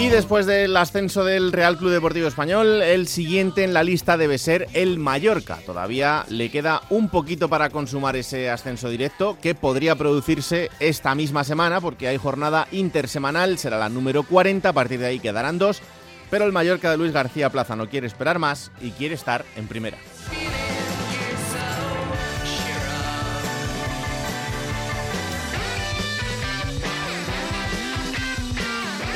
Y 0.00 0.08
después 0.08 0.46
del 0.46 0.74
ascenso 0.78 1.24
del 1.24 1.52
Real 1.52 1.76
Club 1.76 1.90
Deportivo 1.90 2.26
Español, 2.26 2.80
el 2.80 3.06
siguiente 3.06 3.64
en 3.64 3.74
la 3.74 3.82
lista 3.82 4.16
debe 4.16 4.38
ser 4.38 4.66
el 4.72 4.98
Mallorca. 4.98 5.58
Todavía 5.66 6.24
le 6.30 6.50
queda 6.50 6.80
un 6.88 7.10
poquito 7.10 7.50
para 7.50 7.68
consumar 7.68 8.16
ese 8.16 8.48
ascenso 8.48 8.88
directo 8.88 9.36
que 9.42 9.54
podría 9.54 9.96
producirse 9.96 10.70
esta 10.80 11.14
misma 11.14 11.44
semana 11.44 11.82
porque 11.82 12.08
hay 12.08 12.16
jornada 12.16 12.66
intersemanal, 12.72 13.58
será 13.58 13.78
la 13.78 13.90
número 13.90 14.22
40, 14.22 14.70
a 14.70 14.72
partir 14.72 15.00
de 15.00 15.06
ahí 15.06 15.20
quedarán 15.20 15.58
dos, 15.58 15.82
pero 16.30 16.46
el 16.46 16.52
Mallorca 16.52 16.90
de 16.90 16.96
Luis 16.96 17.12
García 17.12 17.50
Plaza 17.50 17.76
no 17.76 17.90
quiere 17.90 18.06
esperar 18.06 18.38
más 18.38 18.72
y 18.80 18.92
quiere 18.92 19.14
estar 19.14 19.44
en 19.54 19.68
primera. 19.68 19.98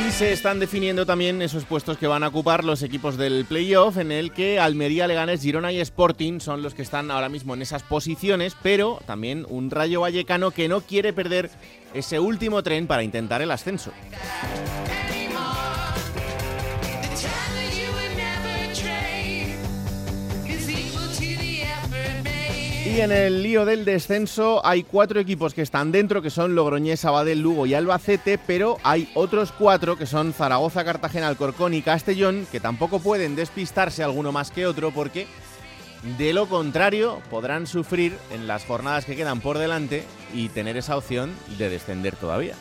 Y 0.07 0.11
se 0.11 0.33
están 0.33 0.61
definiendo 0.61 1.07
también 1.07 1.41
esos 1.41 1.65
puestos 1.65 1.97
que 1.97 2.07
van 2.07 2.25
a 2.25 2.29
ocupar 2.29 2.63
los 2.63 2.83
equipos 2.83 3.17
del 3.17 3.47
playoff, 3.47 3.97
en 3.97 4.13
el 4.13 4.33
que 4.33 4.61
Almería, 4.61 5.07
Leganés, 5.07 5.41
Girona 5.41 5.73
y 5.73 5.81
Sporting 5.81 6.41
son 6.41 6.63
los 6.63 6.75
que 6.75 6.83
están 6.83 7.11
ahora 7.11 7.31
mismo 7.31 7.55
en 7.55 7.63
esas 7.63 7.83
posiciones, 7.83 8.55
pero 8.63 9.01
también 9.07 9.47
un 9.49 9.71
Rayo 9.71 10.03
Vallecano 10.03 10.51
que 10.51 10.69
no 10.69 10.83
quiere 10.83 11.15
perder 11.15 11.49
ese 11.95 12.21
último 12.21 12.63
tren 12.63 12.87
para 12.87 13.03
intentar 13.03 13.41
el 13.41 13.51
ascenso. 13.51 13.93
Y 22.95 23.01
en 23.01 23.11
el 23.11 23.43
lío 23.43 23.65
del 23.65 23.85
descenso 23.85 24.65
hay 24.65 24.85
cuatro 24.85 25.19
equipos 25.19 25.53
que 25.53 25.63
están 25.63 25.91
dentro, 25.91 26.23
que 26.23 26.31
son 26.31 26.55
Logroñés, 26.55 27.01
Sabadell, 27.01 27.41
Lugo 27.41 27.67
y 27.67 27.75
Albacete, 27.75 28.39
pero 28.39 28.77
hay 28.85 29.11
otros 29.15 29.51
cuatro 29.51 29.97
que 29.97 30.07
son 30.07 30.33
Zaragoza, 30.33 30.85
Cartagena, 30.85 31.27
Alcorcón 31.27 31.75
y 31.75 31.83
Castellón, 31.83 32.47
que 32.53 32.61
tampoco 32.61 33.01
pueden 33.01 33.35
despistarse 33.35 34.05
alguno 34.05 34.31
más 34.31 34.53
que 34.53 34.65
otro 34.65 34.93
porque 34.93 35.27
de 36.19 36.33
lo 36.33 36.47
contrario 36.49 37.21
podrán 37.31 37.67
sufrir 37.67 38.17
en 38.31 38.47
las 38.47 38.65
jornadas 38.65 39.07
que 39.07 39.17
quedan 39.17 39.41
por 39.41 39.59
delante 39.59 40.05
y 40.33 40.49
tener 40.51 40.77
esa 40.77 40.97
opción 40.97 41.33
de 41.59 41.71
descender 41.71 42.15
todavía. 42.15 42.55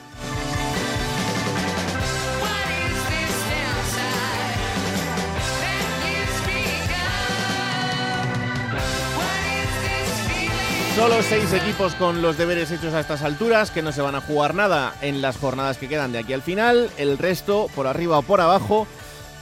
Solo 11.04 11.22
seis 11.22 11.52
equipos 11.52 11.96
con 11.96 12.22
los 12.22 12.38
deberes 12.38 12.72
hechos 12.72 12.94
a 12.94 13.02
estas 13.02 13.24
alturas, 13.24 13.72
que 13.72 13.82
no 13.82 13.92
se 13.92 14.02
van 14.02 14.16
a 14.16 14.22
jugar 14.22 14.56
nada 14.56 14.96
en 15.02 15.22
las 15.22 15.36
jornadas 15.36 15.78
que 15.78 15.90
quedan 15.90 16.14
de 16.14 16.20
aquí 16.20 16.32
al 16.32 16.42
final. 16.42 16.90
El 16.98 17.18
resto, 17.18 17.68
por 17.76 17.88
arriba 17.88 18.20
o 18.20 18.22
por 18.22 18.40
abajo, 18.40 18.88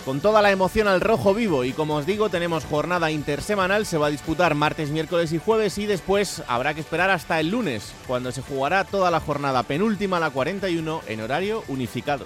con 0.03 0.21
toda 0.21 0.41
la 0.41 0.49
emoción 0.49 0.87
al 0.87 1.01
rojo 1.01 1.35
vivo. 1.35 1.63
Y 1.63 1.73
como 1.73 1.97
os 1.97 2.07
digo, 2.07 2.29
tenemos 2.29 2.65
jornada 2.65 3.11
intersemanal, 3.11 3.85
se 3.85 3.99
va 3.99 4.07
a 4.07 4.09
disputar 4.09 4.55
martes, 4.55 4.89
miércoles 4.89 5.33
y 5.33 5.37
jueves. 5.37 5.77
Y 5.77 5.85
después 5.85 6.41
habrá 6.47 6.73
que 6.73 6.81
esperar 6.81 7.11
hasta 7.11 7.39
el 7.39 7.51
lunes, 7.51 7.93
cuando 8.07 8.31
se 8.31 8.41
jugará 8.41 8.83
toda 8.83 9.11
la 9.11 9.19
jornada 9.19 9.61
penúltima, 9.61 10.19
la 10.19 10.31
41, 10.31 11.01
en 11.05 11.21
horario 11.21 11.63
unificado. 11.67 12.25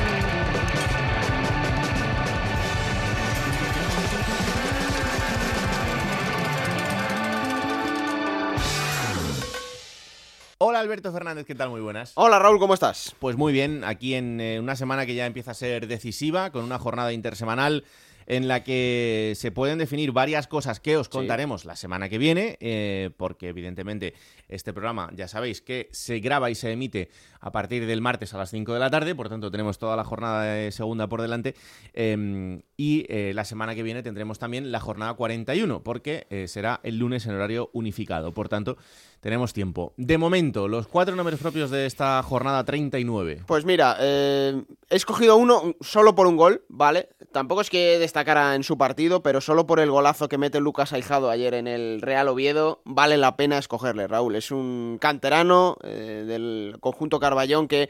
Hola 10.63 10.79
Alberto 10.79 11.11
Fernández, 11.11 11.47
¿qué 11.47 11.55
tal? 11.55 11.71
Muy 11.71 11.81
buenas. 11.81 12.11
Hola 12.13 12.37
Raúl, 12.37 12.59
¿cómo 12.59 12.75
estás? 12.75 13.15
Pues 13.17 13.35
muy 13.35 13.51
bien, 13.51 13.83
aquí 13.83 14.13
en 14.13 14.39
eh, 14.39 14.59
una 14.59 14.75
semana 14.75 15.07
que 15.07 15.15
ya 15.15 15.25
empieza 15.25 15.49
a 15.49 15.55
ser 15.55 15.87
decisiva, 15.87 16.51
con 16.51 16.63
una 16.63 16.77
jornada 16.77 17.11
intersemanal 17.13 17.83
en 18.27 18.47
la 18.47 18.63
que 18.63 19.33
se 19.35 19.51
pueden 19.51 19.79
definir 19.79 20.11
varias 20.11 20.45
cosas 20.45 20.79
que 20.79 20.97
os 20.97 21.09
contaremos 21.09 21.65
la 21.65 21.75
semana 21.75 22.09
que 22.09 22.19
viene, 22.19 22.57
eh, 22.61 23.09
porque 23.17 23.49
evidentemente 23.49 24.13
este 24.49 24.71
programa 24.71 25.09
ya 25.15 25.27
sabéis 25.27 25.61
que 25.61 25.89
se 25.91 26.19
graba 26.19 26.51
y 26.51 26.55
se 26.55 26.71
emite 26.71 27.09
a 27.39 27.51
partir 27.51 27.87
del 27.87 27.99
martes 27.99 28.35
a 28.35 28.37
las 28.37 28.51
5 28.51 28.71
de 28.71 28.79
la 28.79 28.91
tarde, 28.91 29.15
por 29.15 29.29
tanto 29.29 29.49
tenemos 29.49 29.79
toda 29.79 29.95
la 29.95 30.03
jornada 30.03 30.43
de 30.43 30.71
segunda 30.71 31.07
por 31.07 31.23
delante 31.23 31.55
em, 31.93 32.61
y 32.77 33.07
eh, 33.09 33.31
la 33.33 33.45
semana 33.45 33.73
que 33.73 33.81
viene 33.81 34.03
tendremos 34.03 34.37
también 34.37 34.71
la 34.71 34.79
jornada 34.79 35.15
41, 35.15 35.81
porque 35.81 36.45
será 36.47 36.79
el 36.83 36.99
lunes 36.99 37.25
en 37.25 37.33
horario 37.33 37.71
unificado, 37.73 38.31
por 38.31 38.47
tanto 38.47 38.77
tenemos 39.21 39.53
tiempo. 39.53 39.93
De 39.97 40.17
momento, 40.17 40.67
los 40.67 40.87
cuatro 40.87 41.15
nombres 41.15 41.39
propios 41.39 41.69
de 41.69 41.85
esta 41.85 42.21
jornada 42.23 42.63
39. 42.63 43.43
Pues 43.45 43.65
mira, 43.65 43.95
eh, 43.99 44.63
he 44.89 44.95
escogido 44.95 45.37
uno 45.37 45.75
solo 45.79 46.15
por 46.15 46.27
un 46.27 46.35
gol, 46.35 46.63
¿vale? 46.67 47.09
Tampoco 47.31 47.61
es 47.61 47.69
que 47.69 47.99
destacara 47.99 48.55
en 48.55 48.63
su 48.63 48.77
partido, 48.77 49.21
pero 49.21 49.39
solo 49.39 49.67
por 49.67 49.79
el 49.79 49.91
golazo 49.91 50.27
que 50.27 50.39
mete 50.39 50.59
Lucas 50.59 50.91
Aijado 50.91 51.29
ayer 51.29 51.53
en 51.53 51.67
el 51.67 52.01
Real 52.01 52.27
Oviedo, 52.27 52.81
vale 52.83 53.17
la 53.17 53.37
pena 53.37 53.59
escogerle, 53.59 54.07
Raúl. 54.07 54.35
Es 54.35 54.51
un 54.51 54.97
canterano 54.99 55.77
eh, 55.83 56.25
del 56.27 56.77
conjunto 56.79 57.19
Carballón 57.19 57.67
que 57.67 57.89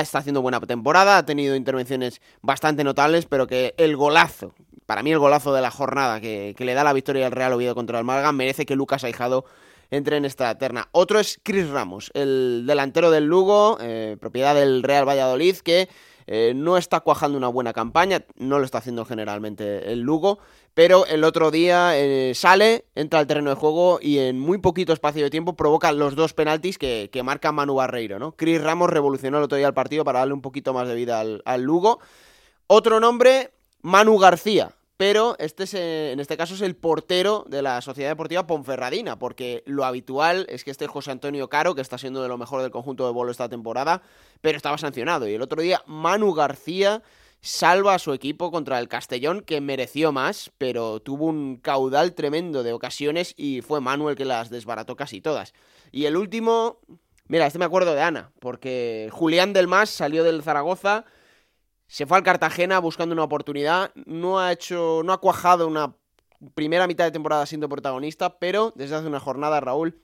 estado 0.00 0.20
haciendo 0.20 0.42
buena 0.42 0.60
temporada, 0.60 1.18
ha 1.18 1.26
tenido 1.26 1.56
intervenciones 1.56 2.20
bastante 2.40 2.84
notables, 2.84 3.26
pero 3.26 3.46
que 3.46 3.74
el 3.78 3.96
golazo, 3.96 4.54
para 4.86 5.02
mí 5.02 5.10
el 5.10 5.18
golazo 5.18 5.52
de 5.52 5.62
la 5.62 5.70
jornada 5.70 6.20
que, 6.20 6.54
que 6.56 6.64
le 6.64 6.74
da 6.74 6.84
la 6.84 6.92
victoria 6.92 7.26
al 7.26 7.32
Real 7.32 7.52
Oviedo 7.54 7.74
contra 7.74 7.98
el 7.98 8.04
Málaga, 8.04 8.32
merece 8.32 8.66
que 8.66 8.76
Lucas 8.76 9.02
Aijado 9.04 9.44
entre 9.90 10.16
en 10.16 10.24
esta 10.24 10.56
terna. 10.58 10.88
Otro 10.92 11.18
es 11.18 11.40
Chris 11.42 11.68
Ramos, 11.68 12.10
el 12.14 12.64
delantero 12.66 13.10
del 13.10 13.24
Lugo, 13.24 13.78
eh, 13.80 14.16
propiedad 14.20 14.54
del 14.54 14.82
Real 14.82 15.08
Valladolid, 15.08 15.56
que 15.56 15.88
eh, 16.26 16.52
no 16.54 16.76
está 16.76 17.00
cuajando 17.00 17.38
una 17.38 17.48
buena 17.48 17.72
campaña, 17.72 18.22
no 18.36 18.58
lo 18.58 18.66
está 18.66 18.78
haciendo 18.78 19.06
generalmente 19.06 19.90
el 19.90 20.00
Lugo, 20.00 20.38
pero 20.74 21.06
el 21.06 21.24
otro 21.24 21.50
día 21.50 21.98
eh, 21.98 22.32
sale, 22.34 22.84
entra 22.94 23.18
al 23.18 23.26
terreno 23.26 23.48
de 23.48 23.56
juego 23.56 23.98
y 24.02 24.18
en 24.18 24.38
muy 24.38 24.58
poquito 24.58 24.92
espacio 24.92 25.24
de 25.24 25.30
tiempo 25.30 25.56
provoca 25.56 25.90
los 25.92 26.16
dos 26.16 26.34
penaltis 26.34 26.76
que, 26.76 27.10
marca 27.24 27.50
Manu 27.50 27.76
Barreiro, 27.76 28.18
¿no? 28.18 28.32
Chris 28.32 28.62
Ramos 28.62 28.90
revolucionó 28.90 29.38
el 29.38 29.44
otro 29.44 29.56
día 29.56 29.68
el 29.68 29.74
partido 29.74 30.04
para 30.04 30.18
darle 30.18 30.34
un 30.34 30.42
poquito 30.42 30.74
más 30.74 30.86
de 30.86 30.94
vida 30.94 31.18
al, 31.18 31.40
al 31.46 31.62
Lugo. 31.62 31.98
Otro 32.66 33.00
nombre, 33.00 33.50
Manu 33.80 34.18
García, 34.18 34.72
pero 34.98 35.36
este 35.38 35.62
es, 35.62 35.74
eh, 35.74 36.10
en 36.10 36.18
este 36.18 36.36
caso 36.36 36.54
es 36.54 36.60
el 36.60 36.74
portero 36.74 37.44
de 37.48 37.62
la 37.62 37.80
Sociedad 37.82 38.10
Deportiva 38.10 38.48
Ponferradina, 38.48 39.16
porque 39.16 39.62
lo 39.64 39.84
habitual 39.84 40.44
es 40.48 40.64
que 40.64 40.72
este 40.72 40.88
José 40.88 41.12
Antonio 41.12 41.48
Caro, 41.48 41.76
que 41.76 41.80
está 41.80 41.98
siendo 41.98 42.20
de 42.20 42.28
lo 42.28 42.36
mejor 42.36 42.62
del 42.62 42.72
conjunto 42.72 43.06
de 43.06 43.12
bolo 43.12 43.30
esta 43.30 43.48
temporada, 43.48 44.02
pero 44.40 44.56
estaba 44.56 44.76
sancionado. 44.76 45.28
Y 45.28 45.34
el 45.34 45.42
otro 45.42 45.62
día 45.62 45.84
Manu 45.86 46.34
García 46.34 47.00
salva 47.40 47.94
a 47.94 48.00
su 48.00 48.12
equipo 48.12 48.50
contra 48.50 48.80
el 48.80 48.88
Castellón, 48.88 49.42
que 49.42 49.60
mereció 49.60 50.10
más, 50.10 50.50
pero 50.58 50.98
tuvo 50.98 51.26
un 51.26 51.58
caudal 51.58 52.14
tremendo 52.14 52.64
de 52.64 52.72
ocasiones 52.72 53.34
y 53.36 53.60
fue 53.62 53.80
Manu 53.80 54.08
el 54.08 54.16
que 54.16 54.24
las 54.24 54.50
desbarató 54.50 54.96
casi 54.96 55.20
todas. 55.20 55.54
Y 55.92 56.06
el 56.06 56.16
último, 56.16 56.80
mira, 57.28 57.46
este 57.46 57.60
me 57.60 57.66
acuerdo 57.66 57.94
de 57.94 58.02
Ana, 58.02 58.32
porque 58.40 59.10
Julián 59.12 59.52
del 59.52 59.68
Mas 59.68 59.90
salió 59.90 60.24
del 60.24 60.42
Zaragoza 60.42 61.04
se 61.88 62.06
fue 62.06 62.18
al 62.18 62.22
Cartagena 62.22 62.78
buscando 62.78 63.14
una 63.14 63.24
oportunidad, 63.24 63.92
no 64.06 64.38
ha 64.38 64.52
hecho, 64.52 65.00
no 65.04 65.12
ha 65.12 65.20
cuajado 65.20 65.66
una 65.66 65.96
primera 66.54 66.86
mitad 66.86 67.04
de 67.04 67.10
temporada 67.10 67.46
siendo 67.46 67.68
protagonista, 67.68 68.38
pero 68.38 68.72
desde 68.76 68.94
hace 68.94 69.06
una 69.06 69.20
jornada 69.20 69.58
Raúl 69.58 70.02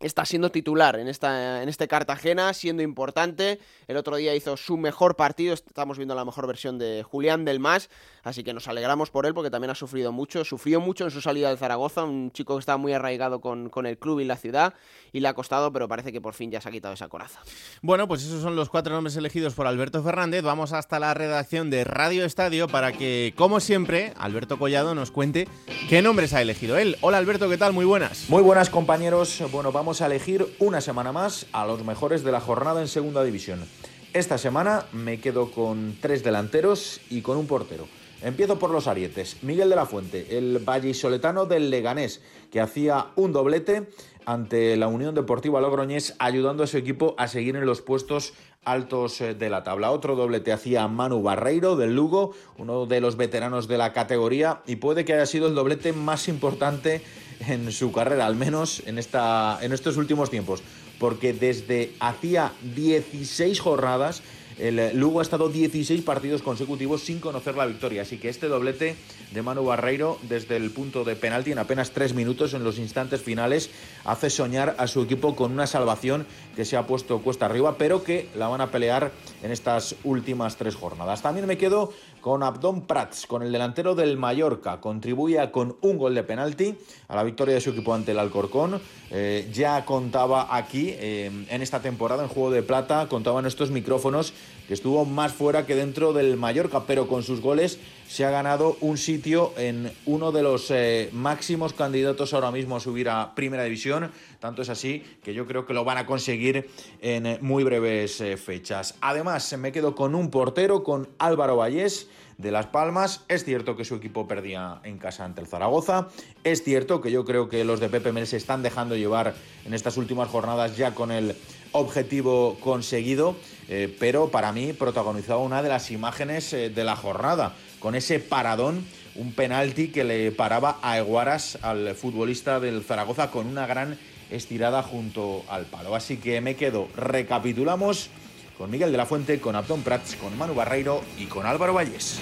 está 0.00 0.26
siendo 0.26 0.50
titular 0.50 0.98
en, 0.98 1.08
esta, 1.08 1.62
en 1.62 1.68
este 1.70 1.88
Cartagena, 1.88 2.52
siendo 2.52 2.82
importante. 2.82 3.58
El 3.88 3.96
otro 3.96 4.16
día 4.16 4.34
hizo 4.34 4.58
su 4.58 4.76
mejor 4.76 5.16
partido, 5.16 5.54
estamos 5.54 5.96
viendo 5.96 6.14
la 6.14 6.26
mejor 6.26 6.46
versión 6.46 6.78
de 6.78 7.02
Julián 7.02 7.46
del 7.46 7.58
Mas, 7.58 7.88
así 8.24 8.42
que 8.42 8.52
nos 8.52 8.66
alegramos 8.66 9.10
por 9.10 9.26
él 9.26 9.34
porque 9.34 9.50
también 9.50 9.70
ha 9.70 9.74
sufrido 9.74 10.10
mucho, 10.10 10.44
sufrió 10.44 10.80
mucho 10.80 11.04
en 11.04 11.10
su 11.10 11.20
salida 11.20 11.50
de 11.50 11.56
Zaragoza, 11.56 12.04
un 12.04 12.32
chico 12.32 12.56
que 12.56 12.60
estaba 12.60 12.78
muy 12.78 12.92
arraigado 12.92 13.40
con, 13.40 13.68
con 13.68 13.86
el 13.86 13.98
club 13.98 14.20
y 14.20 14.24
la 14.24 14.36
ciudad, 14.36 14.74
y 15.12 15.20
le 15.20 15.28
ha 15.28 15.34
costado, 15.34 15.72
pero 15.72 15.86
parece 15.86 16.12
que 16.12 16.20
por 16.20 16.34
fin 16.34 16.50
ya 16.50 16.60
se 16.60 16.68
ha 16.68 16.72
quitado 16.72 16.94
esa 16.94 17.08
coraza. 17.08 17.40
Bueno, 17.82 18.08
pues 18.08 18.24
esos 18.24 18.42
son 18.42 18.56
los 18.56 18.68
cuatro 18.68 18.92
nombres 18.92 19.16
elegidos 19.16 19.54
por 19.54 19.66
Alberto 19.66 20.02
Fernández. 20.02 20.42
Vamos 20.42 20.72
hasta 20.72 20.98
la 20.98 21.14
redacción 21.14 21.70
de 21.70 21.84
Radio 21.84 22.24
Estadio 22.24 22.66
para 22.68 22.92
que, 22.92 23.32
como 23.36 23.60
siempre, 23.60 24.12
Alberto 24.16 24.58
Collado 24.58 24.94
nos 24.94 25.10
cuente 25.10 25.46
qué 25.88 26.02
nombres 26.02 26.32
ha 26.32 26.42
elegido 26.42 26.78
él. 26.78 26.96
Hola 27.00 27.18
Alberto, 27.18 27.48
¿qué 27.48 27.58
tal? 27.58 27.72
Muy 27.72 27.84
buenas. 27.84 28.28
Muy 28.28 28.42
buenas 28.42 28.70
compañeros. 28.70 29.42
Bueno, 29.52 29.72
vamos 29.72 30.00
a 30.00 30.06
elegir 30.06 30.46
una 30.58 30.80
semana 30.80 31.12
más 31.12 31.46
a 31.52 31.66
los 31.66 31.84
mejores 31.84 32.24
de 32.24 32.32
la 32.32 32.40
jornada 32.40 32.80
en 32.80 32.88
Segunda 32.88 33.22
División. 33.22 33.64
Esta 34.12 34.38
semana 34.38 34.86
me 34.92 35.20
quedo 35.20 35.50
con 35.50 35.96
tres 36.00 36.22
delanteros 36.22 37.00
y 37.10 37.20
con 37.20 37.36
un 37.36 37.46
portero. 37.46 37.88
Empiezo 38.24 38.58
por 38.58 38.70
los 38.70 38.86
arietes. 38.86 39.36
Miguel 39.42 39.68
de 39.68 39.76
la 39.76 39.84
Fuente, 39.84 40.38
el 40.38 40.58
vallisoletano 40.58 41.44
del 41.44 41.68
Leganés, 41.68 42.22
que 42.50 42.58
hacía 42.58 43.08
un 43.16 43.34
doblete 43.34 43.90
ante 44.24 44.78
la 44.78 44.88
Unión 44.88 45.14
Deportiva 45.14 45.60
Logroñés, 45.60 46.14
ayudando 46.18 46.64
a 46.64 46.66
su 46.66 46.78
equipo 46.78 47.14
a 47.18 47.28
seguir 47.28 47.54
en 47.54 47.66
los 47.66 47.82
puestos 47.82 48.32
altos 48.64 49.20
eh, 49.20 49.34
de 49.34 49.50
la 49.50 49.62
tabla. 49.62 49.90
Otro 49.90 50.16
doblete 50.16 50.52
hacía 50.52 50.88
Manu 50.88 51.20
Barreiro 51.20 51.76
del 51.76 51.94
Lugo, 51.94 52.32
uno 52.56 52.86
de 52.86 53.02
los 53.02 53.18
veteranos 53.18 53.68
de 53.68 53.76
la 53.76 53.92
categoría, 53.92 54.62
y 54.66 54.76
puede 54.76 55.04
que 55.04 55.12
haya 55.12 55.26
sido 55.26 55.46
el 55.46 55.54
doblete 55.54 55.92
más 55.92 56.26
importante 56.26 57.02
en 57.46 57.70
su 57.72 57.92
carrera, 57.92 58.24
al 58.24 58.36
menos 58.36 58.82
en, 58.86 58.96
esta, 58.96 59.58
en 59.60 59.74
estos 59.74 59.98
últimos 59.98 60.30
tiempos, 60.30 60.62
porque 60.98 61.34
desde 61.34 61.92
hacía 62.00 62.52
16 62.74 63.60
jornadas 63.60 64.22
el 64.58 64.96
Lugo 64.98 65.20
ha 65.20 65.22
estado 65.22 65.48
16 65.48 66.02
partidos 66.02 66.42
consecutivos 66.42 67.02
sin 67.02 67.20
conocer 67.20 67.56
la 67.56 67.66
victoria, 67.66 68.02
así 68.02 68.18
que 68.18 68.28
este 68.28 68.48
doblete 68.48 68.96
de 69.32 69.42
Manu 69.42 69.64
Barreiro 69.64 70.18
desde 70.22 70.56
el 70.56 70.70
punto 70.70 71.04
de 71.04 71.16
penalti 71.16 71.52
en 71.52 71.58
apenas 71.58 71.90
3 71.90 72.14
minutos 72.14 72.54
en 72.54 72.64
los 72.64 72.78
instantes 72.78 73.20
finales 73.20 73.70
hace 74.04 74.30
soñar 74.30 74.76
a 74.78 74.86
su 74.86 75.02
equipo 75.02 75.34
con 75.34 75.52
una 75.52 75.66
salvación 75.66 76.26
que 76.54 76.64
se 76.64 76.76
ha 76.76 76.86
puesto 76.86 77.20
cuesta 77.20 77.46
arriba, 77.46 77.76
pero 77.78 78.04
que 78.04 78.28
la 78.36 78.48
van 78.48 78.60
a 78.60 78.70
pelear 78.70 79.12
en 79.42 79.50
estas 79.50 79.96
últimas 80.04 80.56
tres 80.56 80.74
jornadas. 80.74 81.22
También 81.22 81.46
me 81.46 81.58
quedo 81.58 81.92
con 82.24 82.42
Abdón 82.42 82.86
Prats, 82.86 83.26
con 83.26 83.42
el 83.42 83.52
delantero 83.52 83.94
del 83.94 84.16
Mallorca. 84.16 84.80
Contribuye 84.80 85.50
con 85.50 85.76
un 85.82 85.98
gol 85.98 86.14
de 86.14 86.22
penalti 86.22 86.74
a 87.08 87.16
la 87.16 87.22
victoria 87.22 87.54
de 87.54 87.60
su 87.60 87.68
equipo 87.68 87.92
ante 87.92 88.12
el 88.12 88.18
Alcorcón. 88.18 88.80
Eh, 89.10 89.50
ya 89.52 89.84
contaba 89.84 90.56
aquí, 90.56 90.94
eh, 90.94 91.30
en 91.50 91.60
esta 91.60 91.82
temporada, 91.82 92.22
en 92.22 92.30
Juego 92.30 92.50
de 92.50 92.62
Plata, 92.62 93.08
contaban 93.10 93.44
estos 93.44 93.70
micrófonos 93.70 94.32
que 94.66 94.74
estuvo 94.74 95.04
más 95.04 95.32
fuera 95.32 95.66
que 95.66 95.74
dentro 95.74 96.12
del 96.12 96.36
Mallorca, 96.36 96.84
pero 96.86 97.08
con 97.08 97.22
sus 97.22 97.40
goles 97.40 97.78
se 98.08 98.24
ha 98.24 98.30
ganado 98.30 98.76
un 98.80 98.98
sitio 98.98 99.52
en 99.56 99.92
uno 100.06 100.32
de 100.32 100.42
los 100.42 100.70
eh, 100.70 101.08
máximos 101.12 101.72
candidatos 101.72 102.34
ahora 102.34 102.50
mismo 102.50 102.76
a 102.76 102.80
subir 102.80 103.08
a 103.08 103.34
Primera 103.34 103.64
División. 103.64 104.10
Tanto 104.40 104.62
es 104.62 104.68
así 104.68 105.02
que 105.22 105.34
yo 105.34 105.46
creo 105.46 105.66
que 105.66 105.74
lo 105.74 105.84
van 105.84 105.98
a 105.98 106.06
conseguir 106.06 106.68
en 107.00 107.38
muy 107.40 107.64
breves 107.64 108.22
fechas. 108.42 108.94
Además, 109.00 109.56
me 109.58 109.72
quedo 109.72 109.94
con 109.94 110.14
un 110.14 110.30
portero, 110.30 110.82
con 110.82 111.08
Álvaro 111.18 111.56
Vallés 111.56 112.08
de 112.38 112.50
Las 112.50 112.66
Palmas. 112.66 113.24
Es 113.28 113.44
cierto 113.44 113.76
que 113.76 113.84
su 113.84 113.96
equipo 113.96 114.26
perdía 114.26 114.80
en 114.84 114.98
casa 114.98 115.24
ante 115.24 115.40
el 115.40 115.46
Zaragoza. 115.46 116.08
Es 116.42 116.62
cierto 116.62 117.00
que 117.00 117.10
yo 117.10 117.24
creo 117.24 117.48
que 117.48 117.64
los 117.64 117.80
de 117.80 117.88
Pepe 117.88 118.12
Mel 118.12 118.26
se 118.26 118.36
están 118.36 118.62
dejando 118.62 118.96
llevar 118.96 119.34
en 119.64 119.74
estas 119.74 119.96
últimas 119.96 120.28
jornadas 120.28 120.76
ya 120.76 120.94
con 120.94 121.10
el 121.10 121.36
objetivo 121.74 122.56
conseguido, 122.60 123.36
eh, 123.68 123.94
pero 123.98 124.30
para 124.30 124.52
mí 124.52 124.72
protagonizaba 124.72 125.40
una 125.40 125.62
de 125.62 125.68
las 125.68 125.90
imágenes 125.90 126.52
eh, 126.52 126.70
de 126.70 126.84
la 126.84 126.96
jornada, 126.96 127.54
con 127.80 127.94
ese 127.94 128.20
paradón, 128.20 128.84
un 129.16 129.32
penalti 129.32 129.88
que 129.88 130.04
le 130.04 130.30
paraba 130.32 130.78
a 130.82 130.98
Eguaras, 130.98 131.58
al 131.62 131.94
futbolista 131.94 132.60
del 132.60 132.82
Zaragoza, 132.84 133.30
con 133.30 133.46
una 133.46 133.66
gran 133.66 133.98
estirada 134.30 134.82
junto 134.82 135.44
al 135.48 135.66
palo. 135.66 135.94
Así 135.94 136.16
que 136.16 136.40
me 136.40 136.56
quedo, 136.56 136.88
recapitulamos 136.96 138.08
con 138.56 138.70
Miguel 138.70 138.92
de 138.92 138.98
la 138.98 139.06
Fuente, 139.06 139.40
con 139.40 139.56
Abdón 139.56 139.82
Prats, 139.82 140.16
con 140.16 140.36
Manu 140.38 140.54
Barreiro 140.54 141.02
y 141.18 141.26
con 141.26 141.44
Álvaro 141.44 141.74
Valles. 141.74 142.20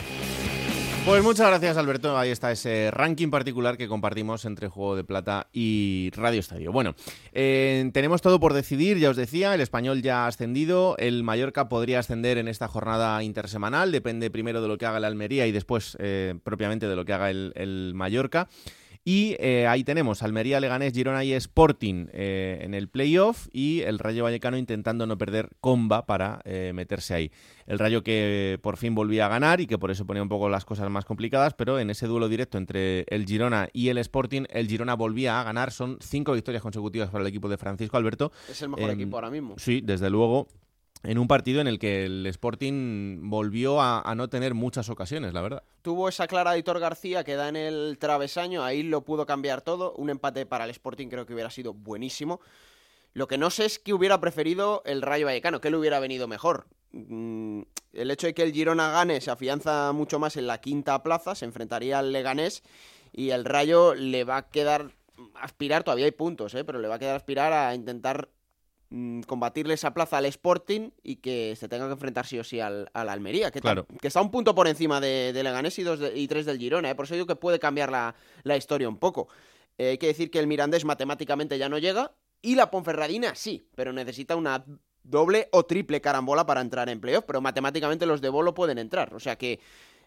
Pues 1.05 1.21
muchas 1.25 1.49
gracias 1.49 1.77
Alberto, 1.77 2.17
ahí 2.17 2.31
está 2.31 2.53
ese 2.53 2.93
ranking 2.93 3.29
particular 3.29 3.77
que 3.77 3.89
compartimos 3.89 4.45
entre 4.45 4.69
Juego 4.69 4.95
de 4.95 5.03
Plata 5.03 5.49
y 5.53 6.11
Radio 6.15 6.39
Estadio. 6.39 6.71
Bueno, 6.71 6.95
eh, 7.33 7.91
tenemos 7.93 8.23
todo 8.23 8.39
por 8.39 8.53
decidir, 8.53 8.99
ya 8.99 9.11
os 9.11 9.17
decía, 9.17 9.53
el 9.53 9.61
español 9.61 10.01
ya 10.01 10.25
ha 10.25 10.27
ascendido, 10.29 10.97
el 10.99 11.25
Mallorca 11.25 11.69
podría 11.69 11.99
ascender 11.99 12.39
en 12.39 12.47
esta 12.47 12.69
jornada 12.69 13.21
intersemanal, 13.25 13.91
depende 13.91 14.31
primero 14.31 14.63
de 14.63 14.69
lo 14.69 14.79
que 14.79 14.87
haga 14.87 14.99
el 14.99 15.05
Almería 15.05 15.49
y 15.49 15.53
después 15.53 15.97
eh, 15.99 16.37
propiamente 16.45 16.87
de 16.87 16.95
lo 16.95 17.05
que 17.05 17.13
haga 17.13 17.31
el, 17.31 17.53
el 17.57 17.95
Mallorca. 17.97 18.49
Y 19.05 19.35
eh, 19.41 19.67
ahí 19.67 19.83
tenemos 19.83 20.23
Almería, 20.23 20.61
Leganés, 20.61 20.93
Girona 20.93 21.25
y 21.25 21.33
Sporting 21.33 22.07
eh, 22.13 22.61
en 22.63 22.73
el 22.73 22.89
playoff 22.89 23.49
y 23.53 23.81
el 23.81 23.99
Rayo 23.99 24.23
Vallecano 24.23 24.57
intentando 24.57 25.07
no 25.09 25.19
perder 25.19 25.51
comba 25.61 26.07
para 26.07 26.41
eh, 26.45 26.71
meterse 26.73 27.15
ahí. 27.15 27.33
El 27.67 27.81
Rayo 27.81 28.05
que 28.05 28.61
por 28.63 28.77
fin 28.77 28.95
volvía 28.95 29.27
a 29.27 29.29
ganar 29.29 29.61
y 29.61 29.67
que 29.67 29.77
por 29.77 29.91
eso 29.91 30.07
ponía 30.07 30.23
un 30.23 30.29
poco 30.29 30.49
las 30.49 30.65
cosas 30.65 30.89
más 30.89 31.05
complicadas, 31.05 31.55
pero 31.55 31.81
en 31.81 31.91
ese 31.91 32.07
duelo 32.07 32.29
directo 32.29 32.59
entre 32.59 33.05
el 33.09 33.27
Girona 33.27 33.69
y 33.73 33.89
el 33.89 33.99
Sporting, 33.99 34.45
el 34.51 34.69
Girona 34.69 34.95
volvía 34.95 35.41
a 35.41 35.45
ganar. 35.45 35.73
Son 35.73 35.99
cinco 36.01 36.33
victorias 36.33 36.63
consecutivas 36.63 37.11
para 37.11 37.23
el 37.23 37.29
equipo 37.29 37.49
de 37.49 37.57
Francisco 37.57 37.97
Alberto. 37.97 38.31
Es 38.49 38.63
el 38.63 38.69
mejor 38.69 38.91
Em, 38.91 39.01
equipo 39.01 39.17
ahora 39.17 39.31
mismo. 39.31 39.55
Sí, 39.59 39.81
desde 39.83 40.11
luego. 40.11 40.47
En 41.05 41.19
un 41.19 41.27
partido 41.27 41.61
en 41.61 41.67
el 41.67 41.79
que 41.79 42.05
el 42.05 42.27
Sporting 42.27 43.29
volvió 43.29 43.81
a, 43.81 44.15
no 44.15 44.29
tener 44.29 44.55
muchas 44.55 44.89
ocasiones, 44.89 45.35
la 45.35 45.43
verdad. 45.43 45.65
Tuvo 45.83 46.09
esa 46.09 46.29
clara 46.29 46.53
de 46.53 46.61
Hitor 46.61 46.79
García 46.79 47.25
que 47.25 47.35
da 47.35 47.49
en 47.49 47.57
el 47.57 47.99
travesaño, 47.99 48.63
ahí 48.63 48.85
lo 48.85 49.05
pudo 49.05 49.27
cambiar 49.27 49.63
todo. 49.63 49.95
Un 49.95 50.11
empate 50.11 50.47
para 50.47 50.65
el 50.65 50.71
Sporting 50.71 51.09
creo 51.09 51.27
que 51.27 51.35
hubiera 51.35 51.51
sido 51.51 51.75
buenísimo. 51.75 52.41
Lo 53.15 53.27
que 53.27 53.37
no 53.37 53.51
sé 53.51 53.65
es 53.65 53.79
que 53.79 53.93
hubiera 53.93 54.21
preferido 54.21 54.83
el 54.87 55.03
Rayo 55.03 55.27
Vallecano, 55.27 55.61
que 55.61 55.71
le 55.71 55.77
hubiera 55.77 55.99
venido 55.99 56.29
mejor. 56.29 56.67
Mm, 56.93 57.63
El 57.93 58.11
hecho 58.11 58.27
de 58.27 58.35
que 58.35 58.43
el 58.43 58.53
Girona 58.53 58.91
gane 58.91 59.21
se 59.21 59.31
afianza 59.31 59.93
mucho 59.93 60.19
más 60.19 60.37
en 60.37 60.47
la 60.47 60.61
quinta 60.61 61.03
plaza, 61.03 61.35
se 61.35 61.45
enfrentaría 61.45 61.99
al 61.99 62.13
Leganés 62.13 62.63
y 63.13 63.31
el 63.31 63.45
Rayo 63.45 63.95
le 63.95 64.25
va 64.25 64.39
a 64.39 64.49
quedar 64.49 64.93
aspirar, 65.35 65.85
todavía 65.85 66.07
hay 66.07 66.13
puntos, 66.13 66.55
¿eh? 66.55 66.65
pero 66.65 66.79
le 66.79 66.89
va 66.89 66.97
a 66.97 66.99
quedar 66.99 67.17
aspirar 67.17 67.53
a 67.53 67.75
intentar 67.75 68.29
combatirle 69.27 69.75
esa 69.75 69.95
plaza 69.95 70.19
al 70.19 70.27
Sporting 70.27 70.91
y 71.03 71.17
que 71.17 71.57
se 71.57 71.69
tenga 71.69 71.87
que 71.87 71.93
enfrentar 71.93 72.27
sí 72.27 72.39
o 72.39 72.45
sí 72.45 72.61
al, 72.61 72.91
al 72.93 73.09
Almería, 73.09 73.51
que, 73.51 73.61
Claro. 73.61 73.87
que 74.01 74.09
está 74.09 74.21
un 74.21 74.31
punto 74.31 74.55
por 74.55 74.69
encima 74.69 75.01
de, 75.01 75.33
de 75.33 75.43
Leganés 75.43 75.79
y, 75.79 75.83
dos 75.83 75.99
de- 75.99 76.19
y 76.19 76.29
tres 76.29 76.45
del 76.47 76.59
Girona, 76.59 76.91
¿eh? 76.91 76.95
por 76.95 77.07
eso 77.07 77.15
digo 77.15 77.27
que 77.27 77.37
puede 77.37 77.59
cambiar 77.59 77.91
la, 77.91 78.15
la 78.43 78.57
historia 78.57 78.89
un 78.89 78.99
poco. 78.99 79.29
Eh, 79.79 79.91
hay 79.91 79.99
que 79.99 80.09
decir 80.09 80.31
que 80.31 80.39
el 80.39 80.47
Mirandés 80.47 80.85
matemáticamente 80.85 81.57
ya 81.59 81.69
no 81.69 81.79
llega 81.79 82.13
y 82.43 82.55
la 82.55 82.71
Ponferradina 82.71 83.35
sí, 83.35 83.67
pero 83.75 83.93
necesita 83.93 84.37
una 84.37 84.65
doble 85.05 85.49
o 85.53 85.65
triple 85.65 86.01
carambola 86.01 86.47
para 86.47 86.61
entrar 86.61 86.89
en 86.89 87.01
playoff, 87.01 87.25
pero 87.27 87.41
matemáticamente 87.41 88.07
los 88.07 88.21
de 88.21 88.29
Bolo 88.29 88.55
pueden 88.55 88.79
entrar, 88.79 89.15
o 89.15 89.21
sea 89.21 89.37
que 89.37 89.59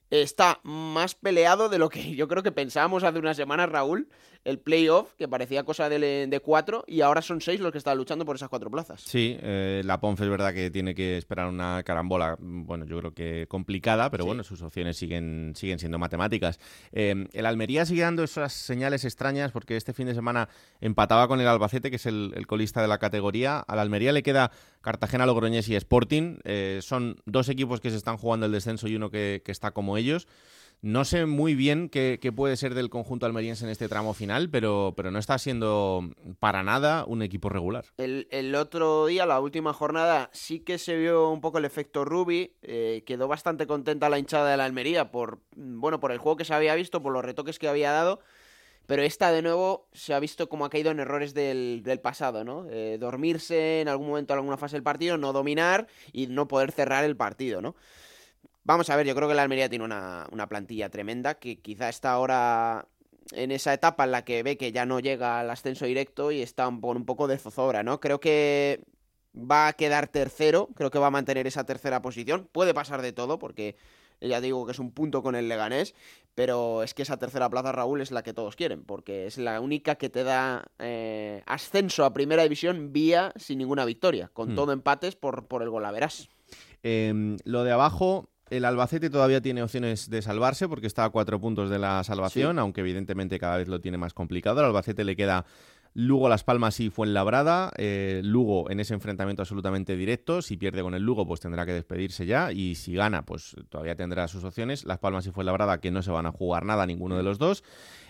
está 0.09 0.59
más 0.63 1.15
peleado 1.15 1.69
de 1.69 1.77
lo 1.79 1.89
que 1.89 2.15
yo 2.15 2.27
creo 2.27 2.43
que 2.43 2.51
pensábamos 2.51 3.03
hace 3.03 3.19
unas 3.19 3.37
semanas, 3.37 3.69
Raúl, 3.69 4.07
el 4.43 4.59
playoff, 4.59 5.13
que 5.17 5.27
parecía 5.27 5.63
cosa 5.63 5.89
de, 5.89 6.27
de 6.27 6.39
cuatro, 6.39 6.83
y 6.85 7.01
ahora 7.01 7.23
son 7.23 7.41
seis 7.41 7.59
los 7.59 7.71
que 7.71 7.79
están 7.79 7.97
luchando 7.97 8.25
por 8.25 8.35
esas 8.35 8.47
cuatro 8.47 8.69
plazas. 8.69 9.01
Sí, 9.01 9.35
eh, 9.41 9.81
la 9.83 9.99
Ponfe 9.99 10.23
es 10.23 10.29
verdad 10.29 10.53
que 10.53 10.69
tiene 10.69 10.93
que 10.93 11.17
esperar 11.17 11.47
una 11.47 11.81
carambola, 11.81 12.37
mm, 12.39 12.65
bueno, 12.67 12.85
yo 12.85 12.99
creo 12.99 13.11
que 13.11 13.47
complicada, 13.49 14.11
pero 14.11 14.23
Sí. 14.23 14.27
bueno, 14.27 14.43
sus 14.43 14.61
opciones 14.61 14.97
siguen, 14.97 15.53
siguen 15.55 15.79
siendo 15.79 15.97
matemáticas. 15.97 16.59
Eh, 16.91 17.27
el 17.33 17.45
Almería 17.47 17.87
sigue 17.87 18.03
dando 18.03 18.23
esas 18.23 18.53
señales 18.53 19.03
extrañas 19.03 19.51
porque 19.51 19.77
este 19.77 19.93
fin 19.93 20.05
de 20.05 20.13
semana 20.13 20.47
empataba 20.79 21.27
con 21.27 21.41
el 21.41 21.47
Albacete, 21.47 21.89
que 21.89 21.95
es 21.95 22.05
el, 22.05 22.31
el 22.35 22.45
colista 22.45 22.83
de 22.83 22.87
la 22.87 22.99
categoría. 22.99 23.61
Al 23.61 23.79
Almería 23.79 24.11
le 24.11 24.21
queda 24.21 24.51
Cartagena, 24.81 25.25
Logroñés 25.25 25.67
y 25.69 25.75
Sporting. 25.75 26.37
Eh, 26.43 26.81
son 26.83 27.15
dos 27.25 27.49
equipos 27.49 27.81
que 27.81 27.89
se 27.89 27.97
están 27.97 28.17
jugando 28.17 28.45
el 28.45 28.51
descenso 28.51 28.87
y 28.87 28.95
uno 28.95 29.09
que, 29.09 29.41
que 29.43 29.51
está 29.51 29.71
como 29.71 29.94
ellos. 29.97 30.27
No 30.81 31.03
sé 31.03 31.25
muy 31.25 31.55
bien 31.55 31.89
qué, 31.89 32.19
puede 32.35 32.57
ser 32.57 32.75
del 32.75 32.91
conjunto 32.91 33.25
almeriense 33.25 33.65
en 33.65 33.71
este 33.71 33.89
tramo 33.89 34.13
final, 34.13 34.51
pero, 34.51 34.93
pero 34.95 35.09
no 35.09 35.17
está 35.17 35.39
siendo 35.39 36.11
para 36.39 36.61
nada 36.61 37.05
un 37.07 37.23
equipo 37.23 37.49
regular. 37.49 37.85
El, 37.97 38.53
otro 38.53 39.07
día, 39.07 39.25
la 39.25 39.39
última 39.39 39.73
jornada, 39.73 40.29
sí 40.31 40.59
que 40.59 40.77
se 40.77 40.95
vio 40.95 41.31
un 41.31 41.41
poco 41.41 41.57
el 41.57 41.65
efecto 41.65 42.05
Ruby. 42.05 42.53
eh, 42.61 43.03
quedó 43.05 43.27
bastante 43.27 43.65
contenta 43.65 44.09
la 44.09 44.19
hinchada 44.19 44.51
de 44.51 44.57
la 44.57 44.65
Almería 44.65 45.09
por, 45.09 45.39
bueno, 45.55 45.99
por 45.99 46.11
el 46.11 46.19
juego 46.19 46.37
que 46.37 46.45
se 46.45 46.53
había 46.53 46.75
visto, 46.75 47.01
por 47.01 47.13
los 47.13 47.25
retoques 47.25 47.57
que 47.57 47.67
había 47.67 47.91
dado. 47.91 48.19
Pero 48.85 49.01
esta, 49.01 49.31
de 49.31 49.41
nuevo, 49.41 49.87
se 49.93 50.13
ha 50.13 50.19
visto 50.19 50.47
como 50.47 50.65
ha 50.65 50.69
caído 50.69 50.91
en 50.91 50.99
errores 50.99 51.33
del, 51.33 51.81
del 51.83 51.99
pasado, 51.99 52.43
¿no? 52.43 52.67
Eh, 52.69 52.97
dormirse 52.99 53.81
en 53.81 53.87
algún 53.87 54.09
momento, 54.09 54.33
en 54.33 54.39
alguna 54.39 54.57
fase 54.57 54.75
del 54.75 54.83
partido, 54.83 55.17
no 55.17 55.33
dominar 55.33 55.87
y 56.13 56.27
no 56.27 56.47
poder 56.47 56.71
cerrar 56.71 57.03
el 57.03 57.17
partido, 57.17 57.61
¿no? 57.61 57.75
Vamos 58.65 58.89
a 58.89 58.95
ver, 58.95 59.05
yo 59.05 59.15
creo 59.15 59.29
que 59.29 59.35
la 59.35 59.43
Almería 59.43 59.69
tiene 59.69 59.85
una, 59.85 60.27
una 60.31 60.49
plantilla 60.49 60.89
tremenda 60.89 61.35
que 61.35 61.61
quizá 61.61 61.87
está 61.87 62.11
ahora 62.11 62.87
en 63.31 63.51
esa 63.51 63.73
etapa 63.73 64.03
en 64.03 64.11
la 64.11 64.25
que 64.25 64.43
ve 64.43 64.57
que 64.57 64.71
ya 64.71 64.85
no 64.85 64.99
llega 64.99 65.39
al 65.39 65.49
ascenso 65.49 65.85
directo 65.85 66.31
y 66.31 66.41
está 66.41 66.69
por 66.71 66.97
un 66.97 67.05
poco 67.05 67.27
de 67.27 67.37
zozobra, 67.37 67.83
¿no? 67.83 67.99
Creo 67.99 68.19
que 68.19 68.83
va 69.35 69.67
a 69.67 69.73
quedar 69.73 70.07
tercero, 70.07 70.69
creo 70.75 70.91
que 70.91 70.99
va 70.99 71.07
a 71.07 71.11
mantener 71.11 71.47
esa 71.47 71.65
tercera 71.65 72.01
posición. 72.01 72.49
Puede 72.51 72.73
pasar 72.73 73.01
de 73.01 73.13
todo, 73.13 73.39
porque 73.39 73.75
ya 74.21 74.41
digo 74.41 74.65
que 74.65 74.71
es 74.71 74.79
un 74.79 74.91
punto 74.91 75.21
con 75.21 75.35
el 75.35 75.49
Leganés, 75.49 75.93
pero 76.35 76.83
es 76.83 76.93
que 76.93 77.03
esa 77.03 77.17
tercera 77.17 77.49
plaza, 77.49 77.71
Raúl, 77.71 78.01
es 78.01 78.11
la 78.11 78.23
que 78.23 78.33
todos 78.33 78.55
quieren, 78.55 78.83
porque 78.83 79.27
es 79.27 79.37
la 79.37 79.59
única 79.61 79.95
que 79.95 80.09
te 80.09 80.23
da 80.23 80.65
eh, 80.79 81.43
ascenso 81.45 82.05
a 82.05 82.13
primera 82.13 82.43
división 82.43 82.93
vía 82.93 83.31
sin 83.35 83.57
ninguna 83.57 83.85
victoria, 83.85 84.29
con 84.33 84.53
hmm. 84.53 84.55
todo 84.55 84.71
empates 84.71 85.15
por, 85.15 85.47
por 85.47 85.61
el 85.61 85.69
golaveras. 85.69 86.29
Eh, 86.83 87.37
lo 87.43 87.63
de 87.63 87.71
abajo, 87.71 88.29
el 88.49 88.65
Albacete 88.65 89.09
todavía 89.09 89.41
tiene 89.41 89.63
opciones 89.63 90.09
de 90.09 90.21
salvarse 90.21 90.67
porque 90.67 90.87
está 90.87 91.05
a 91.05 91.09
cuatro 91.09 91.39
puntos 91.39 91.69
de 91.69 91.79
la 91.79 92.03
salvación, 92.03 92.59
aunque 92.59 92.81
evidentemente 92.81 93.39
cada 93.39 93.57
vez 93.57 93.67
lo 93.67 93.81
tiene 93.81 93.97
más 93.97 94.13
complicado. 94.13 94.59
Al 94.59 94.67
Albacete 94.67 95.03
le 95.03 95.15
queda 95.15 95.45
Lugo, 95.95 96.27
Las 96.27 96.43
Palmas 96.43 96.79
y 96.81 96.89
Fuenlabrada. 96.89 97.71
Eh, 97.77 98.21
Lugo 98.23 98.69
en 98.69 98.81
ese 98.81 98.93
enfrentamiento 98.93 99.41
absolutamente 99.41 99.95
directo. 99.95 100.41
Si 100.41 100.57
pierde 100.57 100.81
con 100.81 100.93
el 100.93 101.01
Lugo, 101.01 101.25
pues 101.25 101.39
tendrá 101.39 101.65
que 101.65 101.71
despedirse 101.71 102.25
ya. 102.25 102.51
Y 102.51 102.75
si 102.75 102.93
gana, 102.93 103.25
pues 103.25 103.55
todavía 103.69 103.95
tendrá 103.95 104.27
sus 104.27 104.43
opciones. 104.43 104.83
Las 104.83 104.99
Palmas 104.99 105.25
y 105.25 105.31
Fuenlabrada, 105.31 105.79
que 105.79 105.91
no 105.91 106.01
se 106.01 106.11
van 106.11 106.25
a 106.25 106.31
jugar 106.31 106.65
nada, 106.65 106.85
ninguno 106.85 107.15
de 107.15 107.23
los 107.23 107.39
dos. 107.39 107.63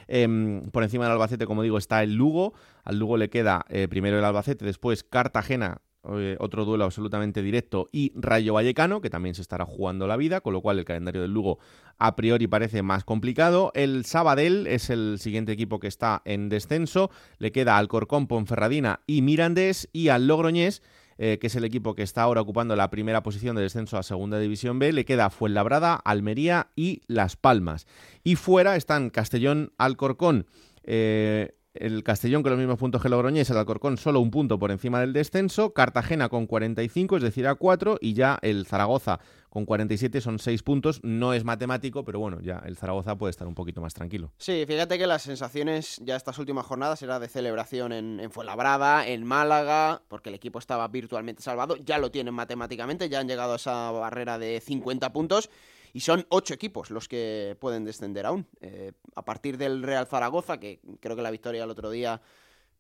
Em, 0.07 0.63
por 0.71 0.81
encima 0.83 1.05
del 1.05 1.13
Albacete, 1.13 1.45
como 1.45 1.61
digo, 1.61 1.77
está 1.77 2.01
el 2.01 2.15
Lugo. 2.15 2.53
Al 2.83 2.97
Lugo 2.97 3.17
le 3.17 3.29
queda 3.29 3.65
eh, 3.69 3.87
primero 3.87 4.17
el 4.17 4.25
Albacete, 4.25 4.65
después 4.65 5.03
Cartagena, 5.03 5.81
eh, 6.13 6.37
otro 6.39 6.65
duelo 6.65 6.85
absolutamente 6.85 7.41
directo, 7.41 7.89
y 7.91 8.11
Rayo 8.15 8.53
Vallecano, 8.53 9.01
que 9.01 9.09
también 9.09 9.35
se 9.35 9.41
estará 9.41 9.65
jugando 9.65 10.07
la 10.07 10.17
vida, 10.17 10.41
con 10.41 10.53
lo 10.53 10.61
cual 10.61 10.79
el 10.79 10.85
calendario 10.85 11.21
del 11.21 11.31
Lugo 11.31 11.59
a 11.97 12.15
priori 12.15 12.47
parece 12.47 12.81
más 12.81 13.03
complicado. 13.03 13.71
El 13.73 14.05
Sabadell 14.05 14.67
es 14.67 14.89
el 14.89 15.17
siguiente 15.19 15.51
equipo 15.51 15.79
que 15.79 15.87
está 15.87 16.21
en 16.25 16.49
descenso, 16.49 17.09
le 17.39 17.51
queda 17.51 17.77
Alcorcón, 17.77 18.27
Ponferradina 18.27 19.01
y 19.07 19.21
Mirandés, 19.21 19.89
y 19.93 20.09
al 20.09 20.27
Logroñés, 20.27 20.81
eh, 21.17 21.37
que 21.39 21.47
es 21.47 21.55
el 21.55 21.63
equipo 21.63 21.95
que 21.95 22.03
está 22.03 22.23
ahora 22.23 22.41
ocupando 22.41 22.75
la 22.75 22.89
primera 22.89 23.23
posición 23.23 23.55
de 23.55 23.61
descenso 23.61 23.97
a 23.97 24.03
Segunda 24.03 24.37
División 24.37 24.79
B, 24.79 24.91
le 24.91 25.05
queda 25.05 25.29
Fuenlabrada, 25.29 25.95
Almería 25.95 26.71
y 26.75 27.01
Las 27.07 27.37
Palmas. 27.37 27.87
Y 28.23 28.35
fuera 28.35 28.75
están 28.75 29.09
Castellón, 29.09 29.71
Alcorcón, 29.77 30.45
eh, 30.83 31.55
el 31.79 32.03
Castellón 32.03 32.43
con 32.43 32.51
los 32.51 32.59
mismos 32.59 32.77
puntos 32.77 33.01
que 33.01 33.09
Logroñés, 33.09 33.49
el 33.49 33.57
Alcorcón 33.57 33.97
solo 33.97 34.19
un 34.19 34.31
punto 34.31 34.59
por 34.59 34.71
encima 34.71 34.99
del 34.99 35.13
descenso, 35.13 35.73
Cartagena 35.73 36.29
con 36.29 36.47
45, 36.47 37.17
es 37.17 37.23
decir, 37.23 37.47
a 37.47 37.55
4, 37.55 37.97
y 38.01 38.13
ya 38.13 38.37
el 38.41 38.65
Zaragoza 38.65 39.19
con 39.49 39.65
47 39.65 40.19
son 40.19 40.37
6 40.37 40.63
puntos. 40.63 40.99
No 41.03 41.33
es 41.33 41.45
matemático, 41.45 42.03
pero 42.03 42.19
bueno, 42.19 42.39
ya 42.41 42.61
el 42.65 42.75
Zaragoza 42.75 43.17
puede 43.17 43.31
estar 43.31 43.47
un 43.47 43.55
poquito 43.55 43.79
más 43.79 43.93
tranquilo. 43.93 44.33
Sí, 44.37 44.65
fíjate 44.67 44.97
que 44.97 45.07
las 45.07 45.21
sensaciones 45.21 46.01
ya 46.03 46.15
estas 46.15 46.37
últimas 46.39 46.65
jornadas 46.65 47.01
era 47.01 47.19
de 47.19 47.29
celebración 47.29 47.93
en, 47.93 48.19
en 48.19 48.31
Fuenlabrada, 48.31 49.07
en 49.07 49.23
Málaga, 49.23 50.01
porque 50.07 50.29
el 50.29 50.35
equipo 50.35 50.59
estaba 50.59 50.87
virtualmente 50.89 51.41
salvado, 51.41 51.77
ya 51.77 51.97
lo 51.99 52.11
tienen 52.11 52.33
matemáticamente, 52.33 53.07
ya 53.07 53.19
han 53.19 53.27
llegado 53.27 53.53
a 53.53 53.55
esa 53.55 53.91
barrera 53.91 54.37
de 54.37 54.59
50 54.59 55.13
puntos. 55.13 55.49
Y 55.95 56.01
son 56.01 56.25
ocho 56.27 56.53
equipos 56.53 56.91
los 56.91 57.07
que 57.07 57.55
pueden 57.57 57.85
descender 57.85 58.25
aún. 58.25 58.45
Eh, 58.59 58.91
a 59.15 59.23
partir 59.23 59.57
del 59.57 59.81
Real 59.81 60.05
Zaragoza, 60.05 60.59
que 60.59 60.81
creo 60.99 61.15
que 61.15 61.21
la 61.21 61.31
victoria 61.31 61.63
el 61.63 61.69
otro 61.69 61.89
día 61.89 62.21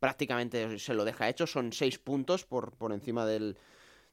prácticamente 0.01 0.77
se 0.79 0.93
lo 0.93 1.05
deja 1.05 1.29
hecho, 1.29 1.47
son 1.47 1.71
seis 1.71 1.97
puntos 1.97 2.43
por, 2.43 2.73
por 2.73 2.91
encima 2.91 3.25
del, 3.25 3.55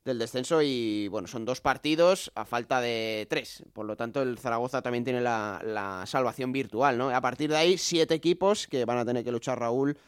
descenso 0.04 0.62
y 0.62 1.08
bueno, 1.08 1.26
son 1.26 1.44
dos 1.44 1.60
partidos 1.60 2.30
a 2.36 2.44
falta 2.44 2.80
de 2.80 3.26
tres. 3.28 3.64
Por 3.72 3.86
lo 3.86 3.96
tanto, 3.96 4.22
el 4.22 4.38
Zaragoza 4.38 4.82
también 4.82 5.02
tiene 5.02 5.20
la, 5.20 5.60
la 5.64 6.06
salvación 6.06 6.52
virtual, 6.52 6.96
¿no? 6.96 7.10
A 7.10 7.20
partir 7.20 7.50
de 7.50 7.56
ahí, 7.56 7.78
siete 7.78 8.14
equipos 8.14 8.68
que 8.68 8.84
van 8.84 8.98
a 8.98 9.04
tener 9.04 9.24
que 9.24 9.32
luchar 9.32 9.58
Raúl 9.58 9.98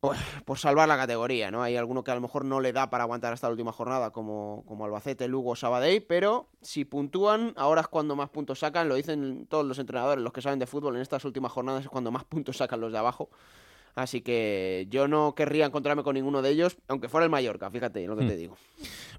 por, 0.00 0.58
salvar 0.58 0.88
la 0.88 0.96
categoría, 0.96 1.50
¿no? 1.50 1.62
Hay 1.62 1.76
alguno 1.76 2.04
que 2.04 2.10
a 2.10 2.14
lo 2.14 2.20
mejor 2.20 2.44
no 2.44 2.60
le 2.60 2.72
da 2.72 2.90
para 2.90 3.04
aguantar 3.04 3.32
hasta 3.32 3.46
la 3.46 3.52
última 3.52 3.72
jornada, 3.72 4.10
como, 4.10 4.64
como 4.66 4.84
Albacete, 4.84 5.28
Lugo, 5.28 5.56
Sabadell, 5.56 6.02
pero 6.02 6.48
si 6.60 6.84
puntúan, 6.84 7.52
ahora 7.56 7.80
es 7.82 7.88
cuando 7.88 8.16
más 8.16 8.30
puntos 8.30 8.60
sacan, 8.60 8.88
lo 8.88 8.94
dicen 8.94 9.46
todos 9.46 9.64
los 9.64 9.78
entrenadores, 9.78 10.22
los 10.22 10.32
que 10.32 10.42
saben 10.42 10.58
de 10.58 10.66
fútbol, 10.66 10.96
en 10.96 11.02
estas 11.02 11.24
últimas 11.24 11.52
jornadas 11.52 11.84
es 11.84 11.88
cuando 11.88 12.10
más 12.10 12.24
puntos 12.24 12.58
sacan 12.58 12.80
los 12.80 12.92
de 12.92 12.98
abajo. 12.98 13.30
Así 13.96 14.20
que 14.20 14.86
yo 14.90 15.08
no 15.08 15.34
querría 15.34 15.64
encontrarme 15.64 16.02
con 16.02 16.14
ninguno 16.14 16.42
de 16.42 16.50
ellos, 16.50 16.76
aunque 16.86 17.08
fuera 17.08 17.24
el 17.24 17.30
Mallorca, 17.30 17.70
fíjate 17.70 18.06
lo 18.06 18.14
que 18.14 18.26
te 18.26 18.34
hmm. 18.34 18.38
digo. 18.38 18.56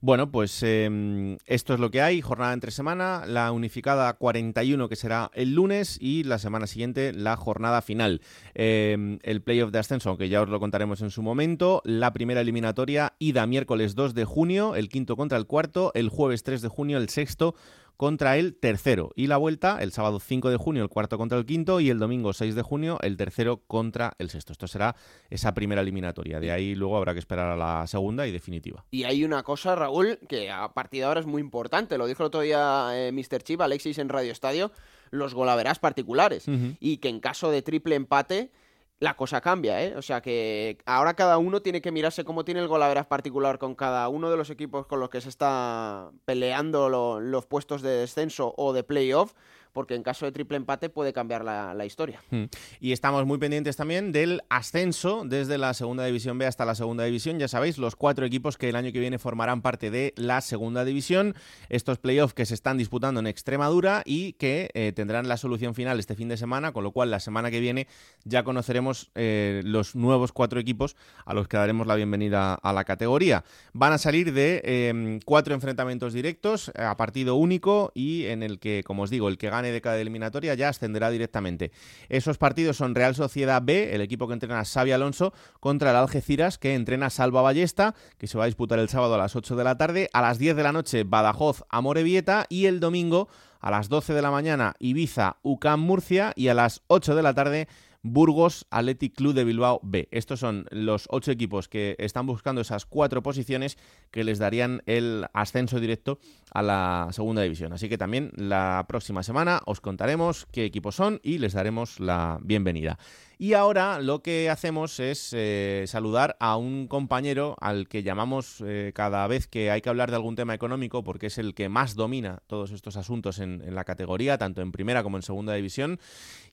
Bueno, 0.02 0.30
pues 0.30 0.62
em, 0.62 1.38
esto 1.48 1.74
es 1.74 1.80
lo 1.80 1.90
que 1.90 2.04
hay, 2.04 2.22
jornada 2.22 2.54
entre 2.54 2.70
semana, 2.70 3.26
la 3.26 3.52
unificada 3.52 4.14
41 4.14 4.88
que 4.88 4.96
será 4.96 5.32
el 5.34 5.56
lunes 5.56 5.98
y 6.00 6.24
la 6.24 6.38
semana 6.38 6.68
siguiente 6.68 7.12
la 7.12 7.36
jornada 7.36 7.82
final. 7.82 8.22
Em, 8.54 9.18
el 9.24 9.42
playoff 9.42 9.72
de 9.72 9.80
ascenso, 9.80 10.10
aunque 10.10 10.30
ya 10.30 10.44
os 10.44 10.50
lo 10.50 10.60
contaremos 10.60 11.02
en 11.02 11.10
su 11.10 11.24
momento, 11.24 11.82
la 11.84 12.14
primera 12.14 12.42
eliminatoria 12.42 13.14
ida 13.18 13.48
miércoles 13.48 13.96
2 13.96 14.14
de 14.14 14.26
junio, 14.26 14.76
el 14.76 14.90
quinto 14.90 15.16
contra 15.16 15.40
el 15.40 15.48
cuarto, 15.48 15.92
el 15.96 16.10
jueves 16.10 16.44
3 16.44 16.62
de 16.62 16.68
junio, 16.68 17.00
el 17.00 17.10
sexto 17.10 17.56
contra 17.98 18.38
el 18.38 18.56
tercero. 18.56 19.12
Y 19.16 19.28
la 19.28 19.38
vuelta 19.38 19.80
el 19.82 19.92
sábado 19.92 20.20
5 20.20 20.50
de 20.50 20.58
junio, 20.58 20.84
el 20.84 20.90
cuarto 20.90 21.18
contra 21.18 21.38
el 21.38 21.46
quinto, 21.46 21.80
y 21.80 21.90
el 21.90 22.00
domingo 22.00 22.32
6 22.32 22.56
de 22.56 22.62
junio, 22.62 23.00
el 23.02 23.18
tercero 23.18 23.64
contra 23.68 24.14
el 24.20 24.30
sexto. 24.30 24.54
Esto 24.54 24.68
será 24.68 24.96
esa 25.30 25.54
primera 25.54 25.82
eliminatoria. 25.82 26.40
De 26.40 26.52
ahí 26.52 26.76
luego 26.76 26.96
habrá 26.96 27.14
que 27.14 27.20
esperar 27.20 27.52
a 27.52 27.58
la 27.58 27.88
segunda 27.88 28.28
y 28.28 28.32
definitiva. 28.32 28.86
Y 28.92 29.04
hay 29.04 29.24
una 29.24 29.44
cosa, 29.44 29.76
Raúl, 29.76 30.20
que 30.30 30.52
a 30.52 30.74
partir 30.74 31.02
de 31.02 31.06
ahora 31.06 31.20
es 31.20 31.26
muy 31.26 31.42
importante. 31.42 31.98
Lo 31.98 32.06
dijo 32.06 32.24
el 32.24 32.28
otro 32.28 32.42
día 32.42 32.90
eh, 32.94 33.12
Mr. 33.12 33.42
Chip, 33.42 33.60
Alexis 33.62 33.98
en 33.98 34.10
Radio 34.10 34.32
Estadio, 34.32 34.72
los 35.10 35.34
golaveras 35.34 35.80
particulares. 35.80 36.46
Y 36.80 36.98
que 36.98 37.10
en 37.10 37.20
caso 37.20 37.50
de 37.50 37.62
triple 37.64 37.96
empate 37.96 38.52
la 39.00 39.16
cosa 39.16 39.42
cambia, 39.42 39.84
¿eh? 39.84 39.96
O 39.96 40.02
sea 40.02 40.22
que 40.22 40.80
ahora 40.86 41.14
cada 41.14 41.38
uno 41.38 41.62
tiene 41.62 41.82
que 41.82 41.92
mirarse 41.92 42.24
cómo 42.24 42.44
tiene 42.44 42.62
el 42.62 42.68
golaveras 42.68 43.06
particular 43.06 43.60
con 43.60 43.76
cada 43.76 44.10
uno 44.10 44.32
de 44.32 44.38
los 44.38 44.50
equipos 44.50 44.88
con 44.88 45.00
los 45.00 45.10
que 45.10 45.22
se 45.22 45.30
está 45.30 46.12
peleando 46.26 46.90
los 47.20 47.46
puestos 47.46 47.82
de 47.82 47.92
descenso 47.92 48.54
o 48.58 48.74
de 48.74 48.84
playoff 48.84 49.34
porque 49.78 49.94
en 49.94 50.02
caso 50.02 50.26
de 50.26 50.32
triple 50.32 50.58
empate 50.58 50.90
puede 50.90 51.14
cambiar 51.14 51.46
la, 51.46 51.86
historia. 51.86 52.20
Hmm. 52.32 52.46
Y 52.80 52.94
estamos 52.94 53.28
muy 53.28 53.38
pendientes 53.38 53.76
también 53.76 54.12
del 54.12 54.42
ascenso 54.50 55.22
desde 55.24 55.60
la 55.60 55.76
segunda 55.76 56.04
división 56.04 56.40
B 56.40 56.48
hasta 56.48 56.66
la 56.66 56.74
segunda 56.74 57.04
división. 57.04 57.38
Ya 57.38 57.48
sabéis, 57.48 57.78
los 57.78 57.96
cuatro 57.96 58.26
equipos 58.26 58.58
que 58.58 58.70
el 58.70 58.76
año 58.76 58.92
que 58.92 59.00
viene 59.00 59.20
formarán 59.20 59.62
parte 59.62 59.92
de 59.92 60.16
la 60.18 60.42
segunda 60.42 60.84
división. 60.84 61.36
Estos 61.70 62.00
playoffs 62.00 62.34
que 62.34 62.48
se 62.48 62.56
están 62.56 62.80
disputando 62.80 63.20
en 63.20 63.28
Extremadura 63.28 64.02
y 64.04 64.34
que 64.34 64.72
eh, 64.74 64.94
tendrán 64.96 65.28
la 65.28 65.38
solución 65.38 65.76
final 65.76 66.00
este 66.00 66.16
fin 66.16 66.28
de 66.28 66.38
semana, 66.38 66.72
con 66.72 66.84
lo 66.84 66.92
cual 66.92 67.12
la 67.12 67.20
semana 67.20 67.52
que 67.52 67.60
viene 67.60 67.86
ya 68.24 68.44
conoceremos 68.44 69.12
eh, 69.14 69.62
los 69.64 69.96
nuevos 69.96 70.32
cuatro 70.32 70.60
equipos 70.60 70.96
a 71.24 71.36
los 71.36 71.48
que 71.48 71.58
daremos 71.58 71.86
la 71.86 71.94
bienvenida 71.94 72.56
a 72.56 72.74
la 72.74 72.84
categoría. 72.84 73.44
Van 73.74 73.94
a 73.94 74.00
salir 74.00 74.34
de 74.34 74.60
em, 74.64 75.20
cuatro 75.24 75.54
enfrentamientos 75.54 76.14
directos 76.14 76.72
a 76.76 76.98
partido 76.98 77.36
único 77.36 77.92
y 77.94 78.26
en 78.26 78.42
el 78.42 78.58
que, 78.58 78.84
como 78.84 79.04
os 79.04 79.12
digo, 79.12 79.28
el 79.28 79.38
que 79.38 79.52
gane 79.52 79.67
de 79.72 79.82
cada 79.82 80.00
eliminatoria 80.00 80.54
ya 80.54 80.70
ascenderá 80.70 81.10
directamente. 81.10 81.72
Esos 82.10 82.38
partidos 82.38 82.78
son 82.78 82.96
Real 82.96 83.16
Sociedad 83.16 83.62
B, 83.64 83.94
el 83.94 84.02
equipo 84.02 84.28
que 84.28 84.34
entrena 84.34 84.60
a 84.60 84.66
Xavi 84.66 84.92
Alonso, 84.92 85.34
contra 85.60 85.92
el 85.92 85.98
Algeciras, 85.98 86.58
que 86.58 86.76
entrena 86.76 87.08
a 87.08 87.10
Salva 87.10 87.42
Ballesta, 87.42 87.96
que 88.18 88.28
se 88.28 88.38
va 88.38 88.46
a 88.46 88.48
disputar 88.48 88.80
el 88.80 88.90
sábado 88.90 89.16
a 89.16 89.18
las 89.18 89.36
8 89.36 89.56
de 89.56 89.64
la 89.64 89.78
tarde, 89.78 90.10
a 90.14 90.22
las 90.22 90.38
10 90.38 90.56
de 90.56 90.64
la 90.64 90.72
noche 90.72 91.04
Badajoz, 91.04 91.64
Amorebieta 91.70 92.46
y 92.50 92.66
el 92.66 92.80
domingo 92.80 93.28
a 93.60 93.72
las 93.72 93.90
12 93.90 94.14
de 94.14 94.22
la 94.22 94.32
mañana 94.32 94.76
Ibiza, 94.80 95.38
UCAM 95.42 95.80
Murcia 95.82 96.34
y 96.36 96.48
a 96.50 96.54
las 96.54 96.84
8 96.88 97.16
de 97.16 97.24
la 97.24 97.34
tarde 97.34 97.68
Burgos 98.08 98.66
Athletic 98.70 99.16
Club 99.16 99.34
de 99.34 99.44
Bilbao 99.44 99.80
B. 99.84 100.08
Estos 100.12 100.40
son 100.40 100.66
los 100.72 101.08
ocho 101.10 101.32
equipos 101.32 101.68
que 101.68 101.96
están 102.00 102.26
buscando 102.26 102.62
esas 102.62 102.86
cuatro 102.86 103.22
posiciones 103.22 103.78
que 104.12 104.24
les 104.24 104.40
darían 104.40 104.82
el 104.86 105.26
ascenso 105.34 105.80
directo 105.80 106.20
a 106.52 106.62
la 106.62 107.08
segunda 107.12 107.42
división. 107.42 107.74
Así 107.74 107.90
que 107.90 107.98
también 107.98 108.32
la 108.36 108.86
próxima 108.88 109.24
semana 109.24 109.62
os 109.66 109.82
contaremos 109.82 110.48
qué 110.52 110.66
equipos 110.66 110.96
son 110.96 111.20
y 111.24 111.38
les 111.38 111.54
daremos 111.54 112.00
la 112.00 112.40
bienvenida. 112.42 112.98
Y 113.40 113.54
ahora 113.54 114.00
lo 114.00 114.24
que 114.24 114.50
hacemos 114.50 115.00
es 115.00 115.32
eh, 115.32 115.84
saludar 115.86 116.36
a 116.40 116.58
un 116.58 116.88
compañero 116.88 117.56
al 117.62 117.88
que 117.88 118.02
llamamos 118.02 118.64
eh, 118.66 118.94
cada 118.96 119.28
vez 119.28 119.46
que 119.46 119.70
hay 119.70 119.82
que 119.82 119.90
hablar 119.90 120.10
de 120.10 120.16
algún 120.16 120.36
tema 120.36 120.56
económico, 120.56 121.04
porque 121.04 121.28
es 121.28 121.38
el 121.38 121.54
que 121.54 121.70
más 121.70 121.94
domina 121.94 122.40
todos 122.48 122.72
estos 122.72 122.98
asuntos 122.98 123.38
en, 123.38 123.76
la 123.76 123.84
categoría, 123.84 124.40
tanto 124.40 124.62
en 124.62 124.72
primera 124.72 125.04
como 125.04 125.18
en 125.18 125.24
segunda 125.24 125.54
división, 125.54 126.00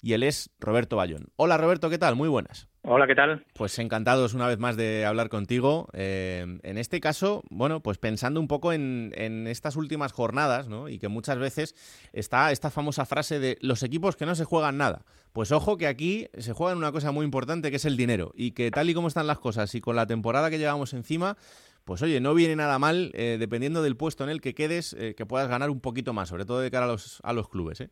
y 0.02 0.12
él 0.12 0.22
es 0.22 0.50
Roberto 0.60 0.96
Bayón. 0.96 1.28
Hola 1.36 1.56
Roberto, 1.56 1.88
¿qué 1.88 1.96
tal? 1.96 2.16
Muy 2.16 2.28
buenas. 2.28 2.68
Hola, 2.86 3.06
¿qué 3.06 3.14
tal? 3.14 3.42
Pues 3.54 3.78
encantados 3.78 4.34
una 4.34 4.46
vez 4.46 4.58
más 4.58 4.76
de 4.76 5.06
hablar 5.06 5.30
contigo. 5.30 5.88
Eh, 5.94 6.44
en 6.62 6.76
este 6.76 7.00
caso, 7.00 7.42
bueno, 7.48 7.80
pues 7.80 7.96
pensando 7.96 8.40
un 8.40 8.46
poco 8.46 8.74
en, 8.74 9.10
en, 9.14 9.46
estas 9.46 9.76
últimas 9.76 10.12
jornadas, 10.12 10.68
¿no? 10.68 10.90
Y 10.90 10.98
que 10.98 11.08
muchas 11.08 11.38
veces 11.38 11.74
está 12.12 12.52
esta 12.52 12.68
famosa 12.70 13.06
frase 13.06 13.40
de 13.40 13.56
los 13.62 13.82
equipos 13.82 14.16
que 14.16 14.26
no 14.26 14.34
se 14.34 14.44
juegan 14.44 14.76
nada. 14.76 15.00
Pues 15.32 15.50
ojo 15.50 15.78
que 15.78 15.86
aquí 15.86 16.26
se 16.36 16.52
juega 16.52 16.76
una 16.76 16.92
cosa 16.92 17.10
muy 17.10 17.24
importante 17.24 17.70
que 17.70 17.76
es 17.76 17.86
el 17.86 17.96
dinero 17.96 18.32
y 18.34 18.52
que 18.52 18.70
tal 18.70 18.90
y 18.90 18.94
como 18.94 19.08
están 19.08 19.26
las 19.26 19.38
cosas 19.38 19.74
y 19.74 19.80
con 19.80 19.96
la 19.96 20.06
temporada 20.06 20.50
que 20.50 20.58
llevamos 20.58 20.92
encima, 20.92 21.38
pues 21.86 22.02
oye, 22.02 22.20
no 22.20 22.34
viene 22.34 22.54
nada 22.54 22.78
mal, 22.78 23.12
eh, 23.14 23.38
dependiendo 23.40 23.82
del 23.82 23.96
puesto 23.96 24.24
en 24.24 24.30
el 24.30 24.42
que 24.42 24.54
quedes, 24.54 24.92
eh, 24.92 25.14
que 25.16 25.24
puedas 25.24 25.48
ganar 25.48 25.70
un 25.70 25.80
poquito 25.80 26.12
más, 26.12 26.28
sobre 26.28 26.44
todo 26.44 26.60
de 26.60 26.70
cara 26.70 26.84
a 26.84 26.88
los, 26.88 27.22
a 27.24 27.32
los 27.32 27.48
clubes. 27.48 27.80
¿eh? 27.80 27.88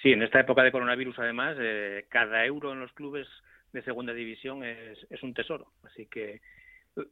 Sí, 0.00 0.12
en 0.12 0.22
esta 0.22 0.40
época 0.40 0.62
de 0.62 0.72
coronavirus, 0.72 1.18
además, 1.18 1.58
cada 2.08 2.46
euro 2.46 2.72
en 2.72 2.80
los 2.80 2.92
clubes 2.94 3.28
de 3.76 3.82
segunda 3.82 4.14
división 4.14 4.64
es, 4.64 5.06
es 5.10 5.22
un 5.22 5.34
tesoro. 5.34 5.72
Así 5.84 6.06
que 6.06 6.40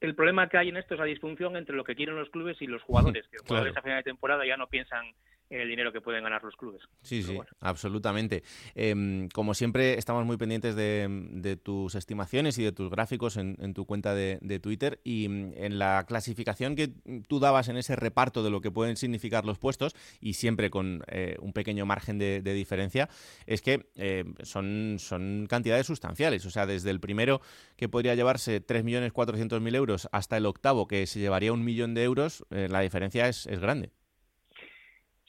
el 0.00 0.14
problema 0.14 0.48
que 0.48 0.58
hay 0.58 0.68
en 0.68 0.76
esto 0.76 0.94
es 0.94 1.00
la 1.00 1.06
disfunción 1.06 1.56
entre 1.56 1.76
lo 1.76 1.84
que 1.84 1.94
quieren 1.94 2.16
los 2.16 2.30
clubes 2.30 2.60
y 2.60 2.66
los 2.66 2.82
jugadores. 2.82 3.26
Que 3.30 3.38
los 3.38 3.46
jugadores 3.46 3.76
a 3.76 3.82
final 3.82 3.98
de 3.98 4.04
temporada 4.04 4.46
ya 4.46 4.56
no 4.56 4.68
piensan 4.68 5.06
el 5.50 5.68
dinero 5.68 5.92
que 5.92 6.00
pueden 6.00 6.24
ganar 6.24 6.42
los 6.42 6.56
clubes. 6.56 6.82
Sí, 7.02 7.22
sí, 7.22 7.38
absolutamente. 7.60 8.42
Em, 8.74 9.28
como 9.28 9.54
siempre, 9.54 9.98
estamos 9.98 10.24
muy 10.24 10.36
pendientes 10.36 10.74
de, 10.74 11.58
tus 11.62 11.94
estimaciones 11.94 12.58
y 12.58 12.64
de 12.64 12.72
tus 12.72 12.90
gráficos 12.90 13.36
en, 13.36 13.74
tu 13.74 13.86
cuenta 13.86 14.14
de, 14.14 14.58
Twitter 14.60 15.00
y 15.04 15.28
mm, 15.28 15.52
en 15.56 15.78
la 15.78 16.04
clasificación 16.06 16.74
que 16.74 16.92
tú 17.28 17.40
dabas 17.40 17.68
en 17.68 17.76
ese 17.76 17.96
reparto 17.96 18.42
de 18.42 18.50
lo 18.50 18.60
que 18.60 18.70
pueden 18.70 18.96
significar 18.96 19.44
los 19.44 19.58
puestos 19.58 19.94
y 20.20 20.34
siempre 20.34 20.70
con 20.70 21.02
eh, 21.08 21.36
un 21.40 21.52
pequeño 21.52 21.86
margen 21.86 22.18
de, 22.18 22.42
diferencia, 22.54 23.08
es 23.46 23.62
que 23.62 23.86
eh, 23.96 24.24
son, 24.42 24.96
son 24.98 25.46
cantidades 25.48 25.86
sustanciales. 25.86 26.46
O 26.46 26.50
sea, 26.50 26.66
desde 26.66 26.90
el 26.90 27.00
primero 27.00 27.40
que 27.76 27.88
podría 27.88 28.14
llevarse 28.14 28.64
3.400.000 28.64 29.73
euros 29.74 30.08
hasta 30.12 30.36
el 30.36 30.46
octavo 30.46 30.86
que 30.86 31.06
se 31.06 31.20
llevaría 31.20 31.52
un 31.52 31.64
millón 31.64 31.94
de 31.94 32.04
euros, 32.04 32.44
eh, 32.50 32.68
la 32.70 32.80
diferencia 32.80 33.28
es 33.28 33.46
grande. 33.60 33.90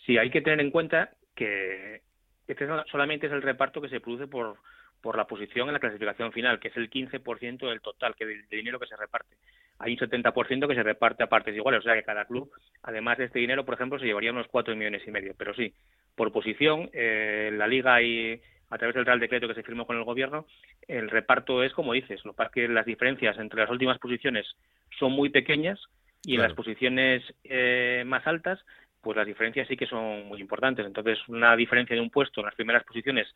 Sí, 0.05 0.17
hay 0.17 0.29
que 0.29 0.41
tener 0.41 0.59
en 0.59 0.71
cuenta 0.71 1.11
que 1.33 2.01
este 2.47 2.67
solamente 2.91 3.27
es 3.27 3.33
el 3.33 3.41
reparto 3.41 3.81
que 3.81 3.89
se 3.89 3.99
produce 3.99 4.27
por, 4.27 4.57
por 5.01 5.17
la 5.17 5.25
posición 5.25 5.67
en 5.67 5.73
la 5.73 5.79
clasificación 5.79 6.31
final, 6.31 6.59
que 6.59 6.67
es 6.67 6.77
el 6.77 6.89
15% 6.89 7.69
del 7.69 7.81
total 7.81 8.15
que 8.15 8.25
del, 8.25 8.47
dinero 8.47 8.79
que 8.79 8.87
se 8.87 8.95
reparte. 8.95 9.35
Hay 9.79 9.93
un 9.93 9.97
70% 9.97 10.67
que 10.67 10.75
se 10.75 10.83
reparte 10.83 11.23
a 11.23 11.27
partes 11.27 11.55
iguales, 11.55 11.79
o 11.79 11.83
sea 11.83 11.95
que 11.95 12.03
cada 12.03 12.25
club, 12.25 12.51
además 12.83 13.17
de 13.17 13.25
este 13.25 13.39
dinero, 13.39 13.65
por 13.65 13.73
ejemplo, 13.73 13.99
se 13.99 14.05
llevaría 14.05 14.31
unos 14.31 14.47
4 14.47 14.75
millones 14.75 15.01
y 15.05 15.11
medio. 15.11 15.33
Pero 15.37 15.53
sí, 15.53 15.73
por 16.15 16.31
posición, 16.31 16.89
eh, 16.93 17.51
la 17.53 17.67
Liga 17.67 18.01
y 18.01 18.39
a 18.69 18.77
través 18.77 18.95
del 18.95 19.05
Real 19.05 19.19
Decreto 19.19 19.47
que 19.47 19.53
se 19.53 19.63
firmó 19.63 19.85
con 19.85 19.97
el 19.97 20.03
Gobierno, 20.03 20.45
el 20.87 21.09
reparto 21.09 21.63
es 21.63 21.73
como 21.73 21.93
dices, 21.93 22.23
lo 22.25 22.33
que 22.33 22.45
que 22.53 22.67
las 22.67 22.85
diferencias 22.85 23.37
entre 23.37 23.61
las 23.61 23.69
últimas 23.69 23.99
posiciones 23.99 24.45
son 24.99 25.11
muy 25.11 25.29
pequeñas 25.29 25.79
y 26.23 26.35
en 26.35 26.41
las 26.41 26.53
posiciones 26.53 27.23
eh, 27.43 28.03
más 28.05 28.25
altas 28.25 28.59
pues 29.05 29.17
las 29.17 29.27
diferencias 29.27 29.67
sí 29.67 29.77
que 29.77 29.85
son 29.85 30.25
muy 30.25 30.41
importantes. 30.41 30.83
Entonces, 30.83 31.19
una 31.27 31.55
diferencia 31.55 31.95
de 31.95 32.01
un 32.01 32.09
puesto 32.09 32.41
en 32.41 32.47
las 32.47 32.55
primeras 32.55 32.83
posiciones 32.85 33.27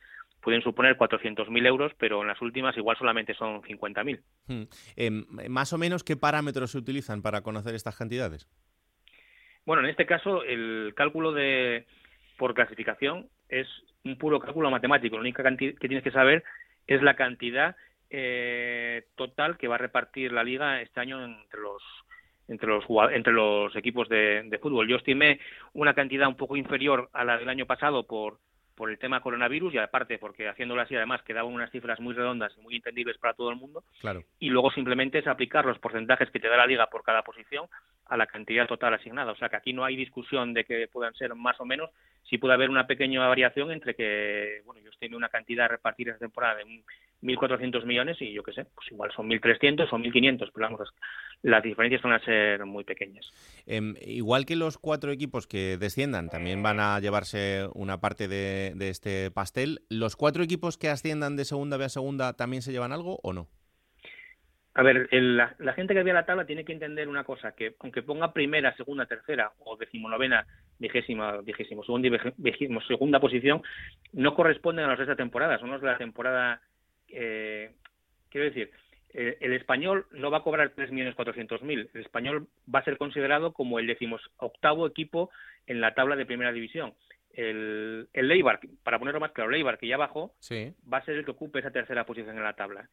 pueden 0.42 0.64
suponer 0.64 0.98
400.000 0.98 1.68
euros, 1.68 1.92
pero 2.00 2.24
en 2.24 2.28
las 2.28 2.42
últimas 2.42 2.76
igual 2.76 2.98
solamente 2.98 3.36
son 3.36 3.62
50.000. 3.62 4.20
Hmm. 4.48 4.64
Em, 4.96 5.26
más 5.48 5.72
o 5.72 5.78
menos, 5.78 6.04
¿qué 6.04 6.18
parámetros 6.18 6.72
se 6.72 6.80
utilizan 6.80 7.22
para 7.22 7.42
conocer 7.42 7.76
estas 7.76 7.96
cantidades? 7.96 8.50
Bueno, 9.64 9.84
en 9.84 9.92
este 9.92 10.08
caso, 10.08 10.44
el 10.44 10.94
cálculo 10.96 11.34
de 11.34 11.86
por 12.36 12.56
clasificación 12.56 13.30
es 13.48 13.68
un 14.04 14.18
puro 14.18 14.40
cálculo 14.40 14.72
matemático. 14.72 15.16
Lo 15.16 15.22
único 15.22 15.44
que 15.44 15.88
tienes 15.88 16.04
que 16.04 16.12
saber 16.12 16.44
es 16.88 17.02
la 17.02 17.16
cantidad 17.16 17.76
eh, 18.10 19.06
total 19.16 19.58
que 19.58 19.68
va 19.68 19.76
a 19.76 19.80
repartir 19.80 20.32
la 20.32 20.44
liga 20.44 20.82
este 20.82 21.00
año 21.00 21.24
entre 21.24 21.60
los 21.62 21.84
entre 22.48 22.68
los, 22.68 22.84
entre 23.12 23.32
los 23.32 23.76
equipos 23.76 24.10
de, 24.10 24.58
fútbol. 24.60 24.88
Yo 24.88 24.96
estimé 24.98 25.40
una 25.74 25.94
cantidad 25.94 26.28
un 26.28 26.36
poco 26.36 26.58
inferior 26.58 27.10
a 27.14 27.24
la 27.24 27.38
del 27.38 27.48
año 27.48 27.68
pasado 27.68 28.08
por, 28.08 28.40
por 28.80 28.90
el 28.90 28.98
tema 28.98 29.20
coronavirus 29.20 29.74
y 29.74 29.78
aparte 29.78 30.18
porque 30.18 30.48
haciéndolo 30.48 30.82
así 30.82 30.96
además 30.96 31.22
quedaban 31.24 31.52
unas 31.52 31.70
cifras 31.70 32.00
muy 32.00 32.14
redondas 32.14 32.54
y 32.58 32.62
muy 32.62 32.78
entendibles 32.78 33.18
para 33.18 33.34
todo 33.34 33.50
el 33.50 33.58
mundo. 33.58 33.84
Claro. 34.00 34.24
Y 34.40 34.48
luego 34.48 34.72
simplemente 34.72 35.20
es 35.20 35.28
aplicar 35.28 35.66
los 35.66 35.78
porcentajes 35.80 36.32
que 36.32 36.40
te 36.40 36.48
da 36.48 36.56
la 36.56 36.66
liga 36.66 36.88
por 36.88 37.04
cada 37.04 37.22
posición 37.22 37.66
a 38.06 38.16
la 38.16 38.26
cantidad 38.26 38.68
total 38.68 38.94
asignada. 38.94 39.34
O 39.34 39.36
sea 39.36 39.50
que 39.50 39.58
aquí 39.58 39.74
no 39.74 39.84
hay 39.84 39.98
discusión 39.98 40.54
de 40.54 40.64
que 40.64 40.88
puedan 40.88 41.14
ser 41.16 41.36
más 41.36 41.60
o 41.60 41.66
menos. 41.66 41.90
Sí 42.24 42.38
puede 42.38 42.54
haber 42.54 42.70
una 42.70 42.88
pequeña 42.88 43.28
variación 43.28 43.70
entre 43.74 43.96
que, 43.96 44.62
bueno, 44.66 44.80
yo 44.80 44.92
estimé 44.92 45.18
una 45.18 45.28
cantidad 45.28 45.66
a 45.66 45.68
repartir 45.68 46.08
esta 46.08 46.20
temporada 46.20 46.56
de 46.56 46.64
1.400 47.22 47.84
millones 47.84 48.22
y 48.22 48.32
yo 48.32 48.44
qué 48.44 48.54
sé, 48.54 48.64
pues 48.64 48.90
igual 48.94 49.12
son 49.12 49.30
1.300 49.30 49.90
o 49.92 49.98
1.500, 49.98 50.52
pero 50.54 50.70
vamos, 50.70 50.94
las 51.42 51.64
diferencias 51.64 52.02
van 52.02 52.14
a 52.14 52.20
ser 52.20 52.66
muy 52.66 52.84
pequeñas. 52.84 53.32
Em, 53.66 53.96
igual 54.02 54.46
que 54.46 54.56
los 54.56 54.78
cuatro 54.78 55.12
equipos 55.12 55.48
que 55.48 55.78
desciendan 55.78 56.30
también 56.30 56.62
van 56.62 56.80
a 56.80 57.00
llevarse 57.00 57.68
una 57.74 58.00
parte 58.00 58.28
de, 58.28 58.74
este 58.90 59.32
pastel, 59.32 59.80
¿los 59.90 60.16
cuatro 60.16 60.44
equipos 60.44 60.78
que 60.78 60.90
asciendan 60.90 61.36
de 61.36 61.46
segunda 61.46 61.78
B 61.78 61.86
a 61.86 61.90
segunda 61.90 62.34
también 62.34 62.62
se 62.62 62.72
llevan 62.72 62.92
algo 62.92 63.20
o 63.24 63.34
no? 63.34 63.48
A 64.76 64.84
ver, 64.84 65.10
la, 65.12 65.74
gente 65.74 65.94
que 65.94 66.04
ve 66.04 66.14
la 66.14 66.26
tabla 66.26 66.46
tiene 66.46 66.64
que 66.64 66.72
entender 66.72 67.10
una 67.10 67.24
cosa, 67.24 67.54
que 67.54 67.76
aunque 67.80 68.02
ponga 68.02 68.32
primera, 68.32 68.76
segunda, 68.78 69.06
tercera 69.06 69.52
o 69.60 69.76
decimonovena, 69.76 70.46
vigésima, 70.78 71.42
vigésimo, 71.42 71.84
segunda, 71.84 72.10
vigésimo, 72.38 72.82
segunda 72.82 73.20
posición, 73.20 73.62
no 74.14 74.36
corresponden 74.36 74.86
a 74.86 74.90
los 74.90 74.98
de 75.00 75.04
esta 75.04 75.16
temporada, 75.18 75.58
son 75.60 75.72
los 75.72 75.82
de 75.82 75.88
la 75.88 75.98
temporada 75.98 76.62
eh, 77.10 77.72
quiero 78.30 78.46
decir, 78.46 78.72
eh, 79.14 79.38
el 79.42 79.54
español 79.54 80.06
no 80.12 80.30
va 80.30 80.40
a 80.40 80.44
cobrar 80.44 80.74
3.400.000. 80.76 81.90
El 81.94 82.02
español 82.02 82.48
va 82.74 82.80
a 82.80 82.84
ser 82.84 82.98
considerado 82.98 83.54
como 83.54 83.80
el 83.80 83.88
decimos 83.88 84.22
octavo 84.38 84.86
equipo 84.86 85.30
en 85.68 85.82
la 85.82 85.94
tabla 85.94 86.16
de 86.16 86.26
primera 86.26 86.52
división. 86.52 86.94
El, 87.32 88.08
el 88.14 88.28
Leibar, 88.28 88.60
para 88.84 89.00
ponerlo 89.00 89.20
más 89.20 89.32
claro, 89.32 89.50
Leibar, 89.50 89.78
que 89.78 89.88
ya 89.88 89.98
bajó, 89.98 90.34
va 90.92 90.98
a 90.98 91.06
ser 91.06 91.16
el 91.16 91.26
que 91.26 91.32
ocupe 91.32 91.60
esa 91.60 91.72
tercera 91.72 92.06
posición 92.06 92.38
en 92.38 92.44
la 92.44 92.54
tabla. 92.56 92.90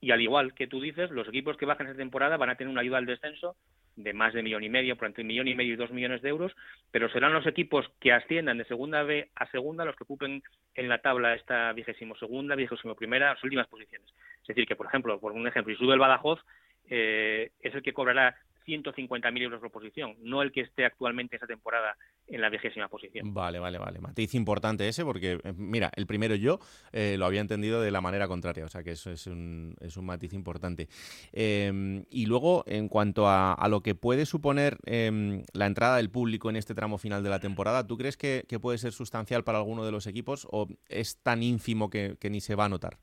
Y 0.00 0.10
al 0.10 0.20
igual 0.20 0.54
que 0.54 0.66
tú 0.66 0.80
dices, 0.80 1.10
los 1.10 1.28
equipos 1.28 1.56
que 1.56 1.66
bajan 1.66 1.86
esta 1.86 1.98
temporada 1.98 2.36
van 2.36 2.50
a 2.50 2.56
tener 2.56 2.70
una 2.70 2.82
ayuda 2.82 2.98
al 2.98 3.06
descenso 3.06 3.56
de 3.96 4.12
más 4.12 4.34
de 4.34 4.42
millón 4.42 4.62
y 4.62 4.68
medio, 4.68 4.96
por 4.96 5.06
entre 5.06 5.22
un 5.22 5.28
millón 5.28 5.48
y 5.48 5.54
medio 5.54 5.72
y 5.72 5.76
dos 5.76 5.90
millones 5.90 6.22
de 6.22 6.28
euros, 6.28 6.54
pero 6.90 7.08
serán 7.08 7.32
los 7.32 7.46
equipos 7.46 7.86
que 7.98 8.12
asciendan 8.12 8.58
de 8.58 8.64
segunda 8.66 9.02
B 9.02 9.30
a 9.34 9.50
segunda 9.50 9.84
los 9.84 9.96
que 9.96 10.04
ocupen 10.04 10.42
en 10.74 10.88
la 10.88 10.98
tabla 10.98 11.34
esta 11.34 11.72
vigésimo 11.72 12.14
segunda, 12.16 12.54
vigésimo 12.54 12.94
primera, 12.94 13.34
las 13.34 13.42
últimas 13.42 13.66
posiciones. 13.66 14.08
Es 14.42 14.48
decir, 14.48 14.66
que 14.66 14.76
por 14.76 14.86
ejemplo, 14.86 15.18
por 15.18 15.32
un 15.32 15.48
ejemplo, 15.48 15.74
si 15.74 15.78
sube 15.78 15.94
el 15.94 16.00
Badajoz, 16.00 16.40
eh, 16.88 17.50
es 17.60 17.74
el 17.74 17.82
que 17.82 17.92
cobrará 17.92 18.36
150.000 18.66 19.42
euros 19.42 19.60
por 19.60 19.70
posición, 19.70 20.16
no 20.20 20.42
el 20.42 20.52
que 20.52 20.62
esté 20.62 20.84
actualmente 20.84 21.36
esa 21.36 21.46
temporada 21.46 21.96
en 22.28 22.40
la 22.40 22.50
vigésima 22.50 22.88
posición. 22.88 23.32
Vale, 23.32 23.58
vale, 23.58 23.78
vale. 23.78 24.00
Matiz 24.00 24.34
importante 24.34 24.88
ese 24.88 25.04
porque, 25.04 25.38
eh, 25.42 25.52
mira, 25.56 25.90
el 25.96 26.06
primero 26.06 26.34
yo 26.34 26.58
eh, 26.92 27.16
lo 27.18 27.26
había 27.26 27.40
entendido 27.40 27.80
de 27.80 27.90
la 27.90 28.00
manera 28.00 28.26
contraria, 28.26 28.64
o 28.64 28.68
sea 28.68 28.82
que 28.82 28.92
eso 28.92 29.10
es 29.10 29.26
un, 29.26 29.74
es 29.80 29.96
un 29.96 30.06
matiz 30.06 30.32
importante. 30.32 30.88
Em, 31.32 32.04
y 32.10 32.26
luego, 32.26 32.64
en 32.66 32.88
cuanto 32.88 33.28
a, 33.28 33.56
lo 33.68 33.80
que 33.80 33.94
puede 33.94 34.26
suponer 34.26 34.78
em, 34.86 35.42
la 35.52 35.66
entrada 35.66 35.96
del 35.96 36.10
público 36.10 36.50
en 36.50 36.56
este 36.56 36.74
tramo 36.74 36.98
final 36.98 37.22
de 37.22 37.30
la 37.30 37.40
temporada, 37.40 37.86
¿tú 37.86 37.96
crees 37.96 38.16
que, 38.16 38.44
puede 38.56 38.78
ser 38.78 38.92
sustancial 38.92 39.44
para 39.44 39.58
alguno 39.58 39.84
de 39.84 39.92
los 39.92 40.06
equipos 40.06 40.48
o 40.50 40.66
es 40.88 41.22
tan 41.22 41.42
ínfimo 41.42 41.90
que, 41.90 42.16
que 42.18 42.30
ni 42.30 42.40
se 42.40 42.54
va 42.54 42.64
a 42.64 42.68
notar? 42.70 42.96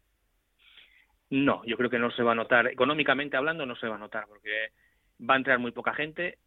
No, 1.29 1.61
yo 1.65 1.77
creo 1.77 1.89
que 1.89 1.99
no 1.99 2.11
se 2.11 2.23
va 2.23 2.31
a 2.31 2.35
notar. 2.35 2.67
Económicamente 2.67 3.37
hablando, 3.37 3.65
no 3.65 3.75
se 3.75 3.87
va 3.87 3.95
a 3.95 3.99
notar 3.99 4.25
porque 4.27 4.69
va 5.21 5.35
a 5.35 5.37
entrar 5.37 5.59
muy 5.59 5.71
poca 5.71 5.93
gente. 5.93 6.37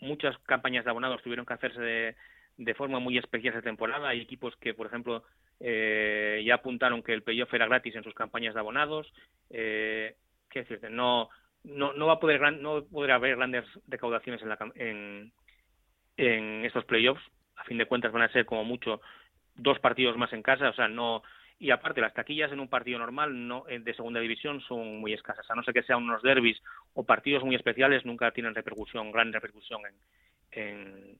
Muchas 0.00 0.36
campañas 0.38 0.84
de 0.84 0.90
abonados 0.90 1.22
tuvieron 1.22 1.46
que 1.46 1.54
hacerse 1.54 2.14
de, 2.56 2.74
forma 2.74 2.98
muy 2.98 3.18
especial 3.18 3.54
esta 3.54 3.68
temporada. 3.68 4.08
Hay 4.08 4.20
equipos 4.20 4.54
que, 4.56 4.74
por 4.74 4.86
ejemplo, 4.86 5.24
eh, 5.60 6.42
ya 6.44 6.54
apuntaron 6.54 7.02
que 7.02 7.12
el 7.12 7.22
playoff 7.22 7.52
era 7.54 7.66
gratis 7.66 7.94
en 7.96 8.04
sus 8.04 8.14
campañas 8.14 8.54
de 8.54 8.60
abonados. 8.60 9.12
Eh, 9.50 10.16
¿Qué 10.50 10.60
decirte? 10.60 10.90
No, 10.90 11.28
no, 11.64 11.92
no 11.92 12.06
va 12.06 12.14
a 12.14 12.20
poder 12.20 12.40
no 12.54 12.84
poder 12.84 13.12
haber 13.12 13.36
grandes 13.36 13.64
recaudaciones 13.86 14.42
en, 14.42 14.48
la, 14.48 14.58
en, 14.74 15.32
en 16.16 16.64
estos 16.64 16.84
playoffs. 16.84 17.22
A 17.56 17.64
fin 17.64 17.78
de 17.78 17.86
cuentas 17.86 18.12
van 18.12 18.22
a 18.22 18.32
ser 18.32 18.46
como 18.46 18.64
mucho 18.64 19.00
dos 19.56 19.78
partidos 19.80 20.16
más 20.16 20.32
en 20.32 20.42
casa, 20.42 20.70
o 20.70 20.74
sea, 20.74 20.88
no 20.88 21.22
y 21.58 21.70
aparte 21.70 22.00
las 22.00 22.14
taquillas 22.14 22.52
en 22.52 22.60
un 22.60 22.68
partido 22.68 22.98
normal 22.98 23.48
no 23.48 23.64
de 23.68 23.94
segunda 23.94 24.20
división 24.20 24.60
son 24.60 25.00
muy 25.00 25.12
escasas. 25.12 25.50
A 25.50 25.54
no 25.54 25.62
ser 25.62 25.74
que 25.74 25.82
sean 25.82 26.02
unos 26.02 26.22
derbis 26.22 26.60
o 26.94 27.04
partidos 27.04 27.42
muy 27.44 27.56
especiales 27.56 28.04
nunca 28.04 28.30
tienen 28.30 28.54
repercusión 28.54 29.10
gran 29.10 29.32
repercusión 29.32 29.80
en, 30.52 31.18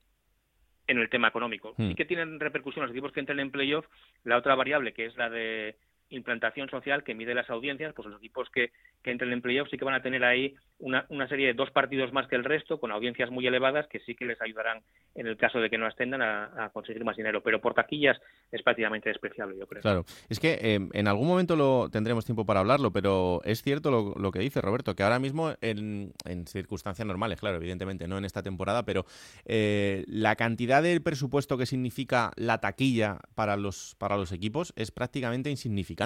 en, 0.87 0.99
el 0.99 1.11
tema 1.11 1.29
económico. 1.29 1.75
Y 1.77 1.83
hmm. 1.83 1.95
que 1.95 2.05
tienen 2.05 2.39
repercusión 2.39 2.85
los 2.85 2.93
equipos 2.93 3.13
que 3.13 3.21
entren 3.21 3.41
en 3.41 3.51
playoff. 3.51 3.87
La 4.25 4.37
otra 4.37 4.55
variable 4.55 4.93
que 4.93 5.07
es 5.07 5.17
la 5.17 5.29
de 5.29 5.77
implantación 6.11 6.69
social 6.69 7.05
que 7.05 7.15
mide 7.15 7.35
las 7.35 7.51
audiencias, 7.51 7.93
pues 7.95 8.09
los 8.09 8.19
equipos 8.19 8.49
que, 8.51 8.71
que 9.03 9.11
entren 9.11 9.33
en 9.33 9.43
playoff 9.43 9.69
sí 9.71 9.77
que 9.77 9.85
van 9.85 9.95
a 9.95 10.03
tener 10.03 10.25
ahí 10.25 10.55
una, 10.79 11.07
una, 11.09 11.29
serie 11.29 11.49
de 11.49 11.55
dos 11.55 11.71
partidos 11.71 12.13
más 12.13 12.29
que 12.29 12.37
el 12.37 12.45
resto, 12.45 12.79
con 12.79 12.93
audiencias 12.93 13.31
muy 13.31 13.47
elevadas, 13.47 13.87
que 13.89 13.99
sí 14.01 14.15
que 14.15 14.25
les 14.25 14.41
ayudarán 14.41 14.83
en 15.15 15.27
el 15.27 15.37
caso 15.37 15.59
de 15.59 15.69
que 15.69 15.77
no 15.77 15.87
ascendan 15.87 16.23
a, 16.23 16.71
conseguir 16.73 17.05
más 17.05 17.17
dinero. 17.17 17.43
Pero 17.43 17.61
por 17.61 17.75
taquillas 17.75 18.19
es 18.53 18.63
prácticamente 18.63 19.09
despreciable, 19.09 19.59
yo 19.59 19.67
creo. 19.67 19.83
Claro, 19.83 20.05
es 20.29 20.39
que 20.39 20.59
em, 20.61 20.89
en 20.93 21.09
algún 21.09 21.27
momento 21.27 21.57
lo 21.57 21.89
tendremos 21.91 22.25
tiempo 22.25 22.47
para 22.47 22.61
hablarlo, 22.61 22.93
pero 22.93 23.41
es 23.45 23.63
cierto 23.63 23.91
lo, 23.91 24.15
lo 24.15 24.31
que 24.31 24.39
dice 24.39 24.61
Roberto, 24.61 24.95
que 24.95 25.03
ahora 25.03 25.19
mismo 25.19 25.53
en, 25.61 26.13
en, 26.25 26.47
circunstancias 26.47 27.07
normales, 27.07 27.41
claro, 27.41 27.57
evidentemente, 27.57 28.07
no 28.07 28.17
en 28.17 28.25
esta 28.25 28.43
temporada, 28.43 28.85
pero 28.85 29.05
eh, 29.45 30.05
la 30.07 30.37
cantidad 30.37 30.83
del 30.83 31.03
presupuesto 31.03 31.59
que 31.59 31.67
significa 31.67 32.31
la 32.37 32.59
taquilla 32.59 33.19
para 33.35 33.57
los, 33.57 33.97
para 33.99 34.17
los 34.17 34.33
equipos 34.33 34.73
es 34.77 34.93
prácticamente 34.93 35.51
insignificante 35.51 35.98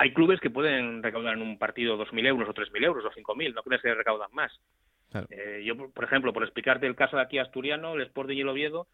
hay 0.00 0.14
clubes 0.14 0.38
que 0.38 0.50
pueden 0.50 1.02
recaudar 1.02 1.34
en 1.34 1.42
un 1.42 1.58
partido 1.58 1.98
2.000 1.98 2.26
euros 2.28 2.48
o 2.48 2.54
3.000 2.54 2.84
euros 2.84 3.04
o 3.04 3.10
5.000, 3.10 3.52
no 3.52 3.62
crees 3.64 3.82
que 3.82 3.92
recaudan 3.94 4.30
más. 4.32 4.52
Eh, 5.30 5.62
yo, 5.64 5.90
por 5.90 6.04
ejemplo, 6.04 6.32
por 6.32 6.44
explicarte 6.44 6.86
el 6.86 6.94
caso 6.94 7.16
de 7.16 7.22
aquí 7.22 7.38
asturiano, 7.38 7.94
el 7.94 8.02
Sport 8.02 8.28
de 8.28 8.36
Hielo 8.36 8.52
Oviedo 8.52 8.86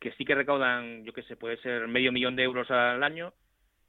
que 0.00 0.12
sí 0.12 0.24
que 0.24 0.34
recaudan, 0.34 1.04
yo 1.04 1.12
qué 1.12 1.22
sé, 1.22 1.36
puede 1.36 1.58
ser 1.58 1.86
medio 1.86 2.10
millón 2.10 2.34
de 2.34 2.42
euros 2.42 2.70
al 2.70 3.02
año, 3.02 3.34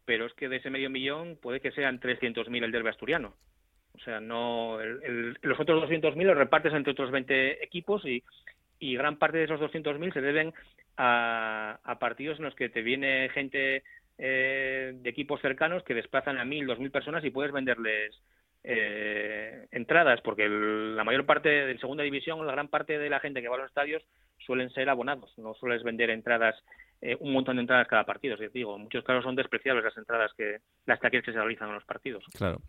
pero 0.05 0.25
es 0.25 0.33
que 0.33 0.49
de 0.49 0.57
ese 0.57 0.69
medio 0.69 0.89
millón 0.89 1.37
puede 1.41 1.61
que 1.61 1.71
sean 1.71 1.99
300.000 1.99 2.63
el 2.63 2.71
derbi 2.71 2.89
asturiano. 2.89 3.33
O 3.95 3.99
sea, 3.99 4.19
no 4.19 4.77
los 5.41 5.59
otros 5.59 5.89
200.000 5.89 6.23
los 6.23 6.37
repartes 6.37 6.73
entre 6.73 6.91
otros 6.91 7.11
20 7.11 7.63
equipos 7.63 8.05
y, 8.05 8.23
y 8.79 8.95
gran 8.95 9.17
parte 9.17 9.37
de 9.37 9.45
esos 9.45 9.59
200.000 9.59 10.13
se 10.13 10.21
deben 10.21 10.53
a, 10.97 11.79
a, 11.83 11.99
partidos 11.99 12.39
en 12.39 12.45
los 12.45 12.55
que 12.55 12.69
te 12.69 12.81
viene 12.81 13.29
gente 13.29 13.83
eh, 14.17 14.93
de 14.95 15.09
equipos 15.09 15.41
cercanos 15.41 15.83
que 15.83 15.93
desplazan 15.93 16.37
a 16.37 16.45
1.000, 16.45 16.77
2.000 16.77 16.91
personas 16.91 17.23
y 17.25 17.31
puedes 17.31 17.51
venderles 17.51 18.21
eh, 18.63 19.67
entradas, 19.71 20.21
porque 20.21 20.47
la 20.47 21.03
mayor 21.03 21.25
parte 21.25 21.49
de 21.49 21.77
segunda 21.79 22.03
división, 22.03 22.45
la 22.45 22.53
gran 22.53 22.67
parte 22.67 22.99
de 22.99 23.09
la 23.09 23.19
gente 23.19 23.41
que 23.41 23.47
va 23.47 23.55
a 23.55 23.59
los 23.59 23.69
estadios 23.69 24.03
suelen 24.37 24.69
ser 24.71 24.89
abonados, 24.89 25.33
no 25.37 25.53
sueles 25.55 25.83
vender 25.83 26.09
entradas, 26.09 26.55
eh, 27.01 27.17
un 27.19 27.33
montón 27.33 27.55
de 27.55 27.61
entradas 27.61 27.87
cada 27.87 28.05
partido. 28.05 28.35
Es 28.35 28.53
digo, 28.53 28.75
en 28.75 28.83
muchos 28.83 29.03
casos 29.03 29.23
son 29.23 29.35
despreciables 29.35 29.83
las 29.83 29.97
entradas 29.97 30.31
que 30.37 30.57
las 30.85 30.99
taquillas 30.99 31.25
que 31.25 31.31
se 31.31 31.37
realizan 31.37 31.69
en 31.69 31.75
los 31.75 31.85
partidos. 31.85 32.23
Claro. 32.33 32.61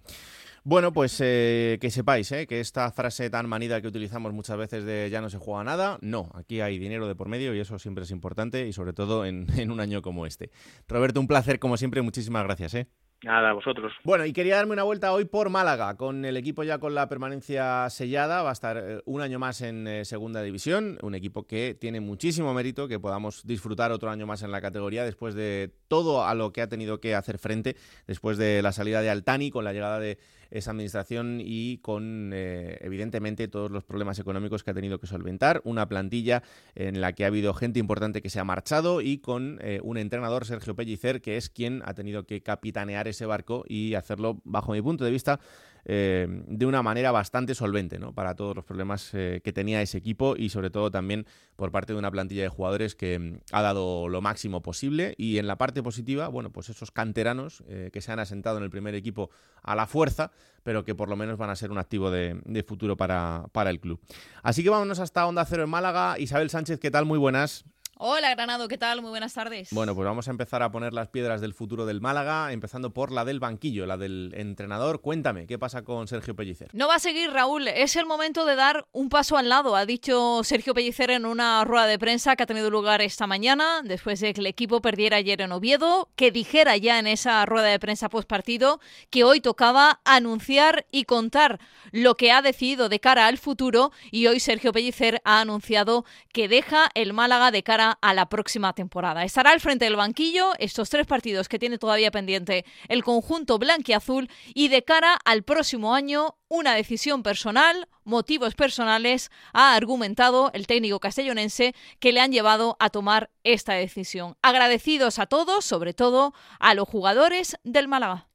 Bueno, 0.64 0.92
pues 0.92 1.20
eh, 1.20 1.78
que 1.80 1.90
sepáis 1.90 2.30
eh, 2.32 2.46
que 2.46 2.60
esta 2.60 2.90
frase 2.92 3.28
tan 3.30 3.48
manida 3.48 3.82
que 3.82 3.88
utilizamos 3.88 4.32
muchas 4.32 4.56
veces 4.56 4.84
de 4.84 5.10
ya 5.10 5.20
no 5.20 5.28
se 5.28 5.38
juega 5.38 5.64
nada, 5.64 5.98
no, 6.02 6.30
aquí 6.34 6.60
hay 6.60 6.78
dinero 6.78 7.08
de 7.08 7.16
por 7.16 7.28
medio 7.28 7.52
y 7.52 7.58
eso 7.58 7.80
siempre 7.80 8.04
es 8.04 8.12
importante 8.12 8.66
y 8.68 8.72
sobre 8.72 8.92
todo 8.92 9.26
en, 9.26 9.46
en 9.58 9.70
un 9.70 9.80
año 9.80 10.02
como 10.02 10.24
este. 10.24 10.50
Roberto, 10.86 11.18
un 11.20 11.26
placer 11.26 11.58
como 11.58 11.76
siempre, 11.76 12.00
muchísimas 12.00 12.44
gracias. 12.44 12.74
¿eh? 12.74 12.86
Nada, 13.22 13.52
vosotros. 13.52 13.92
Bueno, 14.02 14.26
y 14.26 14.32
quería 14.32 14.56
darme 14.56 14.72
una 14.72 14.82
vuelta 14.82 15.12
hoy 15.12 15.24
por 15.24 15.48
Málaga, 15.48 15.96
con 15.96 16.24
el 16.24 16.36
equipo 16.36 16.64
ya 16.64 16.78
con 16.78 16.94
la 16.94 17.08
permanencia 17.08 17.88
sellada, 17.88 18.42
va 18.42 18.50
a 18.50 18.52
estar 18.52 18.76
eh, 18.76 19.00
un 19.04 19.20
año 19.20 19.38
más 19.38 19.60
en 19.60 19.86
eh, 19.86 20.04
Segunda 20.04 20.42
División, 20.42 20.98
un 21.02 21.14
equipo 21.14 21.46
que 21.46 21.76
tiene 21.80 22.00
muchísimo 22.00 22.52
mérito, 22.52 22.88
que 22.88 22.98
podamos 22.98 23.46
disfrutar 23.46 23.92
otro 23.92 24.10
año 24.10 24.26
más 24.26 24.42
en 24.42 24.50
la 24.50 24.60
categoría 24.60 25.04
después 25.04 25.34
de 25.34 25.72
todo 25.86 26.26
a 26.26 26.34
lo 26.34 26.52
que 26.52 26.62
ha 26.62 26.68
tenido 26.68 27.00
que 27.00 27.14
hacer 27.14 27.38
frente, 27.38 27.76
después 28.08 28.38
de 28.38 28.60
la 28.60 28.72
salida 28.72 29.00
de 29.02 29.10
Altani, 29.10 29.50
con 29.50 29.64
la 29.64 29.72
llegada 29.72 30.00
de 30.00 30.18
esa 30.52 30.70
administración 30.70 31.40
y 31.40 31.78
con, 31.78 32.30
eh, 32.34 32.78
evidentemente, 32.82 33.48
todos 33.48 33.70
los 33.70 33.84
problemas 33.84 34.18
económicos 34.18 34.62
que 34.62 34.70
ha 34.70 34.74
tenido 34.74 35.00
que 35.00 35.06
solventar. 35.06 35.60
Una 35.64 35.88
plantilla 35.88 36.42
en 36.74 37.00
la 37.00 37.12
que 37.14 37.24
ha 37.24 37.28
habido 37.28 37.54
gente 37.54 37.78
importante 37.78 38.22
que 38.22 38.30
se 38.30 38.38
ha 38.38 38.44
marchado 38.44 39.00
y 39.00 39.18
con 39.18 39.58
eh, 39.62 39.80
un 39.82 39.96
entrenador, 39.96 40.44
Sergio 40.44 40.76
Pellicer, 40.76 41.20
que 41.20 41.36
es 41.36 41.48
quien 41.48 41.82
ha 41.84 41.94
tenido 41.94 42.24
que 42.24 42.42
capitanear 42.42 43.08
ese 43.08 43.26
barco 43.26 43.64
y 43.66 43.94
hacerlo, 43.94 44.40
bajo 44.44 44.72
mi 44.72 44.82
punto 44.82 45.04
de 45.04 45.10
vista, 45.10 45.40
eh, 45.84 46.26
de 46.28 46.66
una 46.66 46.82
manera 46.82 47.10
bastante 47.10 47.54
solvente 47.54 47.98
para 48.14 48.36
todos 48.36 48.54
los 48.54 48.64
problemas 48.64 49.10
eh, 49.14 49.40
que 49.42 49.52
tenía 49.52 49.82
ese 49.82 49.98
equipo 49.98 50.36
y 50.36 50.48
sobre 50.48 50.70
todo 50.70 50.90
también 50.90 51.26
por 51.56 51.72
parte 51.72 51.92
de 51.92 51.98
una 51.98 52.10
plantilla 52.10 52.42
de 52.42 52.48
jugadores 52.48 52.94
que 52.94 53.18
mm, 53.18 53.38
ha 53.52 53.62
dado 53.62 54.08
lo 54.08 54.20
máximo 54.20 54.62
posible 54.62 55.14
y 55.18 55.38
en 55.38 55.46
la 55.46 55.56
parte 55.56 55.82
positiva, 55.82 56.28
bueno, 56.28 56.50
pues 56.50 56.68
esos 56.68 56.90
canteranos 56.90 57.64
eh, 57.66 57.90
que 57.92 58.00
se 58.00 58.12
han 58.12 58.20
asentado 58.20 58.58
en 58.58 58.64
el 58.64 58.70
primer 58.70 58.94
equipo 58.94 59.30
a 59.62 59.74
la 59.74 59.86
fuerza, 59.86 60.30
pero 60.62 60.84
que 60.84 60.94
por 60.94 61.08
lo 61.08 61.16
menos 61.16 61.36
van 61.36 61.50
a 61.50 61.56
ser 61.56 61.70
un 61.70 61.78
activo 61.78 62.10
de, 62.10 62.40
de 62.44 62.62
futuro 62.62 62.96
para, 62.96 63.46
para 63.52 63.70
el 63.70 63.80
club. 63.80 64.00
Así 64.42 64.62
que 64.62 64.70
vámonos 64.70 65.00
hasta 65.00 65.26
Onda 65.26 65.44
Cero 65.44 65.64
en 65.64 65.70
Málaga. 65.70 66.18
Isabel 66.18 66.50
Sánchez, 66.50 66.78
¿qué 66.78 66.90
tal? 66.90 67.06
Muy 67.06 67.18
buenas. 67.18 67.64
Hola 68.04 68.34
Granado, 68.34 68.66
¿qué 68.66 68.78
tal? 68.78 69.00
Muy 69.00 69.10
buenas 69.10 69.32
tardes. 69.32 69.68
Bueno, 69.70 69.94
pues 69.94 70.04
vamos 70.04 70.26
a 70.26 70.32
empezar 70.32 70.60
a 70.64 70.72
poner 70.72 70.92
las 70.92 71.06
piedras 71.06 71.40
del 71.40 71.54
futuro 71.54 71.86
del 71.86 72.00
Málaga, 72.00 72.52
empezando 72.52 72.92
por 72.92 73.12
la 73.12 73.24
del 73.24 73.38
banquillo, 73.38 73.86
la 73.86 73.96
del 73.96 74.32
entrenador. 74.34 75.00
Cuéntame, 75.00 75.46
¿qué 75.46 75.56
pasa 75.56 75.84
con 75.84 76.08
Sergio 76.08 76.34
Pellicer? 76.34 76.68
No 76.72 76.88
va 76.88 76.96
a 76.96 76.98
seguir 76.98 77.30
Raúl, 77.30 77.68
es 77.68 77.94
el 77.94 78.04
momento 78.04 78.44
de 78.44 78.56
dar 78.56 78.88
un 78.90 79.08
paso 79.08 79.36
al 79.36 79.48
lado, 79.48 79.76
ha 79.76 79.86
dicho 79.86 80.40
Sergio 80.42 80.74
Pellicer 80.74 81.12
en 81.12 81.26
una 81.26 81.64
rueda 81.64 81.86
de 81.86 81.96
prensa 81.96 82.34
que 82.34 82.42
ha 82.42 82.46
tenido 82.46 82.70
lugar 82.70 83.02
esta 83.02 83.28
mañana, 83.28 83.82
después 83.84 84.18
de 84.18 84.34
que 84.34 84.40
el 84.40 84.48
equipo 84.48 84.82
perdiera 84.82 85.18
ayer 85.18 85.40
en 85.40 85.52
Oviedo, 85.52 86.08
que 86.16 86.32
dijera 86.32 86.76
ya 86.76 86.98
en 86.98 87.06
esa 87.06 87.46
rueda 87.46 87.68
de 87.68 87.78
prensa 87.78 88.08
post 88.08 88.28
partido 88.28 88.80
que 89.10 89.22
hoy 89.22 89.40
tocaba 89.40 90.00
anunciar 90.04 90.86
y 90.90 91.04
contar 91.04 91.60
lo 91.92 92.16
que 92.16 92.32
ha 92.32 92.42
decidido 92.42 92.88
de 92.88 92.98
cara 92.98 93.28
al 93.28 93.38
futuro 93.38 93.92
y 94.10 94.26
hoy 94.26 94.40
Sergio 94.40 94.72
Pellicer 94.72 95.22
ha 95.24 95.40
anunciado 95.40 96.04
que 96.32 96.48
deja 96.48 96.90
el 96.94 97.12
Málaga 97.12 97.52
de 97.52 97.62
cara 97.62 97.91
a 98.00 98.14
la 98.14 98.28
próxima 98.28 98.72
temporada. 98.72 99.24
Estará 99.24 99.50
al 99.50 99.60
frente 99.60 99.84
del 99.84 99.96
banquillo 99.96 100.52
estos 100.58 100.90
tres 100.90 101.06
partidos 101.06 101.48
que 101.48 101.58
tiene 101.58 101.78
todavía 101.78 102.10
pendiente 102.10 102.64
el 102.88 103.04
conjunto 103.04 103.58
blanquiazul 103.58 104.28
y 104.54 104.68
de 104.68 104.82
cara 104.82 105.18
al 105.24 105.42
próximo 105.42 105.94
año 105.94 106.36
una 106.48 106.74
decisión 106.74 107.22
personal, 107.22 107.88
motivos 108.04 108.54
personales, 108.54 109.30
ha 109.52 109.74
argumentado 109.74 110.50
el 110.52 110.66
técnico 110.66 111.00
castellonense 111.00 111.74
que 111.98 112.12
le 112.12 112.20
han 112.20 112.32
llevado 112.32 112.76
a 112.78 112.90
tomar 112.90 113.30
esta 113.42 113.74
decisión. 113.74 114.36
Agradecidos 114.42 115.18
a 115.18 115.26
todos, 115.26 115.64
sobre 115.64 115.94
todo 115.94 116.34
a 116.60 116.74
los 116.74 116.88
jugadores 116.88 117.56
del 117.64 117.88
Málaga. 117.88 118.28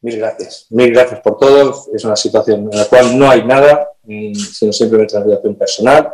Mil 0.00 0.18
gracias, 0.18 0.66
mil 0.70 0.92
gracias 0.92 1.20
por 1.20 1.38
todo. 1.38 1.74
Es 1.92 2.04
una 2.04 2.16
situación 2.16 2.68
en 2.70 2.78
la 2.78 2.84
cual 2.84 3.18
no 3.18 3.28
hay 3.28 3.44
nada, 3.44 3.88
mm, 4.04 4.34
sino 4.34 4.72
simplemente 4.72 5.16
una 5.16 5.24
situación 5.24 5.56
personal 5.56 6.12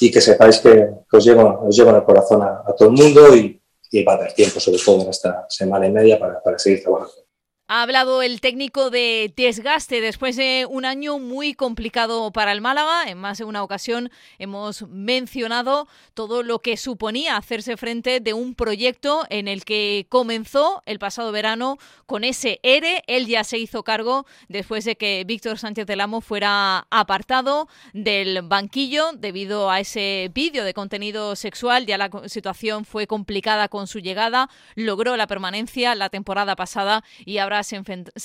y 0.00 0.10
que 0.10 0.20
sepáis 0.20 0.58
que, 0.58 0.88
os, 1.10 1.24
llevo, 1.24 1.66
os 1.66 1.76
llevo 1.76 1.90
en 1.90 1.96
el 1.96 2.04
corazón 2.04 2.42
a, 2.42 2.64
todo 2.76 2.88
el 2.88 2.94
mundo 2.94 3.34
y, 3.34 3.60
y, 3.90 4.04
va 4.04 4.14
a 4.14 4.16
haber 4.16 4.32
tiempo, 4.32 4.60
sobre 4.60 4.78
todo 4.78 5.02
en 5.02 5.10
esta 5.10 5.46
semana 5.48 5.86
y 5.86 5.90
media, 5.90 6.18
para, 6.18 6.42
para 6.42 6.58
seguir 6.58 6.82
trabajando. 6.82 7.24
Ha 7.66 7.80
hablado 7.80 8.20
el 8.20 8.42
técnico 8.42 8.90
de 8.90 9.32
desgaste 9.38 10.02
después 10.02 10.36
de 10.36 10.66
un 10.68 10.84
año 10.84 11.18
muy 11.18 11.54
complicado 11.54 12.30
para 12.30 12.52
el 12.52 12.60
Málaga. 12.60 13.08
En 13.08 13.16
más 13.16 13.38
de 13.38 13.44
una 13.44 13.62
ocasión 13.62 14.10
hemos 14.38 14.82
mencionado 14.88 15.88
todo 16.12 16.42
lo 16.42 16.58
que 16.58 16.76
suponía 16.76 17.38
hacerse 17.38 17.78
frente 17.78 18.20
de 18.20 18.34
un 18.34 18.54
proyecto 18.54 19.24
en 19.30 19.48
el 19.48 19.64
que 19.64 20.04
comenzó 20.10 20.82
el 20.84 20.98
pasado 20.98 21.32
verano 21.32 21.78
con 22.04 22.22
ese 22.22 22.60
ERE. 22.62 23.02
Él 23.06 23.26
ya 23.28 23.44
se 23.44 23.56
hizo 23.56 23.82
cargo 23.82 24.26
después 24.48 24.84
de 24.84 24.96
que 24.96 25.24
Víctor 25.26 25.58
Sánchez 25.58 25.86
del 25.86 26.02
Amo 26.02 26.20
fuera 26.20 26.86
apartado 26.90 27.68
del 27.94 28.42
banquillo 28.42 29.12
debido 29.14 29.70
a 29.70 29.80
ese 29.80 30.30
vídeo 30.34 30.64
de 30.64 30.74
contenido 30.74 31.34
sexual. 31.34 31.86
Ya 31.86 31.96
la 31.96 32.10
situación 32.26 32.84
fue 32.84 33.06
complicada 33.06 33.68
con 33.68 33.86
su 33.86 34.00
llegada. 34.00 34.50
Logró 34.74 35.16
la 35.16 35.26
permanencia 35.26 35.94
la 35.94 36.10
temporada 36.10 36.56
pasada 36.56 37.02
y 37.24 37.38
ahora 37.38 37.53
se, 37.62 37.80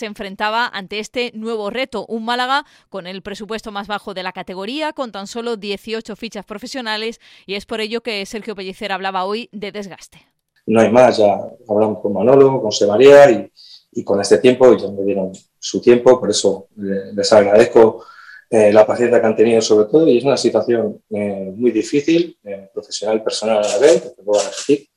enfrentaba 0.05 0.67
ante 0.67 0.99
este 0.99 1.31
nuevo 1.35 1.69
reto, 1.69 2.05
un 2.07 2.25
Málaga 2.25 2.65
con 2.89 3.07
el 3.07 3.21
presupuesto 3.21 3.71
más 3.71 3.87
bajo 3.87 4.13
de 4.13 4.23
la 4.23 4.31
categoría, 4.31 4.93
con 4.93 5.11
tan 5.11 5.27
solo 5.27 5.57
18 5.57 6.15
fichas 6.15 6.45
profesionales, 6.45 7.19
y 7.45 7.55
es 7.55 7.65
por 7.65 7.81
ello 7.81 8.01
que 8.01 8.25
Sergio 8.25 8.55
Pellicer 8.55 8.91
hablaba 8.91 9.25
hoy 9.25 9.49
de 9.51 9.71
desgaste. 9.71 10.19
No 10.65 10.81
hay 10.81 10.91
más, 10.91 11.17
ya 11.17 11.39
hablamos 11.67 11.99
con 11.99 12.13
Manolo, 12.13 12.61
con 12.61 12.71
Sebaría 12.71 13.29
y, 13.31 13.51
y 13.91 14.03
con 14.03 14.21
este 14.21 14.37
tiempo, 14.37 14.75
ya 14.77 14.87
me 14.89 15.03
dieron 15.03 15.31
su 15.59 15.81
tiempo, 15.81 16.19
por 16.19 16.29
eso 16.29 16.67
les 16.75 17.33
agradezco 17.33 18.03
eh, 18.51 18.73
la 18.73 18.85
paciencia 18.87 19.21
que 19.21 19.27
han 19.27 19.35
tenido 19.35 19.61
sobre 19.61 19.85
todo 19.85 20.07
y 20.07 20.17
es 20.17 20.23
una 20.23 20.37
situación 20.37 21.03
eh, 21.11 21.51
muy 21.55 21.69
difícil, 21.69 22.35
eh, 22.43 22.67
profesional 22.73 23.17
y 23.17 23.19
personal 23.19 23.63
a 23.63 23.67
la 23.67 23.77
vez, 23.77 24.11
repetir. 24.17 24.89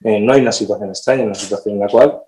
no 0.00 0.32
hay 0.32 0.40
una 0.40 0.52
situación 0.52 0.88
extraña, 0.88 1.24
una 1.24 1.34
situación 1.34 1.74
en 1.74 1.80
la 1.80 1.88
cual 1.88 2.22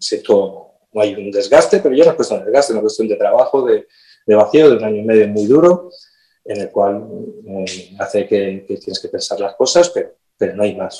siento 0.00 0.69
no 0.92 1.02
hay 1.02 1.14
un 1.14 1.30
desgaste, 1.30 1.80
pero 1.80 1.94
ya 1.94 2.04
no 2.04 2.10
es 2.10 2.16
cuestión 2.16 2.40
de 2.40 2.46
desgaste, 2.46 2.72
es 2.72 2.74
una 2.74 2.82
cuestión 2.82 3.08
de 3.08 3.16
trabajo, 3.16 3.62
de, 3.62 3.86
vacío, 4.26 4.70
de 4.70 4.76
un 4.76 4.84
año 4.84 4.96
y 4.96 5.04
medio 5.04 5.28
muy 5.28 5.46
duro, 5.46 5.90
en 6.44 6.60
el 6.60 6.70
cual 6.70 7.06
eh, 7.46 7.96
hace 7.98 8.26
que, 8.26 8.64
tienes 8.66 9.00
que 9.00 9.08
pensar 9.08 9.40
las 9.40 9.54
cosas, 9.54 9.90
pero, 9.90 10.14
pero 10.36 10.54
no 10.54 10.62
hay 10.62 10.74
más. 10.74 10.98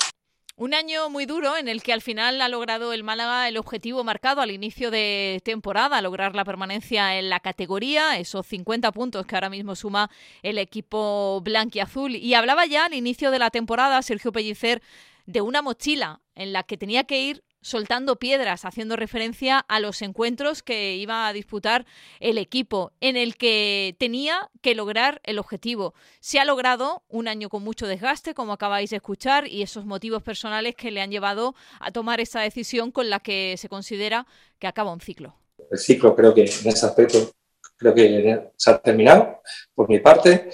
Un 0.61 0.75
año 0.75 1.09
muy 1.09 1.25
duro 1.25 1.57
en 1.57 1.67
el 1.67 1.81
que 1.81 1.91
al 1.91 2.01
final 2.01 2.39
ha 2.39 2.47
logrado 2.47 2.93
el 2.93 3.03
Málaga 3.03 3.47
el 3.47 3.57
objetivo 3.57 4.03
marcado 4.03 4.41
al 4.41 4.51
inicio 4.51 4.91
de 4.91 5.41
temporada, 5.43 6.01
lograr 6.03 6.35
la 6.35 6.45
permanencia 6.45 7.17
en 7.17 7.29
la 7.29 7.39
categoría, 7.39 8.19
esos 8.19 8.45
50 8.45 8.91
puntos 8.91 9.25
que 9.25 9.35
ahora 9.35 9.49
mismo 9.49 9.75
suma 9.75 10.11
el 10.43 10.59
equipo 10.59 11.41
blanquiazul. 11.41 12.15
Y 12.15 12.35
hablaba 12.35 12.67
ya 12.67 12.85
al 12.85 12.93
inicio 12.93 13.31
de 13.31 13.39
la 13.39 13.49
temporada 13.49 14.03
Sergio 14.03 14.31
Pellicer 14.31 14.83
de 15.25 15.41
una 15.41 15.63
mochila 15.63 16.21
en 16.35 16.53
la 16.53 16.61
que 16.61 16.77
tenía 16.77 17.05
que 17.05 17.19
ir 17.21 17.43
soltando 17.61 18.17
piedras, 18.17 18.65
haciendo 18.65 18.95
referencia 18.95 19.59
a 19.59 19.79
los 19.79 20.01
encuentros 20.01 20.63
que 20.63 20.95
iba 20.95 21.27
a 21.27 21.33
disputar 21.33 21.85
el 22.19 22.37
equipo, 22.37 22.91
en 22.99 23.17
el 23.17 23.37
que 23.37 23.95
tenía 23.99 24.49
que 24.61 24.75
lograr 24.75 25.21
el 25.23 25.39
objetivo. 25.39 25.93
Se 26.19 26.39
ha 26.39 26.45
logrado 26.45 27.03
un 27.07 27.27
año 27.27 27.49
con 27.49 27.63
mucho 27.63 27.87
desgaste, 27.87 28.33
como 28.33 28.53
acabáis 28.53 28.89
de 28.89 28.97
escuchar, 28.97 29.47
y 29.47 29.61
esos 29.61 29.85
motivos 29.85 30.23
personales 30.23 30.75
que 30.75 30.91
le 30.91 31.01
han 31.01 31.11
llevado 31.11 31.55
a 31.79 31.91
tomar 31.91 32.19
esa 32.19 32.41
decisión 32.41 32.91
con 32.91 33.09
la 33.09 33.19
que 33.19 33.55
se 33.57 33.69
considera 33.69 34.25
que 34.59 34.67
acaba 34.67 34.91
un 34.91 35.01
ciclo. 35.01 35.35
El 35.69 35.77
ciclo 35.77 36.15
creo 36.15 36.33
que 36.33 36.41
en 36.41 36.67
ese 36.67 36.85
aspecto 36.85 37.31
creo 37.77 37.93
que 37.93 38.51
se 38.55 38.71
ha 38.71 38.77
terminado 38.79 39.41
por 39.73 39.89
mi 39.89 39.99
parte, 39.99 40.49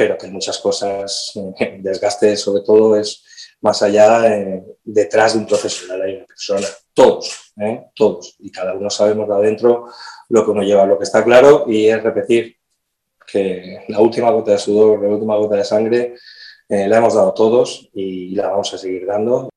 pero 0.00 0.16
que 0.16 0.28
muchas 0.28 0.56
cosas, 0.56 1.30
desgaste 1.80 2.34
sobre 2.34 2.62
todo 2.62 2.96
es 2.96 3.22
más 3.60 3.82
allá, 3.82 4.22
detrás 4.82 5.34
de 5.34 5.40
un 5.40 5.46
profesional 5.46 6.00
hay 6.00 6.16
una 6.16 6.24
persona, 6.24 6.66
todos, 6.94 7.52
¿eh? 7.60 7.84
todos, 7.94 8.34
y 8.38 8.50
cada 8.50 8.72
uno 8.72 8.88
sabemos 8.88 9.28
de 9.28 9.34
adentro 9.34 9.90
lo 10.30 10.42
que 10.42 10.50
uno 10.52 10.62
lleva, 10.62 10.86
lo 10.86 10.96
que 10.96 11.04
está 11.04 11.22
claro, 11.22 11.66
y 11.66 11.88
es 11.88 12.02
repetir 12.02 12.56
que 13.30 13.84
la 13.88 14.00
última 14.00 14.30
gota 14.30 14.52
de 14.52 14.58
sudor, 14.58 15.02
la 15.02 15.10
última 15.10 15.36
gota 15.36 15.56
de 15.56 15.64
sangre 15.64 16.14
la 16.66 16.96
hemos 16.96 17.12
dado 17.12 17.34
todos 17.34 17.90
y 17.92 18.34
la 18.34 18.48
vamos 18.48 18.72
a 18.72 18.78
seguir 18.78 19.04
dando. 19.04 19.50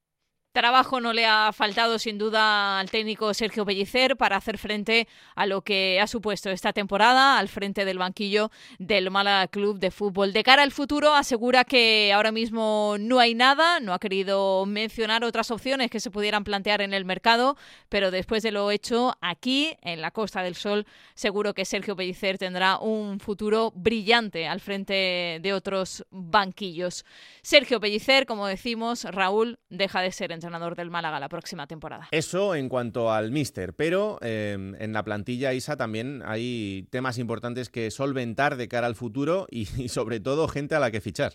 Trabajo 0.54 1.02
no 1.02 1.14
le 1.14 1.26
ha 1.26 1.52
faltado 1.52 1.98
sin 1.98 2.20
duda 2.20 2.80
al 2.80 2.92
técnico 2.92 3.34
Sergio 3.34 3.66
Pellicer 3.66 4.16
para 4.16 4.38
hacer 4.38 4.60
frente 4.60 5.08
a 5.34 5.48
lo 5.48 5.64
que 5.64 6.00
ha 6.00 6.06
supuesto 6.06 6.52
esta 6.52 6.74
temporada 6.74 7.40
al 7.40 7.50
frente 7.50 7.86
del 7.86 7.98
banquillo 7.98 8.52
del 8.78 9.10
Málaga 9.10 9.48
Club 9.48 9.80
de 9.80 9.90
Fútbol. 9.90 10.32
De 10.32 10.44
cara 10.44 10.62
al 10.62 10.72
futuro 10.72 11.16
asegura 11.16 11.64
que 11.64 12.14
ahora 12.14 12.32
mismo 12.32 12.98
no 13.00 13.18
hay 13.18 13.34
nada, 13.34 13.80
no 13.80 13.96
ha 13.96 14.00
querido 14.00 14.68
mencionar 14.68 15.24
otras 15.24 15.50
opciones 15.50 15.90
que 15.90 16.00
se 16.00 16.12
pudieran 16.12 16.44
plantear 16.44 16.82
en 16.82 16.94
el 16.94 17.04
mercado, 17.04 17.58
pero 17.90 18.12
después 18.12 18.44
de 18.44 18.52
lo 18.52 18.70
hecho 18.70 19.18
aquí 19.22 19.76
en 19.82 20.02
la 20.02 20.12
Costa 20.12 20.44
del 20.44 20.54
Sol, 20.54 20.86
seguro 21.16 21.56
que 21.56 21.66
Sergio 21.66 21.96
Pellicer 21.96 22.38
tendrá 22.38 22.78
un 22.78 23.20
futuro 23.20 23.72
brillante 23.74 24.48
al 24.48 24.60
frente 24.60 25.40
de 25.42 25.52
otros 25.52 26.06
banquillos. 26.12 27.06
Sergio 27.42 27.80
Pellicer, 27.80 28.28
como 28.28 28.46
decimos, 28.46 29.04
Raúl 29.06 29.58
deja 29.72 30.00
de 30.02 30.12
ser 30.12 30.32
entrenador 30.44 30.76
del 30.76 30.90
Málaga 30.90 31.20
la 31.20 31.30
próxima 31.30 31.68
temporada. 31.68 32.08
Eso 32.12 32.56
en 32.56 32.70
cuanto 32.70 33.12
al 33.12 33.32
míster, 33.32 33.74
pero 33.74 34.20
eh, 34.22 34.54
en 34.78 34.94
la 34.94 35.04
plantilla 35.04 35.54
ISA 35.54 35.78
también 35.78 36.22
hay 36.26 36.88
temas 36.90 37.18
importantes 37.18 37.70
que 37.70 37.90
solventar 37.92 38.58
de 38.58 38.68
cara 38.68 38.88
al 38.88 38.96
futuro 38.96 39.48
y 39.50 39.66
sobre 39.90 40.20
todo 40.20 40.48
gente 40.48 40.76
a 40.76 40.80
la 40.80 40.92
que 40.92 41.02
fichar. 41.02 41.34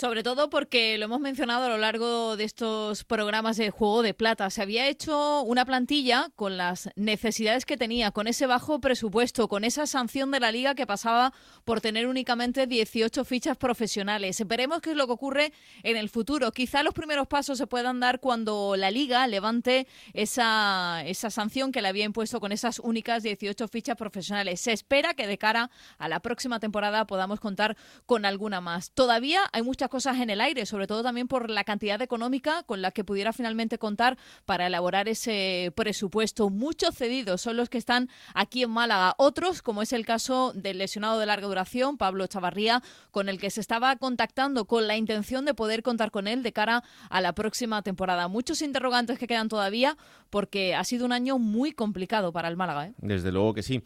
Sobre 0.00 0.22
todo 0.22 0.48
porque 0.48 0.96
lo 0.96 1.06
hemos 1.06 1.18
mencionado 1.18 1.64
a 1.64 1.68
lo 1.70 1.76
largo 1.76 2.36
de 2.36 2.44
estos 2.44 3.02
programas 3.02 3.56
de 3.56 3.70
Juego 3.70 4.02
de 4.02 4.14
Plata. 4.14 4.48
Se 4.48 4.62
había 4.62 4.86
hecho 4.86 5.42
una 5.42 5.64
plantilla 5.64 6.30
con 6.36 6.56
las 6.56 6.90
necesidades 6.94 7.66
que 7.66 7.76
tenía, 7.76 8.12
con 8.12 8.28
ese 8.28 8.46
bajo 8.46 8.80
presupuesto, 8.80 9.48
con 9.48 9.64
esa 9.64 9.88
sanción 9.88 10.30
de 10.30 10.38
la 10.38 10.52
liga 10.52 10.76
que 10.76 10.86
pasaba 10.86 11.32
por 11.64 11.80
tener 11.80 12.06
únicamente 12.06 12.68
18 12.68 13.24
fichas 13.24 13.56
profesionales. 13.56 14.40
Veremos 14.46 14.82
qué 14.82 14.92
es 14.92 14.96
lo 14.96 15.08
que 15.08 15.14
ocurre 15.14 15.52
en 15.82 15.96
el 15.96 16.10
futuro. 16.10 16.52
Quizá 16.52 16.84
los 16.84 16.94
primeros 16.94 17.26
pasos 17.26 17.58
se 17.58 17.66
puedan 17.66 17.98
dar 17.98 18.20
cuando 18.20 18.76
la 18.76 18.92
liga 18.92 19.26
levante 19.26 19.88
esa, 20.14 21.02
esa 21.06 21.30
sanción 21.30 21.72
que 21.72 21.82
le 21.82 21.88
había 21.88 22.04
impuesto 22.04 22.38
con 22.38 22.52
esas 22.52 22.78
únicas 22.78 23.24
18 23.24 23.66
fichas 23.66 23.96
profesionales. 23.96 24.60
Se 24.60 24.70
espera 24.70 25.14
que 25.14 25.26
de 25.26 25.38
cara 25.38 25.72
a 25.98 26.08
la 26.08 26.20
próxima 26.20 26.60
temporada 26.60 27.04
podamos 27.04 27.40
contar 27.40 27.76
con 28.06 28.24
alguna 28.24 28.60
más. 28.60 28.92
Todavía 28.92 29.40
hay 29.52 29.62
muchas 29.62 29.87
cosas 29.88 30.18
en 30.18 30.30
el 30.30 30.40
aire, 30.40 30.66
sobre 30.66 30.86
todo 30.86 31.02
también 31.02 31.28
por 31.28 31.50
la 31.50 31.64
cantidad 31.64 32.00
económica 32.02 32.62
con 32.64 32.82
la 32.82 32.90
que 32.90 33.04
pudiera 33.04 33.32
finalmente 33.32 33.78
contar 33.78 34.18
para 34.44 34.66
elaborar 34.66 35.08
ese 35.08 35.72
presupuesto. 35.74 36.50
Muchos 36.50 36.94
cedidos 36.94 37.40
son 37.40 37.56
los 37.56 37.68
que 37.68 37.78
están 37.78 38.08
aquí 38.34 38.62
en 38.62 38.70
Málaga. 38.70 39.14
Otros, 39.18 39.62
como 39.62 39.82
es 39.82 39.92
el 39.92 40.06
caso 40.06 40.52
del 40.54 40.78
lesionado 40.78 41.18
de 41.18 41.26
larga 41.26 41.46
duración, 41.46 41.96
Pablo 41.98 42.26
Chavarría, 42.26 42.82
con 43.10 43.28
el 43.28 43.38
que 43.38 43.50
se 43.50 43.60
estaba 43.60 43.96
contactando 43.96 44.66
con 44.66 44.86
la 44.86 44.96
intención 44.96 45.44
de 45.44 45.54
poder 45.54 45.82
contar 45.82 46.10
con 46.10 46.28
él 46.28 46.42
de 46.42 46.52
cara 46.52 46.84
a 47.10 47.20
la 47.20 47.32
próxima 47.32 47.82
temporada. 47.82 48.28
Muchos 48.28 48.62
interrogantes 48.62 49.18
que 49.18 49.26
quedan 49.26 49.48
todavía 49.48 49.96
porque 50.30 50.74
ha 50.74 50.84
sido 50.84 51.06
un 51.06 51.12
año 51.12 51.38
muy 51.38 51.72
complicado 51.72 52.32
para 52.32 52.48
el 52.48 52.56
Málaga. 52.56 52.86
¿eh? 52.86 52.92
Desde 52.98 53.32
luego 53.32 53.54
que 53.54 53.62
sí. 53.62 53.82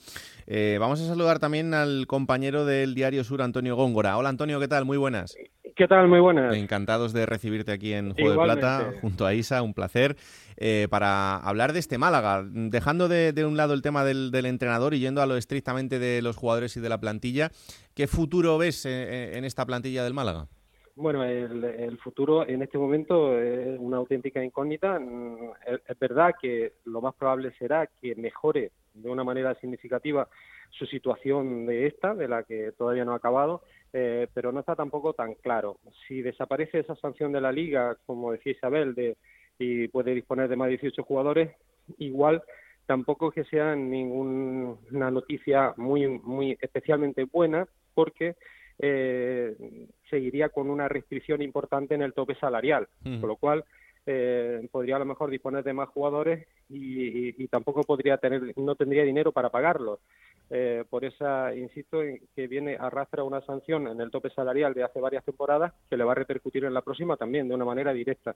Eh, 0.46 0.76
vamos 0.80 1.00
a 1.00 1.06
saludar 1.06 1.38
también 1.38 1.74
al 1.74 2.06
compañero 2.06 2.64
del 2.64 2.94
Diario 2.94 3.24
Sur, 3.24 3.42
Antonio 3.42 3.76
Góngora. 3.76 4.16
Hola 4.16 4.28
Antonio, 4.28 4.60
¿qué 4.60 4.68
tal? 4.68 4.84
Muy 4.84 4.96
buenas. 4.96 5.34
¿Qué 5.74 5.88
tal? 5.88 6.08
Muy 6.08 6.20
buenas. 6.20 6.54
Encantados 6.54 7.12
de 7.12 7.24
recibirte 7.24 7.72
aquí 7.72 7.92
en 7.94 8.12
Juego 8.14 8.32
de 8.32 8.38
Plata, 8.44 8.92
junto 9.00 9.24
a 9.24 9.34
Isa, 9.34 9.62
un 9.62 9.72
placer, 9.72 10.16
eh, 10.56 10.86
para 10.90 11.36
hablar 11.36 11.72
de 11.72 11.78
este 11.78 11.98
Málaga, 11.98 12.44
dejando 12.46 13.08
de, 13.08 13.32
un 13.46 13.56
lado 13.56 13.72
el 13.72 13.80
tema 13.80 14.04
del, 14.04 14.32
entrenador 14.44 14.92
y 14.94 15.00
yendo 15.00 15.22
a 15.22 15.26
lo 15.26 15.36
estrictamente 15.36 15.98
de 15.98 16.20
los 16.20 16.36
jugadores 16.36 16.76
y 16.76 16.80
de 16.80 16.88
la 16.88 17.00
plantilla. 17.00 17.50
¿Qué 17.94 18.06
futuro 18.06 18.58
ves 18.58 18.84
eh, 18.84 19.36
en 19.36 19.44
esta 19.44 19.64
plantilla 19.64 20.04
del 20.04 20.14
Málaga? 20.14 20.48
Bueno, 20.94 21.24
el, 21.24 21.98
futuro 21.98 22.46
en 22.46 22.60
este 22.62 22.76
momento 22.76 23.38
es 23.40 23.78
una 23.78 23.96
auténtica 23.96 24.44
incógnita. 24.44 24.98
Mm, 24.98 25.52
es 25.66 25.98
verdad 25.98 26.34
que 26.40 26.74
lo 26.84 27.00
más 27.00 27.14
probable 27.14 27.52
será 27.58 27.86
que 27.86 28.14
mejore 28.14 28.72
de 28.92 29.08
una 29.08 29.24
manera 29.24 29.54
significativa 29.54 30.28
su 30.70 30.86
situación 30.86 31.66
de 31.66 31.86
esta, 31.86 32.14
de 32.14 32.28
la 32.28 32.42
que 32.42 32.72
todavía 32.72 33.04
no 33.04 33.12
ha 33.12 33.16
acabado, 33.16 33.62
eh, 33.92 34.26
pero 34.34 34.52
no 34.52 34.60
está 34.60 34.74
tampoco 34.74 35.14
tan 35.14 35.34
claro. 35.34 35.78
Si 36.06 36.20
desaparece 36.20 36.80
esa 36.80 36.94
sanción 36.96 37.32
de 37.32 37.40
la 37.40 37.52
liga, 37.52 37.96
como 38.06 38.32
decía 38.32 38.52
Isabel, 38.52 38.94
de, 38.94 39.16
y 39.58 39.88
puede 39.88 40.14
disponer 40.14 40.48
de 40.48 40.56
más 40.56 40.66
de 40.66 40.78
18 40.78 41.02
jugadores, 41.04 41.52
igual 41.98 42.42
tampoco 42.86 43.30
que 43.30 43.44
sea 43.44 43.74
ninguna 43.76 45.10
noticia 45.10 45.72
muy, 45.76 46.06
muy 46.06 46.58
especialmente 46.60 47.24
buena, 47.24 47.66
porque 47.94 48.34
eh, 48.78 49.88
seguiría 50.08 50.48
con 50.48 50.70
una 50.70 50.88
restricción 50.88 51.42
importante 51.42 51.94
en 51.94 52.02
el 52.02 52.12
tope 52.12 52.34
salarial, 52.36 52.88
con 53.02 53.28
lo 53.28 53.36
cual 53.36 53.64
eh, 54.04 54.66
podría 54.72 54.96
a 54.96 54.98
lo 54.98 55.04
mejor 55.04 55.30
disponer 55.30 55.62
de 55.62 55.72
más 55.72 55.88
jugadores 55.88 56.46
y, 56.68 57.46
tampoco 57.48 57.82
podría 57.82 58.16
tener, 58.16 58.56
no 58.56 58.74
tendría 58.74 59.04
dinero 59.04 59.32
para 59.32 59.50
pagarlos. 59.50 60.00
Eh, 60.50 60.84
por 60.90 61.04
esa, 61.04 61.54
insisto, 61.54 62.02
en 62.02 62.20
que 62.34 62.46
viene 62.46 62.76
arrastra 62.78 63.24
una 63.24 63.40
sanción 63.42 63.86
en 63.88 64.00
el 64.00 64.10
tope 64.10 64.28
salarial 64.30 64.74
de 64.74 64.82
hace 64.82 65.00
varias 65.00 65.24
temporadas 65.24 65.72
que 65.88 65.96
le 65.96 66.04
va 66.04 66.12
a 66.12 66.16
repercutir 66.16 66.64
en 66.64 66.74
la 66.74 66.82
próxima 66.82 67.16
también 67.16 67.48
de 67.48 67.54
una 67.54 67.64
manera 67.64 67.92
directa. 67.92 68.34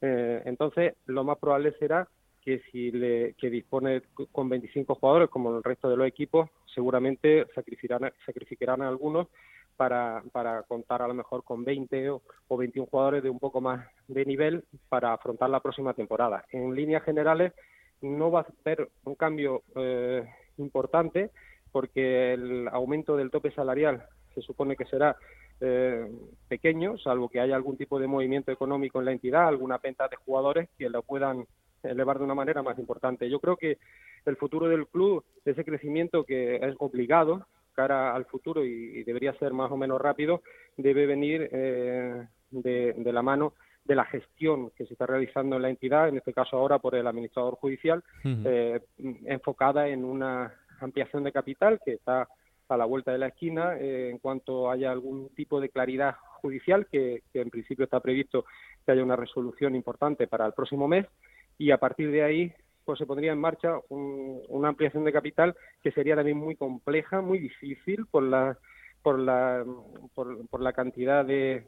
Eh, 0.00 0.42
entonces, 0.44 0.94
lo 1.06 1.24
más 1.24 1.38
probable 1.38 1.72
será 1.78 2.08
que 2.42 2.60
si 2.70 2.90
le, 2.90 3.34
que 3.34 3.48
dispone 3.48 4.02
con 4.30 4.48
25 4.50 4.96
jugadores, 4.96 5.30
como 5.30 5.56
el 5.56 5.62
resto 5.62 5.88
de 5.88 5.96
los 5.96 6.06
equipos, 6.06 6.50
seguramente 6.74 7.46
sacrificarán, 7.54 8.12
sacrificarán 8.26 8.82
a 8.82 8.88
algunos 8.88 9.28
para, 9.76 10.22
para 10.32 10.62
contar 10.62 11.02
a 11.02 11.08
lo 11.08 11.14
mejor 11.14 11.44
con 11.44 11.64
20 11.64 12.10
o, 12.10 12.22
21 12.56 12.86
jugadores 12.90 13.22
de 13.22 13.30
un 13.30 13.38
poco 13.38 13.60
más 13.60 13.86
de 14.08 14.24
nivel 14.24 14.64
para 14.88 15.12
afrontar 15.12 15.50
la 15.50 15.60
próxima 15.60 15.94
temporada. 15.94 16.44
En 16.50 16.74
líneas 16.74 17.02
generales, 17.02 17.52
no 18.00 18.30
va 18.30 18.40
a 18.40 18.46
haber 18.64 18.90
un 19.04 19.14
cambio 19.14 19.62
eh, 19.76 20.24
importante 20.58 21.30
porque 21.72 22.34
el 22.34 22.68
aumento 22.68 23.16
del 23.16 23.30
tope 23.30 23.50
salarial 23.50 24.06
se 24.34 24.42
supone 24.42 24.76
que 24.76 24.84
será 24.84 25.16
eh, 25.60 26.06
pequeño, 26.48 26.98
salvo 26.98 27.28
que 27.28 27.40
haya 27.40 27.56
algún 27.56 27.76
tipo 27.76 27.98
de 27.98 28.06
movimiento 28.06 28.52
económico 28.52 28.98
en 28.98 29.06
la 29.06 29.12
entidad, 29.12 29.48
alguna 29.48 29.78
venta 29.78 30.08
de 30.08 30.16
jugadores 30.16 30.68
que 30.76 30.88
lo 30.90 31.02
puedan 31.02 31.46
elevar 31.82 32.18
de 32.18 32.24
una 32.24 32.34
manera 32.34 32.62
más 32.62 32.78
importante. 32.78 33.28
Yo 33.30 33.40
creo 33.40 33.56
que 33.56 33.78
el 34.26 34.36
futuro 34.36 34.68
del 34.68 34.86
club, 34.86 35.24
ese 35.44 35.64
crecimiento 35.64 36.24
que 36.24 36.56
es 36.56 36.74
obligado 36.78 37.46
cara 37.74 38.14
al 38.14 38.24
futuro 38.26 38.64
y, 38.64 39.02
debería 39.04 39.34
ser 39.34 39.52
más 39.52 39.70
o 39.70 39.76
menos 39.76 40.00
rápido, 40.00 40.42
debe 40.76 41.06
venir 41.06 41.48
eh, 41.52 42.26
de, 42.50 43.12
la 43.12 43.22
mano 43.22 43.54
de 43.84 43.94
la 43.94 44.04
gestión 44.06 44.70
que 44.70 44.86
se 44.86 44.94
está 44.94 45.06
realizando 45.06 45.56
en 45.56 45.62
la 45.62 45.70
entidad, 45.70 46.08
en 46.08 46.16
este 46.16 46.32
caso 46.32 46.56
ahora 46.56 46.78
por 46.78 46.94
el 46.94 47.06
administrador 47.06 47.56
judicial, 47.56 48.02
eh, 48.24 48.80
enfocada 49.26 49.88
en 49.88 50.04
una 50.04 50.54
ampliación 50.80 51.24
de 51.24 51.32
capital 51.32 51.80
que 51.84 51.94
está 51.94 52.28
a 52.68 52.76
la 52.76 52.84
vuelta 52.84 53.12
de 53.12 53.18
la 53.18 53.28
esquina 53.28 53.76
eh, 53.76 54.10
en 54.10 54.18
cuanto 54.18 54.70
haya 54.70 54.90
algún 54.90 55.28
tipo 55.34 55.60
de 55.60 55.68
claridad 55.68 56.16
judicial, 56.40 56.86
que, 56.90 57.22
en 57.34 57.50
principio 57.50 57.84
está 57.84 58.00
previsto 58.00 58.44
que 58.84 58.92
haya 58.92 59.02
una 59.02 59.16
resolución 59.16 59.74
importante 59.74 60.26
para 60.26 60.46
el 60.46 60.52
próximo 60.52 60.88
mes, 60.88 61.06
y 61.58 61.70
a 61.70 61.78
partir 61.78 62.10
de 62.10 62.22
ahí 62.22 62.52
pues 62.84 62.98
se 62.98 63.06
pondría 63.06 63.32
en 63.32 63.40
marcha 63.40 63.78
una 63.88 64.68
ampliación 64.68 65.04
de 65.04 65.12
capital 65.12 65.54
que 65.82 65.92
sería 65.92 66.16
también 66.16 66.36
muy 66.36 66.56
compleja, 66.56 67.20
muy 67.20 67.38
difícil 67.38 68.06
por 68.06 68.22
la 68.22 68.58
por 69.02 69.18
la 69.18 69.64
por, 70.14 70.60
la 70.60 70.72
cantidad 70.72 71.24
de, 71.24 71.66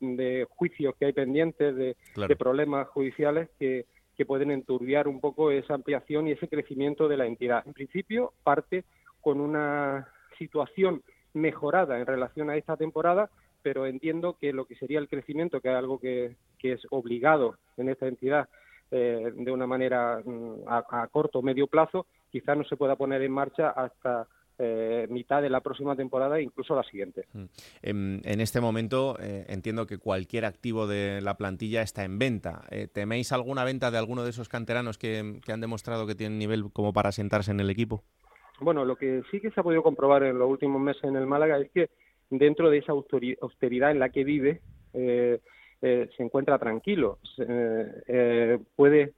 de, 0.00 0.46
juicios 0.48 0.94
que 0.98 1.06
hay 1.06 1.12
pendientes, 1.12 1.76
de, 1.76 1.96
de 2.16 2.36
problemas 2.36 2.88
judiciales 2.88 3.50
que, 3.58 3.84
que 4.18 4.26
pueden 4.26 4.50
enturbiar 4.50 5.06
un 5.06 5.20
poco 5.20 5.52
esa 5.52 5.74
ampliación 5.74 6.26
y 6.26 6.32
ese 6.32 6.48
crecimiento 6.48 7.06
de 7.06 7.16
la 7.16 7.26
entidad. 7.26 7.62
En 7.64 7.72
principio, 7.72 8.32
parte 8.42 8.84
con 9.20 9.40
una 9.40 10.08
situación 10.38 11.02
mejorada 11.34 12.00
en 12.00 12.06
relación 12.06 12.50
a 12.50 12.56
esta 12.56 12.76
temporada, 12.76 13.30
pero 13.62 13.86
entiendo 13.86 14.36
que 14.40 14.52
lo 14.52 14.64
que 14.64 14.74
sería 14.74 14.98
el 14.98 15.08
crecimiento, 15.08 15.60
que 15.60 15.68
es 15.68 15.74
algo 15.74 16.00
que, 16.00 16.34
es 16.60 16.80
obligado 16.90 17.56
en 17.76 17.88
esta 17.88 18.08
entidad 18.08 18.48
eh, 18.90 19.32
de 19.34 19.52
una 19.52 19.66
manera 19.66 20.20
mm, 20.24 20.66
a, 20.66 21.02
a 21.02 21.06
corto 21.08 21.40
o 21.40 21.42
medio 21.42 21.66
plazo, 21.66 22.06
quizás 22.30 22.56
no 22.56 22.64
se 22.64 22.76
pueda 22.76 22.96
poner 22.96 23.22
en 23.22 23.32
marcha 23.32 23.70
hasta 23.70 24.26
eh, 24.60 25.06
mitad 25.08 25.40
de 25.40 25.50
la 25.50 25.60
próxima 25.60 25.94
temporada 25.94 26.36
e 26.36 26.42
incluso 26.42 26.74
la 26.74 26.82
siguiente. 26.82 27.26
Mm. 27.32 27.44
En, 28.24 28.40
este 28.40 28.60
momento 28.60 29.16
eh, 29.20 29.44
entiendo 29.48 29.86
que 29.86 29.98
cualquier 29.98 30.44
activo 30.44 30.88
de 30.88 31.20
la 31.20 31.36
plantilla 31.36 31.82
está 31.82 32.02
en 32.02 32.18
venta. 32.18 32.62
Eh, 32.72 32.88
¿Teméis 32.92 33.30
alguna 33.30 33.62
venta 33.62 33.92
de 33.92 33.98
alguno 33.98 34.24
de 34.24 34.30
esos 34.30 34.48
canteranos 34.48 34.98
que, 34.98 35.40
han 35.46 35.60
demostrado 35.60 36.08
que 36.08 36.16
tienen 36.16 36.40
nivel 36.40 36.72
como 36.72 36.92
para 36.92 37.12
sentarse 37.12 37.52
en 37.52 37.60
el 37.60 37.70
equipo? 37.70 38.02
Bueno, 38.58 38.84
lo 38.84 38.96
que 38.96 39.22
sí 39.30 39.40
que 39.40 39.52
se 39.52 39.60
ha 39.60 39.62
podido 39.62 39.84
comprobar 39.84 40.24
en 40.24 40.36
los 40.36 40.50
últimos 40.50 40.82
meses 40.82 41.04
en 41.04 41.14
el 41.14 41.26
Málaga 41.26 41.58
es 41.58 41.70
que 41.70 41.90
dentro 42.28 42.68
de 42.68 42.78
esa 42.78 42.90
austeridad 42.90 43.92
en 43.92 44.00
la 44.00 44.08
que 44.08 44.24
vive 44.24 44.60
se 45.80 46.22
encuentra 46.22 46.58
tranquilo, 46.58 47.18
puede 48.76 49.12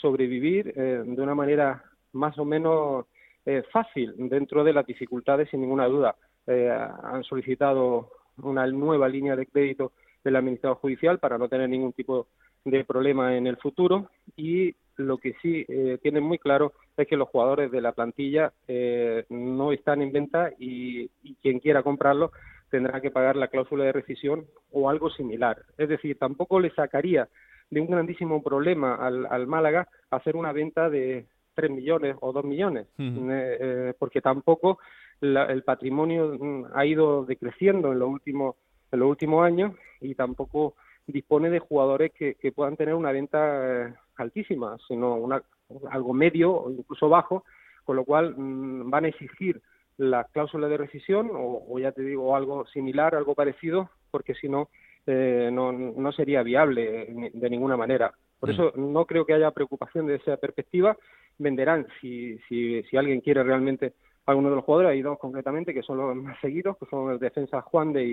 sobrevivir 0.00 0.72
de 0.74 1.22
una 1.22 1.34
manera 1.34 1.84
más 2.12 2.38
o 2.38 2.44
menos 2.44 3.06
eh, 3.46 3.62
fácil 3.72 4.12
dentro 4.16 4.62
de 4.62 4.72
las 4.74 4.86
dificultades, 4.86 5.48
sin 5.48 5.62
ninguna 5.62 5.86
duda. 5.86 6.14
Eh, 6.46 6.70
han 6.70 7.24
solicitado 7.24 8.10
una 8.42 8.66
nueva 8.66 9.08
línea 9.08 9.36
de 9.36 9.46
crédito 9.46 9.92
del 10.22 10.36
administrador 10.36 10.78
judicial 10.78 11.18
para 11.18 11.38
no 11.38 11.48
tener 11.48 11.68
ningún 11.68 11.92
tipo 11.92 12.26
de 12.64 12.84
problema 12.84 13.36
en 13.36 13.46
el 13.46 13.56
futuro 13.56 14.10
y 14.36 14.74
lo 14.96 15.16
que 15.16 15.34
sí 15.40 15.64
eh, 15.68 15.98
tienen 16.02 16.24
muy 16.24 16.38
claro 16.38 16.72
es 16.96 17.06
que 17.06 17.16
los 17.16 17.28
jugadores 17.28 17.70
de 17.70 17.80
la 17.80 17.92
plantilla 17.92 18.52
eh, 18.66 19.24
no 19.30 19.72
están 19.72 20.02
en 20.02 20.12
venta 20.12 20.50
y, 20.58 21.08
quien 21.40 21.60
quiera 21.60 21.82
comprarlo 21.82 22.32
tendrá 22.70 23.00
que 23.00 23.10
pagar 23.10 23.36
la 23.36 23.48
cláusula 23.48 23.84
de 23.84 23.92
rescisión 23.92 24.46
o 24.70 24.90
algo 24.90 25.10
similar. 25.10 25.62
Es 25.76 25.88
decir, 25.88 26.18
tampoco 26.18 26.60
le 26.60 26.70
sacaría 26.70 27.28
de 27.70 27.80
un 27.80 27.88
grandísimo 27.88 28.42
problema 28.42 28.94
al, 28.94 29.46
Málaga 29.46 29.88
hacer 30.10 30.36
una 30.36 30.52
venta 30.52 30.88
de 30.88 31.26
3 31.54 31.70
millones 31.70 32.16
o 32.20 32.32
2 32.32 32.44
millones, 32.44 32.86
eh, 32.98 33.92
porque 33.98 34.20
tampoco 34.20 34.78
el 35.20 35.62
patrimonio 35.64 36.36
mm, 36.38 36.66
ha 36.74 36.86
ido 36.86 37.24
decreciendo 37.24 37.92
en 37.92 37.98
los 37.98 38.08
últimos 38.08 38.56
en 38.90 39.00
los 39.00 39.08
últimos 39.10 39.44
años 39.44 39.74
y 40.00 40.14
tampoco 40.14 40.74
dispone 41.06 41.50
de 41.50 41.58
jugadores 41.58 42.12
que, 42.12 42.52
puedan 42.52 42.76
tener 42.76 42.94
una 42.94 43.12
venta 43.12 43.88
eh, 43.88 43.94
altísima, 44.16 44.76
sino 44.86 45.14
una, 45.14 45.42
algo 45.90 46.12
medio 46.12 46.52
o 46.52 46.70
incluso 46.70 47.08
bajo, 47.08 47.44
con 47.84 47.96
lo 47.96 48.04
cual 48.04 48.34
mm, 48.36 48.90
van 48.90 49.06
a 49.06 49.08
exigir 49.08 49.60
la 49.98 50.24
cláusula 50.24 50.68
de 50.68 50.76
rescisión 50.76 51.30
o, 51.34 51.78
ya 51.78 51.92
te 51.92 52.02
digo 52.02 52.34
algo 52.34 52.66
similar, 52.66 53.14
algo 53.14 53.34
parecido, 53.34 53.90
porque 54.10 54.34
si 54.34 54.48
no, 54.48 54.68
eh, 55.06 55.50
no, 55.52 55.72
no 55.72 56.12
sería 56.12 56.42
viable 56.42 57.30
de 57.32 57.50
ninguna 57.50 57.76
manera. 57.76 58.12
Por 58.40 58.48
mm. 58.48 58.52
eso 58.52 58.72
no 58.76 59.04
creo 59.04 59.26
que 59.26 59.34
haya 59.34 59.50
preocupación 59.50 60.06
de 60.06 60.16
esa 60.16 60.36
perspectiva. 60.36 60.96
Venderán 61.38 61.86
si, 62.00 62.38
si, 62.48 62.82
si 62.84 62.96
alguien 62.96 63.20
quiere 63.20 63.42
realmente 63.42 63.94
algunos 64.26 64.50
de 64.50 64.56
los 64.56 64.64
jugadores, 64.64 64.92
hay 64.92 65.02
dos 65.02 65.18
concretamente 65.18 65.72
que 65.72 65.82
son 65.82 65.98
los 65.98 66.14
más 66.14 66.38
seguidos, 66.40 66.76
que 66.78 66.86
son 66.86 67.10
el 67.10 67.18
defensa 67.18 67.62
Juan 67.62 67.92
de 67.92 68.04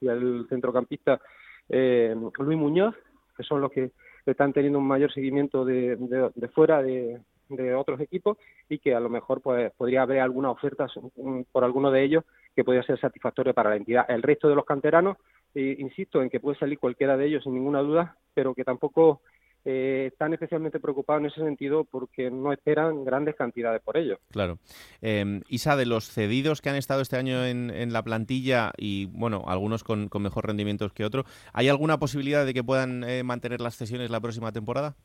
y, 0.00 0.06
el 0.06 0.46
centrocampista 0.48 1.20
eh, 1.68 2.14
Luis 2.38 2.58
Muñoz, 2.58 2.94
que 3.36 3.42
son 3.42 3.60
los 3.60 3.70
que 3.72 3.90
están 4.24 4.52
teniendo 4.52 4.78
un 4.78 4.86
mayor 4.86 5.12
seguimiento 5.12 5.64
de, 5.64 5.96
de, 5.96 6.48
fuera 6.48 6.82
de, 6.82 7.20
de, 7.48 7.74
otros 7.74 8.00
equipos 8.00 8.38
y 8.68 8.78
que 8.78 8.94
a 8.94 9.00
lo 9.00 9.08
mejor 9.08 9.40
pues, 9.40 9.72
podría 9.76 10.02
haber 10.02 10.20
alguna 10.20 10.50
oferta 10.50 10.86
por 11.52 11.64
alguno 11.64 11.90
de 11.90 12.04
ellos 12.04 12.24
que 12.54 12.64
podría 12.64 12.82
ser 12.82 12.98
satisfactorio 13.00 13.54
para 13.54 13.70
la 13.70 13.76
entidad. 13.76 14.04
El 14.08 14.22
resto 14.22 14.48
de 14.48 14.54
los 14.54 14.64
canteranos, 14.64 15.16
eh, 15.54 15.76
insisto 15.78 16.22
en 16.22 16.30
que 16.30 16.40
puede 16.40 16.58
salir 16.58 16.78
cualquiera 16.78 17.16
de 17.16 17.26
ellos 17.26 17.44
sin 17.44 17.54
ninguna 17.54 17.80
duda, 17.80 18.16
pero 18.34 18.54
que 18.54 18.64
tampoco 18.64 19.20
eh, 19.64 20.08
están 20.12 20.32
especialmente 20.32 20.80
preocupados 20.80 21.20
en 21.20 21.26
ese 21.26 21.40
sentido 21.42 21.84
porque 21.84 22.30
no 22.30 22.52
esperan 22.52 23.04
grandes 23.04 23.34
cantidades 23.34 23.82
por 23.82 23.96
ello. 23.96 24.18
Claro. 24.30 24.58
Eh, 25.02 25.42
Isa, 25.48 25.76
de 25.76 25.84
los 25.84 26.08
cedidos 26.08 26.62
que 26.62 26.70
han 26.70 26.76
estado 26.76 27.02
este 27.02 27.16
año 27.16 27.44
en, 27.44 27.92
la 27.92 28.02
plantilla 28.02 28.72
y, 28.76 29.06
bueno, 29.06 29.44
algunos 29.46 29.84
con, 29.84 30.08
mejor 30.20 30.46
rendimiento 30.46 30.88
que 30.90 31.04
otros, 31.04 31.26
¿hay 31.52 31.68
alguna 31.68 31.98
posibilidad 31.98 32.46
de 32.46 32.54
que 32.54 32.64
puedan 32.64 33.04
eh, 33.04 33.22
mantener 33.24 33.60
las 33.60 33.76
cesiones 33.76 34.10
la 34.10 34.20
próxima 34.20 34.52
temporada? 34.52 34.96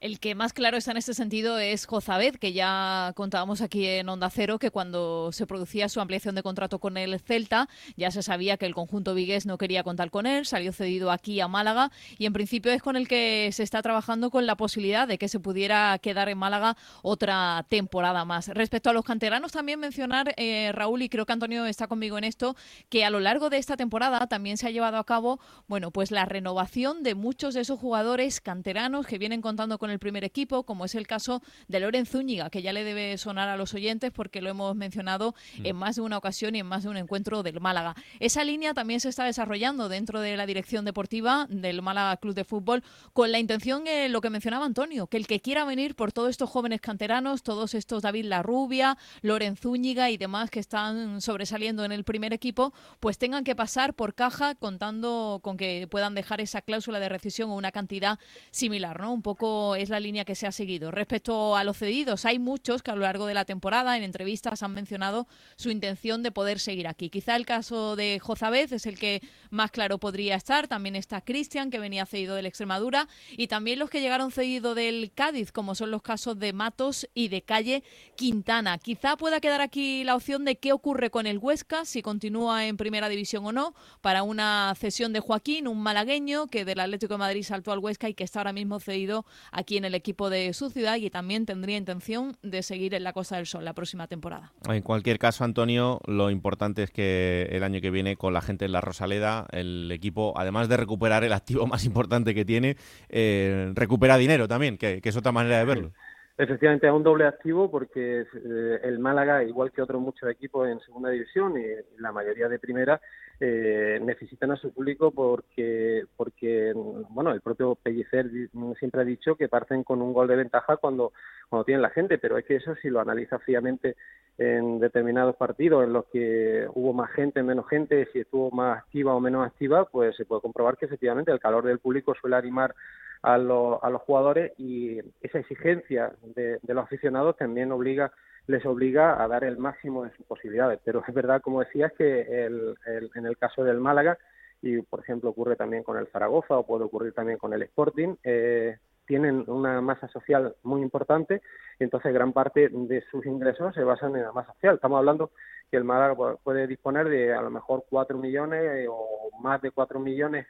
El 0.00 0.18
que 0.18 0.34
más 0.34 0.54
claro 0.54 0.78
está 0.78 0.92
en 0.92 0.96
este 0.96 1.12
sentido 1.12 1.58
es 1.58 1.84
Jozabed, 1.84 2.36
que 2.36 2.54
ya 2.54 3.12
contábamos 3.16 3.60
aquí 3.60 3.86
en 3.86 4.08
Onda 4.08 4.30
Cero 4.30 4.58
que 4.58 4.70
cuando 4.70 5.30
se 5.30 5.46
producía 5.46 5.90
su 5.90 6.00
ampliación 6.00 6.34
de 6.34 6.42
contrato 6.42 6.78
con 6.78 6.96
el 6.96 7.20
Celta, 7.20 7.68
ya 7.98 8.10
se 8.10 8.22
sabía 8.22 8.56
que 8.56 8.64
el 8.64 8.74
conjunto 8.74 9.14
vigués 9.14 9.44
no 9.44 9.58
quería 9.58 9.82
contar 9.82 10.10
con 10.10 10.24
él, 10.24 10.46
salió 10.46 10.72
cedido 10.72 11.10
aquí 11.10 11.38
a 11.42 11.48
Málaga 11.48 11.92
y 12.16 12.24
en 12.24 12.32
principio 12.32 12.72
es 12.72 12.80
con 12.80 12.96
el 12.96 13.08
que 13.08 13.50
se 13.52 13.62
está 13.62 13.82
trabajando 13.82 14.30
con 14.30 14.46
la 14.46 14.56
posibilidad 14.56 15.06
de 15.06 15.18
que 15.18 15.28
se 15.28 15.38
pudiera 15.38 15.98
quedar 15.98 16.30
en 16.30 16.38
Málaga 16.38 16.78
otra 17.02 17.66
temporada 17.68 18.24
más. 18.24 18.48
Respecto 18.48 18.88
a 18.88 18.94
los 18.94 19.04
canteranos, 19.04 19.52
también 19.52 19.80
mencionar, 19.80 20.32
eh, 20.38 20.72
Raúl, 20.72 21.02
y 21.02 21.10
creo 21.10 21.26
que 21.26 21.34
Antonio 21.34 21.66
está 21.66 21.88
conmigo 21.88 22.16
en 22.16 22.24
esto, 22.24 22.56
que 22.88 23.04
a 23.04 23.10
lo 23.10 23.20
largo 23.20 23.50
de 23.50 23.58
esta 23.58 23.76
temporada 23.76 24.26
también 24.28 24.56
se 24.56 24.66
ha 24.66 24.70
llevado 24.70 24.96
a 24.96 25.04
cabo, 25.04 25.40
bueno, 25.68 25.90
pues 25.90 26.10
la 26.10 26.24
renovación 26.24 27.02
de 27.02 27.14
muchos 27.14 27.52
de 27.52 27.60
esos 27.60 27.78
jugadores 27.78 28.40
canteranos 28.40 29.06
que 29.06 29.18
vienen 29.18 29.42
contando 29.42 29.76
con 29.76 29.89
el 29.90 29.98
primer 29.98 30.24
equipo, 30.24 30.64
como 30.64 30.84
es 30.84 30.94
el 30.94 31.06
caso 31.06 31.42
de 31.68 31.80
Loren 31.80 32.06
Zúñiga, 32.06 32.50
que 32.50 32.62
ya 32.62 32.72
le 32.72 32.84
debe 32.84 33.16
sonar 33.18 33.48
a 33.48 33.56
los 33.56 33.74
oyentes 33.74 34.10
porque 34.12 34.40
lo 34.40 34.50
hemos 34.50 34.74
mencionado 34.76 35.34
mm. 35.58 35.66
en 35.66 35.76
más 35.76 35.96
de 35.96 36.02
una 36.02 36.18
ocasión 36.18 36.54
y 36.54 36.60
en 36.60 36.66
más 36.66 36.84
de 36.84 36.88
un 36.88 36.96
encuentro 36.96 37.42
del 37.42 37.60
Málaga. 37.60 37.94
Esa 38.18 38.44
línea 38.44 38.74
también 38.74 39.00
se 39.00 39.08
está 39.08 39.24
desarrollando 39.24 39.88
dentro 39.88 40.20
de 40.20 40.36
la 40.36 40.46
dirección 40.46 40.84
deportiva 40.84 41.46
del 41.48 41.82
Málaga 41.82 42.16
Club 42.16 42.34
de 42.34 42.44
Fútbol 42.44 42.82
con 43.12 43.32
la 43.32 43.38
intención, 43.38 43.86
eh, 43.86 44.08
lo 44.08 44.20
que 44.20 44.30
mencionaba 44.30 44.64
Antonio, 44.64 45.06
que 45.06 45.16
el 45.16 45.26
que 45.26 45.40
quiera 45.40 45.64
venir 45.64 45.94
por 45.94 46.12
todos 46.12 46.30
estos 46.30 46.50
jóvenes 46.50 46.80
canteranos, 46.80 47.42
todos 47.42 47.74
estos 47.74 48.02
David 48.02 48.26
Larrubia, 48.26 48.96
Loren 49.22 49.56
Zúñiga 49.56 50.10
y 50.10 50.16
demás 50.16 50.50
que 50.50 50.60
están 50.60 51.20
sobresaliendo 51.20 51.84
en 51.84 51.92
el 51.92 52.04
primer 52.04 52.32
equipo, 52.32 52.72
pues 53.00 53.18
tengan 53.18 53.44
que 53.44 53.54
pasar 53.54 53.94
por 53.94 54.14
caja 54.14 54.54
contando 54.54 55.40
con 55.42 55.56
que 55.56 55.86
puedan 55.90 56.14
dejar 56.14 56.40
esa 56.40 56.62
cláusula 56.62 57.00
de 57.00 57.08
rescisión 57.08 57.50
o 57.50 57.54
una 57.54 57.72
cantidad 57.72 58.18
similar, 58.50 59.00
¿no? 59.00 59.12
Un 59.12 59.22
poco 59.22 59.74
es 59.82 59.88
la 59.88 60.00
línea 60.00 60.24
que 60.24 60.34
se 60.34 60.46
ha 60.46 60.52
seguido. 60.52 60.90
Respecto 60.90 61.56
a 61.56 61.64
los 61.64 61.78
cedidos, 61.78 62.24
hay 62.24 62.38
muchos 62.38 62.82
que 62.82 62.90
a 62.90 62.94
lo 62.94 63.02
largo 63.02 63.26
de 63.26 63.34
la 63.34 63.44
temporada 63.44 63.96
en 63.96 64.02
entrevistas 64.02 64.62
han 64.62 64.72
mencionado 64.72 65.26
su 65.56 65.70
intención 65.70 66.22
de 66.22 66.32
poder 66.32 66.58
seguir 66.58 66.88
aquí. 66.88 67.10
Quizá 67.10 67.36
el 67.36 67.46
caso 67.46 67.96
de 67.96 68.18
Jozabez 68.20 68.72
es 68.72 68.86
el 68.86 68.98
que 68.98 69.22
más 69.50 69.70
claro 69.70 69.98
podría 69.98 70.36
estar. 70.36 70.68
También 70.68 70.96
está 70.96 71.20
Cristian, 71.20 71.70
que 71.70 71.78
venía 71.78 72.06
cedido 72.06 72.34
del 72.34 72.46
Extremadura, 72.46 73.08
y 73.30 73.46
también 73.46 73.78
los 73.78 73.90
que 73.90 74.00
llegaron 74.00 74.30
cedido 74.30 74.74
del 74.74 75.12
Cádiz, 75.14 75.52
como 75.52 75.74
son 75.74 75.90
los 75.90 76.02
casos 76.02 76.38
de 76.38 76.52
Matos 76.52 77.08
y 77.14 77.28
de 77.28 77.42
Calle 77.42 77.82
Quintana. 78.16 78.78
Quizá 78.78 79.16
pueda 79.16 79.40
quedar 79.40 79.60
aquí 79.60 80.04
la 80.04 80.16
opción 80.16 80.44
de 80.44 80.56
qué 80.56 80.72
ocurre 80.72 81.10
con 81.10 81.26
el 81.26 81.38
Huesca, 81.38 81.84
si 81.84 82.02
continúa 82.02 82.66
en 82.66 82.76
primera 82.76 83.08
división 83.08 83.46
o 83.46 83.52
no, 83.52 83.74
para 84.00 84.22
una 84.22 84.74
cesión 84.76 85.12
de 85.12 85.20
Joaquín, 85.20 85.68
un 85.68 85.82
malagueño 85.82 86.46
que 86.46 86.64
del 86.64 86.80
Atlético 86.80 87.14
de 87.14 87.18
Madrid 87.18 87.42
saltó 87.42 87.72
al 87.72 87.78
Huesca 87.78 88.08
y 88.08 88.14
que 88.14 88.24
está 88.24 88.40
ahora 88.40 88.52
mismo 88.52 88.80
cedido 88.80 89.24
aquí 89.52 89.69
en 89.76 89.84
el 89.84 89.94
equipo 89.94 90.30
de 90.30 90.52
su 90.52 90.70
ciudad 90.70 90.96
y 90.96 91.10
también 91.10 91.46
tendría 91.46 91.76
intención 91.76 92.36
de 92.42 92.62
seguir 92.62 92.94
en 92.94 93.04
la 93.04 93.12
Costa 93.12 93.36
del 93.36 93.46
Sol 93.46 93.64
la 93.64 93.74
próxima 93.74 94.06
temporada. 94.06 94.52
En 94.68 94.82
cualquier 94.82 95.18
caso, 95.18 95.44
Antonio, 95.44 96.00
lo 96.06 96.30
importante 96.30 96.82
es 96.82 96.90
que 96.90 97.48
el 97.50 97.62
año 97.62 97.80
que 97.80 97.90
viene 97.90 98.16
con 98.16 98.32
la 98.32 98.40
gente 98.40 98.64
en 98.64 98.72
la 98.72 98.80
Rosaleda, 98.80 99.46
el 99.52 99.90
equipo, 99.92 100.34
además 100.36 100.68
de 100.68 100.76
recuperar 100.76 101.24
el 101.24 101.32
activo 101.32 101.66
más 101.66 101.84
importante 101.84 102.34
que 102.34 102.44
tiene, 102.44 102.76
eh, 103.08 103.72
recupera 103.74 104.16
dinero 104.16 104.48
también, 104.48 104.78
que, 104.78 105.00
es 105.02 105.16
otra 105.16 105.32
manera 105.32 105.58
de 105.58 105.64
verlo. 105.64 105.92
Efectivamente, 106.38 106.86
es 106.86 106.92
un 106.92 107.02
doble 107.02 107.26
activo 107.26 107.70
porque 107.70 108.20
eh, 108.22 108.80
el 108.84 108.98
Málaga, 108.98 109.44
igual 109.44 109.72
que 109.72 109.82
otros 109.82 110.00
muchos 110.00 110.30
equipos 110.30 110.68
en 110.68 110.80
segunda 110.80 111.10
división 111.10 111.54
y 111.60 111.64
la 112.00 112.12
mayoría 112.12 112.48
de 112.48 112.58
primera, 112.58 113.00
eh, 113.42 113.98
necesitan 114.02 114.50
a 114.50 114.56
su 114.56 114.70
público 114.70 115.12
porque, 115.12 116.04
porque 116.14 116.74
bueno, 116.74 117.32
el 117.32 117.40
propio 117.40 117.74
Pellicer 117.74 118.30
siempre 118.78 119.00
ha 119.00 119.04
dicho 119.04 119.34
que 119.34 119.48
parten 119.48 119.82
con 119.82 120.02
un 120.02 120.12
gol 120.12 120.28
de 120.28 120.36
ventaja 120.36 120.76
cuando, 120.76 121.12
cuando 121.48 121.64
tienen 121.64 121.80
la 121.80 121.88
gente, 121.88 122.18
pero 122.18 122.36
es 122.36 122.44
que 122.44 122.56
eso 122.56 122.74
si 122.76 122.90
lo 122.90 123.00
analiza 123.00 123.38
fríamente 123.38 123.96
en 124.36 124.78
determinados 124.78 125.36
partidos 125.36 125.84
en 125.84 125.94
los 125.94 126.04
que 126.06 126.66
hubo 126.74 126.92
más 126.92 127.10
gente, 127.12 127.42
menos 127.42 127.66
gente, 127.66 128.08
si 128.12 128.20
estuvo 128.20 128.50
más 128.50 128.78
activa 128.80 129.14
o 129.14 129.20
menos 129.20 129.46
activa, 129.46 129.86
pues 129.86 130.14
se 130.16 130.26
puede 130.26 130.42
comprobar 130.42 130.76
que 130.76 130.84
efectivamente 130.84 131.32
el 131.32 131.40
calor 131.40 131.64
del 131.64 131.78
público 131.78 132.14
suele 132.14 132.36
animar 132.36 132.74
a, 133.22 133.38
los, 133.38 133.82
a 133.82 133.88
los 133.88 134.02
jugadores 134.02 134.52
y 134.58 134.98
esa 135.22 135.38
exigencia 135.38 136.12
de, 136.34 136.58
de 136.62 136.74
los 136.74 136.84
aficionados 136.84 137.38
también 137.38 137.72
obliga 137.72 138.12
les 138.46 138.64
obliga 138.66 139.22
a 139.22 139.28
dar 139.28 139.44
el 139.44 139.58
máximo 139.58 140.04
de 140.04 140.10
sus 140.16 140.26
posibilidades. 140.26 140.80
Pero 140.84 141.02
es 141.06 141.14
verdad, 141.14 141.40
como 141.40 141.60
decías, 141.60 141.92
que 141.92 142.44
el, 142.44 142.76
en 143.14 143.26
el 143.26 143.36
caso 143.36 143.64
del 143.64 143.80
Málaga, 143.80 144.18
y 144.62 144.82
por 144.82 145.00
ejemplo 145.00 145.30
ocurre 145.30 145.56
también 145.56 145.82
con 145.82 145.96
el 145.96 146.08
Zaragoza 146.08 146.58
o 146.58 146.66
puede 146.66 146.84
ocurrir 146.84 147.12
también 147.12 147.38
con 147.38 147.52
el 147.52 147.62
Sporting, 147.62 148.16
eh, 148.22 148.78
tienen 149.06 149.44
una 149.48 149.80
masa 149.80 150.06
social 150.08 150.54
muy 150.62 150.82
importante 150.82 151.40
entonces 151.80 152.12
gran 152.12 152.32
parte 152.32 152.68
de 152.70 153.02
sus 153.10 153.24
ingresos 153.26 153.74
se 153.74 153.82
basan 153.82 154.14
en 154.14 154.22
la 154.22 154.32
masa 154.32 154.52
social. 154.54 154.74
Estamos 154.74 154.98
hablando 154.98 155.30
que 155.70 155.76
el 155.78 155.84
Málaga 155.84 156.36
puede 156.42 156.66
disponer 156.66 157.08
de 157.08 157.32
a 157.34 157.40
lo 157.40 157.50
mejor 157.50 157.84
4 157.88 158.18
millones 158.18 158.86
o 158.88 159.30
más 159.40 159.60
de 159.62 159.70
4 159.70 159.98
millones 159.98 160.46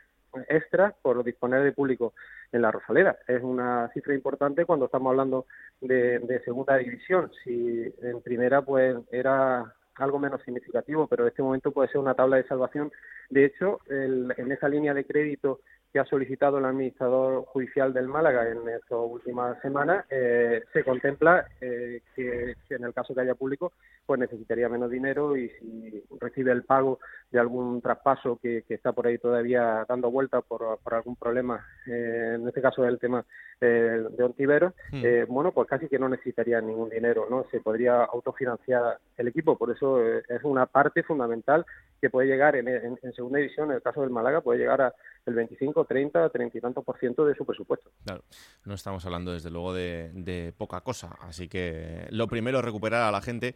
extra 0.48 0.94
por 1.02 1.22
disponer 1.24 1.62
de 1.62 1.72
público 1.72 2.14
en 2.52 2.62
la 2.62 2.70
Rosaleda. 2.70 3.18
Es 3.26 3.42
una 3.42 3.88
cifra 3.92 4.14
importante 4.14 4.64
cuando 4.64 4.86
estamos 4.86 5.10
hablando 5.10 5.46
de, 5.80 6.40
segunda 6.44 6.76
división. 6.76 7.30
Si 7.44 7.92
en 8.02 8.20
primera 8.22 8.62
pues 8.62 8.96
era 9.10 9.74
algo 9.96 10.18
menos 10.18 10.42
significativo, 10.42 11.06
pero 11.06 11.24
en 11.24 11.28
este 11.28 11.42
momento 11.42 11.72
puede 11.72 11.88
ser 11.88 11.98
una 11.98 12.14
tabla 12.14 12.36
de 12.36 12.48
salvación. 12.48 12.90
De 13.28 13.44
hecho, 13.44 13.80
en 13.88 14.52
esa 14.52 14.68
línea 14.68 14.94
de 14.94 15.04
crédito 15.04 15.60
que 15.92 15.98
ha 15.98 16.04
solicitado 16.04 16.58
el 16.58 16.64
administrador 16.64 17.44
judicial 17.46 17.92
del 17.92 18.06
Málaga 18.06 18.48
en 18.48 18.68
estas 18.68 18.98
últimas 18.98 19.60
semanas, 19.60 20.04
eh, 20.10 20.62
se 20.72 20.84
contempla 20.84 21.46
eh, 21.60 22.02
que, 22.14 22.54
en 22.70 22.84
el 22.84 22.94
caso 22.94 23.14
que 23.14 23.22
haya 23.22 23.34
público, 23.34 23.72
pues 24.10 24.18
necesitaría 24.18 24.68
menos 24.68 24.90
dinero 24.90 25.36
y 25.36 25.48
si 25.50 26.02
recibe 26.18 26.50
el 26.50 26.64
pago 26.64 26.98
de 27.30 27.38
algún 27.38 27.80
traspaso 27.80 28.40
que, 28.42 28.64
está 28.68 28.90
por 28.90 29.06
ahí 29.06 29.18
todavía 29.18 29.86
dando 29.88 30.10
vuelta 30.10 30.40
por, 30.40 30.80
algún 30.92 31.14
problema, 31.14 31.64
eh, 31.86 32.32
en 32.34 32.48
este 32.48 32.60
caso 32.60 32.84
el 32.84 32.98
tema 32.98 33.24
eh, 33.60 34.02
de 34.10 34.24
Ontiveros, 34.24 34.74
hmm. 34.90 35.04
eh, 35.04 35.26
bueno, 35.28 35.52
pues 35.52 35.68
casi 35.68 35.86
que 35.86 36.00
no 36.00 36.08
necesitaría 36.08 36.60
ningún 36.60 36.90
dinero, 36.90 37.28
¿no? 37.30 37.46
Se 37.52 37.60
podría 37.60 38.02
autofinanciar 38.02 38.98
el 39.16 39.28
equipo, 39.28 39.56
por 39.56 39.70
eso 39.70 40.04
es 40.04 40.42
una 40.42 40.66
parte 40.66 41.04
fundamental 41.04 41.64
que 42.00 42.10
puede 42.10 42.26
llegar 42.26 42.56
en, 42.56 42.66
en, 42.66 43.12
segunda 43.14 43.38
división, 43.38 43.70
en 43.70 43.76
el 43.76 43.82
caso 43.82 44.00
del 44.00 44.10
Málaga, 44.10 44.40
puede 44.40 44.58
llegar 44.58 44.80
a 44.80 44.94
el 45.26 45.34
25, 45.34 45.84
30, 45.84 46.30
30 46.30 46.58
y 46.58 46.60
tanto 46.60 46.82
por 46.82 46.98
ciento 46.98 47.26
de 47.26 47.34
su 47.34 47.44
presupuesto. 47.44 47.90
Claro, 48.04 48.24
no 48.64 48.74
estamos 48.74 49.04
hablando 49.04 49.32
desde 49.32 49.50
luego 49.50 49.74
de, 49.74 50.54
poca 50.56 50.80
cosa, 50.80 51.16
así 51.20 51.48
que 51.48 52.06
lo 52.10 52.26
primero 52.26 52.58
es 52.58 52.64
recuperar 52.64 53.02
a 53.02 53.10
la 53.10 53.20
gente 53.20 53.54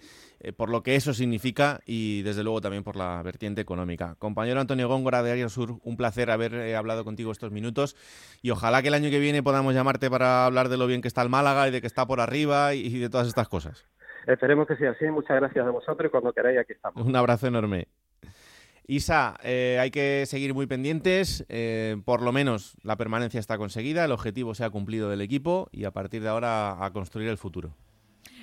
por 0.53 0.71
lo 0.71 0.83
que 0.83 0.97
eso 0.97 1.15
significa 1.15 1.81
y 1.87 2.23
desde 2.23 2.43
luego 2.43 2.61
también 2.61 2.85
por 2.85 2.97
la 2.97 3.23
vertiente 3.23 3.61
económica. 3.61 4.17
Compañero 4.19 4.61
Antonio 4.61 4.89
Góngora 4.89 5.23
de 5.23 5.33
Arias 5.33 5.53
Sur, 5.53 5.79
un 5.83 5.97
placer 5.97 6.31
haber 6.31 6.55
eh, 6.55 6.77
hablado 6.77 7.05
contigo 7.05 7.33
estos 7.33 7.51
minutos 7.51 7.97
y 8.43 8.51
ojalá 8.51 8.83
que 8.83 8.89
el 8.89 8.95
año 8.95 9.11
que 9.11 9.19
viene 9.19 9.43
podamos 9.43 9.75
llamarte 9.75 10.11
para 10.11 10.47
hablar 10.47 10.69
de 10.69 10.77
lo 10.77 10.87
bien 10.87 11.01
que 11.01 11.09
está 11.09 11.23
el 11.23 11.29
Málaga 11.29 11.69
y 11.69 11.71
de 11.71 11.81
que 11.81 11.87
está 11.87 12.07
por 12.07 12.21
arriba 12.21 12.75
y 12.75 12.99
de 12.99 13.09
todas 13.09 13.27
estas 13.29 13.49
cosas. 13.49 13.87
Esperemos 14.27 14.67
que 14.67 14.77
sea 14.77 14.91
así. 14.91 15.07
Muchas 15.07 15.37
gracias 15.37 15.67
a 15.67 15.71
vosotros 15.71 16.09
y 16.09 16.11
cuando 16.11 16.33
queráis 16.33 16.59
aquí 16.59 16.73
estamos. 16.73 17.07
Un 17.07 17.17
abrazo 17.17 17.47
enorme. 17.47 17.89
Isa, 18.87 19.39
eh, 19.43 19.79
hay 19.81 19.91
que 19.91 20.25
seguir 20.27 20.53
muy 20.53 20.67
pendientes. 20.67 21.45
Eh, 21.49 21.97
por 22.05 22.23
lo 22.23 22.33
menos 22.33 22.77
la 22.83 22.97
permanencia 22.97 23.41
está 23.41 23.57
conseguida, 23.57 24.05
el 24.05 24.13
objetivo 24.13 24.55
se 24.55 24.65
ha 24.65 24.71
cumplido 24.71 25.09
del 25.09 25.23
equipo 25.23 25.69
y 25.73 25.85
a 25.85 25.91
partir 25.91 26.23
de 26.23 26.29
ahora 26.29 26.85
a 26.85 26.93
construir 26.93 27.29
el 27.29 27.39
futuro. 27.39 27.75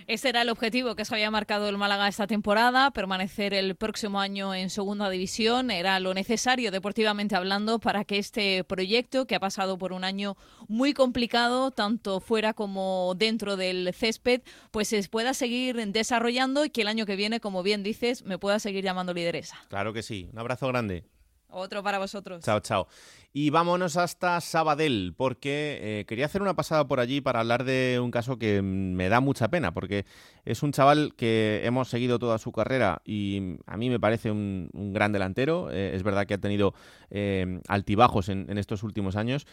Ese 0.08 0.30
era 0.30 0.42
el 0.42 0.50
objetivo 0.50 0.96
que 0.96 1.06
se 1.06 1.14
había 1.14 1.32
marcado 1.32 1.70
el 1.70 1.78
Málaga 1.78 2.08
esta 2.08 2.28
temporada, 2.28 2.92
permanecer 2.92 3.54
el 3.54 3.76
próximo 3.76 4.20
año 4.20 4.54
en 4.54 4.70
segunda 4.70 5.10
división. 5.10 5.72
Era 5.72 6.00
lo 6.00 6.14
necesario 6.14 6.72
deportivamente 6.72 7.36
hablando 7.36 7.80
para 7.80 8.04
que 8.04 8.18
este 8.18 8.64
proyecto, 8.64 9.26
que 9.26 9.36
ha 9.36 9.40
pasado 9.40 9.78
por 9.78 9.94
un 9.94 10.04
año 10.04 10.36
muy 10.68 10.94
complicado, 10.94 11.72
tanto 11.72 12.20
fuera 12.20 12.54
como 12.54 13.14
dentro 13.16 13.58
del 13.58 13.94
césped, 13.94 14.42
pues 14.72 14.88
se 14.88 15.02
pueda 15.10 15.34
seguir 15.34 15.76
desarrollando 15.92 16.66
y 16.66 16.70
que 16.70 16.82
el 16.82 16.88
año 16.88 17.06
que 17.06 17.16
viene, 17.16 17.40
como 17.40 17.64
bien 17.64 17.84
dices, 17.84 18.24
me 18.24 18.38
pueda 18.38 18.60
seguir 18.60 18.84
llamando 18.84 19.14
lideresa. 19.14 19.58
Claro 19.70 19.94
que 19.94 20.04
sí. 20.04 20.30
Un 20.32 20.40
abrazo 20.40 20.68
grande. 20.68 21.06
Otro 21.52 21.84
para 21.84 22.00
vosotros. 22.00 22.44
Chao, 22.44 22.60
chao. 22.62 22.88
Y 23.34 23.50
vámonos 23.50 23.96
hasta 23.96 24.42
Sabadell, 24.42 25.14
porque 25.16 25.80
eh, 25.82 26.06
quería 26.06 26.26
hacer 26.26 26.42
una 26.42 26.54
pasada 26.54 26.86
por 26.86 27.00
allí 27.00 27.22
para 27.22 27.40
hablar 27.40 27.64
de 27.64 27.98
un 28.04 28.12
caso 28.12 28.38
que 28.38 28.62
me 28.62 29.08
da 29.08 29.22
mucha 29.22 29.50
pena, 29.50 29.74
porque 29.74 30.06
es 30.44 30.64
un 30.64 30.74
chaval 30.74 31.14
que 31.16 31.62
hemos 31.64 31.88
seguido 31.88 32.20
toda 32.20 32.38
su 32.40 32.52
carrera 32.52 33.02
y 33.06 33.56
a 33.68 33.78
mí 33.78 33.90
me 33.90 34.02
parece 34.02 34.32
un, 34.32 34.70
gran 34.74 35.14
delantero. 35.14 35.70
Eh, 35.72 35.96
es 35.96 36.04
verdad 36.04 36.26
que 36.26 36.34
ha 36.34 36.40
tenido 36.40 36.74
eh, 37.10 37.62
altibajos 37.70 38.28
en, 38.28 38.58
estos 38.58 38.84
últimos 38.84 39.16
años, 39.16 39.48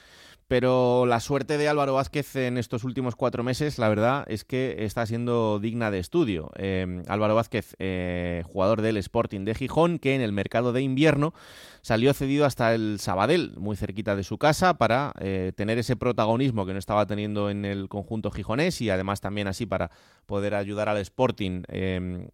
pero 0.49 1.05
la 1.05 1.21
suerte 1.21 1.59
de 1.59 1.69
Álvaro 1.69 1.95
Vázquez 1.95 2.35
en 2.37 2.57
estos 2.57 2.83
últimos 2.83 3.17
cuatro 3.17 3.43
meses, 3.43 3.79
la 3.79 3.89
verdad, 3.91 4.25
es 4.29 4.45
que 4.45 4.77
está 4.79 5.05
siendo 5.05 5.59
digna 5.61 5.91
de 5.91 5.99
estudio. 5.99 6.51
Eh, 6.57 7.03
Álvaro 7.07 7.35
Vázquez, 7.35 7.77
eh, 7.79 8.43
jugador 8.47 8.81
del 8.81 8.97
Sporting 8.97 9.45
de 9.45 9.55
Gijón, 9.55 9.99
que 9.99 10.15
en 10.15 10.23
el 10.23 10.33
mercado 10.33 10.73
de 10.73 10.81
invierno 10.81 11.35
salió 11.83 12.15
cedido 12.15 12.47
hasta 12.47 12.75
el 12.75 12.99
Sabadell, 12.99 13.55
muy 13.69 13.77
cerquita 13.77 14.17
de 14.17 14.25
su 14.25 14.39
casa, 14.39 14.79
para 14.79 15.13
eh, 15.21 15.53
tener 15.55 15.77
ese 15.77 15.95
protagonismo 15.95 16.65
que 16.65 16.73
no 16.73 16.79
estaba 16.79 17.05
teniendo 17.05 17.51
en 17.51 17.67
el 17.67 17.91
conjunto 17.91 18.31
gijonés 18.31 18.81
y 18.81 18.89
además 18.89 19.21
también 19.21 19.47
así 19.47 19.67
para 19.67 19.91
poder 20.25 20.55
ayudar 20.55 20.89
al 20.89 20.97
Sporting 20.97 21.65
eh, 21.69 22.31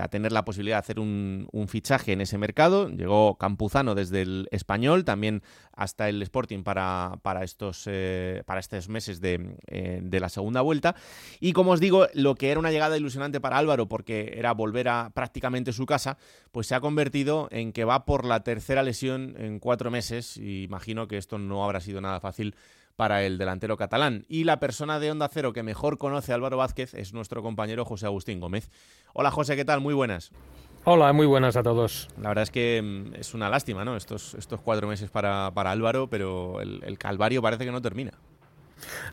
a 0.00 0.08
tener 0.08 0.32
la 0.32 0.44
posibilidad 0.44 0.76
de 0.76 0.80
hacer 0.80 0.98
un, 0.98 1.48
fichaje 1.68 2.12
en 2.12 2.20
ese 2.20 2.38
mercado. 2.38 2.88
Llegó 2.88 3.36
Campuzano 3.36 3.94
desde 3.94 4.22
el 4.22 4.48
español, 4.50 5.04
también 5.04 5.42
hasta 5.72 6.08
el 6.08 6.22
Sporting 6.22 6.62
para, 6.62 7.18
para, 7.22 7.44
estos, 7.44 7.84
eh, 7.86 8.42
para 8.46 8.60
estos 8.60 8.88
meses 8.88 9.20
de, 9.20 9.56
eh, 9.66 10.00
de, 10.02 10.20
la 10.20 10.28
segunda 10.28 10.62
vuelta. 10.62 10.94
Y 11.40 11.52
como 11.52 11.72
os 11.72 11.80
digo, 11.80 12.06
lo 12.14 12.34
que 12.34 12.50
era 12.50 12.60
una 12.60 12.70
llegada 12.70 12.96
ilusionante 12.96 13.40
para 13.40 13.58
Álvaro, 13.58 13.88
porque 13.88 14.34
era 14.36 14.52
volver 14.52 14.88
a 14.88 15.10
prácticamente 15.10 15.72
su 15.72 15.84
casa, 15.84 16.16
pues 16.52 16.66
se 16.66 16.74
ha 16.74 16.80
convertido 16.80 17.48
en 17.50 17.72
que 17.72 17.84
va 17.84 18.04
por 18.04 18.24
la 18.24 18.40
tercera 18.40 18.82
lesión 18.82 19.34
en 19.38 19.58
cuatro 19.58 19.90
meses. 19.90 20.36
Y 20.36 20.62
imagino 20.62 21.08
que 21.08 21.18
esto 21.18 21.38
no 21.38 21.64
habrá 21.64 21.80
sido 21.80 22.00
nada 22.00 22.20
fácil 22.20 22.54
para 22.96 23.24
el 23.24 23.38
delantero 23.38 23.76
catalán. 23.76 24.24
Y 24.28 24.44
la 24.44 24.58
persona 24.58 24.98
de 24.98 25.10
Onda 25.10 25.28
Cero 25.28 25.52
que 25.52 25.62
mejor 25.62 25.98
conoce 25.98 26.32
a 26.32 26.34
Álvaro 26.34 26.56
Vázquez 26.56 26.94
es 26.94 27.12
nuestro 27.12 27.42
compañero 27.42 27.84
José 27.84 28.06
Agustín 28.06 28.40
Gómez. 28.40 28.70
Hola 29.12 29.30
José, 29.30 29.54
¿qué 29.54 29.64
tal? 29.64 29.80
Muy 29.80 29.94
buenas. 29.94 30.32
Hola, 30.84 31.12
muy 31.12 31.26
buenas 31.26 31.56
a 31.56 31.62
todos. 31.62 32.08
La 32.20 32.28
verdad 32.28 32.44
es 32.44 32.50
que 32.50 32.80
mm, 32.82 33.14
es 33.16 33.34
una 33.34 33.50
lástima, 33.50 33.84
¿no? 33.84 33.96
Estos, 33.96 34.34
estos 34.34 34.60
cuatro 34.60 34.88
meses 34.88 35.10
para, 35.10 35.50
para 35.52 35.72
Álvaro, 35.72 36.08
pero 36.08 36.60
el, 36.60 36.96
calvario 36.98 37.42
parece 37.42 37.64
que 37.64 37.72
no 37.72 37.82
termina. 37.82 38.12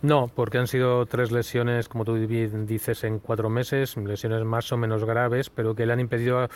No, 0.01 0.27
porque 0.27 0.57
han 0.57 0.67
sido 0.67 1.05
tres 1.05 1.31
lesiones, 1.31 1.89
como 1.89 2.05
tú 2.05 2.15
dices, 2.15 3.03
en 3.03 3.19
cuatro 3.19 3.49
meses, 3.49 3.97
lesiones 3.97 4.43
más 4.43 4.71
o 4.71 4.77
menos 4.77 5.03
graves, 5.05 5.49
pero 5.49 5.73
que 5.73 5.85
le 5.85 5.93
han 5.93 5.99
impedido 5.99 6.47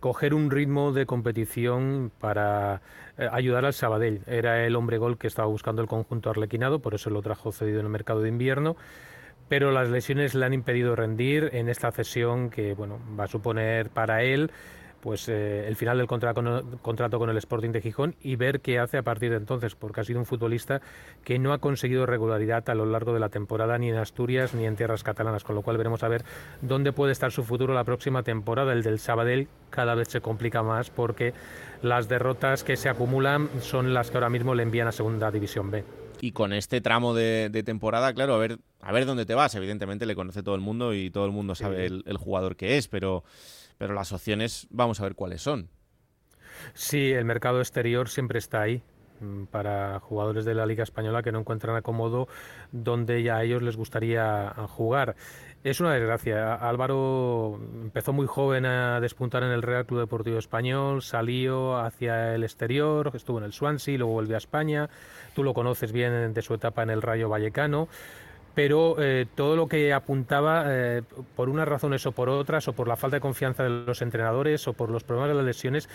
coger 0.00 0.34
un 0.34 0.50
ritmo 0.50 0.92
de 0.92 1.06
competición 1.06 2.12
para 2.20 2.82
eh, 3.18 3.28
ayudar 3.30 3.64
al 3.64 3.72
Sabadell. 3.72 4.22
Era 4.26 4.64
el 4.64 4.76
hombre 4.76 4.98
gol 4.98 5.18
que 5.18 5.26
estaba 5.26 5.48
buscando 5.48 5.82
el 5.82 5.88
conjunto 5.88 6.30
arlequinado, 6.30 6.80
por 6.80 6.94
eso 6.94 7.10
lo 7.10 7.22
trajo 7.22 7.52
cedido 7.52 7.80
en 7.80 7.86
el 7.86 7.92
mercado 7.92 8.20
de 8.20 8.28
invierno. 8.28 8.76
Pero 9.48 9.70
las 9.70 9.90
lesiones 9.90 10.34
le 10.34 10.46
han 10.46 10.54
impedido 10.54 10.96
rendir 10.96 11.50
en 11.52 11.68
esta 11.68 11.90
cesión 11.92 12.48
que 12.48 12.74
bueno, 12.74 12.98
va 13.18 13.24
a 13.24 13.28
suponer 13.28 13.90
para 13.90 14.22
él 14.22 14.50
pues 15.02 15.28
eh, 15.28 15.66
el 15.66 15.74
final 15.74 15.98
del 15.98 16.06
contrato 16.06 17.18
con 17.18 17.28
el 17.28 17.36
Sporting 17.36 17.70
de 17.70 17.80
Gijón 17.80 18.14
y 18.22 18.36
ver 18.36 18.60
qué 18.60 18.78
hace 18.78 18.98
a 18.98 19.02
partir 19.02 19.30
de 19.30 19.36
entonces, 19.36 19.74
porque 19.74 20.00
ha 20.00 20.04
sido 20.04 20.20
un 20.20 20.26
futbolista 20.26 20.80
que 21.24 21.40
no 21.40 21.52
ha 21.52 21.58
conseguido 21.58 22.06
regularidad 22.06 22.70
a 22.70 22.74
lo 22.76 22.86
largo 22.86 23.12
de 23.12 23.18
la 23.18 23.28
temporada 23.28 23.76
ni 23.78 23.90
en 23.90 23.96
Asturias 23.96 24.54
ni 24.54 24.64
en 24.64 24.76
tierras 24.76 25.02
catalanas, 25.02 25.42
con 25.42 25.56
lo 25.56 25.62
cual 25.62 25.76
veremos 25.76 26.04
a 26.04 26.08
ver 26.08 26.24
dónde 26.60 26.92
puede 26.92 27.10
estar 27.10 27.32
su 27.32 27.42
futuro 27.42 27.74
la 27.74 27.82
próxima 27.82 28.22
temporada. 28.22 28.72
El 28.72 28.84
del 28.84 29.00
Sabadell 29.00 29.48
cada 29.70 29.96
vez 29.96 30.06
se 30.06 30.20
complica 30.20 30.62
más 30.62 30.90
porque 30.90 31.34
las 31.82 32.08
derrotas 32.08 32.62
que 32.62 32.76
se 32.76 32.88
acumulan 32.88 33.50
son 33.60 33.94
las 33.94 34.12
que 34.12 34.18
ahora 34.18 34.30
mismo 34.30 34.54
le 34.54 34.62
envían 34.62 34.86
a 34.86 34.92
Segunda 34.92 35.32
División 35.32 35.72
B. 35.72 35.82
Y 36.20 36.30
con 36.30 36.52
este 36.52 36.80
tramo 36.80 37.12
de, 37.12 37.50
temporada, 37.64 38.14
claro, 38.14 38.34
a 38.34 38.38
ver, 38.38 38.58
a 38.80 38.92
ver 38.92 39.04
dónde 39.04 39.26
te 39.26 39.34
vas. 39.34 39.52
Evidentemente 39.56 40.06
le 40.06 40.14
conoce 40.14 40.44
todo 40.44 40.54
el 40.54 40.60
mundo 40.60 40.94
y 40.94 41.10
todo 41.10 41.26
el 41.26 41.32
mundo 41.32 41.56
sabe 41.56 41.86
el 41.86 42.16
jugador 42.18 42.54
que 42.54 42.78
es, 42.78 42.86
pero 42.86 43.24
pero 43.82 43.94
las 43.94 44.12
opciones 44.12 44.68
vamos 44.70 45.00
a 45.00 45.02
ver 45.02 45.16
cuáles 45.16 45.42
son. 45.42 45.68
Sí, 46.72 47.10
el 47.10 47.24
mercado 47.24 47.58
exterior 47.58 48.08
siempre 48.08 48.38
está 48.38 48.62
ahí 48.62 48.80
mm, 49.18 49.46
para 49.46 49.98
jugadores 49.98 50.44
de 50.44 50.54
la 50.54 50.66
Liga 50.66 50.84
Española 50.84 51.24
que 51.24 51.32
no 51.32 51.40
encuentran 51.40 51.74
acomodo 51.74 52.28
donde 52.70 53.24
ya 53.24 53.38
a 53.38 53.42
ellos 53.42 53.60
les 53.60 53.76
gustaría 53.76 54.54
jugar. 54.68 55.16
Es 55.64 55.80
una 55.80 55.94
desgracia. 55.94 56.54
Álvaro 56.54 57.58
empezó 57.82 58.12
muy 58.12 58.28
joven 58.28 58.66
a 58.66 59.00
despuntar 59.00 59.42
en 59.42 59.50
el 59.50 59.62
Real 59.62 59.84
Club 59.84 59.98
Deportivo 59.98 60.38
Español, 60.38 61.02
salió 61.02 61.76
hacia 61.76 62.36
el 62.36 62.44
exterior, 62.44 63.10
estuvo 63.14 63.38
en 63.38 63.44
el 63.44 63.52
Swansea, 63.52 63.98
luego 63.98 64.12
volvió 64.12 64.36
a 64.36 64.38
España. 64.38 64.90
Tú 65.34 65.42
lo 65.42 65.54
conoces 65.54 65.90
bien 65.90 66.32
de 66.32 66.42
su 66.42 66.54
etapa 66.54 66.84
en 66.84 66.90
el 66.90 67.02
Rayo 67.02 67.28
Vallecano 67.28 67.88
pero 68.54 68.96
eh, 68.98 69.26
todo 69.34 69.56
lo 69.56 69.68
que 69.68 69.92
apuntaba, 69.92 70.64
eh, 70.66 71.02
por 71.36 71.48
unas 71.48 71.66
razones 71.66 72.04
o 72.06 72.12
por 72.12 72.28
otras, 72.28 72.68
o 72.68 72.72
por 72.72 72.88
la 72.88 72.96
falta 72.96 73.16
de 73.16 73.20
confianza 73.20 73.62
de 73.62 73.70
los 73.70 74.02
entrenadores, 74.02 74.66
o 74.68 74.72
por 74.72 74.90
los 74.90 75.04
problemas 75.04 75.30
de 75.30 75.34
las 75.36 75.44
lesiones, 75.44 75.88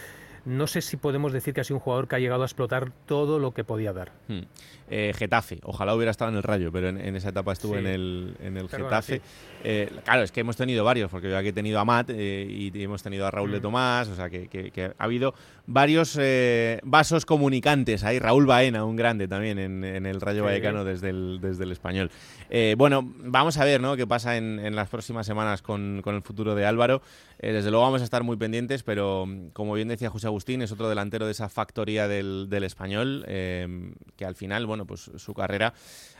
no 0.47 0.65
sé 0.65 0.81
si 0.81 0.95
podemos 0.95 1.33
decir 1.33 1.53
que 1.53 1.59
ha 1.59 1.63
sido 1.65 1.75
un 1.75 1.81
jugador 1.81 2.07
que 2.07 2.15
ha 2.15 2.19
llegado 2.19 2.43
a 2.43 2.45
explotar 2.45 2.91
todo 3.05 3.37
lo 3.37 3.53
que 3.53 3.65
podía 3.65 3.91
dar. 3.91 4.13
Hmm. 4.29 4.43
Eh, 4.89 5.13
Getafe, 5.13 5.59
ojalá 5.63 5.93
hubiera 5.93 6.11
estado 6.11 6.31
en 6.31 6.37
el 6.37 6.43
Rayo, 6.43 6.71
pero 6.71 6.87
en, 6.87 7.15
esa 7.17 7.29
etapa 7.29 7.51
estuvo 7.51 7.75
en 7.75 7.85
el, 7.85 8.37
en 8.39 8.55
el 8.55 8.69
Getafe. 8.69 9.21
Eh, 9.65 9.91
claro, 10.05 10.23
es 10.23 10.31
que 10.31 10.39
hemos 10.39 10.55
tenido 10.55 10.85
varios, 10.85 11.11
porque 11.11 11.35
aquí 11.35 11.49
he 11.49 11.53
tenido 11.53 11.81
a 11.81 11.85
Matt 11.85 12.11
eh, 12.11 12.47
y 12.49 12.71
hemos 12.81 13.03
tenido 13.03 13.27
a 13.27 13.31
Raúl 13.31 13.51
de 13.51 13.59
hmm. 13.59 13.61
Tomás, 13.61 14.07
o 14.07 14.15
sea 14.15 14.29
que, 14.29 14.93
ha 14.97 15.03
habido 15.03 15.33
varios 15.65 16.17
vasos 16.83 17.25
comunicantes 17.25 18.05
ahí. 18.05 18.17
Raúl 18.17 18.45
Baena, 18.45 18.85
un 18.85 18.95
grande 18.95 19.27
también 19.27 19.59
en, 19.59 20.05
el 20.05 20.21
Rayo 20.21 20.45
Vallecano 20.45 20.85
desde 20.85 21.09
el, 21.09 21.39
desde 21.41 21.65
el 21.65 21.73
español. 21.73 22.09
bueno, 22.77 23.01
vamos 23.17 23.57
a 23.57 23.65
ver 23.65 23.81
¿no? 23.81 23.97
qué 23.97 24.07
pasa 24.07 24.37
en, 24.37 24.73
las 24.73 24.87
próximas 24.87 25.25
semanas 25.27 25.61
con, 25.61 26.01
con 26.01 26.15
el 26.15 26.21
futuro 26.21 26.55
de 26.55 26.65
Álvaro. 26.65 27.01
Desde 27.39 27.69
luego 27.69 27.83
vamos 27.83 28.01
a 28.01 28.03
estar 28.03 28.23
muy 28.23 28.37
pendientes, 28.37 28.83
pero 28.83 29.27
como 29.53 29.73
bien 29.73 29.87
decía 29.87 30.09
José 30.09 30.27
Agustín, 30.27 30.61
es 30.61 30.71
otro 30.71 30.89
delantero 30.89 31.25
de 31.25 31.31
esa 31.31 31.49
factoría 31.49 32.07
del, 32.07 32.63
español, 32.63 33.23
eh, 33.27 33.93
que 34.15 34.25
al 34.25 34.35
final, 34.35 34.65
bueno, 34.65 34.85
pues 34.85 35.11
su 35.15 35.33
carrera 35.33 35.73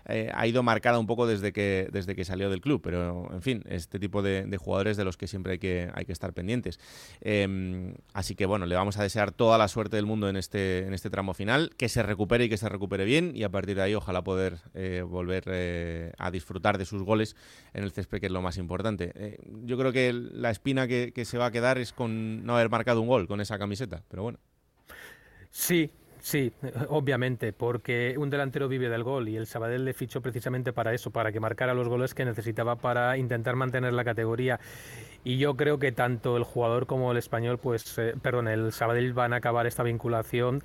eh, 0.10 0.32
ha 0.34 0.48
ido 0.48 0.64
marcada 0.64 1.00
un 1.00 1.06
poco 1.06 1.28
desde 1.28 1.52
que, 1.52 1.90
desde 1.92 2.16
que 2.16 2.24
salió 2.24 2.50
del 2.50 2.62
club, 2.62 2.82
pero 2.82 3.30
en 3.32 3.42
fin, 3.42 3.64
este 3.68 4.00
tipo 4.00 4.22
de, 4.22 4.58
jugadores 4.58 4.96
de 4.96 5.04
los 5.04 5.18
que 5.18 5.28
siempre 5.28 5.54
hay 5.54 5.60
que, 5.60 5.92
hay 5.94 6.06
que 6.06 6.14
estar 6.14 6.34
pendientes. 6.34 6.80
Em, 7.22 7.94
así 8.14 8.36
que 8.36 8.46
bueno, 8.46 8.66
le 8.66 8.76
vamos 8.76 8.98
a 8.98 9.04
desear 9.04 9.32
toda 9.32 9.58
la 9.58 9.68
suerte 9.68 9.98
del 9.98 10.06
mundo 10.06 10.30
en 10.30 10.38
este, 10.38 10.86
en 10.86 10.94
este 10.94 11.10
tramo 11.10 11.34
final, 11.34 11.72
que 11.78 11.90
se 11.90 12.04
recupere 12.04 12.46
y 12.46 12.50
que 12.50 12.58
se 12.58 12.70
recupere 12.70 13.04
bien 13.04 13.34
y 13.36 13.44
a 13.44 13.50
partir 13.50 13.76
de 13.76 13.82
ahí 13.82 13.96
ojalá 13.96 14.24
poder 14.24 14.58
eh, 14.74 15.04
volver 15.06 15.44
eh, 15.48 16.14
a 16.18 16.32
disfrutar 16.32 16.78
de 16.78 16.86
sus 16.86 17.04
goles 17.04 17.36
en 17.74 17.84
el 17.84 17.92
césped, 17.92 18.20
que 18.20 18.28
es 18.28 18.32
lo 18.32 18.42
más 18.42 18.58
importante. 18.58 19.38
yo 19.64 19.78
creo 19.78 19.92
que 19.92 20.14
la 20.14 20.52
espina 20.52 20.88
que, 20.88 21.07
que 21.12 21.26
se 21.26 21.38
va 21.38 21.48
a 21.48 21.52
quedar 21.52 21.78
es 21.78 21.94
con 21.94 22.46
no 22.46 22.56
haber 22.56 22.70
marcado 22.70 23.02
un 23.02 23.08
gol 23.08 23.28
con 23.28 23.42
esa 23.42 23.58
camiseta. 23.58 24.04
pero 24.10 24.24
bueno. 24.24 24.40
Sí, 25.50 25.92
Sí, 26.28 26.52
obviamente, 26.90 27.54
porque 27.54 28.16
un 28.18 28.30
delantero 28.30 28.68
vive 28.68 28.90
del 28.90 29.04
gol 29.04 29.30
y 29.30 29.38
el 29.38 29.48
Sabadell 29.48 29.86
le 29.86 29.94
fichó 29.94 30.20
precisamente 30.20 30.74
para 30.74 30.94
eso, 30.94 31.10
para 31.10 31.32
que 31.32 31.40
marcara 31.40 31.74
los 31.74 31.88
goles 31.88 32.14
que 32.14 32.26
necesitaba 32.26 32.76
para 32.76 33.18
intentar 33.18 33.56
mantener 33.56 33.94
la 33.94 34.04
categoría. 34.04 34.60
Y 35.24 35.38
yo 35.38 35.56
creo 35.56 35.80
que 35.80 35.94
tanto 35.94 36.36
el 36.36 36.44
jugador 36.44 36.86
como 36.86 37.14
el 37.14 37.18
español, 37.18 37.60
pues, 37.60 37.98
eh, 37.98 38.14
perdón, 38.22 38.50
el 38.50 38.74
Sabadell 38.74 39.14
van 39.14 39.32
a 39.32 39.38
acabar 39.38 39.68
esta 39.68 39.84
vinculación 39.84 40.62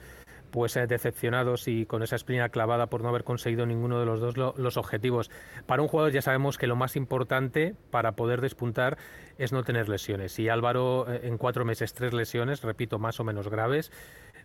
pues 0.53 0.77
eh, 0.77 0.87
decepcionados 0.87 1.67
y 1.67 1.87
con 1.87 2.05
esa 2.05 2.15
espina 2.15 2.51
clavada 2.51 2.87
por 2.87 3.03
no 3.03 3.09
haber 3.09 3.25
conseguido 3.25 3.67
ninguno 3.67 3.99
de 3.99 4.07
los 4.07 4.21
dos 4.21 4.37
los 4.57 4.77
objetivos. 4.77 5.31
Para 5.67 5.83
un 5.83 5.89
jugador 5.89 6.13
ya 6.13 6.23
sabemos 6.23 6.59
que 6.59 6.69
lo 6.69 6.77
más 6.77 6.95
importante 6.95 7.75
para 7.91 8.13
poder 8.13 8.41
despuntar 8.41 8.99
es 9.39 9.53
no 9.53 9.65
tener 9.65 9.89
lesiones. 9.89 10.39
Y 10.39 10.49
Álvaro 10.49 11.13
eh, 11.13 11.23
en 11.25 11.39
cuatro 11.39 11.65
meses 11.65 11.95
tres 11.95 12.13
lesiones, 12.13 12.63
repito, 12.63 13.01
más 13.01 13.19
o 13.19 13.25
menos 13.25 13.49
graves, 13.49 13.91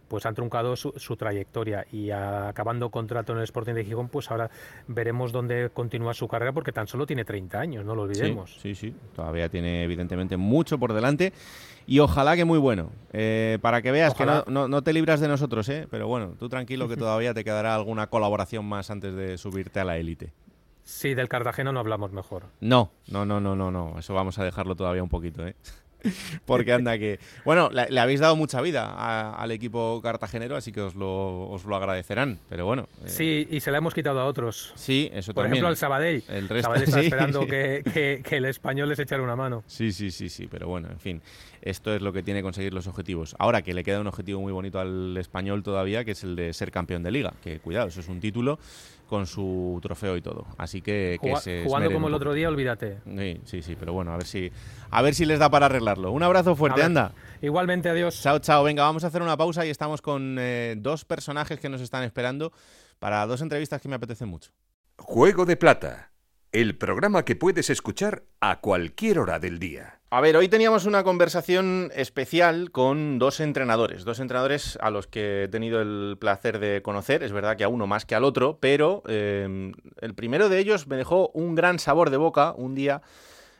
pues 0.08 0.26
han 0.26 0.36
truncado 0.36 0.76
su, 0.76 1.16
trayectoria 1.18 1.86
y 1.91 2.12
acabando 2.12 2.89
contrato 2.89 3.34
en 3.34 3.39
el 3.39 3.43
Sporting 3.43 3.74
de 3.74 3.86
Gijón, 3.86 4.10
pues 4.10 4.30
ahora 4.32 4.49
veremos 4.88 5.32
dónde 5.32 5.70
continúa 5.74 6.14
su 6.14 6.28
carrera 6.28 6.53
porque 6.53 6.72
tan 6.72 6.88
solo 6.88 7.05
tiene 7.05 7.26
30 7.26 7.60
años, 7.60 7.86
no 7.86 7.95
lo 7.95 8.03
olvidemos. 8.03 8.58
Sí, 8.62 8.76
sí, 8.76 8.93
todavía 9.16 9.49
tiene 9.49 9.84
evidentemente 9.84 10.38
mucho 10.38 10.78
por 10.78 10.93
delante 10.93 11.34
y 11.86 11.99
ojalá 11.99 12.36
que 12.36 12.45
muy 12.45 12.60
bueno. 12.60 12.91
Eh, 13.14 13.60
para 13.62 13.82
que 13.82 13.91
veas 13.91 14.14
que 14.14 14.26
no, 14.26 14.68
no, 14.68 14.82
te 14.84 14.93
libras 14.93 15.20
de 15.20 15.28
nosotros, 15.28 15.68
¿eh? 15.70 15.88
pero 15.89 16.08
bueno, 16.08 16.36
tú 16.38 16.49
tranquilo 16.49 16.88
que 16.88 16.97
todavía 16.97 17.34
te 17.34 17.43
quedará 17.43 17.76
alguna 17.76 18.08
colaboración 18.08 18.66
más 18.66 18.91
antes 18.91 19.16
de 19.16 19.38
subirte 19.38 19.80
a 19.80 19.86
la 19.86 19.97
élite. 19.97 20.34
Sí, 20.88 21.14
del 21.14 21.28
Cartagena 21.28 21.74
no 21.74 21.82
hablamos 21.82 22.14
mejor. 22.14 22.43
No, 22.62 22.91
no, 23.12 23.26
no, 23.26 23.41
no, 23.41 23.58
no, 23.58 23.72
no. 23.72 23.99
Eso 23.99 24.14
vamos 24.14 24.39
a 24.39 24.45
dejarlo 24.45 24.74
todavía 24.74 25.03
un 25.03 25.10
poquito, 25.10 25.45
¿eh? 25.45 25.53
Porque 26.45 26.73
anda 26.73 26.97
que... 26.97 27.19
Bueno, 27.45 27.69
le, 27.71 27.99
habéis 27.99 28.19
dado 28.19 28.35
mucha 28.35 28.61
vida 28.61 29.31
al 29.33 29.51
equipo 29.51 29.99
cartagenero, 30.01 30.55
así 30.55 30.71
que 30.71 30.81
os 30.81 30.95
lo, 30.95 31.49
os 31.49 31.65
lo 31.65 31.75
agradecerán, 31.75 32.39
pero 32.49 32.65
bueno. 32.65 32.87
Eh. 33.05 33.09
Sí, 33.09 33.47
y 33.49 33.59
se 33.59 33.71
la 33.71 33.79
hemos 33.79 33.93
quitado 33.93 34.19
a 34.19 34.25
otros. 34.25 34.73
Sí, 34.75 35.09
eso 35.13 35.33
Por 35.33 35.45
ejemplo, 35.45 35.67
al 35.67 35.77
Sabadell. 35.77 36.23
El 36.27 36.49
resto, 36.49 36.67
Sabadell 36.67 36.83
está 36.83 37.01
esperando 37.01 37.45
que, 37.45 38.21
que, 38.23 38.37
el 38.37 38.45
español 38.45 38.89
les 38.89 38.99
echara 38.99 39.21
una 39.23 39.35
mano. 39.35 39.63
Sí, 39.67 39.91
sí, 39.91 40.11
sí, 40.11 40.29
sí, 40.29 40.47
pero 40.49 40.67
bueno, 40.67 40.89
en 40.89 40.99
fin. 40.99 41.21
Esto 41.61 41.93
es 41.93 42.01
lo 42.01 42.13
que 42.13 42.23
tiene 42.23 42.39
que 42.39 42.43
conseguir 42.43 42.73
los 42.73 42.87
objetivos. 42.87 43.35
Ahora 43.39 43.61
que 43.61 43.73
le 43.73 43.83
queda 43.83 43.99
un 43.99 44.07
objetivo 44.07 44.39
muy 44.39 44.53
bonito 44.53 44.79
al 44.79 45.17
español 45.17 45.63
todavía, 45.63 46.05
que 46.05 46.11
es 46.11 46.23
el 46.23 46.35
de 46.35 46.53
ser 46.53 46.71
campeón 46.71 47.03
de 47.03 47.11
liga. 47.11 47.33
Que 47.43 47.59
cuidado, 47.59 47.87
eso 47.87 47.99
es 47.99 48.07
un 48.07 48.19
título 48.19 48.59
con 49.08 49.26
su 49.26 49.80
trofeo 49.82 50.18
y 50.18 50.22
todo. 50.22 50.45
Así 50.58 50.82
que, 50.82 51.18
jugando 51.66 51.91
como 51.91 52.08
el 52.08 52.14
otro 52.14 52.34
día, 52.34 52.47
olvídate. 52.47 52.99
Sí, 53.05 53.41
sí, 53.45 53.62
sí, 53.62 53.76
pero 53.80 53.93
bueno, 53.93 54.14
a 54.14 54.18
ver 54.18 54.28
si 54.28 54.51
a 54.89 55.01
ver 55.01 55.16
si 55.16 55.26
les 55.26 55.39
da 55.39 55.49
para 55.49 55.66
arreglarlo. 55.66 56.12
Un 56.12 56.24
abrazo 56.24 56.55
fuerte, 56.55 56.84
anda. 56.84 57.14
Igualmente, 57.41 57.89
adiós. 57.89 58.22
Chao, 58.22 58.39
chao. 58.39 58.64
Venga, 58.64 58.84
vamos 58.84 59.03
a 59.03 59.08
hacer 59.08 59.22
una 59.22 59.38
pausa 59.38 59.66
y 59.66 59.70
estamos 59.70 60.01
con 60.01 60.38
eh, 60.39 60.76
dos 60.78 61.05
personajes 61.05 61.60
que 61.60 61.70
nos 61.70 61.82
están 61.82 62.03
esperando 62.03 62.51
para 62.99 63.26
dos 63.26 63.41
entrevistas 63.41 63.82
que 63.82 63.88
me 63.88 63.95
apetecen 63.95 64.28
mucho. 64.28 64.51
Juego 64.97 65.45
de 65.45 65.58
Plata, 65.58 66.12
el 66.51 66.78
programa 66.78 67.24
que 67.24 67.36
puedes 67.36 67.70
escuchar 67.70 68.24
a 68.39 68.60
cualquier 68.62 69.20
hora 69.20 69.39
del 69.39 69.60
día. 69.60 69.96
A 70.10 70.22
ver, 70.22 70.38
hoy 70.38 70.47
teníamos 70.47 70.86
una 70.86 71.03
conversación 71.03 71.91
especial 71.93 72.72
con 72.72 73.20
dos 73.20 73.41
entrenadores, 73.41 74.05
dos 74.05 74.22
entrenadores 74.22 74.78
a 74.82 74.89
los 74.89 75.05
que 75.05 75.43
he 75.43 75.47
tenido 75.49 75.82
el 75.82 76.16
placer 76.18 76.60
de 76.60 76.82
conocer, 76.82 77.24
es 77.24 77.34
verdad 77.34 77.58
que 77.58 77.66
a 77.66 77.68
uno 77.68 77.88
más 77.88 78.05
que 78.05 78.16
al 78.16 78.24
otro, 78.24 78.58
pero 78.62 79.03
eh, 79.10 79.74
el 79.99 80.14
primero 80.14 80.47
de 80.47 80.60
ellos 80.60 80.88
me 80.88 80.95
dejó 80.95 81.30
un 81.34 81.55
gran 81.55 81.78
sabor 81.78 82.10
de 82.10 82.16
boca 82.16 82.53
un 82.55 82.74
día, 82.74 83.01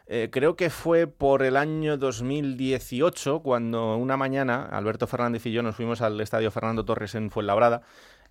eh, 0.06 0.30
creo 0.32 0.56
que 0.56 0.70
fue 0.70 1.06
por 1.06 1.44
el 1.44 1.58
año 1.58 1.98
2018, 1.98 3.42
cuando 3.42 3.98
una 3.98 4.16
mañana 4.16 4.64
Alberto 4.72 5.06
Fernández 5.06 5.46
y 5.48 5.52
yo 5.52 5.64
nos 5.64 5.76
fuimos 5.76 6.00
al 6.00 6.22
Estadio 6.22 6.50
Fernando 6.50 6.86
Torres 6.86 7.14
en 7.16 7.30
Fuenlabrada 7.30 7.82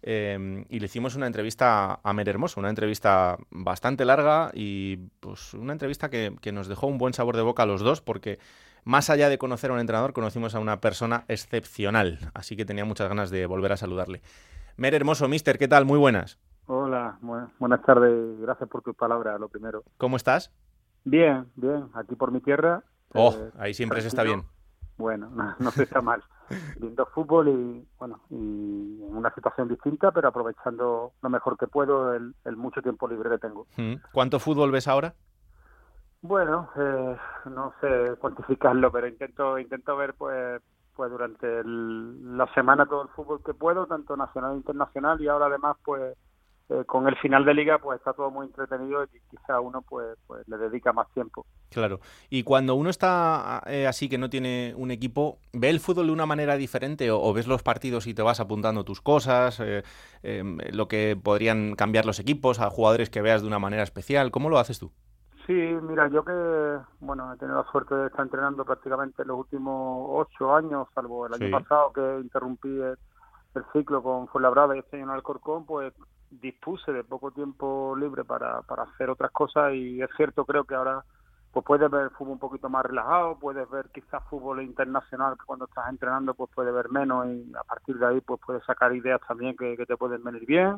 Em, 0.09 0.67
y 0.69 0.79
le 0.79 0.87
hicimos 0.87 1.17
una 1.17 1.27
entrevista 1.27 1.99
a 2.01 2.13
Mer 2.13 2.29
Hermoso, 2.29 2.61
una 2.61 2.69
entrevista 2.69 3.39
bastante 3.51 4.05
larga 4.05 4.53
y 4.55 4.99
pues 5.19 5.53
una 5.53 5.73
entrevista 5.73 6.09
que, 6.09 6.53
nos 6.53 6.69
dejó 6.69 6.87
un 6.87 6.97
buen 6.97 7.13
sabor 7.13 7.35
de 7.35 7.43
boca 7.43 7.65
a 7.65 7.67
los 7.67 7.81
dos 7.81 8.03
porque 8.03 8.39
más 8.85 9.11
allá 9.11 9.29
de 9.29 9.37
conocer 9.37 9.73
a 9.73 9.75
un 9.75 9.81
entrenador, 9.81 10.13
conocimos 10.13 10.55
a 10.55 10.61
una 10.61 10.81
persona 10.81 11.25
excepcional, 11.27 12.21
así 12.35 12.55
que 12.55 12.65
tenía 12.65 12.85
muchas 12.85 13.09
ganas 13.09 13.31
de 13.31 13.47
volver 13.47 13.73
a 13.73 13.77
saludarle. 13.77 14.23
Mer 14.77 14.95
Hermoso, 14.95 15.27
mister, 15.27 15.59
¿qué 15.59 15.67
tal? 15.67 15.85
Muy 15.85 15.99
buenas. 15.99 16.39
Hola, 16.67 17.19
buenas 17.59 17.83
tardes, 17.83 18.39
gracias 18.39 18.69
por 18.69 18.83
tus 18.83 18.95
palabras, 18.95 19.41
lo 19.41 19.49
primero. 19.49 19.83
¿Cómo 19.99 20.17
estás? 20.17 20.53
Bien, 21.03 21.49
bien, 21.57 21.89
aquí 21.95 22.15
por 22.15 22.31
mi 22.31 22.41
tierra. 22.41 22.85
Oh, 23.13 23.35
eh, 23.37 23.51
ahí 23.59 23.75
siempre 23.75 24.01
se 24.03 24.07
está 24.07 24.23
bien. 24.23 24.45
Bueno, 24.99 25.33
no 25.59 25.71
se 25.73 25.83
está 25.83 26.01
mal 26.01 26.23
viendo 26.79 27.07
fútbol 27.07 27.49
y 27.49 27.87
bueno 27.99 28.21
y 28.31 28.35
en 29.03 29.17
una 29.17 29.33
situación 29.35 29.69
distinta 29.69 30.13
pero 30.13 30.29
aprovechando 30.29 31.13
lo 31.21 31.31
mejor 31.31 31.57
que 31.57 31.67
puedo 31.67 32.15
el, 32.15 32.35
mucho 32.57 32.83
tiempo 32.83 33.09
libre 33.09 33.31
que 33.31 33.39
tengo 33.39 33.67
mm. 33.77 33.95
¿cuánto 34.13 34.39
fútbol 34.39 34.71
ves 34.71 34.89
ahora? 34.89 35.15
bueno 36.23 36.71
eh, 36.77 37.17
no 37.47 37.73
sé 37.81 38.17
cuantificarlo 38.19 38.91
pero 38.91 39.07
intento 39.07 39.59
intento 39.59 39.97
ver 39.97 40.15
pues 40.15 40.63
pues 40.95 41.11
durante 41.11 41.63
la 41.65 42.47
semana 42.55 42.87
todo 42.87 43.03
el 43.03 43.09
fútbol 43.09 43.43
que 43.45 43.53
puedo 43.53 43.87
tanto 43.87 44.17
nacional 44.17 44.53
e 44.55 44.57
internacional 44.57 45.21
y 45.21 45.29
ahora 45.29 45.47
además 45.47 45.77
pues 45.85 46.17
eh, 46.69 46.83
con 46.85 47.07
el 47.07 47.15
final 47.17 47.45
de 47.45 47.55
liga 47.55 47.79
pues 47.79 47.99
está 47.99 48.13
todo 48.13 48.29
muy 48.31 48.47
entretenido 48.47 49.05
y 49.05 49.21
quizá 49.31 49.61
uno 49.61 49.83
pues, 49.83 50.19
pues 50.27 50.47
le 50.49 50.59
dedica 50.59 50.93
más 50.93 51.09
tiempo. 51.13 51.47
Claro. 51.71 52.01
Y 52.29 52.43
cuando 52.43 52.75
uno 52.75 52.91
está 52.91 53.63
eh, 53.67 53.87
así 53.87 54.09
que 54.09 54.19
no 54.19 54.29
tiene 54.29 54.75
un 54.77 54.91
equipo, 54.91 55.39
¿ve 55.53 55.71
el 55.71 55.79
fútbol 55.79 56.07
de 56.07 56.13
una 56.13 56.27
manera 56.27 56.57
diferente 56.57 57.11
o, 57.13 57.33
ves 57.33 57.47
los 57.47 57.63
partidos 57.63 58.09
y 58.09 58.15
te 58.15 58.23
vas 58.23 58.41
apuntando 58.41 58.85
tus 58.85 59.01
cosas, 59.01 59.61
eh, 59.61 59.85
em, 60.25 60.59
lo 60.73 60.89
que 60.89 61.17
podrían 61.23 61.77
cambiar 61.77 62.05
los 62.05 62.19
equipos, 62.19 62.61
a 62.61 62.69
jugadores 62.69 63.11
que 63.11 63.23
veas 63.23 63.43
de 63.43 63.49
una 63.49 63.61
manera 63.61 63.85
especial? 63.85 64.33
¿Cómo 64.33 64.49
lo 64.49 64.59
haces 64.59 64.81
tú? 64.81 64.91
Sí, 65.47 65.53
mira, 65.53 66.09
yo 66.09 66.25
que, 66.25 66.79
bueno, 66.99 67.33
he 67.33 67.37
tenido 67.37 67.63
la 67.63 67.71
suerte 67.71 67.95
de 67.95 68.07
estar 68.09 68.25
entrenando 68.25 68.65
prácticamente 68.65 69.25
los 69.25 69.39
últimos 69.39 70.09
ocho 70.11 70.53
años, 70.53 70.89
salvo 70.93 71.29
el 71.29 71.35
año 71.35 71.51
pasado 71.57 71.93
que 71.93 72.19
interrumpí 72.21 72.69
el, 72.69 72.99
ciclo 73.73 74.03
con 74.03 74.27
Fuenlabrada 74.29 74.75
y 74.75 74.81
este 74.81 74.97
año 74.97 75.05
en 75.05 75.11
Alcorcón, 75.13 75.65
pues 75.65 75.95
dispuse 76.31 76.93
de 76.93 77.05
poco 77.05 77.31
tiempo 77.31 77.95
libre 77.97 78.25
para, 78.25 78.63
para 78.63 78.85
hacer 78.85 79.11
otras 79.11 79.31
cosas 79.31 79.75
y 79.75 80.03
es 80.03 80.11
cierto, 80.17 80.45
creo 80.45 80.65
que 80.65 80.75
ahora 80.75 81.05
pues 81.53 81.65
puedes 81.65 81.91
ver 81.91 82.11
fútbol 82.11 82.35
un 82.35 82.39
poquito 82.39 82.69
más 82.69 82.85
relajado, 82.85 83.39
puedes 83.39 83.69
ver 83.71 83.87
quizás 83.93 84.23
fútbol 84.29 84.63
internacional 84.63 85.39
que 85.39 85.47
cuando 85.47 85.65
estás 85.65 85.89
entrenando 85.89 86.35
pues 86.35 86.51
puedes 86.55 86.75
ver 86.75 86.91
menos 86.91 87.27
y 87.29 87.51
a 87.59 87.65
partir 87.65 87.97
de 87.97 88.07
ahí 88.07 88.21
pues 88.21 88.41
puedes 88.45 88.63
sacar 88.65 88.95
ideas 88.95 89.21
también 89.27 89.57
que, 89.57 89.77
que 89.77 89.87
te 89.87 89.97
pueden 89.97 90.23
venir 90.23 90.45
bien 90.45 90.77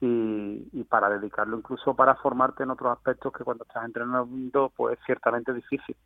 y, 0.00 0.68
y, 0.72 0.84
para 0.84 1.10
dedicarlo 1.10 1.58
incluso 1.58 1.94
para 1.94 2.14
formarte 2.16 2.62
en 2.62 2.70
otros 2.70 2.92
aspectos 2.92 3.32
que 3.32 3.44
cuando 3.44 3.64
estás 3.64 3.84
entrenando 3.84 4.72
pues 4.74 4.98
es 4.98 5.04
ciertamente 5.04 5.52
difícil. 5.52 5.96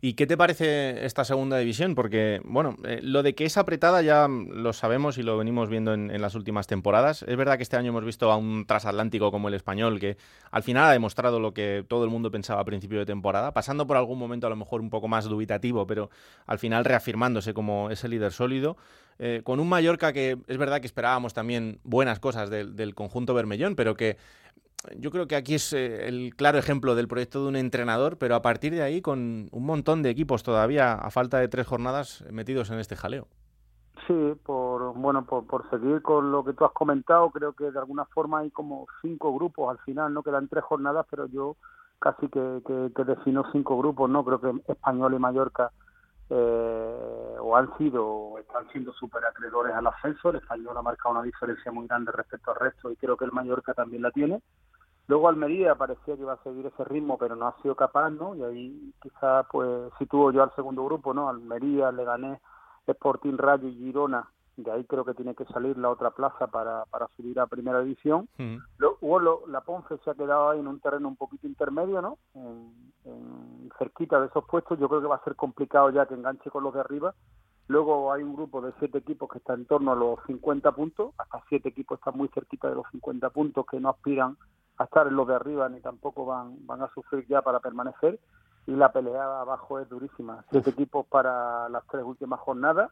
¿Y 0.00 0.14
qué 0.14 0.26
te 0.26 0.36
parece 0.36 1.04
esta 1.04 1.24
segunda 1.24 1.58
división? 1.58 1.94
Porque, 1.94 2.40
bueno, 2.44 2.76
eh, 2.84 3.00
lo 3.02 3.22
de 3.22 3.34
que 3.34 3.44
es 3.44 3.56
apretada 3.56 4.02
ya 4.02 4.28
lo 4.28 4.72
sabemos 4.72 5.18
y 5.18 5.22
lo 5.22 5.38
venimos 5.38 5.68
viendo 5.68 5.94
en, 5.94 6.20
las 6.20 6.34
últimas 6.34 6.66
temporadas. 6.66 7.24
Es 7.28 7.36
verdad 7.36 7.56
que 7.56 7.62
este 7.62 7.76
año 7.76 7.90
hemos 7.90 8.04
visto 8.04 8.30
a 8.32 8.36
un 8.36 8.66
transatlántico 8.66 9.30
como 9.30 9.48
el 9.48 9.54
español 9.54 10.00
que 10.00 10.16
al 10.50 10.62
final 10.62 10.84
ha 10.84 10.92
demostrado 10.92 11.40
lo 11.40 11.54
que 11.54 11.84
todo 11.86 12.04
el 12.04 12.10
mundo 12.10 12.30
pensaba 12.30 12.60
a 12.60 12.64
principio 12.64 12.98
de 12.98 13.06
temporada, 13.06 13.52
pasando 13.52 13.86
por 13.86 13.96
algún 13.96 14.18
momento 14.18 14.46
a 14.46 14.50
lo 14.50 14.56
mejor 14.56 14.80
un 14.80 14.90
poco 14.90 15.08
más 15.08 15.26
dubitativo, 15.26 15.86
pero 15.86 16.10
al 16.46 16.58
final 16.58 16.84
reafirmándose 16.84 17.54
como 17.54 17.90
ese 17.90 18.08
líder 18.08 18.32
sólido. 18.32 18.76
Eh, 19.20 19.40
con 19.42 19.58
un 19.58 19.68
Mallorca 19.68 20.12
que 20.12 20.38
es 20.46 20.58
verdad 20.58 20.80
que 20.80 20.86
esperábamos 20.86 21.34
también 21.34 21.80
buenas 21.82 22.20
cosas 22.20 22.50
del, 22.50 22.76
del 22.76 22.94
conjunto 22.94 23.34
Bermellón, 23.34 23.74
pero 23.74 23.96
que 23.96 24.16
yo 24.96 25.10
creo 25.10 25.26
que 25.26 25.36
aquí 25.36 25.54
es 25.54 25.72
eh, 25.72 26.08
el 26.08 26.34
claro 26.36 26.58
ejemplo 26.58 26.94
del 26.94 27.08
proyecto 27.08 27.42
de 27.42 27.48
un 27.48 27.56
entrenador, 27.56 28.16
pero 28.18 28.34
a 28.34 28.42
partir 28.42 28.72
de 28.72 28.82
ahí 28.82 29.00
con 29.02 29.48
un 29.50 29.66
montón 29.66 30.02
de 30.02 30.10
equipos 30.10 30.42
todavía 30.42 30.94
a 30.94 31.10
falta 31.10 31.38
de 31.38 31.48
tres 31.48 31.66
jornadas 31.66 32.24
metidos 32.30 32.70
en 32.70 32.78
este 32.78 32.96
jaleo. 32.96 33.26
Sí, 34.06 34.34
por 34.42 34.94
bueno, 34.94 35.26
por, 35.26 35.68
seguir 35.68 36.00
con 36.00 36.32
lo 36.32 36.44
que 36.44 36.54
tú 36.54 36.64
has 36.64 36.72
comentado, 36.72 37.30
creo 37.30 37.52
que 37.52 37.70
de 37.70 37.78
alguna 37.78 38.06
forma 38.06 38.38
hay 38.38 38.50
como 38.50 38.86
cinco 39.02 39.34
grupos 39.34 39.70
al 39.70 39.84
final, 39.84 40.14
no 40.14 40.22
quedan 40.22 40.48
tres 40.48 40.64
jornadas, 40.64 41.04
pero 41.10 41.26
yo 41.26 41.56
casi 41.98 42.28
que, 42.28 42.62
que, 42.64 43.04
defino 43.04 43.44
cinco 43.52 43.76
grupos, 43.76 44.08
no 44.08 44.24
creo 44.24 44.40
que 44.40 44.72
Español 44.72 45.14
y 45.14 45.18
Mallorca 45.18 45.72
eh, 46.30 47.36
o 47.40 47.56
han 47.56 47.76
sido 47.76 48.06
o 48.06 48.38
están 48.38 48.68
siendo 48.70 48.92
super 48.92 49.24
acreedores 49.24 49.74
al 49.74 49.86
ascenso. 49.86 50.30
El 50.30 50.36
español 50.36 50.76
ha 50.76 50.82
marcado 50.82 51.14
una 51.14 51.22
diferencia 51.22 51.72
muy 51.72 51.86
grande 51.86 52.12
respecto 52.12 52.52
al 52.52 52.60
resto 52.60 52.90
y 52.90 52.96
creo 52.96 53.16
que 53.16 53.24
el 53.24 53.32
Mallorca 53.32 53.74
también 53.74 54.02
la 54.02 54.10
tiene. 54.10 54.40
Luego 55.08 55.28
Almería 55.28 55.74
parecía 55.74 56.16
que 56.16 56.22
iba 56.22 56.34
a 56.34 56.42
seguir 56.42 56.66
ese 56.66 56.84
ritmo, 56.84 57.16
pero 57.16 57.34
no 57.34 57.48
ha 57.48 57.56
sido 57.62 57.74
capaz, 57.74 58.10
¿no? 58.10 58.34
Y 58.34 58.42
ahí 58.42 58.92
quizá 59.00 59.42
pues 59.44 59.90
sitúo 59.98 60.30
yo 60.32 60.42
al 60.42 60.54
segundo 60.54 60.84
grupo, 60.84 61.14
¿no? 61.14 61.30
Almería, 61.30 61.90
Leganés, 61.90 62.38
Sporting 62.86 63.38
Rayo 63.38 63.68
y 63.68 63.74
Girona. 63.74 64.30
De 64.58 64.70
ahí 64.70 64.84
creo 64.84 65.04
que 65.06 65.14
tiene 65.14 65.34
que 65.34 65.46
salir 65.46 65.78
la 65.78 65.88
otra 65.88 66.10
plaza 66.10 66.48
para, 66.48 66.84
para 66.86 67.08
subir 67.16 67.40
a 67.40 67.46
primera 67.46 67.80
división. 67.80 68.28
Luego 68.78 69.46
la 69.46 69.62
Ponce 69.62 69.96
se 70.04 70.10
ha 70.10 70.14
quedado 70.14 70.50
ahí 70.50 70.60
en 70.60 70.66
un 70.66 70.80
terreno 70.80 71.08
un 71.08 71.16
poquito 71.16 71.46
intermedio, 71.46 72.02
¿no? 72.02 72.18
En, 72.34 73.70
cerquita 73.78 74.20
de 74.20 74.26
esos 74.26 74.44
puestos. 74.44 74.78
Yo 74.78 74.88
creo 74.88 75.00
que 75.00 75.06
va 75.06 75.16
a 75.16 75.24
ser 75.24 75.36
complicado 75.36 75.90
ya 75.90 76.04
que 76.06 76.14
enganche 76.14 76.50
con 76.50 76.64
los 76.64 76.74
de 76.74 76.80
arriba 76.80 77.14
Luego 77.68 78.10
hay 78.12 78.22
un 78.22 78.34
grupo 78.34 78.62
de 78.62 78.72
siete 78.78 78.98
equipos 78.98 79.28
que 79.30 79.38
está 79.38 79.52
en 79.52 79.66
torno 79.66 79.92
a 79.92 79.94
los 79.94 80.18
50 80.26 80.72
puntos, 80.72 81.12
hasta 81.18 81.42
siete 81.50 81.68
equipos 81.68 81.98
están 81.98 82.16
muy 82.16 82.28
cerquita 82.28 82.70
de 82.70 82.76
los 82.76 82.86
50 82.92 83.28
puntos 83.28 83.66
que 83.66 83.78
no 83.78 83.90
aspiran 83.90 84.38
a 84.78 84.84
estar 84.84 85.06
en 85.06 85.16
los 85.16 85.26
de 85.26 85.34
arriba 85.34 85.68
ni 85.68 85.80
tampoco 85.80 86.24
van, 86.24 86.66
van 86.66 86.82
a 86.82 86.88
sufrir 86.94 87.26
ya 87.28 87.42
para 87.42 87.60
permanecer. 87.60 88.18
Y 88.66 88.72
la 88.72 88.92
pelea 88.92 89.40
abajo 89.40 89.78
es 89.78 89.88
durísima. 89.88 90.44
Siete 90.50 90.70
equipos 90.70 91.06
para 91.06 91.68
las 91.68 91.86
tres 91.86 92.04
últimas 92.04 92.38
jornadas, 92.40 92.90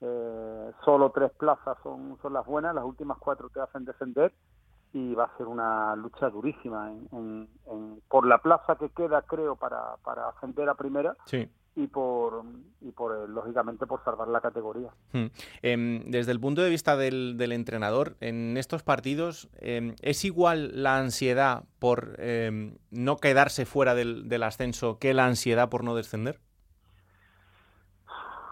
eh, 0.00 0.72
solo 0.84 1.10
tres 1.10 1.32
plazas 1.32 1.78
son, 1.82 2.18
son 2.20 2.32
las 2.34 2.44
buenas, 2.44 2.74
las 2.74 2.84
últimas 2.84 3.16
cuatro 3.18 3.48
te 3.48 3.60
hacen 3.60 3.84
descender. 3.84 4.32
Y 4.92 5.14
va 5.14 5.24
a 5.24 5.36
ser 5.36 5.48
una 5.48 5.96
lucha 5.96 6.30
durísima 6.30 6.92
en, 6.92 7.48
por 8.08 8.26
la 8.26 8.38
plaza 8.38 8.76
que 8.76 8.90
queda, 8.90 9.22
creo, 9.22 9.56
para, 9.56 9.96
para 10.04 10.28
ascender 10.28 10.68
a 10.68 10.74
primera. 10.74 11.16
Sí 11.24 11.50
y 11.76 11.88
por, 11.88 12.44
y 12.80 12.92
por 12.92 13.12
eh, 13.16 13.28
lógicamente 13.28 13.86
por 13.86 14.02
salvar 14.04 14.28
la 14.28 14.40
categoría. 14.40 14.90
Hmm. 15.12 15.26
Em, 15.62 16.04
desde 16.10 16.32
el 16.32 16.40
punto 16.40 16.62
de 16.62 16.70
vista 16.70 16.96
del, 16.96 17.36
del 17.36 17.52
entrenador, 17.52 18.16
en 18.20 18.56
estos 18.56 18.82
partidos, 18.82 19.48
em, 19.58 19.94
¿es 20.00 20.24
igual 20.24 20.82
la 20.82 20.98
ansiedad 20.98 21.64
por 21.78 22.14
em, 22.18 22.76
no 22.90 23.16
quedarse 23.16 23.66
fuera 23.66 23.94
del, 23.94 24.28
del, 24.28 24.44
ascenso 24.44 24.98
que 24.98 25.14
la 25.14 25.26
ansiedad 25.26 25.68
por 25.68 25.82
no 25.82 25.94
descender? 25.94 26.40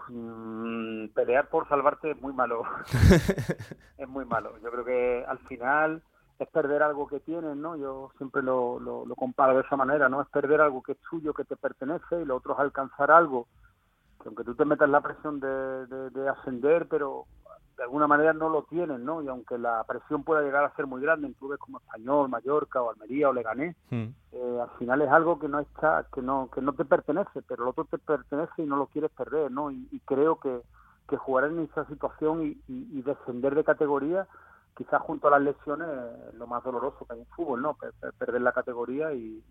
Mm, 0.09 1.07
pelear 1.09 1.47
por 1.49 1.67
salvarte 1.69 2.11
es 2.11 2.21
muy 2.21 2.33
malo. 2.33 2.63
es 3.97 4.07
muy 4.07 4.25
malo. 4.25 4.57
Yo 4.61 4.69
creo 4.69 4.83
que 4.83 5.25
al 5.25 5.39
final 5.39 6.03
es 6.39 6.47
perder 6.49 6.83
algo 6.83 7.07
que 7.07 7.19
tienes, 7.19 7.55
¿no? 7.55 7.75
Yo 7.75 8.11
siempre 8.17 8.41
lo, 8.41 8.79
lo, 8.79 9.15
comparo 9.15 9.55
de 9.55 9.61
esa 9.61 9.75
manera, 9.75 10.09
¿no? 10.09 10.21
Es 10.21 10.27
perder 10.29 10.61
algo 10.61 10.81
que 10.81 10.93
es 10.93 10.97
tuyo, 11.09 11.33
que 11.33 11.45
te 11.45 11.55
pertenece, 11.55 12.21
y 12.21 12.25
lo 12.25 12.37
otro 12.37 12.53
es 12.53 12.59
alcanzar 12.59 13.11
algo, 13.11 13.47
que 14.21 14.29
aunque 14.29 14.43
tú 14.43 14.55
te 14.55 14.65
metas 14.65 14.89
la 14.89 15.01
presión 15.01 15.39
de, 15.39 15.85
de, 15.87 16.29
ascender, 16.29 16.87
pero 16.87 17.25
de 17.77 17.83
alguna 17.83 18.07
manera 18.07 18.33
no 18.33 18.49
lo 18.49 18.63
tienes, 18.63 18.99
¿no? 18.99 19.21
Y 19.21 19.27
aunque 19.27 19.57
la 19.57 19.83
presión 19.83 20.23
pueda 20.23 20.41
llegar 20.41 20.63
a 20.63 20.75
ser 20.75 20.87
muy 20.87 21.01
grande 21.01 21.27
en 21.27 21.33
clubes 21.33 21.59
como 21.59 21.79
Español, 21.79 22.29
Mallorca 22.29 22.81
o 22.81 22.91
Almería 22.91 23.29
o 23.29 23.33
Leganés, 23.33 23.75
hmm. 23.89 24.07
eh, 24.31 24.59
al 24.61 24.69
final 24.77 25.01
es 25.01 25.09
algo 25.09 25.39
que 25.39 25.47
no 25.47 25.59
está, 25.59 26.05
que 26.13 26.21
no, 26.21 26.49
que 26.53 26.61
no 26.61 26.73
te 26.73 26.85
pertenece, 26.85 27.41
pero 27.47 27.63
el 27.63 27.69
otro 27.69 27.85
te 27.85 27.97
pertenece 27.97 28.63
y 28.63 28.65
no 28.65 28.75
lo 28.75 28.87
quieres 28.87 29.11
perder, 29.11 29.51
¿no? 29.51 29.71
Y, 29.71 30.01
creo 30.05 30.39
que, 30.39 30.61
que 31.07 31.17
jugar 31.17 31.45
en 31.45 31.59
esa 31.59 31.85
situación 31.85 32.45
y, 32.45 32.61
y 32.67 33.01
descender 33.01 33.55
de 33.55 33.63
categoría 33.63 34.27
quizás 34.75 35.01
junto 35.01 35.27
a 35.27 35.31
las 35.31 35.41
lesiones 35.41 35.87
lo 36.33 36.47
más 36.47 36.63
doloroso 36.63 37.05
que 37.05 37.13
hay 37.13 37.19
en 37.19 37.25
fútbol, 37.27 37.61
¿no? 37.61 37.77
Perder 38.17 38.41
la 38.41 38.51
categoría 38.51 39.13
y, 39.13 39.43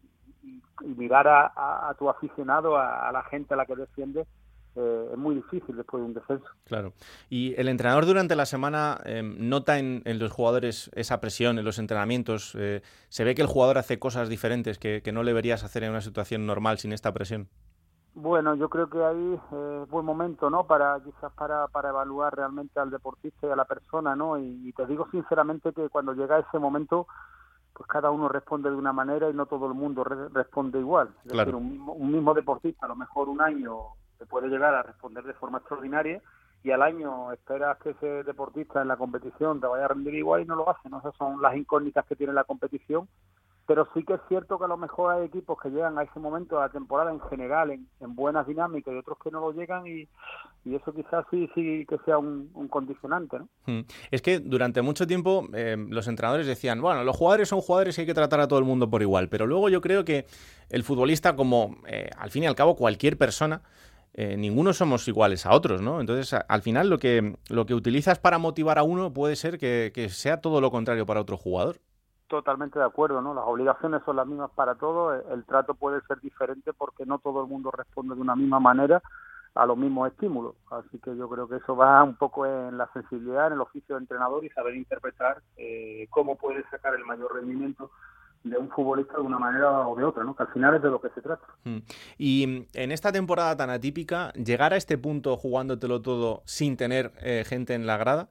mirar 0.97 1.29
a, 1.29 1.95
tu 1.99 2.11
aficionado, 2.11 2.77
a, 2.77 3.11
la 3.13 3.23
gente 3.25 3.55
a 3.55 3.57
la 3.57 3.67
que 3.67 3.77
defiende, 3.77 4.27
eh, 4.75 5.09
es 5.13 5.19
muy 5.19 5.37
difícil 5.37 5.77
después 5.77 6.03
de 6.03 6.07
un 6.09 6.15
descenso. 6.15 6.47
Claro. 6.65 6.93
Y 7.31 7.55
el 7.61 7.69
entrenador 7.69 8.07
durante 8.07 8.35
la 8.35 8.47
semana 8.47 8.99
em, 9.05 9.37
nota 9.49 9.79
en, 9.79 10.03
los 10.05 10.33
jugadores 10.33 10.91
esa 10.95 11.21
presión 11.21 11.59
en 11.59 11.65
los 11.65 11.79
entrenamientos. 11.79 12.57
Eh, 12.59 12.83
¿Se 13.09 13.23
ve 13.23 13.35
que 13.35 13.43
el 13.43 13.49
jugador 13.49 13.79
hace 13.79 13.99
cosas 13.99 14.29
diferentes 14.29 14.79
que, 14.79 15.03
que 15.03 15.13
no 15.13 15.23
le 15.23 15.33
verías 15.33 15.63
hacer 15.63 15.85
en 15.85 15.91
una 15.91 16.01
situación 16.01 16.47
normal 16.47 16.79
sin 16.79 16.93
esta 16.93 17.13
presión? 17.13 17.49
Bueno, 18.15 18.55
yo 18.55 18.69
creo 18.69 18.91
que 18.91 19.03
ahí 19.03 19.35
es 19.35 19.91
buen 19.91 20.05
momento, 20.05 20.51
¿no? 20.51 20.65
Para 20.65 21.01
quizás 21.03 21.33
para, 21.33 21.67
para 21.69 21.89
evaluar 21.89 22.37
realmente 22.37 22.79
al 22.79 22.91
deportista 22.91 23.47
y 23.47 23.51
a 23.51 23.57
la 23.57 23.65
persona, 23.65 24.15
¿no? 24.15 24.39
Y, 24.39 24.73
te 24.77 24.87
digo 24.87 25.09
sinceramente 25.11 25.73
que 25.73 25.89
cuando 25.89 26.13
llega 26.13 26.39
ese 26.39 26.59
momento, 26.59 27.07
pues 27.73 27.89
cada 27.89 28.11
uno 28.11 28.29
responde 28.29 28.71
de 28.71 28.77
una 28.77 28.93
manera 28.93 29.31
y 29.31 29.35
no 29.35 29.47
todo 29.47 29.67
el 29.67 29.75
mundo 29.75 30.05
responde 30.05 30.79
igual. 30.79 31.09
Es 31.25 31.33
decir, 31.33 31.55
un, 31.55 31.83
un, 31.87 32.13
mismo 32.13 32.35
deportista, 32.35 32.85
a 32.85 32.91
lo 32.91 32.97
mejor 32.97 33.31
un 33.31 33.41
año 33.41 33.79
te 34.19 34.27
puede 34.27 34.49
llegar 34.49 34.75
a 34.75 34.83
responder 34.83 35.25
de 35.25 35.35
forma 35.35 35.59
extraordinaria 35.59 36.21
y 36.63 36.71
al 36.71 36.83
año 36.83 37.33
esperas 37.33 37.79
que 37.79 37.91
ese 37.91 38.25
deportista 38.25 38.83
en 38.83 38.89
la 38.89 38.97
competición 38.97 39.59
te 39.61 39.67
vaya 39.67 39.87
a 39.87 39.89
rendir 39.89 40.15
igual 40.15 40.43
y 40.43 40.45
no 40.45 40.55
lo 40.55 40.69
hace, 40.69 40.89
¿no? 40.91 40.99
Esas 40.99 41.17
son 41.17 41.41
las 41.41 41.57
incógnitas 41.57 42.05
que 42.07 42.15
tiene 42.15 42.35
la 42.35 42.45
competición 42.45 43.09
pero 43.67 43.89
sí 43.95 44.05
que 44.05 44.15
es 44.15 44.21
cierto 44.29 44.59
que 44.59 44.65
a 44.65 44.69
lo 44.69 44.77
mejor 44.77 45.15
hay 45.15 45.27
equipos 45.27 45.59
que 45.61 45.71
llegan 45.71 45.99
a 45.99 46.03
ese 46.03 46.19
momento 46.19 46.57
de 46.57 46.63
la 46.63 46.69
temporada 46.69 47.13
en 47.13 47.21
general 47.21 47.71
en, 47.71 47.87
buenas 48.15 48.47
dinámicas 48.47 48.93
y 48.93 48.97
otros 48.97 49.19
que 49.23 49.31
no 49.31 49.41
lo 49.41 49.53
llegan 49.53 49.87
y, 49.87 50.09
eso 50.65 50.93
quizás 50.95 51.25
sí 51.31 51.51
sí 51.55 51.85
que 51.89 51.99
sea 52.05 52.19
un, 52.19 52.49
condicionante 52.71 53.39
¿no? 53.39 53.49
Hmm. 53.67 53.81
es 54.11 54.23
que 54.23 54.39
durante 54.39 54.81
mucho 54.81 55.07
tiempo 55.07 55.47
eh, 55.53 55.77
los 55.89 56.07
entrenadores 56.07 56.47
decían 56.47 56.81
bueno 56.81 57.03
los 57.03 57.17
jugadores 57.17 57.49
son 57.49 57.61
jugadores 57.61 57.99
y 57.99 58.03
hay 58.03 58.07
que 58.07 58.15
tratar 58.15 58.41
a 58.41 58.49
todo 58.49 58.61
el 58.61 58.65
mundo 58.65 58.89
por 58.89 59.03
igual 59.03 59.29
pero 59.29 59.47
luego 59.47 59.69
yo 59.69 59.81
creo 59.81 60.05
que 60.05 60.27
el 60.71 60.85
futbolista 60.85 61.35
como 61.35 61.77
eh, 61.87 62.11
al 62.17 62.31
fin 62.31 62.45
y 62.45 62.47
al 62.47 62.55
cabo 62.55 62.77
cualquier 62.77 63.19
persona 63.19 63.63
eh, 64.15 64.37
ninguno 64.37 64.75
somos 64.75 65.09
iguales 65.09 65.47
a 65.47 65.55
otros, 65.55 65.81
¿no? 65.81 65.99
Entonces, 65.99 66.39
al 66.47 66.61
final 66.61 66.91
lo 66.91 66.99
que, 66.99 67.35
lo 67.49 67.65
que 67.65 67.73
utilizas 67.73 68.19
para 68.19 68.37
motivar 68.37 68.79
a 68.79 68.83
uno 68.83 69.15
puede 69.15 69.37
ser 69.37 69.57
que 69.59 70.09
sea 70.11 70.43
todo 70.43 70.61
lo 70.61 70.71
contrario 70.71 71.07
para 71.07 71.23
otro 71.23 71.39
jugador 71.39 71.81
totalmente 72.33 72.79
de 72.79 72.87
acuerdo, 72.87 73.21
¿no? 73.21 73.35
Las 73.35 73.45
obligaciones 73.47 74.01
son 74.07 74.17
las 74.17 74.27
mismas 74.27 74.51
para 74.53 74.75
todos, 74.77 75.23
el, 75.31 75.45
trato 75.45 75.75
puede 75.75 76.01
ser 76.09 76.19
diferente 76.21 76.73
porque 76.73 77.05
no 77.05 77.19
todo 77.19 77.43
el 77.43 77.47
mundo 77.47 77.71
responde 77.71 78.15
de 78.15 78.23
una 78.23 78.35
misma 78.35 78.59
manera 78.59 79.03
a 79.55 79.67
los 79.67 79.77
mismos 79.77 80.11
estímulos. 80.11 80.55
Así 80.71 80.99
que 80.99 81.15
yo 81.15 81.29
creo 81.29 81.47
que 81.47 81.57
eso 81.57 81.77
va 81.77 82.03
un 82.03 82.17
poco 82.17 82.47
en 82.47 82.79
la 82.79 82.91
sensibilidad, 82.95 83.49
en 83.49 83.53
el 83.53 83.61
oficio 83.61 83.97
de 83.97 84.01
entrenador 84.01 84.43
y 84.47 84.49
saber 84.49 84.77
interpretar 84.77 85.43
eh, 85.59 86.07
cómo 86.09 86.37
puede 86.37 86.65
sacar 86.71 86.95
el 86.95 87.05
mayor 87.05 87.35
rendimiento 87.35 87.91
de 88.45 88.57
un 88.57 88.71
futbolista 88.71 89.13
de 89.13 89.21
una 89.21 89.39
manera 89.39 89.87
o 89.87 89.95
de 89.95 90.05
otra, 90.05 90.25
¿no? 90.25 90.35
Que 90.35 90.45
al 90.45 90.53
final 90.55 90.75
es 90.75 90.83
de 90.83 90.89
lo 90.89 91.03
que 91.03 91.11
se 91.11 91.21
trata. 91.21 91.47
Hmm. 91.65 91.81
Y 92.17 92.67
en 92.73 92.93
esta 92.93 93.13
temporada 93.13 93.55
tan 93.59 93.69
atípica, 93.69 94.33
llegar 94.33 94.73
a 94.73 94.77
este 94.77 94.97
punto 94.97 95.37
jugándotelo 95.37 96.01
todo 96.01 96.41
sin 96.47 96.79
tener 96.79 97.13
eh, 97.21 97.45
gente 97.47 97.75
en 97.75 97.87
la 97.87 97.99
grada, 97.99 98.31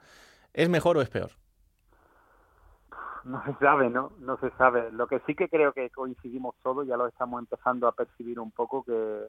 ¿es 0.53 0.69
mejor 0.69 0.97
o 0.97 1.03
es 1.03 1.09
peor? 1.09 1.33
No 3.24 3.43
se 3.45 3.53
sabe, 3.55 3.89
¿no? 3.89 4.11
No 4.19 4.38
se 4.38 4.49
sabe. 4.51 4.91
Lo 4.91 5.07
que 5.07 5.19
sí 5.22 5.36
que 5.36 5.49
creo 5.49 5.74
que 5.74 5.89
coincidimos 5.89 6.55
todos, 6.63 6.88
ya 6.88 6.97
lo 6.97 7.07
estamos 7.07 7.39
empezando 7.39 7.88
a 7.88 7.91
percibir 7.91 8.39
un 8.39 8.51
poco, 8.51 8.84
que 8.84 9.28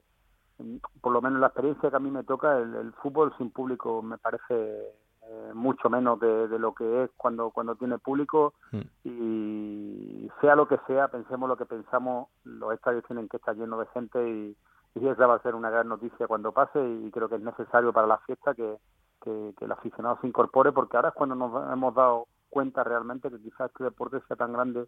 mm, 0.58 0.76
por 1.00 1.12
lo 1.12 1.20
menos 1.20 1.40
la 1.40 1.48
experiencia 1.48 1.90
que 1.90 1.96
a 1.96 2.00
mí 2.00 2.10
me 2.10 2.24
toca, 2.24 2.58
el, 2.58 2.92
fútbol 3.02 3.34
sin 3.38 3.50
público 3.50 4.02
me 4.02 4.18
parece 4.18 4.44
eh, 4.54 5.50
mucho 5.54 5.90
menos 5.90 6.18
de, 6.20 6.58
lo 6.58 6.74
que 6.74 7.04
es 7.04 7.10
cuando, 7.16 7.50
cuando 7.50 7.74
tiene 7.76 7.98
público 7.98 8.54
mm. 8.72 8.80
y 9.04 10.30
sea 10.40 10.56
lo 10.56 10.66
que 10.66 10.78
sea, 10.86 11.08
pensemos 11.08 11.48
lo 11.48 11.56
que 11.56 11.66
pensamos, 11.66 12.28
los 12.44 12.72
estadios 12.72 13.04
tienen 13.04 13.28
que 13.28 13.36
estar 13.36 13.56
llenos 13.56 13.80
de 13.80 13.86
gente 13.92 14.28
y, 14.28 14.56
y 14.94 15.08
esa 15.08 15.26
va 15.26 15.36
a 15.36 15.42
ser 15.42 15.54
una 15.54 15.70
gran 15.70 15.88
noticia 15.88 16.26
cuando 16.26 16.52
pase 16.52 16.78
y 16.82 17.10
creo 17.10 17.28
que 17.28 17.36
es 17.36 17.42
necesario 17.42 17.92
para 17.92 18.06
la 18.06 18.18
fiesta 18.18 18.54
que, 18.54 18.76
que, 19.22 19.54
que 19.56 19.64
el 19.64 19.72
aficionado 19.72 20.18
se 20.20 20.26
incorpore 20.26 20.72
porque 20.72 20.96
ahora 20.96 21.10
es 21.10 21.14
cuando 21.14 21.34
nos 21.34 21.72
hemos 21.72 21.94
dado 21.94 22.26
cuenta 22.52 22.84
realmente 22.84 23.30
que 23.30 23.40
quizás 23.40 23.70
este 23.70 23.84
deporte 23.84 24.18
sea 24.28 24.36
tan 24.36 24.52
grande 24.52 24.84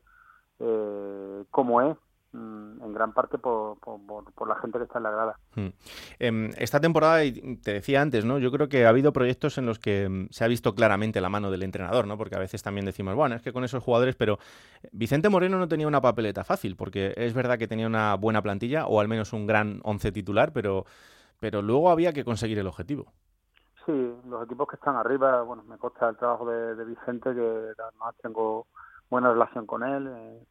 eh, 0.61 1.45
como 1.51 1.81
es 1.81 1.97
mm, 2.33 2.83
en 2.83 2.93
gran 2.93 3.15
parte 3.15 3.39
por, 3.39 3.79
por, 3.79 4.47
la 4.47 4.57
gente 4.57 4.77
que 4.77 4.85
está 4.85 4.99
en 4.99 5.05
la 5.05 5.11
grada. 5.11 5.39
Hmm. 5.57 5.69
Em, 6.19 6.51
esta 6.59 6.79
temporada, 6.79 7.23
te 7.63 7.73
decía 7.73 8.03
antes, 8.03 8.27
¿no? 8.27 8.39
Yo 8.39 8.53
creo 8.53 8.69
que 8.69 8.85
ha 8.85 8.91
habido 8.91 9.15
proyectos 9.15 9.57
en 9.57 9.65
los 9.65 9.79
que 9.79 10.09
mm, 10.09 10.27
se 10.31 10.45
ha 10.45 10.49
visto 10.49 10.75
claramente 10.75 11.23
la 11.23 11.31
mano 11.31 11.51
del 11.51 11.63
entrenador, 11.63 12.07
¿no? 12.07 12.19
Porque 12.19 12.37
a 12.37 12.39
veces 12.39 12.63
también 12.63 12.85
decimos, 12.85 13.15
bueno, 13.15 13.35
es 13.35 13.41
que 13.41 13.55
con 13.55 13.65
esos 13.65 13.83
jugadores, 13.83 14.15
pero 14.15 14.39
Vicente 14.93 15.31
Moreno 15.31 15.59
no 15.59 15.67
tenía 15.67 15.89
una 15.89 16.03
papeleta 16.03 16.45
fácil, 16.45 16.77
porque 16.77 17.15
es 17.17 17.33
verdad 17.33 17.59
que 17.59 17.67
tenía 17.67 17.87
una 17.87 18.15
buena 18.15 18.43
plantilla, 18.43 18.87
o 18.87 19.01
al 19.01 19.09
menos 19.09 19.33
un 19.33 19.47
gran 19.47 19.81
once 19.83 20.13
titular, 20.13 20.53
pero, 20.53 20.85
pero 21.41 21.63
luego 21.63 21.91
había 21.91 22.13
que 22.13 22.25
conseguir 22.25 22.59
el 22.59 22.67
objetivo. 22.67 23.13
Sí, 23.87 24.15
los 24.27 24.45
equipos 24.45 24.69
que 24.69 24.77
están 24.77 24.97
arriba, 24.97 25.43
bueno, 25.43 25.63
me 25.65 25.77
consta 25.77 26.09
el 26.09 26.17
trabajo 26.17 26.47
de, 26.47 26.85
Vicente, 26.85 27.35
que 27.35 27.73
además 27.79 28.15
tengo 28.23 28.67
buena 29.11 29.31
relación 29.33 29.67
con 29.67 29.83
él. 29.83 30.09
Eh, 30.09 30.43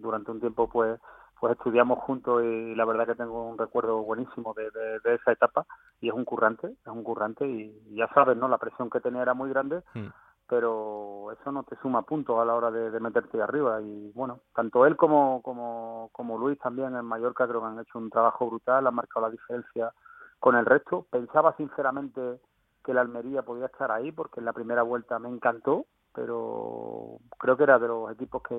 durante 0.00 0.30
un 0.30 0.40
tiempo, 0.40 0.68
pues, 0.68 0.98
pues 1.38 1.52
estudiamos 1.52 1.98
juntos 2.00 2.42
y 2.42 2.74
la 2.74 2.86
verdad 2.86 3.06
que 3.06 3.14
tengo 3.14 3.46
un 3.46 3.58
recuerdo 3.58 4.02
buenísimo 4.02 4.54
de, 4.54 5.14
esa 5.14 5.32
etapa. 5.32 5.66
Y 6.00 6.08
es 6.08 6.14
un 6.14 6.24
currante, 6.24 6.68
es 6.68 6.86
un 6.86 7.04
currante 7.04 7.46
y, 7.46 7.94
ya 7.94 8.08
sabes, 8.14 8.36
¿no? 8.38 8.48
La 8.48 8.58
presión 8.58 8.88
que 8.88 9.00
tenía 9.00 9.22
era 9.22 9.34
muy 9.34 9.50
grande, 9.50 9.82
mm. 9.92 10.06
pero 10.48 11.30
eso 11.32 11.52
no 11.52 11.64
te 11.64 11.76
suma 11.82 12.02
puntos 12.02 12.38
a 12.40 12.44
la 12.46 12.54
hora 12.54 12.70
de, 12.70 13.00
meterte 13.00 13.42
arriba. 13.42 13.82
Y 13.82 14.12
bueno, 14.14 14.40
tanto 14.54 14.86
él 14.86 14.96
como, 14.96 15.42
como, 15.42 16.08
como 16.12 16.38
Luis 16.38 16.58
también 16.58 16.96
en 16.96 17.04
Mallorca 17.04 17.46
creo 17.46 17.60
que 17.60 17.66
han 17.66 17.80
hecho 17.80 17.98
un 17.98 18.08
trabajo 18.08 18.48
brutal, 18.48 18.86
han 18.86 18.94
marcado 18.94 19.26
la 19.26 19.32
diferencia 19.32 19.92
con 20.40 20.56
el 20.56 20.64
resto. 20.64 21.06
Pensaba 21.10 21.54
sinceramente 21.56 22.40
que 22.88 22.94
la 22.94 23.02
Almería 23.02 23.42
podía 23.42 23.66
estar 23.66 23.92
ahí 23.92 24.12
porque 24.12 24.40
en 24.40 24.46
la 24.46 24.54
primera 24.54 24.80
vuelta 24.82 25.18
me 25.18 25.28
encantó, 25.28 25.84
pero 26.14 27.18
creo 27.38 27.54
que 27.54 27.64
era 27.64 27.78
de 27.78 27.86
los 27.86 28.10
equipos 28.10 28.42
que, 28.42 28.54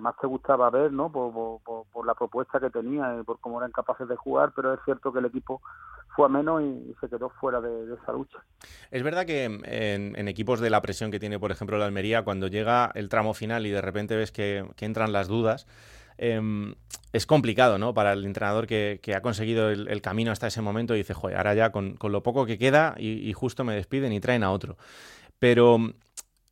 más 0.00 0.14
te 0.20 0.28
gustaba 0.28 0.70
ver, 0.70 0.92
¿no? 0.92 1.10
Por, 1.10 1.60
por, 1.90 2.06
la 2.06 2.14
propuesta 2.14 2.60
que 2.60 2.70
tenía 2.70 3.18
y 3.18 3.24
por 3.24 3.40
cómo 3.40 3.58
eran 3.58 3.72
capaces 3.72 4.06
de 4.06 4.14
jugar, 4.14 4.52
pero 4.54 4.72
es 4.72 4.78
cierto 4.84 5.12
que 5.12 5.18
el 5.18 5.24
equipo 5.24 5.60
fue 6.14 6.26
a 6.26 6.28
menos 6.28 6.62
y, 6.62 6.94
se 7.00 7.08
quedó 7.08 7.28
fuera 7.40 7.60
de, 7.60 7.92
esa 7.92 8.12
lucha. 8.12 8.38
Es 8.92 9.02
verdad 9.02 9.26
que 9.26 9.46
en, 9.46 10.28
equipos 10.28 10.60
de 10.60 10.70
la 10.70 10.80
presión 10.80 11.10
que 11.10 11.18
tiene, 11.18 11.40
por 11.40 11.50
ejemplo, 11.50 11.76
la 11.76 11.86
Almería, 11.86 12.22
cuando 12.22 12.46
llega 12.46 12.92
el 12.94 13.08
tramo 13.08 13.34
final 13.34 13.66
y 13.66 13.70
de 13.70 13.80
repente 13.80 14.14
ves 14.14 14.30
que, 14.30 14.64
entran 14.78 15.12
las 15.12 15.26
dudas, 15.26 15.66
em, 16.18 16.74
es 17.12 17.26
complicado, 17.26 17.78
¿no? 17.78 17.94
Para 17.94 18.12
el 18.12 18.24
entrenador 18.24 18.66
que, 18.66 19.00
ha 19.14 19.20
conseguido 19.20 19.70
el, 19.70 20.02
camino 20.02 20.32
hasta 20.32 20.46
ese 20.46 20.62
momento 20.62 20.94
y 20.94 20.98
dice, 20.98 21.14
joder, 21.14 21.36
ahora 21.36 21.54
ya 21.54 21.70
con, 21.70 21.98
lo 22.02 22.22
poco 22.22 22.46
que 22.46 22.58
queda 22.58 22.94
y, 22.98 23.32
justo 23.32 23.64
me 23.64 23.74
despiden 23.74 24.12
y 24.12 24.20
traen 24.20 24.42
a 24.42 24.50
otro. 24.50 24.76
Pero 25.38 25.78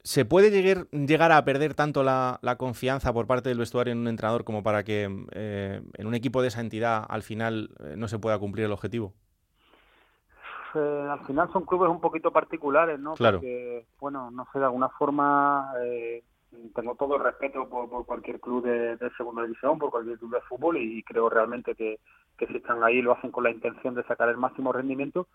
¿se 0.03 0.25
puede 0.25 0.51
llegar, 0.51 0.87
llegar 0.91 1.33
a 1.33 1.45
perder 1.45 1.75
tanto 1.75 2.03
la, 2.03 2.39
confianza 2.59 3.13
por 3.13 3.27
parte 3.27 3.49
del 3.49 3.59
vestuario 3.59 3.93
en 3.93 3.99
un 4.01 4.09
entrenador 4.09 4.45
como 4.45 4.63
para 4.63 4.85
que 4.85 5.09
eh, 5.33 5.83
en 5.95 6.07
un 6.07 6.15
equipo 6.15 6.43
de 6.43 6.49
esa 6.49 6.61
entidad 6.61 7.05
al 7.09 7.23
final 7.23 7.71
eh, 7.81 7.95
no 7.97 8.09
se 8.09 8.19
pueda 8.19 8.39
cumplir 8.39 8.67
el 8.67 8.73
objetivo? 8.73 9.15
Eh, 10.75 11.09
al 11.11 11.21
final 11.27 11.51
son 11.53 11.65
clubes 11.65 11.91
un 11.91 12.01
poquito 12.01 12.31
particulares, 12.31 12.99
¿no? 13.01 13.15
Claro. 13.15 13.39
Porque, 13.39 13.87
bueno, 13.99 14.31
no 14.31 14.47
sé, 14.53 14.59
de 14.59 14.67
alguna 14.67 14.89
forma 14.91 15.73
tengo 16.75 16.95
todo 16.97 17.17
el 17.17 17.23
respeto 17.23 17.69
por, 17.69 18.05
cualquier 18.07 18.41
club 18.41 18.65
de, 18.65 18.99
segunda 19.17 19.43
división, 19.43 19.79
por 19.79 19.91
cualquier 19.91 20.19
club 20.19 20.35
de 20.35 20.41
fútbol 20.43 20.77
y 20.79 21.03
creo 21.03 21.29
realmente 21.29 21.75
que, 21.75 21.99
si 22.39 22.57
están 22.57 22.83
ahí 22.83 23.03
lo 23.03 23.13
hacen 23.13 23.31
con 23.31 23.45
la 23.45 23.51
intención 23.51 23.95
de 23.95 24.05
sacar 24.05 24.29
el 24.29 24.37
máximo 24.37 24.73
rendimiento. 24.73 25.29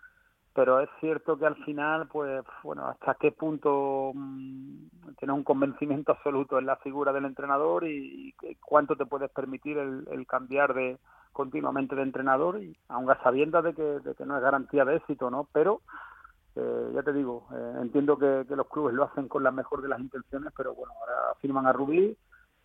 Pero 0.53 0.79
es 0.79 0.89
cierto 1.01 1.37
que 1.37 1.45
al 1.45 1.57
final, 1.65 2.07
pues, 2.07 2.41
bueno, 2.63 2.87
hasta 2.87 3.15
qué 3.15 3.33
punto 3.33 4.13
mmm, 4.13 4.87
tienes 5.17 5.35
un 5.35 5.43
convencimiento 5.43 6.13
absoluto 6.13 6.57
en 6.57 6.65
la 6.65 6.77
figura 6.77 7.11
del 7.11 7.25
entrenador 7.25 7.85
y, 7.85 8.33
cuánto 8.65 8.95
te 8.95 9.05
puedes 9.05 9.29
permitir 9.31 9.77
el, 9.77 10.25
cambiar 10.27 10.73
de 10.73 10.97
continuamente 11.33 11.95
de 11.95 12.03
entrenador, 12.03 12.63
y 12.63 12.77
aun 12.87 13.09
a 13.11 13.21
sabiendas 13.21 13.65
de 13.65 13.73
que, 13.73 13.83
de 13.83 14.15
que 14.15 14.25
no 14.25 14.37
es 14.37 14.41
garantía 14.41 14.85
de 14.85 14.95
éxito, 14.95 15.29
¿no? 15.29 15.49
Pero 15.51 15.81
eh, 16.55 16.91
ya 16.93 17.03
te 17.03 17.11
digo, 17.11 17.47
eh, 17.53 17.73
entiendo 17.81 18.17
que, 18.17 18.45
los 18.55 18.67
clubes 18.67 18.93
lo 18.93 19.03
hacen 19.03 19.27
con 19.27 19.43
la 19.43 19.51
mejor 19.51 19.81
de 19.81 19.89
las 19.89 19.99
intenciones, 19.99 20.53
pero 20.55 20.73
bueno, 20.73 20.93
ahora 21.01 21.35
firman 21.41 21.67
a 21.67 21.73
Rubí, 21.73 22.17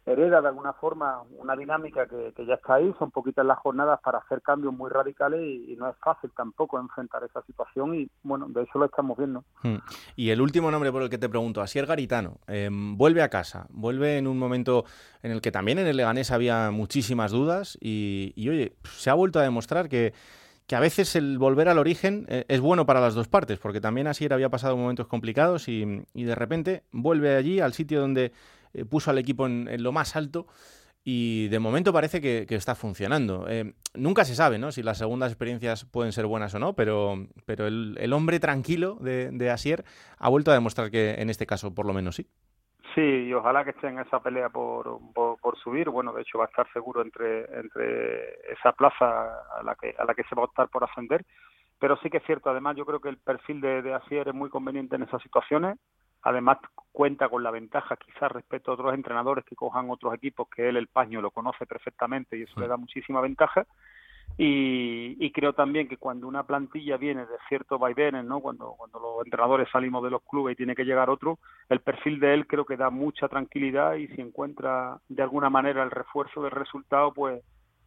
hereda 0.07 0.41
de 0.41 0.49
alguna 0.49 0.73
forma 0.73 1.23
una 1.37 1.57
dinámica 1.57 2.07
que, 2.07 2.33
ya 2.47 2.55
está 2.55 2.75
ahí, 2.75 2.95
son 2.99 3.11
poquitas 3.11 3.45
las 3.45 3.59
jornadas 3.59 4.01
para 4.03 4.19
hacer 4.19 4.43
cambios 4.43 4.73
muy 4.73 4.91
radicales 4.91 5.41
y, 5.41 5.77
no 5.77 5.89
es 5.89 5.97
fácil 5.97 6.31
tampoco 6.37 6.79
enfrentar 6.79 7.25
esa 7.25 7.43
situación 7.43 7.95
y 7.95 8.09
bueno, 8.23 8.47
de 8.49 8.63
eso 8.63 8.79
lo 8.79 8.85
estamos 8.85 9.19
viendo. 9.19 9.45
Hmm. 9.63 9.79
Y 10.15 10.31
el 10.31 10.41
último 10.41 10.71
nombre 10.71 10.93
por 10.93 11.03
el 11.03 11.11
que 11.11 11.19
te 11.19 11.29
pregunto, 11.29 11.61
Asier 11.61 11.87
Garitano, 11.87 12.39
em, 12.47 12.97
vuelve 12.97 13.23
a 13.23 13.29
casa, 13.29 13.67
vuelve 13.71 14.19
en 14.19 14.27
un 14.27 14.39
momento 14.39 14.85
en 15.23 15.33
el 15.33 15.41
que 15.41 15.51
también 15.51 15.79
en 15.79 15.87
el 15.87 15.97
Leganés 15.97 16.31
había 16.31 16.71
muchísimas 16.71 17.33
dudas 17.33 17.77
y, 17.81 18.33
y 18.37 18.49
oye, 18.49 18.77
se 18.85 19.11
ha 19.11 19.15
vuelto 19.15 19.39
a 19.39 19.43
demostrar 19.43 19.89
que 19.89 20.13
que 20.71 20.77
a 20.77 20.81
veces 20.81 21.17
el 21.17 21.37
volver 21.37 21.69
al 21.69 21.79
origen 21.79 22.27
eh, 22.29 22.45
es 22.47 22.61
bueno 22.61 22.87
para 22.87 23.01
las 23.01 23.15
dos 23.15 23.27
partes, 23.27 23.59
porque 23.59 23.81
también 23.81 24.07
Asier 24.07 24.33
había 24.33 24.51
pasado 24.51 24.77
momentos 24.77 25.09
complicados 25.09 25.67
y, 25.67 26.05
de 26.15 26.35
repente 26.37 26.85
vuelve 26.93 27.35
allí, 27.35 27.59
al 27.59 27.73
sitio 27.73 28.01
donde 28.01 28.31
eh, 28.73 28.85
puso 28.85 29.11
al 29.11 29.19
equipo 29.19 29.49
en, 29.49 29.83
lo 29.83 29.91
más 29.91 30.15
alto 30.15 30.47
y 31.03 31.49
de 31.49 31.59
momento 31.59 31.93
parece 31.93 32.21
que, 32.21 32.47
está 32.55 32.77
funcionando. 32.77 33.47
Eh, 33.49 33.75
nunca 33.95 34.25
se 34.25 34.37
sabe 34.37 34.59
¿no? 34.59 34.71
si 34.71 34.85
las 34.85 34.99
segundas 34.99 35.33
experiencias 35.33 35.87
pueden 35.87 36.13
ser 36.13 36.27
buenas 36.27 36.55
o 36.55 36.61
no, 36.61 36.77
pero, 36.77 37.27
pero 37.47 37.67
el, 37.67 38.13
hombre 38.13 38.39
tranquilo 38.39 38.97
de 39.01 39.51
Asier 39.51 39.85
ha 40.19 40.29
vuelto 40.29 40.53
a 40.53 40.55
demostrar 40.55 40.93
que 40.93 41.17
en 41.19 41.31
este 41.31 41.47
caso 41.47 41.75
por 41.75 41.85
lo 41.85 41.93
menos 41.93 42.15
sí. 42.15 42.29
Sí, 42.95 43.01
y 43.01 43.35
ojalá 43.35 43.65
que 43.65 43.71
esté 43.71 43.89
en 43.89 43.99
esa 44.01 44.21
pelea 44.21 44.49
por, 44.49 44.99
por, 45.15 45.59
subir. 45.59 45.91
Bueno, 45.91 46.13
de 46.13 46.23
hecho 46.23 46.39
va 46.39 46.45
a 46.45 46.49
estar 46.49 46.71
seguro 46.73 47.03
entre, 47.03 47.45
entre 47.59 48.53
esa 48.53 48.73
plaza 48.73 49.05
a 49.59 49.63
la, 49.63 49.77
que, 49.77 49.95
a 49.97 50.05
la 50.05 50.15
que 50.15 50.25
se 50.25 50.35
va 50.35 50.43
a 50.43 50.47
optar 50.47 50.69
por 50.69 50.85
ascender. 50.85 51.25
Pero 51.79 51.97
sí 51.99 52.11
que 52.11 52.19
es 52.19 52.25
cierto, 52.25 52.51
además 52.51 52.77
yo 52.77 52.85
creo 52.85 53.01
que 53.01 53.09
el 53.09 53.19
perfil 53.19 53.61
de, 53.61 53.83
de 53.83 53.95
Asier 53.95 54.29
es 54.29 54.35
muy 54.35 54.51
conveniente 54.51 54.97
en 54.97 55.03
esas 55.03 55.23
situaciones. 55.23 55.79
Además 56.23 56.59
cuenta 56.93 57.29
con 57.29 57.43
la 57.43 57.51
ventaja 57.51 57.97
quizás 57.97 58.31
respecto 58.33 58.71
a 58.71 58.75
otros 58.75 58.93
entrenadores 58.93 59.45
que 59.45 59.57
cojan 59.57 59.89
otros 59.89 60.13
equipos 60.15 60.49
que 60.49 60.69
él 60.69 60.77
el 60.77 60.89
paño 60.89 61.23
lo 61.23 61.31
conoce 61.31 61.67
perfectamente 61.67 62.37
y 62.37 62.43
eso 62.43 62.61
le 62.61 62.69
da 62.69 62.77
muchísima 62.77 63.21
ventaja 63.21 63.67
y, 64.43 65.31
creo 65.33 65.53
también 65.53 65.87
que 65.87 65.99
cuando 65.99 66.27
una 66.27 66.45
plantilla 66.45 66.97
viene 66.97 67.27
de 67.27 67.37
ciertos 67.47 67.79
vaivenes, 67.79 68.25
¿no? 68.25 68.41
Cuando, 68.41 68.75
cuando 68.79 68.99
los 68.99 69.27
entrenadores 69.27 69.69
salimos 69.71 70.03
de 70.03 70.09
los 70.09 70.23
clubes 70.23 70.55
y 70.55 70.57
tiene 70.57 70.75
que 70.75 70.87
llegar 70.87 71.11
otro, 71.11 71.39
el 71.69 71.81
perfil 71.81 72.19
de 72.21 72.33
él 72.33 72.47
creo 72.47 72.65
que 72.65 72.79
da 72.79 72.89
mucha 72.89 73.29
tranquilidad 73.29 73.97
y 73.97 74.09
si 74.09 74.23
encuentra 74.23 74.99
de 75.11 75.23
alguna 75.23 75.51
manera 75.51 75.83
el 75.83 75.91
refuerzo 75.91 76.43
del 76.43 76.53
resultado, 76.53 77.13
pues 77.13 77.43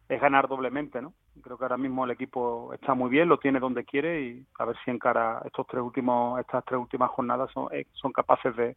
es 0.08 0.20
ganar 0.20 0.46
doblemente, 0.46 1.02
¿no? 1.02 1.12
Creo 1.42 1.58
que 1.58 1.64
ahora 1.64 1.76
mismo 1.76 2.04
el 2.04 2.12
equipo 2.12 2.72
está 2.72 2.94
muy 2.94 3.10
bien, 3.10 3.28
lo 3.28 3.38
tiene 3.38 3.58
donde 3.58 3.84
quiere 3.84 4.22
y 4.22 4.46
a 4.60 4.64
ver 4.64 4.76
si 4.84 4.92
encara 4.92 5.42
estos 5.44 5.66
tres 5.66 5.82
últimos, 5.82 6.38
estas 6.38 6.64
tres 6.64 6.78
últimas 6.78 7.10
jornadas 7.10 7.50
son, 7.52 7.66
eh, 7.72 7.86
son 7.94 8.12
capaces 8.12 8.54
de, 8.54 8.76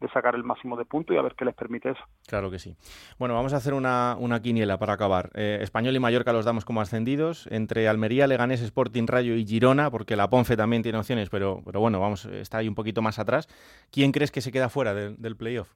de 0.00 0.08
sacar 0.08 0.34
el 0.34 0.44
máximo 0.44 0.76
de 0.76 0.84
puntos 0.84 1.14
y 1.14 1.18
a 1.18 1.22
ver 1.22 1.34
qué 1.36 1.44
les 1.44 1.54
permite 1.54 1.90
eso. 1.90 2.02
Claro 2.26 2.50
que 2.50 2.58
sí. 2.58 2.76
Bueno, 3.18 3.34
vamos 3.34 3.54
a 3.54 3.56
hacer 3.56 3.74
una, 3.74 4.16
una 4.18 4.40
quiniela 4.40 4.78
para 4.78 4.92
acabar. 4.92 5.30
Eh, 5.34 5.58
Español 5.62 5.96
y 5.96 6.00
Mallorca 6.00 6.32
los 6.32 6.44
damos 6.44 6.64
como 6.64 6.80
ascendidos. 6.80 7.46
Entre 7.50 7.88
Almería, 7.88 8.26
Leganés, 8.26 8.60
Sporting, 8.62 9.06
Rayo 9.06 9.34
y 9.34 9.46
Girona, 9.46 9.90
porque 9.90 10.16
la 10.16 10.28
Ponce 10.28 10.56
también 10.56 10.82
tiene 10.82 10.98
opciones, 10.98 11.30
pero, 11.30 11.62
pero 11.64 11.80
bueno, 11.80 12.00
vamos, 12.00 12.26
está 12.26 12.58
ahí 12.58 12.68
un 12.68 12.74
poquito 12.74 13.02
más 13.02 13.18
atrás. 13.18 13.48
¿Quién 13.90 14.12
crees 14.12 14.30
que 14.30 14.40
se 14.40 14.52
queda 14.52 14.68
fuera 14.68 14.94
del 14.94 15.36
playoff? 15.36 15.72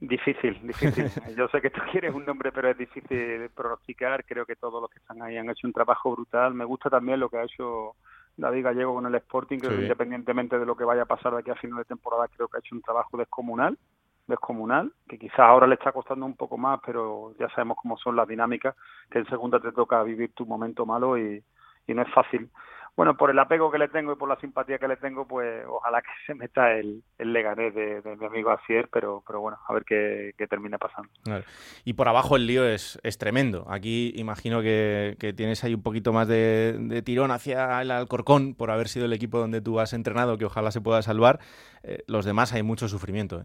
Difícil, 0.00 0.58
difícil. 0.66 1.04
Yo 1.36 1.46
sé 1.48 1.60
que 1.60 1.70
tú 1.70 1.80
quieres 1.92 2.12
un 2.12 2.24
nombre, 2.24 2.50
pero 2.50 2.68
es 2.70 2.76
difícil 2.76 3.48
pronosticar. 3.54 4.24
Creo 4.24 4.44
que 4.44 4.56
todos 4.56 4.82
los 4.82 4.90
que 4.90 4.98
están 4.98 5.22
ahí 5.22 5.36
han 5.36 5.48
hecho 5.48 5.66
un 5.66 5.72
trabajo 5.72 6.10
brutal. 6.10 6.54
Me 6.54 6.64
gusta 6.64 6.90
también 6.90 7.20
lo 7.20 7.28
que 7.28 7.36
ha 7.36 7.44
hecho 7.44 7.94
David 8.36 8.64
Gallego 8.64 8.94
con 8.94 9.06
el 9.06 9.14
Sporting, 9.16 9.58
que 9.58 9.66
independientemente 9.66 10.58
de 10.58 10.66
lo 10.66 10.76
que 10.76 10.84
vaya 10.84 11.02
a 11.02 11.06
pasar 11.06 11.32
de 11.32 11.40
aquí 11.40 11.50
a 11.50 11.54
final 11.54 11.78
de 11.78 11.84
temporada, 11.84 12.28
creo 12.28 12.48
que 12.48 12.56
ha 12.56 12.60
hecho 12.60 12.74
un 12.74 12.82
trabajo 12.82 13.16
descomunal, 13.16 13.78
descomunal, 14.26 14.92
que 15.08 15.18
quizás 15.18 15.40
ahora 15.40 15.66
le 15.66 15.74
está 15.74 15.92
costando 15.92 16.24
un 16.24 16.36
poco 16.36 16.56
más, 16.56 16.80
pero 16.84 17.34
ya 17.38 17.48
sabemos 17.50 17.76
cómo 17.80 17.96
son 17.98 18.16
las 18.16 18.28
dinámicas, 18.28 18.74
que 19.10 19.18
en 19.18 19.26
segunda 19.26 19.60
te 19.60 19.72
toca 19.72 20.02
vivir 20.02 20.32
tu 20.32 20.46
momento 20.46 20.86
malo 20.86 21.18
y, 21.18 21.42
y 21.86 21.94
no 21.94 22.02
es 22.02 22.12
fácil 22.12 22.48
bueno, 22.94 23.16
por 23.16 23.30
el 23.30 23.38
apego 23.38 23.70
que 23.70 23.78
le 23.78 23.88
tengo 23.88 24.12
y 24.12 24.16
por 24.16 24.28
la 24.28 24.38
simpatía 24.38 24.78
que 24.78 24.86
le 24.86 24.98
tengo, 24.98 25.26
pues 25.26 25.64
ojalá 25.66 26.02
que 26.02 26.10
se 26.26 26.34
meta 26.34 26.72
el, 26.72 27.02
el 27.16 27.32
Leganés 27.32 27.74
de, 27.74 28.02
mi 28.18 28.26
amigo 28.26 28.50
Asier, 28.50 28.88
pero, 28.92 29.22
pero 29.26 29.40
bueno, 29.40 29.58
a 29.66 29.72
ver 29.72 29.84
qué, 29.84 30.34
qué 30.36 30.46
termina 30.46 30.76
pasando. 30.76 31.10
Y 31.84 31.94
por 31.94 32.08
abajo 32.08 32.36
el 32.36 32.46
lío 32.46 32.66
es, 32.66 33.00
es 33.02 33.16
tremendo. 33.16 33.64
Aquí 33.68 34.12
imagino 34.16 34.60
que, 34.60 35.16
que, 35.18 35.32
tienes 35.32 35.64
ahí 35.64 35.72
un 35.72 35.82
poquito 35.82 36.12
más 36.12 36.28
de, 36.28 37.02
tirón 37.02 37.30
hacia 37.30 37.80
el 37.80 37.90
Alcorcón 37.90 38.54
por 38.54 38.70
haber 38.70 38.88
sido 38.88 39.06
el 39.06 39.14
equipo 39.14 39.38
donde 39.38 39.62
tú 39.62 39.80
has 39.80 39.94
entrenado, 39.94 40.36
que 40.36 40.44
ojalá 40.44 40.70
se 40.70 40.82
pueda 40.82 41.00
salvar. 41.00 41.40
Eh, 41.82 42.04
los 42.06 42.26
demás 42.26 42.52
hay 42.52 42.62
mucho 42.62 42.88
sufrimiento. 42.88 43.40
¿eh? 43.40 43.44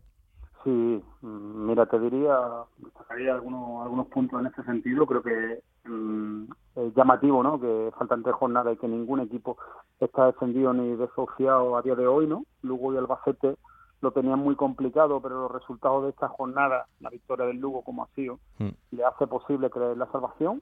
Sí, 0.66 1.02
mira, 1.22 1.86
te 1.86 1.98
diría, 2.00 2.36
destacaría 2.80 3.34
algunos, 3.34 3.84
algunos 3.84 4.08
puntos 4.08 4.42
en 4.42 4.48
este 4.48 4.64
sentido. 4.64 5.06
Creo 5.06 5.24
que 5.24 5.62
mm, 5.88 6.50
es 6.76 6.96
llamativo, 6.96 7.44
¿no? 7.44 7.60
Que 7.60 7.92
faltan 7.98 8.24
tres 8.24 8.36
jornadas 8.36 8.74
y 8.74 8.78
que 8.78 8.88
ningún 8.88 9.20
equipo 9.20 9.58
está 10.00 10.28
defendido 10.28 10.74
ni 10.74 10.96
desociado 10.96 11.78
a 11.78 11.82
día 11.82 11.96
de 11.96 12.08
hoy, 12.08 12.28
¿no? 12.28 12.44
Lugo 12.62 12.94
y 12.94 12.98
Albacete 12.98 13.56
lo 14.02 14.12
tenían 14.12 14.40
muy 14.40 14.56
complicado, 14.56 15.20
pero 15.22 15.42
los 15.42 15.52
resultados 15.52 16.04
de 16.04 16.10
esta 16.12 16.28
jornada, 16.28 16.86
la 17.00 17.10
victoria 17.10 17.46
del 17.46 17.58
Lugo 17.58 17.82
como 17.82 18.04
ha 18.04 18.08
sido, 18.16 18.40
mm. 18.60 18.70
le 18.92 19.06
hace 19.06 19.26
posible 19.28 19.70
creer 19.70 19.98
la 19.98 20.12
salvación. 20.12 20.62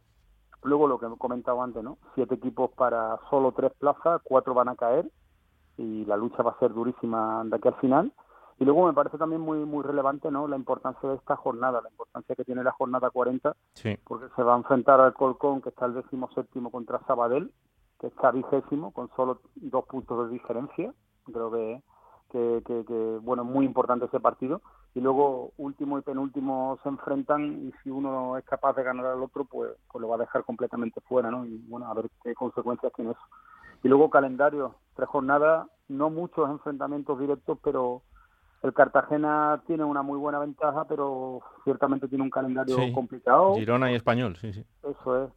Luego 0.63 0.87
lo 0.87 0.97
que 0.97 1.05
he 1.05 1.17
comentado 1.17 1.61
antes, 1.61 1.83
¿no? 1.83 1.97
Siete 2.15 2.35
equipos 2.35 2.71
para 2.71 3.19
solo 3.29 3.51
tres 3.51 3.71
plazas, 3.77 4.21
cuatro 4.23 4.53
van 4.53 4.69
a 4.69 4.75
caer 4.75 5.09
y 5.77 6.05
la 6.05 6.17
lucha 6.17 6.41
va 6.41 6.51
a 6.51 6.59
ser 6.59 6.73
durísima 6.73 7.43
de 7.45 7.55
aquí 7.55 7.67
al 7.67 7.75
final. 7.75 8.11
Y 8.57 8.63
luego 8.63 8.87
me 8.87 8.93
parece 8.93 9.17
también 9.17 9.41
muy 9.41 9.59
muy 9.59 9.83
relevante 9.83 10.31
no 10.31 10.47
la 10.47 10.55
importancia 10.55 11.09
de 11.09 11.15
esta 11.15 11.35
jornada, 11.35 11.81
la 11.81 11.89
importancia 11.89 12.35
que 12.35 12.45
tiene 12.45 12.63
la 12.63 12.71
jornada 12.71 13.09
40, 13.09 13.55
porque 14.05 14.27
se 14.35 14.43
va 14.43 14.53
a 14.53 14.57
enfrentar 14.57 15.01
al 15.01 15.13
Colcón, 15.13 15.61
que 15.61 15.69
está 15.69 15.85
el 15.85 15.95
décimo 15.95 16.29
séptimo 16.33 16.71
contra 16.71 17.01
Sabadell, 17.05 17.51
que 17.99 18.07
está 18.07 18.31
vigésimo, 18.31 18.91
con 18.91 19.09
solo 19.15 19.41
dos 19.55 19.85
puntos 19.85 20.27
de 20.27 20.33
diferencia. 20.33 20.93
Creo 21.25 21.51
que, 21.51 21.81
que, 22.31 22.61
que, 22.65 23.19
bueno, 23.21 23.43
es 23.43 23.49
muy 23.49 23.65
importante 23.65 24.05
ese 24.05 24.19
partido. 24.19 24.61
Y 24.93 25.01
luego 25.01 25.51
último 25.57 25.97
y 25.97 26.01
penúltimo 26.01 26.79
se 26.81 26.87
enfrentan 26.87 27.67
y 27.67 27.73
si 27.83 27.89
uno 27.89 28.37
es 28.37 28.45
capaz 28.45 28.73
de 28.77 28.83
ganar 28.83 29.07
al 29.07 29.21
otro, 29.21 29.43
pues, 29.43 29.71
pues 29.91 30.01
lo 30.01 30.07
va 30.07 30.15
a 30.15 30.19
dejar 30.19 30.45
completamente 30.45 31.01
fuera, 31.01 31.29
¿no? 31.29 31.45
Y 31.45 31.57
bueno, 31.67 31.87
a 31.87 31.93
ver 31.93 32.09
qué 32.23 32.33
consecuencias 32.33 32.93
tiene 32.93 33.11
eso. 33.11 33.19
Y 33.83 33.89
luego 33.89 34.09
calendario, 34.09 34.75
tres 34.95 35.09
jornadas, 35.09 35.67
no 35.89 36.09
muchos 36.09 36.49
enfrentamientos 36.49 37.19
directos, 37.19 37.57
pero 37.61 38.03
el 38.63 38.73
Cartagena 38.73 39.61
tiene 39.67 39.83
una 39.83 40.01
muy 40.01 40.17
buena 40.17 40.39
ventaja, 40.39 40.85
pero 40.85 41.41
ciertamente 41.63 42.07
tiene 42.07 42.23
un 42.23 42.29
calendario 42.29 42.77
complicado. 42.93 43.55
Girona 43.55 43.91
y 43.91 43.95
Español, 43.95 44.37
sí, 44.37 44.53
sí. 44.53 44.65
Eso 44.83 45.25
es. 45.25 45.31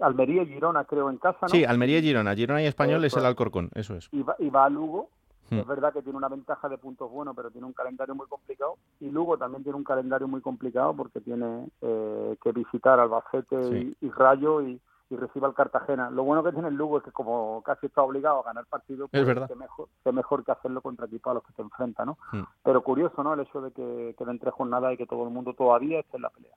Almería 0.00 0.42
y 0.42 0.46
Girona, 0.46 0.84
creo, 0.84 1.10
en 1.10 1.18
casa, 1.18 1.38
¿no? 1.42 1.48
Sí, 1.48 1.64
Almería 1.64 1.98
y 1.98 2.02
Girona. 2.02 2.34
Girona 2.34 2.62
y 2.62 2.66
Español 2.66 3.04
es 3.04 3.16
el 3.16 3.26
Alcorcón, 3.26 3.70
eso 3.74 3.96
es. 3.96 4.08
Y 4.12 4.22
va, 4.22 4.36
y 4.38 4.50
va 4.50 4.66
a 4.66 4.70
Lugo. 4.70 5.08
Hmm. 5.50 5.58
Es 5.58 5.66
verdad 5.66 5.92
que 5.92 6.02
tiene 6.02 6.16
una 6.16 6.28
ventaja 6.28 6.68
de 6.68 6.78
puntos 6.78 7.10
buenos, 7.10 7.36
pero 7.36 7.50
tiene 7.50 7.66
un 7.66 7.72
calendario 7.72 8.14
muy 8.14 8.26
complicado. 8.26 8.76
Y 9.00 9.10
Lugo 9.10 9.36
también 9.36 9.62
tiene 9.62 9.76
un 9.76 9.84
calendario 9.84 10.28
muy 10.28 10.40
complicado 10.40 10.94
porque 10.94 11.20
tiene 11.20 11.68
eh, 11.82 12.36
que 12.42 12.52
visitar 12.52 12.98
Albacete 13.00 13.94
y 14.00 14.10
Rayo 14.10 14.62
y 14.62 14.80
y 15.10 15.16
reciba 15.16 15.48
al 15.48 15.54
Cartagena. 15.54 16.10
Lo 16.10 16.24
bueno 16.24 16.42
que 16.42 16.52
tiene 16.52 16.68
el 16.68 16.74
Lugo 16.74 16.98
es 16.98 17.04
que 17.04 17.12
como 17.12 17.62
casi 17.62 17.86
está 17.86 18.02
obligado 18.02 18.40
a 18.40 18.44
ganar 18.44 18.66
partido, 18.66 19.08
pues 19.08 19.26
es 19.26 19.48
Que 19.48 19.54
mejor, 19.54 19.88
que 20.02 20.12
mejor 20.12 20.44
que 20.44 20.52
hacerlo 20.52 20.80
contra 20.80 21.06
equipos 21.06 21.30
a 21.30 21.34
los 21.34 21.44
que 21.44 21.52
se 21.52 21.62
enfrenta, 21.62 22.04
¿no? 22.04 22.18
Hmm. 22.32 22.42
Pero 22.62 22.82
curioso, 22.82 23.22
¿no? 23.22 23.34
El 23.34 23.40
hecho 23.40 23.60
de 23.60 23.70
que 23.72 24.14
queden 24.18 24.38
tres 24.38 24.54
jornadas 24.54 24.94
y 24.94 24.96
que 24.96 25.06
todo 25.06 25.24
el 25.24 25.30
mundo 25.30 25.54
todavía 25.54 26.00
esté 26.00 26.16
en 26.16 26.22
la 26.22 26.30
pelea. 26.30 26.52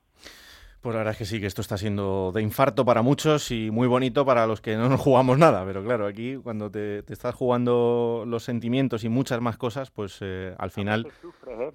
Pues 0.80 0.94
la 0.94 1.00
verdad 1.00 1.12
es 1.12 1.18
que 1.18 1.24
sí, 1.24 1.40
que 1.40 1.46
esto 1.46 1.60
está 1.60 1.76
siendo 1.76 2.30
de 2.32 2.40
infarto 2.40 2.84
para 2.84 3.02
muchos 3.02 3.50
y 3.50 3.70
muy 3.72 3.88
bonito 3.88 4.24
para 4.24 4.46
los 4.46 4.60
que 4.60 4.76
no 4.76 4.88
nos 4.88 5.00
jugamos 5.00 5.36
nada. 5.36 5.64
Pero 5.64 5.82
claro, 5.82 6.06
aquí 6.06 6.36
cuando 6.36 6.70
te, 6.70 7.00
estás 7.12 7.34
jugando 7.34 8.24
los 8.26 8.44
sentimientos 8.44 9.02
y 9.02 9.08
muchas 9.08 9.40
más 9.40 9.56
cosas, 9.56 9.90
pues 9.90 10.18
eh, 10.20 10.54
al 10.56 10.70
final... 10.70 11.08
¿eh? 11.46 11.72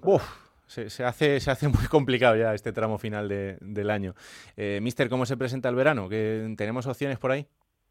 Se, 0.66 1.04
hace, 1.04 1.40
se 1.40 1.50
hace 1.50 1.68
muy 1.68 1.86
complicado 1.86 2.36
ya 2.36 2.54
este 2.54 2.72
tramo 2.72 2.98
final 2.98 3.28
del 3.28 3.90
año. 3.90 4.14
Eh, 4.56 4.80
Mister, 4.82 5.08
¿cómo 5.08 5.26
se 5.26 5.36
presenta 5.36 5.68
el 5.68 5.74
verano? 5.74 6.08
¿Que 6.08 6.54
¿Tenemos 6.56 6.86
opciones 6.86 7.18
por 7.18 7.32
ahí? 7.32 7.46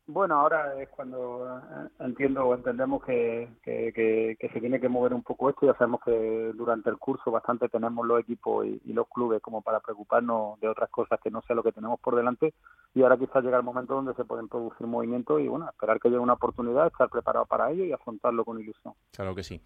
Bueno, 0.06 0.36
ahora 0.36 0.82
es 0.82 0.89
cuando 0.89 1.47
eh, 1.47 1.88
entiendo 2.01 2.45
o 2.45 2.54
entendemos 2.54 3.01
que, 3.06 3.47
que, 3.64 4.49
se 4.54 4.60
tiene 4.60 4.82
que 4.82 4.89
mover 4.89 5.14
un 5.14 5.24
poco 5.24 5.49
esto. 5.49 5.66
Ya 5.66 5.78
sabemos 5.78 6.01
que 6.04 6.51
durante 6.56 6.89
el 6.89 6.97
curso 6.97 7.32
bastante 7.32 7.70
tenemos 7.70 8.06
los 8.06 8.20
equipos 8.20 8.66
y, 8.66 8.82
los 8.91 9.08
clubes 9.08 9.41
como 9.41 9.62
para 9.62 9.80
preocuparnos 9.80 10.60
de 10.60 10.68
otras 10.68 10.89
cosas 10.89 11.20
que 11.24 11.32
no 11.32 11.41
sea 11.43 11.56
lo 11.56 11.64
que 11.64 11.72
tenemos 11.72 12.01
por 12.01 12.18
delante. 12.18 12.54
Y 12.93 13.01
ahora 13.01 13.18
quizás 13.18 13.43
llega 13.43 13.58
el 13.58 13.64
momento 13.64 13.93
donde 13.93 14.14
se 14.16 14.26
pueden 14.26 14.49
producir 14.49 14.86
movimientos 14.86 15.39
y 15.39 15.47
bueno, 15.47 15.70
esperar 15.70 16.01
que 16.01 16.10
llegue 16.10 16.20
una 16.20 16.34
oportunidad, 16.34 16.88
estar 16.88 17.10
preparado 17.10 17.45
para 17.45 17.72
ello 17.72 17.86
y 17.86 17.93
afrontarlo 17.93 18.43
con 18.43 18.60
ilusión. 18.60 18.93
Claro 19.12 19.34
que 19.34 19.43
sí. 19.43 19.62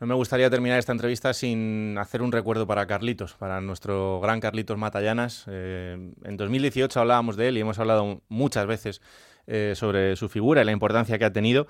No 0.00 0.06
me 0.06 0.14
gustaría 0.14 0.48
terminar 0.48 0.78
esta 0.78 0.92
entrevista 0.92 1.34
sin 1.34 1.98
hacer 1.98 2.22
un 2.22 2.30
recuerdo 2.30 2.68
para 2.68 2.86
Carlitos, 2.86 3.34
para 3.34 3.60
nuestro 3.60 4.20
gran 4.20 4.38
Carlitos 4.38 4.78
Matallanas. 4.78 5.44
Eh, 5.48 6.12
en 6.22 6.36
2018 6.36 7.00
hablábamos 7.00 7.36
de 7.36 7.48
él 7.48 7.58
y 7.58 7.60
hemos 7.60 7.80
hablado 7.80 8.20
muchas 8.28 8.66
veces 8.66 9.02
eh, 9.46 9.72
sobre 9.74 10.16
su 10.16 10.28
figura 10.28 10.62
y 10.62 10.64
la 10.64 10.72
importancia 10.72 11.18
que 11.18 11.24
ha 11.24 11.32
tenido. 11.32 11.66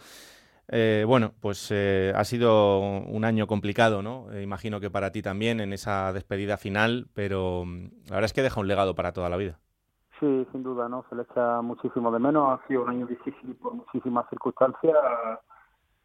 Eh, 0.68 1.04
bueno, 1.06 1.32
pues 1.40 1.70
eh, 1.70 2.12
ha 2.14 2.24
sido 2.24 2.78
un 2.78 3.24
año 3.24 3.46
complicado, 3.46 4.00
¿no? 4.00 4.26
imagino 4.40 4.80
que 4.80 4.90
para 4.90 5.10
ti 5.10 5.20
también 5.20 5.60
en 5.60 5.72
esa 5.72 6.12
despedida 6.12 6.56
final, 6.56 7.08
pero 7.14 7.64
mm, 7.66 7.84
la 8.08 8.14
verdad 8.16 8.24
es 8.24 8.32
que 8.32 8.42
deja 8.42 8.60
un 8.60 8.68
legado 8.68 8.94
para 8.94 9.12
toda 9.12 9.28
la 9.28 9.36
vida. 9.36 9.58
Sí, 10.22 10.46
sin 10.52 10.62
duda, 10.62 10.88
¿no? 10.88 11.04
Se 11.10 11.16
le 11.16 11.22
echa 11.22 11.60
muchísimo 11.62 12.12
de 12.12 12.20
menos. 12.20 12.48
Ha 12.48 12.66
sido 12.68 12.84
un 12.84 12.90
año 12.90 13.06
difícil 13.08 13.56
por 13.56 13.74
muchísimas 13.74 14.28
circunstancias. 14.30 14.94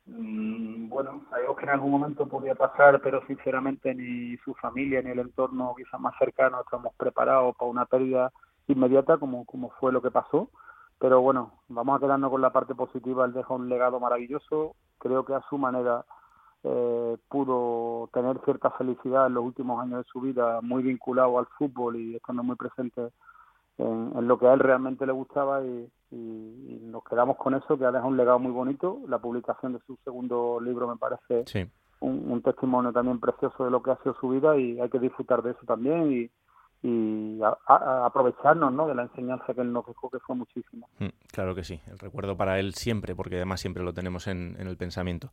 Mm, 0.07 0.89
bueno, 0.89 1.22
sabemos 1.30 1.55
que 1.55 1.63
en 1.63 1.70
algún 1.70 1.91
momento 1.91 2.26
podía 2.28 2.55
pasar, 2.55 2.99
pero 3.01 3.24
sinceramente 3.28 3.93
ni 3.93 4.36
su 4.38 4.55
familia 4.55 5.03
ni 5.03 5.11
el 5.11 5.20
entorno 5.20 5.76
quizás 5.78 5.99
más 5.99 6.15
cercano 6.18 6.61
estamos 6.61 6.95
preparados 6.95 7.55
para 7.57 7.70
una 7.70 7.86
pérdida 7.86 8.32
inmediata 8.68 9.18
como, 9.18 9.45
como 9.45 9.70
fue 9.80 9.91
lo 9.91 10.01
que 10.01 10.09
pasó. 10.09 10.49
Pero 11.00 11.22
bueno, 11.22 11.52
vamos 11.68 11.98
a 11.98 12.00
quedarnos 12.00 12.32
con 12.32 12.41
la 12.41 12.52
parte 12.52 12.74
positiva. 12.74 13.26
Él 13.26 13.34
deja 13.34 13.54
un 13.54 13.70
legado 13.70 14.00
maravilloso. 14.00 14.76
Creo 14.98 15.26
que 15.26 15.36
a 15.36 15.43
su 15.50 15.58
manera 15.58 16.06
eh, 16.64 17.18
pudo 17.30 18.10
tener 18.14 18.39
cierta 18.43 18.72
felicidad 18.72 19.28
en 19.28 19.36
los 19.36 19.43
últimos 19.43 19.80
años 19.82 20.04
de 20.04 20.12
su 20.12 20.22
vida, 20.22 20.60
muy 20.62 20.82
vinculado 20.82 21.38
al 21.38 21.45
fútbol 21.58 21.98
y 21.98 22.16
estando 22.16 22.43
muy 22.43 22.56
presente 22.56 23.10
en, 23.78 24.28
lo 24.28 24.39
que 24.39 24.48
a 24.48 24.54
él 24.54 24.60
realmente 24.60 25.06
le 25.06 25.12
gustaba 25.12 25.64
y, 25.64 25.89
nos 26.10 27.04
quedamos 27.04 27.36
con 27.36 27.54
eso, 27.54 27.78
que 27.78 27.84
ha 27.84 27.91
dejado 27.91 28.10
un 28.10 28.18
legado 28.18 28.39
muy 28.39 28.52
bonito. 28.52 29.02
La 29.08 29.20
publicación 29.20 29.74
de 29.74 29.80
su 29.86 29.98
segundo 30.04 30.60
libro 30.62 30.88
me 30.88 30.95
parece 30.95 31.43
un, 32.00 32.32
un, 32.32 32.41
testimonio 32.41 32.93
también 32.93 33.20
precioso 33.20 33.66
de 33.66 33.72
lo 33.72 33.84
que 33.84 33.91
ha 33.91 33.98
sido 33.98 34.16
su 34.20 34.30
vida 34.30 34.58
y 34.58 34.80
hay 34.80 34.89
que 34.89 35.00
disfrutar 35.00 35.43
de 35.43 35.52
eso 35.52 35.60
también 35.66 36.12
y, 36.12 36.32
y 36.84 37.39
aprovecharnos 37.67 38.71
¿no? 38.71 38.88
de 38.88 38.95
la 38.95 39.03
enseñanza 39.03 39.53
que 39.53 39.61
él 39.61 39.73
nos 39.73 39.86
dejó, 39.86 40.09
que 40.09 40.19
fue 40.19 40.36
muchísimo. 40.36 40.88
Mm, 40.99 41.07
claro 41.32 41.55
que 41.55 41.63
sí, 41.63 41.82
el 41.88 41.97
recuerdo 41.97 42.38
para 42.38 42.59
él 42.59 42.75
siempre, 42.75 43.15
porque 43.15 43.38
además 43.38 43.59
siempre 43.59 43.84
lo 43.84 43.93
tenemos 43.93 44.28
en, 44.28 44.55
el 44.59 44.78
pensamiento. 44.78 45.30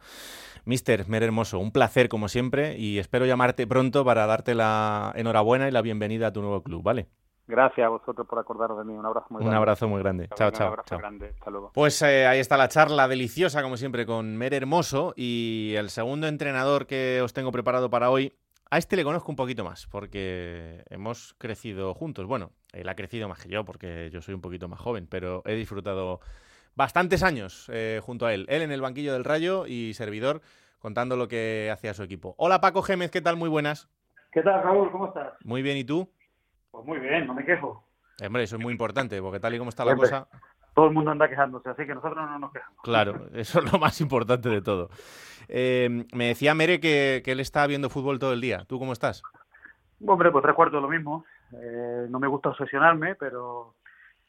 Mister, 0.64 1.06
Mer 1.08 1.22
Hermoso, 1.22 1.58
un 1.58 1.70
placer 1.70 2.08
como 2.08 2.28
siempre 2.28 2.78
y 2.78 2.98
espero 2.98 3.26
llamarte 3.26 3.66
pronto 3.66 4.04
para 4.04 4.26
darte 4.26 4.54
la 4.54 5.12
enhorabuena 5.16 5.68
y 5.68 5.70
la 5.70 5.82
bienvenida 5.82 6.28
a 6.28 6.32
tu 6.32 6.40
nuevo 6.40 6.62
club, 6.62 6.82
¿vale? 6.82 7.08
Gracias 7.46 7.84
a 7.84 7.90
vosotros 7.90 8.26
por 8.26 8.38
acordaros 8.38 8.78
de 8.78 8.84
mí. 8.84 8.94
Un 8.94 9.04
abrazo 9.04 9.26
muy 9.28 9.40
grande. 9.40 9.50
Un 9.50 9.56
abrazo 9.56 9.88
muy 9.88 10.00
grande. 10.00 10.28
Chao, 10.34 10.50
chao. 10.50 10.68
Un 10.68 10.72
abrazo 10.72 10.96
grande. 10.96 11.34
Hasta 11.38 11.50
luego. 11.50 11.72
Pues 11.74 12.00
eh, 12.00 12.26
ahí 12.26 12.38
está 12.38 12.56
la 12.56 12.68
charla 12.68 13.06
deliciosa, 13.06 13.62
como 13.62 13.76
siempre, 13.76 14.06
con 14.06 14.38
Mer 14.38 14.54
Hermoso. 14.54 15.12
Y 15.14 15.74
el 15.76 15.90
segundo 15.90 16.26
entrenador 16.26 16.86
que 16.86 17.20
os 17.22 17.34
tengo 17.34 17.52
preparado 17.52 17.90
para 17.90 18.08
hoy 18.08 18.32
a 18.70 18.78
este 18.78 18.96
le 18.96 19.04
conozco 19.04 19.30
un 19.30 19.36
poquito 19.36 19.64
más, 19.64 19.86
porque 19.86 20.84
hemos 20.90 21.34
crecido 21.38 21.94
juntos. 21.94 22.26
Bueno, 22.26 22.50
él 22.72 22.88
ha 22.88 22.94
crecido 22.94 23.28
más 23.28 23.42
que 23.42 23.48
yo, 23.48 23.64
porque 23.64 24.10
yo 24.12 24.20
soy 24.20 24.34
un 24.34 24.40
poquito 24.40 24.68
más 24.68 24.80
joven, 24.80 25.06
pero 25.08 25.42
he 25.46 25.54
disfrutado 25.54 26.20
bastantes 26.74 27.22
años 27.22 27.70
eh, 27.72 28.00
junto 28.02 28.26
a 28.26 28.34
él. 28.34 28.46
Él 28.48 28.62
en 28.62 28.72
el 28.72 28.80
banquillo 28.80 29.12
del 29.12 29.24
Rayo 29.24 29.66
y 29.66 29.94
servidor 29.94 30.42
contando 30.78 31.16
lo 31.16 31.28
que 31.28 31.70
hacía 31.72 31.94
su 31.94 32.02
equipo. 32.02 32.34
Hola 32.36 32.60
Paco 32.60 32.82
Gémez, 32.82 33.10
¿qué 33.10 33.20
tal? 33.20 33.36
Muy 33.36 33.48
buenas. 33.48 33.88
¿Qué 34.32 34.42
tal, 34.42 34.62
Raúl? 34.62 34.90
¿Cómo 34.90 35.06
estás? 35.06 35.34
Muy 35.44 35.62
bien, 35.62 35.76
¿y 35.76 35.84
tú? 35.84 36.10
Pues 36.70 36.84
muy 36.84 36.98
bien, 36.98 37.26
no 37.26 37.34
me 37.34 37.44
quejo. 37.44 37.86
Hombre, 38.24 38.42
eso 38.42 38.56
es 38.56 38.62
muy 38.62 38.72
importante, 38.72 39.20
porque 39.22 39.40
tal 39.40 39.54
y 39.54 39.58
como 39.58 39.70
está 39.70 39.84
la 39.84 39.96
cosa 39.96 40.28
todo 40.74 40.86
el 40.86 40.92
mundo 40.92 41.10
anda 41.10 41.28
quejándose, 41.28 41.70
así 41.70 41.86
que 41.86 41.94
nosotros 41.94 42.28
no 42.28 42.38
nos 42.38 42.52
quejamos. 42.52 42.82
Claro, 42.82 43.26
eso 43.34 43.60
es 43.60 43.72
lo 43.72 43.78
más 43.78 44.00
importante 44.00 44.48
de 44.48 44.60
todo. 44.60 44.90
Eh, 45.48 46.04
me 46.12 46.28
decía 46.28 46.54
Mere 46.54 46.80
que, 46.80 47.22
él 47.24 47.40
está 47.40 47.66
viendo 47.66 47.90
fútbol 47.90 48.18
todo 48.18 48.32
el 48.32 48.40
día. 48.40 48.64
¿Tú 48.66 48.78
cómo 48.78 48.92
estás? 48.92 49.22
Hombre, 50.04 50.30
pues 50.30 50.44
recuerdo 50.44 50.80
lo 50.80 50.88
mismo. 50.88 51.24
Eh, 51.52 52.06
no 52.08 52.18
me 52.18 52.26
gusta 52.26 52.50
obsesionarme, 52.50 53.14
pero 53.14 53.76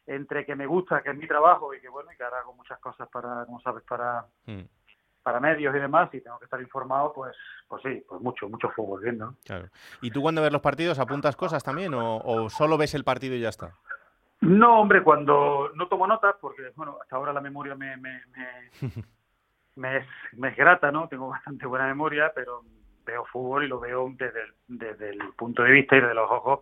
entre 0.05 0.45
que 0.45 0.55
me 0.55 0.67
gusta, 0.67 1.01
que 1.01 1.09
es 1.09 1.17
mi 1.17 1.27
trabajo 1.27 1.73
y 1.73 1.81
que 1.81 1.89
bueno, 1.89 2.11
y 2.13 2.17
que 2.17 2.23
ahora 2.23 2.39
hago 2.39 2.53
muchas 2.53 2.79
cosas 2.79 3.09
para, 3.11 3.45
como 3.45 3.59
sabes, 3.61 3.83
para, 3.83 4.25
hmm. 4.45 4.61
para 5.23 5.39
medios 5.39 5.75
y 5.75 5.79
demás, 5.79 6.13
y 6.13 6.21
tengo 6.21 6.37
que 6.37 6.45
estar 6.45 6.61
informado, 6.61 7.11
pues, 7.11 7.35
pues 7.67 7.81
sí, 7.81 8.03
pues 8.07 8.21
mucho, 8.21 8.47
mucho 8.47 8.69
fútbol 8.69 9.01
viendo. 9.01 9.33
Claro. 9.43 9.69
¿Y 10.01 10.11
tú 10.11 10.21
cuando 10.21 10.43
ves 10.43 10.51
los 10.51 10.61
partidos 10.61 10.99
apuntas 10.99 11.35
cosas 11.35 11.63
también 11.63 11.95
o, 11.95 12.17
o 12.17 12.49
solo 12.49 12.77
ves 12.77 12.93
el 12.93 13.03
partido 13.03 13.35
y 13.35 13.41
ya 13.41 13.49
está? 13.49 13.73
No, 14.45 14.79
hombre, 14.79 15.01
cuando 15.01 15.71
no 15.73 15.87
tomo 15.87 16.05
notas, 16.05 16.35
porque 16.39 16.71
bueno, 16.75 16.99
hasta 17.01 17.15
ahora 17.15 17.33
la 17.33 17.41
memoria 17.41 17.73
me, 17.73 17.97
me, 17.97 18.21
me, 19.75 19.97
es, 19.97 20.07
me 20.33 20.49
es 20.49 20.55
grata, 20.55 20.91
¿no? 20.91 21.07
Tengo 21.07 21.29
bastante 21.29 21.65
buena 21.65 21.87
memoria, 21.87 22.31
pero 22.33 22.61
veo 23.03 23.25
fútbol 23.25 23.63
y 23.63 23.67
lo 23.67 23.79
veo 23.79 24.07
desde 24.15 24.43
el, 24.43 24.53
desde 24.67 25.09
el 25.09 25.33
punto 25.35 25.63
de 25.63 25.71
vista 25.71 25.95
y 25.95 26.01
desde 26.01 26.13
los 26.13 26.29
ojos 26.29 26.59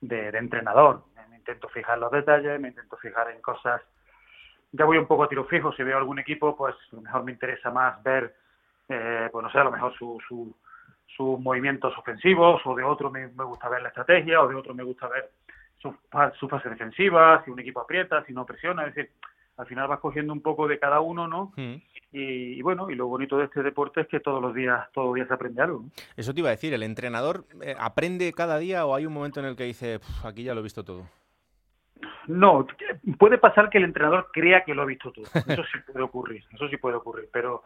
de, 0.00 0.28
entrenador. 0.28 1.02
Me 1.28 1.38
intento 1.38 1.68
fijar 1.68 1.98
los 1.98 2.12
detalles, 2.12 2.60
me 2.60 2.68
intento 2.68 2.96
fijar 2.98 3.30
en 3.32 3.42
cosas. 3.42 3.82
Ya 4.70 4.84
voy 4.84 4.98
un 4.98 5.06
poco 5.06 5.24
a 5.24 5.28
tiro 5.28 5.44
fijo. 5.44 5.72
Si 5.72 5.82
veo 5.82 5.98
algún 5.98 6.20
equipo, 6.20 6.56
pues 6.56 6.76
a 6.92 6.96
lo 6.96 7.02
mejor 7.02 7.24
me 7.24 7.32
interesa 7.32 7.72
más 7.72 8.00
ver, 8.04 8.32
eh, 8.88 9.28
pues 9.32 9.42
no 9.42 9.50
sé, 9.50 9.58
a 9.58 9.64
lo 9.64 9.72
mejor 9.72 9.92
su, 9.94 10.20
su, 10.28 10.56
sus 11.16 11.40
movimientos 11.40 11.98
ofensivos, 11.98 12.62
o 12.64 12.76
de 12.76 12.84
otro 12.84 13.10
me, 13.10 13.26
me 13.26 13.44
gusta 13.44 13.68
ver 13.68 13.82
la 13.82 13.88
estrategia, 13.88 14.40
o 14.40 14.46
de 14.46 14.54
otro 14.54 14.72
me 14.72 14.84
gusta 14.84 15.08
ver 15.08 15.30
su, 15.78 15.94
su 16.38 16.48
fase 16.48 16.68
defensiva, 16.68 17.42
si 17.44 17.50
un 17.50 17.60
equipo 17.60 17.80
aprieta, 17.80 18.24
si 18.24 18.32
no 18.32 18.44
presiona, 18.44 18.86
es 18.86 18.94
decir, 18.94 19.12
al 19.56 19.66
final 19.66 19.88
vas 19.88 20.00
cogiendo 20.00 20.32
un 20.32 20.40
poco 20.40 20.68
de 20.68 20.78
cada 20.78 21.00
uno, 21.00 21.26
¿no? 21.26 21.52
Mm. 21.56 21.74
Y, 22.10 22.62
bueno, 22.62 22.90
y 22.90 22.94
lo 22.94 23.06
bonito 23.06 23.36
de 23.36 23.44
este 23.44 23.62
deporte 23.62 24.00
es 24.00 24.08
que 24.08 24.20
todos 24.20 24.40
los 24.40 24.54
días, 24.54 24.88
todos 24.94 25.08
los 25.08 25.14
días 25.16 25.28
se 25.28 25.34
aprende 25.34 25.60
algo. 25.60 25.84
Eso 26.16 26.32
te 26.32 26.40
iba 26.40 26.48
a 26.48 26.52
decir, 26.52 26.72
¿el 26.72 26.82
entrenador 26.82 27.44
eh, 27.60 27.74
aprende 27.78 28.32
cada 28.32 28.58
día 28.58 28.86
o 28.86 28.94
hay 28.94 29.04
un 29.04 29.12
momento 29.12 29.40
en 29.40 29.46
el 29.46 29.56
que 29.56 29.64
dice, 29.64 30.00
aquí 30.24 30.44
ya 30.44 30.54
lo 30.54 30.60
he 30.60 30.62
visto 30.62 30.84
todo? 30.84 31.06
No, 32.28 32.66
puede 33.18 33.38
pasar 33.38 33.68
que 33.68 33.78
el 33.78 33.84
entrenador 33.84 34.30
crea 34.32 34.64
que 34.64 34.74
lo 34.74 34.82
ha 34.82 34.86
visto 34.86 35.12
todo. 35.12 35.24
Eso 35.48 35.64
sí 35.64 35.78
puede 35.92 36.04
ocurrir, 36.04 36.44
eso 36.52 36.68
sí 36.68 36.76
puede 36.76 36.96
ocurrir. 36.96 37.28
Pero 37.32 37.64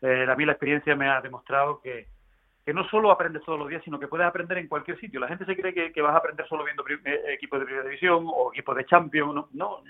eh, 0.00 0.26
a 0.28 0.34
mí 0.36 0.44
la 0.44 0.52
experiencia 0.52 0.96
me 0.96 1.08
ha 1.08 1.20
demostrado 1.20 1.80
que, 1.80 2.08
que 2.66 2.74
no 2.74 2.82
solo 2.88 3.12
aprendes 3.12 3.44
todos 3.44 3.60
los 3.60 3.68
días, 3.68 3.80
sino 3.84 4.00
que 4.00 4.08
puedes 4.08 4.26
aprender 4.26 4.58
en 4.58 4.66
cualquier 4.66 4.98
sitio. 4.98 5.20
La 5.20 5.28
gente 5.28 5.44
se 5.44 5.56
cree 5.56 5.92
que, 5.92 6.02
vas 6.02 6.14
a 6.14 6.18
aprender 6.18 6.48
solo 6.48 6.64
viendo 6.64 6.84
eh, 6.88 7.22
equipos 7.32 7.60
de 7.60 7.64
primera 7.64 7.84
división 7.86 8.26
o 8.26 8.50
equipos 8.52 8.76
de 8.76 8.84
Champions. 8.84 9.46
No, 9.52 9.84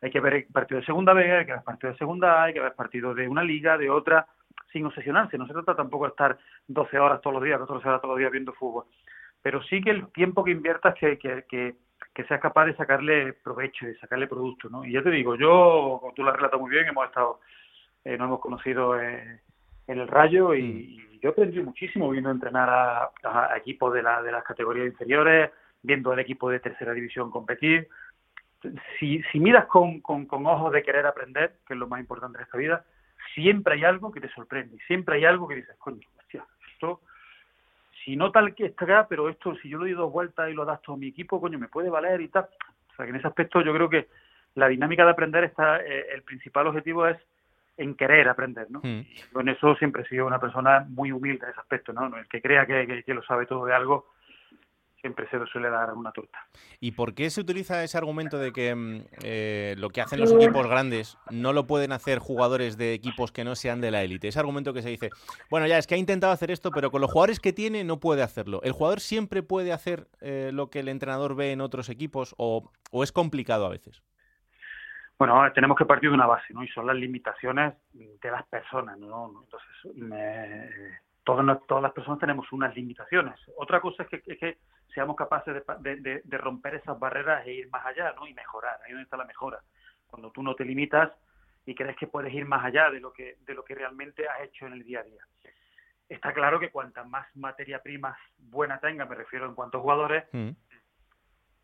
hay 0.00 0.10
que 0.12 0.20
ver 0.20 0.46
partidos 0.52 0.82
de 0.82 0.86
segunda 0.86 1.12
B, 1.12 1.32
hay 1.32 1.44
que 1.44 1.52
ver 1.52 1.64
partidos 1.64 1.96
de 1.96 1.98
segunda 1.98 2.42
A, 2.42 2.44
hay 2.44 2.54
que 2.54 2.60
ver 2.60 2.74
partidos 2.76 3.16
de 3.16 3.26
una 3.26 3.42
liga, 3.42 3.76
de 3.76 3.90
otra, 3.90 4.24
sin 4.72 4.86
obsesionarse. 4.86 5.36
No 5.36 5.48
se 5.48 5.52
trata 5.52 5.74
tampoco 5.74 6.04
de 6.04 6.10
estar 6.10 6.38
12 6.68 6.96
horas 6.96 7.20
todos 7.20 7.34
los 7.34 7.42
días, 7.42 7.58
14 7.58 7.88
horas 7.88 8.00
todos 8.00 8.12
los 8.12 8.20
días 8.20 8.30
viendo 8.30 8.52
fútbol. 8.52 8.84
Pero 9.42 9.60
sí 9.64 9.80
que 9.80 9.90
el 9.90 10.06
tiempo 10.12 10.44
que 10.44 10.52
inviertas 10.52 10.94
que 10.94 11.14
seas 12.28 12.40
capaz 12.40 12.66
de 12.66 12.76
sacarle 12.76 13.32
provecho, 13.32 13.84
de 13.84 13.98
sacarle 13.98 14.28
producto. 14.28 14.68
¿no? 14.68 14.84
Y 14.84 14.92
ya 14.92 15.02
te 15.02 15.10
digo, 15.10 15.34
yo, 15.34 15.98
como 16.00 16.14
tú 16.14 16.22
lo 16.22 16.30
has 16.30 16.36
relatado 16.36 16.62
muy 16.62 16.70
bien, 16.70 16.86
hemos 16.86 17.06
estado, 17.06 17.40
eh, 18.04 18.16
nos 18.16 18.28
hemos 18.28 18.40
conocido 18.40 18.96
eh, 19.00 19.40
en 19.86 20.00
el 20.00 20.08
Rayo 20.08 20.54
y, 20.54 20.98
mm 21.02 21.06
yo 21.26 21.30
aprendí 21.30 21.60
muchísimo 21.60 22.10
viendo 22.10 22.30
entrenar 22.30 23.10
a, 23.24 23.56
equipos 23.56 23.92
de, 23.92 24.02
la, 24.02 24.22
de 24.22 24.32
las 24.32 24.44
categorías 24.44 24.86
inferiores, 24.86 25.50
viendo 25.82 26.12
al 26.12 26.18
equipo 26.18 26.50
de 26.50 26.60
tercera 26.60 26.92
división 26.92 27.30
competir. 27.30 27.88
Si, 28.98 29.22
si 29.32 29.40
miras 29.40 29.66
con, 29.66 30.00
con, 30.00 30.46
ojos 30.46 30.72
de 30.72 30.82
querer 30.82 31.06
aprender, 31.06 31.56
que 31.66 31.74
es 31.74 31.78
lo 31.80 31.88
más 31.88 32.00
importante 32.00 32.38
de 32.38 32.44
esta 32.44 32.58
vida, 32.58 32.84
siempre 33.34 33.74
hay 33.74 33.84
algo 33.84 34.12
que 34.12 34.20
te 34.20 34.28
sorprende, 34.28 34.78
siempre 34.86 35.16
hay 35.16 35.24
algo 35.24 35.46
que 35.48 35.56
dices, 35.56 35.76
coño, 35.78 36.06
hostia, 36.18 36.44
esto, 36.72 37.00
si 38.04 38.16
no 38.16 38.30
tal 38.30 38.54
que 38.54 38.66
está, 38.66 39.08
pero 39.08 39.28
esto, 39.28 39.56
si 39.56 39.68
yo 39.68 39.78
lo 39.78 39.84
doy 39.84 39.92
dos 39.94 40.12
vueltas 40.12 40.48
y 40.48 40.54
lo 40.54 40.62
adapto 40.62 40.92
a 40.92 40.96
mi 40.96 41.08
equipo, 41.08 41.40
coño, 41.40 41.58
me 41.58 41.68
puede 41.68 41.90
valer 41.90 42.20
y 42.20 42.28
tal. 42.28 42.48
O 42.92 42.94
sea, 42.94 43.04
que 43.04 43.10
en 43.10 43.16
ese 43.16 43.26
aspecto 43.26 43.62
yo 43.62 43.74
creo 43.74 43.90
que 43.90 44.06
la 44.54 44.68
dinámica 44.68 45.04
de 45.04 45.10
aprender 45.10 45.44
está, 45.44 45.80
eh, 45.80 46.06
el 46.14 46.22
principal 46.22 46.68
objetivo 46.68 47.06
es 47.06 47.18
en 47.76 47.94
querer 47.94 48.28
aprender, 48.28 48.70
¿no? 48.70 48.80
Mm. 48.82 49.02
Con 49.32 49.48
eso 49.48 49.74
siempre 49.76 50.02
he 50.02 50.08
sido 50.08 50.26
una 50.26 50.40
persona 50.40 50.86
muy 50.88 51.12
humilde 51.12 51.44
en 51.44 51.50
ese 51.50 51.60
aspecto, 51.60 51.92
¿no? 51.92 52.16
El 52.16 52.26
que 52.28 52.40
crea 52.40 52.66
que, 52.66 53.02
que, 53.04 53.14
lo 53.14 53.22
sabe 53.22 53.46
todo 53.46 53.66
de 53.66 53.74
algo, 53.74 54.12
siempre 55.00 55.28
se 55.28 55.38
suele 55.46 55.68
dar 55.68 55.92
una 55.92 56.10
torta. 56.10 56.38
¿Y 56.80 56.92
por 56.92 57.14
qué 57.14 57.28
se 57.30 57.40
utiliza 57.40 57.84
ese 57.84 57.98
argumento 57.98 58.38
de 58.38 58.52
que 58.52 58.74
mm, 58.74 59.00
eh, 59.22 59.74
lo 59.78 59.90
que 59.90 60.00
hacen 60.00 60.18
los 60.20 60.32
equipos 60.32 60.66
grandes 60.66 61.18
no 61.30 61.52
lo 61.52 61.66
pueden 61.66 61.92
hacer 61.92 62.18
jugadores 62.18 62.76
de 62.76 62.94
equipos 62.94 63.30
que 63.30 63.44
no 63.44 63.54
sean 63.54 63.80
de 63.80 63.90
la 63.90 64.02
élite? 64.02 64.28
Ese 64.28 64.40
argumento 64.40 64.72
que 64.72 64.82
se 64.82 64.88
dice, 64.88 65.10
bueno, 65.50 65.66
ya 65.66 65.78
es 65.78 65.86
que 65.86 65.94
ha 65.94 65.98
intentado 65.98 66.32
hacer 66.32 66.50
esto, 66.50 66.70
pero 66.70 66.90
con 66.90 67.00
los 67.00 67.10
jugadores 67.10 67.40
que 67.40 67.52
tiene 67.52 67.84
no 67.84 68.00
puede 68.00 68.22
hacerlo. 68.22 68.62
¿El 68.62 68.72
jugador 68.72 69.00
siempre 69.00 69.42
puede 69.42 69.72
hacer 69.72 70.08
eh, 70.20 70.50
lo 70.52 70.70
que 70.70 70.80
el 70.80 70.88
entrenador 70.88 71.36
ve 71.36 71.52
en 71.52 71.60
otros 71.60 71.90
equipos 71.90 72.34
o, 72.38 72.70
o 72.90 73.04
es 73.04 73.12
complicado 73.12 73.66
a 73.66 73.70
veces? 73.70 74.02
Bueno, 75.18 75.50
tenemos 75.52 75.78
que 75.78 75.86
partir 75.86 76.10
de 76.10 76.14
una 76.14 76.26
base, 76.26 76.52
¿no? 76.52 76.62
Y 76.62 76.68
son 76.68 76.86
las 76.86 76.96
limitaciones 76.96 77.74
de 77.92 78.30
las 78.30 78.46
personas, 78.46 78.98
¿no? 78.98 79.32
Entonces, 79.44 79.96
me, 79.96 80.68
todas, 81.24 81.58
todas 81.66 81.82
las 81.82 81.92
personas 81.92 82.20
tenemos 82.20 82.50
unas 82.52 82.74
limitaciones. 82.74 83.34
Otra 83.56 83.80
cosa 83.80 84.02
es 84.02 84.08
que, 84.10 84.20
que 84.20 84.58
seamos 84.92 85.16
capaces 85.16 85.62
de, 85.80 86.22
de, 86.22 86.38
romper 86.38 86.74
esas 86.74 86.98
barreras 86.98 87.46
e 87.46 87.52
ir 87.52 87.70
más 87.70 87.86
allá, 87.86 88.12
¿no? 88.14 88.26
Y 88.26 88.34
mejorar. 88.34 88.78
Ahí 88.84 88.92
donde 88.92 89.04
está 89.04 89.16
la 89.16 89.24
mejora. 89.24 89.60
Cuando 90.06 90.30
tú 90.30 90.42
no 90.42 90.54
te 90.54 90.66
limitas 90.66 91.10
y 91.64 91.74
crees 91.74 91.96
que 91.96 92.06
puedes 92.06 92.32
ir 92.34 92.44
más 92.44 92.64
allá 92.64 92.90
de 92.90 93.00
lo 93.00 93.12
que, 93.12 93.38
de 93.46 93.54
lo 93.54 93.64
que 93.64 93.74
realmente 93.74 94.28
has 94.28 94.42
hecho 94.42 94.66
en 94.66 94.74
el 94.74 94.84
día 94.84 95.00
a 95.00 95.04
día. 95.04 95.22
Está 96.10 96.32
claro 96.32 96.60
que 96.60 96.70
cuanta 96.70 97.04
más 97.04 97.26
materia 97.34 97.82
prima 97.82 98.16
buena 98.38 98.78
tenga, 98.78 99.06
me 99.06 99.16
refiero 99.16 99.46
en 99.46 99.54
cuanto 99.54 99.80
jugadores, 99.80 100.24
mm 100.32 100.50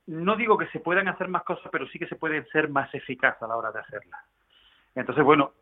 no 0.07 0.37
digo 0.37 0.59
que 0.59 0.67
se 0.69 0.81
puedan 0.81 1.09
hacer 1.09 1.29
más 1.29 1.45
cosas, 1.45 1.69
pero 1.71 1.87
sí 1.89 1.99
que 1.99 2.07
se 2.07 2.17
pueden 2.17 2.47
ser 2.49 2.69
más 2.69 2.93
eficaces 2.95 3.43
a 3.43 3.47
la 3.47 3.57
hora 3.57 3.71
de 3.71 3.81
hacerlas. 3.81 4.21
Entonces, 4.95 5.25
bueno, 5.25 5.53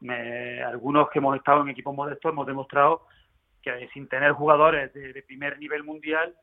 algunos 0.66 1.08
que 1.10 1.18
hemos 1.18 1.36
estado 1.36 1.62
en 1.62 1.68
equipos 1.68 1.94
modestos 1.94 2.32
hemos 2.32 2.46
demostrado 2.46 3.06
que 3.62 3.88
sin 3.92 4.08
tener 4.08 4.32
jugadores 4.32 4.92
de, 4.92 5.22
primer 5.22 5.58
nivel 5.58 5.84
mundial, 5.84 6.34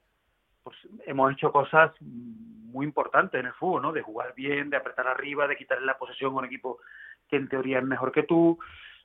pues 0.63 0.77
hemos 1.05 1.33
hecho 1.33 1.51
cosas 1.51 1.91
muy 1.99 2.85
importantes 2.85 3.39
en 3.39 3.47
el 3.47 3.53
fútbol, 3.53 3.81
¿no? 3.81 3.91
De 3.91 4.01
jugar 4.01 4.33
bien, 4.35 4.69
de 4.69 4.77
apretar 4.77 5.07
arriba, 5.07 5.47
de 5.47 5.57
quitarle 5.57 5.85
la 5.85 5.97
posesión 5.97 6.33
a 6.33 6.37
un 6.37 6.45
equipo 6.45 6.79
que 7.27 7.37
en 7.37 7.49
teoría 7.49 7.79
es 7.79 7.83
mejor 7.83 8.11
que 8.11 8.23
tú. 8.23 8.57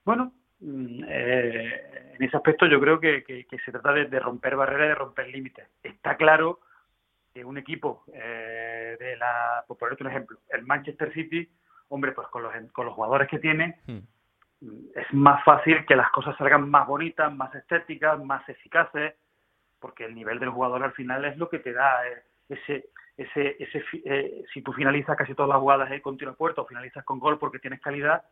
Bueno, 0.04 0.32
mm, 0.60 1.04
eh, 1.08 2.14
en 2.14 2.22
ese 2.22 2.36
aspecto 2.36 2.66
yo 2.66 2.78
creo 2.78 3.00
que, 3.00 3.46
se 3.64 3.72
trata 3.72 3.92
de, 3.92 4.06
de 4.06 4.20
romper 4.20 4.54
barreras, 4.56 4.88
de 4.88 4.94
romper 4.94 5.28
límites. 5.28 5.66
Está 5.82 6.16
claro 6.16 6.60
un 7.44 7.58
equipo 7.58 8.04
eh, 8.12 8.96
de 8.98 9.16
la, 9.16 9.64
por 9.66 9.78
ponerte 9.78 10.04
un 10.04 10.10
ejemplo, 10.10 10.38
el 10.50 10.64
Manchester 10.66 11.12
City, 11.14 11.48
hombre, 11.88 12.12
pues 12.12 12.28
con 12.28 12.42
los, 12.42 12.52
con 12.72 12.86
los 12.86 12.94
jugadores 12.94 13.28
que 13.28 13.38
tiene, 13.38 13.80
hmm. 13.86 13.98
es 14.94 15.12
más 15.12 15.42
fácil 15.44 15.84
que 15.86 15.96
las 15.96 16.10
cosas 16.10 16.36
salgan 16.36 16.68
más 16.68 16.86
bonitas, 16.86 17.34
más 17.34 17.54
estéticas, 17.54 18.22
más 18.22 18.46
eficaces, 18.48 19.14
porque 19.80 20.04
el 20.04 20.14
nivel 20.14 20.38
del 20.38 20.50
jugador 20.50 20.84
al 20.84 20.92
final 20.92 21.24
es 21.24 21.36
lo 21.36 21.48
que 21.48 21.58
te 21.58 21.72
da 21.72 22.06
eh, 22.06 22.22
ese, 22.48 22.90
ese, 23.16 23.56
ese 23.58 23.84
eh, 24.04 24.44
si 24.52 24.62
tú 24.62 24.72
finalizas 24.72 25.16
casi 25.16 25.34
todas 25.34 25.48
las 25.48 25.58
jugadas 25.58 25.90
eh, 25.90 26.00
con 26.00 26.16
tiro 26.16 26.30
a 26.30 26.36
puerta 26.36 26.62
o 26.62 26.66
finalizas 26.66 27.04
con 27.04 27.18
gol 27.18 27.38
porque 27.38 27.58
tienes 27.58 27.80
calidad, 27.80 28.24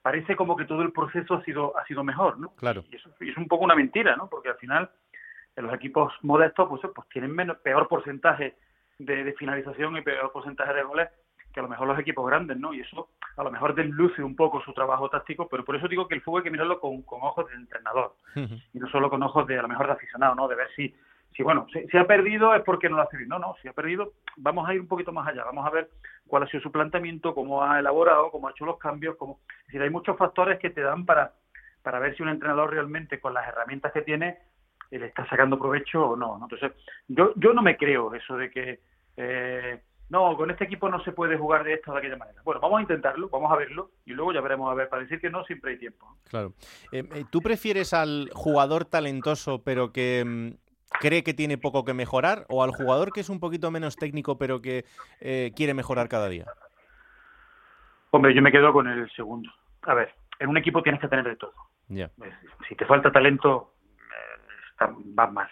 parece 0.00 0.36
como 0.36 0.56
que 0.56 0.64
todo 0.64 0.82
el 0.82 0.92
proceso 0.92 1.34
ha 1.34 1.44
sido 1.44 1.76
ha 1.78 1.84
sido 1.86 2.02
mejor, 2.02 2.38
¿no? 2.38 2.54
Claro. 2.56 2.84
Y 2.90 2.96
eso 2.96 3.10
es 3.20 3.36
un 3.36 3.48
poco 3.48 3.64
una 3.64 3.74
mentira, 3.74 4.16
¿no? 4.16 4.28
Porque 4.28 4.48
al 4.48 4.56
final 4.56 4.90
en 5.56 5.66
los 5.66 5.74
equipos 5.74 6.12
modestos 6.22 6.68
pues, 6.68 6.82
pues 6.94 7.08
tienen 7.08 7.32
menos, 7.32 7.58
peor 7.58 7.88
porcentaje 7.88 8.56
de, 8.98 9.32
finalización 9.38 9.96
y 9.96 10.02
peor 10.02 10.32
porcentaje 10.32 10.72
de 10.74 10.82
goles 10.82 11.08
que 11.52 11.60
a 11.60 11.62
lo 11.62 11.68
mejor 11.68 11.86
los 11.86 11.98
equipos 12.00 12.26
grandes, 12.26 12.58
¿no? 12.58 12.74
Y 12.74 12.80
eso 12.80 13.10
a 13.36 13.44
lo 13.44 13.50
mejor 13.50 13.76
desluce 13.76 14.22
un 14.24 14.34
poco 14.34 14.60
su 14.62 14.72
trabajo 14.72 15.08
táctico, 15.08 15.48
pero 15.48 15.64
por 15.64 15.76
eso 15.76 15.86
digo 15.86 16.08
que 16.08 16.16
el 16.16 16.20
fútbol 16.20 16.40
hay 16.40 16.44
que 16.44 16.50
mirarlo 16.50 16.80
con, 16.80 17.02
con 17.02 17.22
ojos 17.22 17.48
del 17.48 17.60
entrenador 17.60 18.16
y 18.34 18.78
no 18.78 18.88
solo 18.88 19.08
con 19.08 19.22
ojos 19.22 19.46
de 19.46 19.58
a 19.58 19.62
lo 19.62 19.68
mejor 19.68 19.86
de 19.86 19.92
aficionado, 19.92 20.34
¿no? 20.34 20.48
De 20.48 20.56
ver 20.56 20.68
si, 20.74 20.92
si 21.36 21.44
bueno, 21.44 21.66
si, 21.72 21.96
ha 21.96 22.06
perdido 22.08 22.54
es 22.56 22.62
porque 22.62 22.88
no 22.88 22.96
lo 22.96 23.02
hace 23.02 23.16
bien. 23.16 23.28
No, 23.28 23.38
no, 23.38 23.54
si 23.62 23.68
ha 23.68 23.72
perdido, 23.72 24.14
vamos 24.36 24.68
a 24.68 24.74
ir 24.74 24.80
un 24.80 24.88
poquito 24.88 25.12
más 25.12 25.28
allá, 25.28 25.44
vamos 25.44 25.64
a 25.64 25.70
ver 25.70 25.90
cuál 26.26 26.42
ha 26.42 26.48
sido 26.48 26.60
su 26.60 26.72
planteamiento, 26.72 27.34
cómo 27.34 27.62
ha 27.62 27.78
elaborado, 27.78 28.32
cómo 28.32 28.48
ha 28.48 28.50
hecho 28.50 28.66
los 28.66 28.78
cambios, 28.78 29.16
cómo... 29.16 29.38
Es 29.60 29.66
decir, 29.66 29.82
hay 29.82 29.90
muchos 29.90 30.16
factores 30.16 30.58
que 30.58 30.70
te 30.70 30.80
dan 30.80 31.06
para, 31.06 31.34
para 31.82 32.00
ver 32.00 32.16
si 32.16 32.24
un 32.24 32.30
entrenador 32.30 32.72
realmente 32.72 33.20
con 33.20 33.32
las 33.32 33.46
herramientas 33.46 33.92
que 33.92 34.02
tiene 34.02 34.38
le 34.98 35.06
está 35.06 35.26
sacando 35.28 35.58
provecho 35.58 36.10
o 36.10 36.16
no, 36.16 36.38
Entonces, 36.42 36.72
yo, 37.08 37.32
yo 37.36 37.52
no 37.52 37.62
me 37.62 37.76
creo 37.76 38.14
eso 38.14 38.36
de 38.36 38.50
que, 38.50 38.80
eh, 39.16 39.80
no, 40.10 40.36
con 40.36 40.50
este 40.50 40.64
equipo 40.64 40.88
no 40.88 41.02
se 41.02 41.12
puede 41.12 41.36
jugar 41.36 41.64
de 41.64 41.74
esta 41.74 41.90
o 41.90 41.94
de 41.94 42.00
aquella 42.00 42.16
manera. 42.16 42.40
Bueno, 42.44 42.60
vamos 42.60 42.78
a 42.78 42.82
intentarlo, 42.82 43.28
vamos 43.28 43.50
a 43.50 43.56
verlo 43.56 43.90
y 44.04 44.12
luego 44.12 44.32
ya 44.32 44.40
veremos 44.40 44.70
a 44.70 44.74
ver. 44.74 44.88
Para 44.88 45.02
decir 45.02 45.20
que 45.20 45.30
no, 45.30 45.44
siempre 45.44 45.72
hay 45.72 45.78
tiempo. 45.78 46.16
Claro. 46.28 46.52
Eh, 46.92 47.04
eh, 47.12 47.24
¿Tú 47.30 47.40
prefieres 47.40 47.92
al 47.94 48.30
jugador 48.32 48.84
talentoso 48.84 49.62
pero 49.64 49.92
que 49.92 50.22
mm, 50.24 50.98
cree 51.00 51.24
que 51.24 51.34
tiene 51.34 51.58
poco 51.58 51.84
que 51.84 51.94
mejorar 51.94 52.44
o 52.48 52.62
al 52.62 52.70
jugador 52.70 53.12
que 53.12 53.20
es 53.20 53.28
un 53.28 53.40
poquito 53.40 53.70
menos 53.70 53.96
técnico 53.96 54.38
pero 54.38 54.60
que 54.60 54.84
quiere 55.56 55.74
mejorar 55.74 56.08
cada 56.08 56.28
día? 56.28 56.44
Hombre, 58.10 58.32
yo 58.32 58.42
me 58.42 58.52
quedo 58.52 58.72
con 58.72 58.86
el 58.86 59.10
segundo. 59.10 59.50
A 59.82 59.94
ver, 59.94 60.14
en 60.38 60.48
un 60.48 60.56
equipo 60.56 60.82
tienes 60.82 61.00
que 61.00 61.08
tener 61.08 61.24
de 61.24 61.36
todo. 61.36 61.54
Si 62.68 62.74
te 62.76 62.86
falta 62.86 63.10
talento, 63.10 63.73
va 64.80 65.26
mal. 65.26 65.48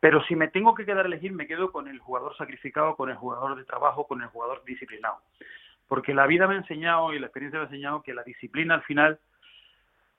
Pero 0.00 0.22
si 0.24 0.34
me 0.34 0.48
tengo 0.48 0.74
que 0.74 0.84
quedar 0.84 1.04
a 1.04 1.08
elegir, 1.08 1.32
me 1.32 1.46
quedo 1.46 1.70
con 1.70 1.86
el 1.86 2.00
jugador 2.00 2.36
sacrificado, 2.36 2.96
con 2.96 3.08
el 3.08 3.16
jugador 3.16 3.56
de 3.56 3.64
trabajo, 3.64 4.06
con 4.06 4.20
el 4.20 4.28
jugador 4.28 4.64
disciplinado. 4.64 5.18
Porque 5.86 6.12
la 6.12 6.26
vida 6.26 6.48
me 6.48 6.54
ha 6.54 6.58
enseñado 6.58 7.12
y 7.12 7.20
la 7.20 7.26
experiencia 7.26 7.60
me 7.60 7.66
ha 7.66 7.68
enseñado 7.68 8.02
que 8.02 8.12
la 8.12 8.24
disciplina 8.24 8.74
al 8.74 8.82
final 8.82 9.20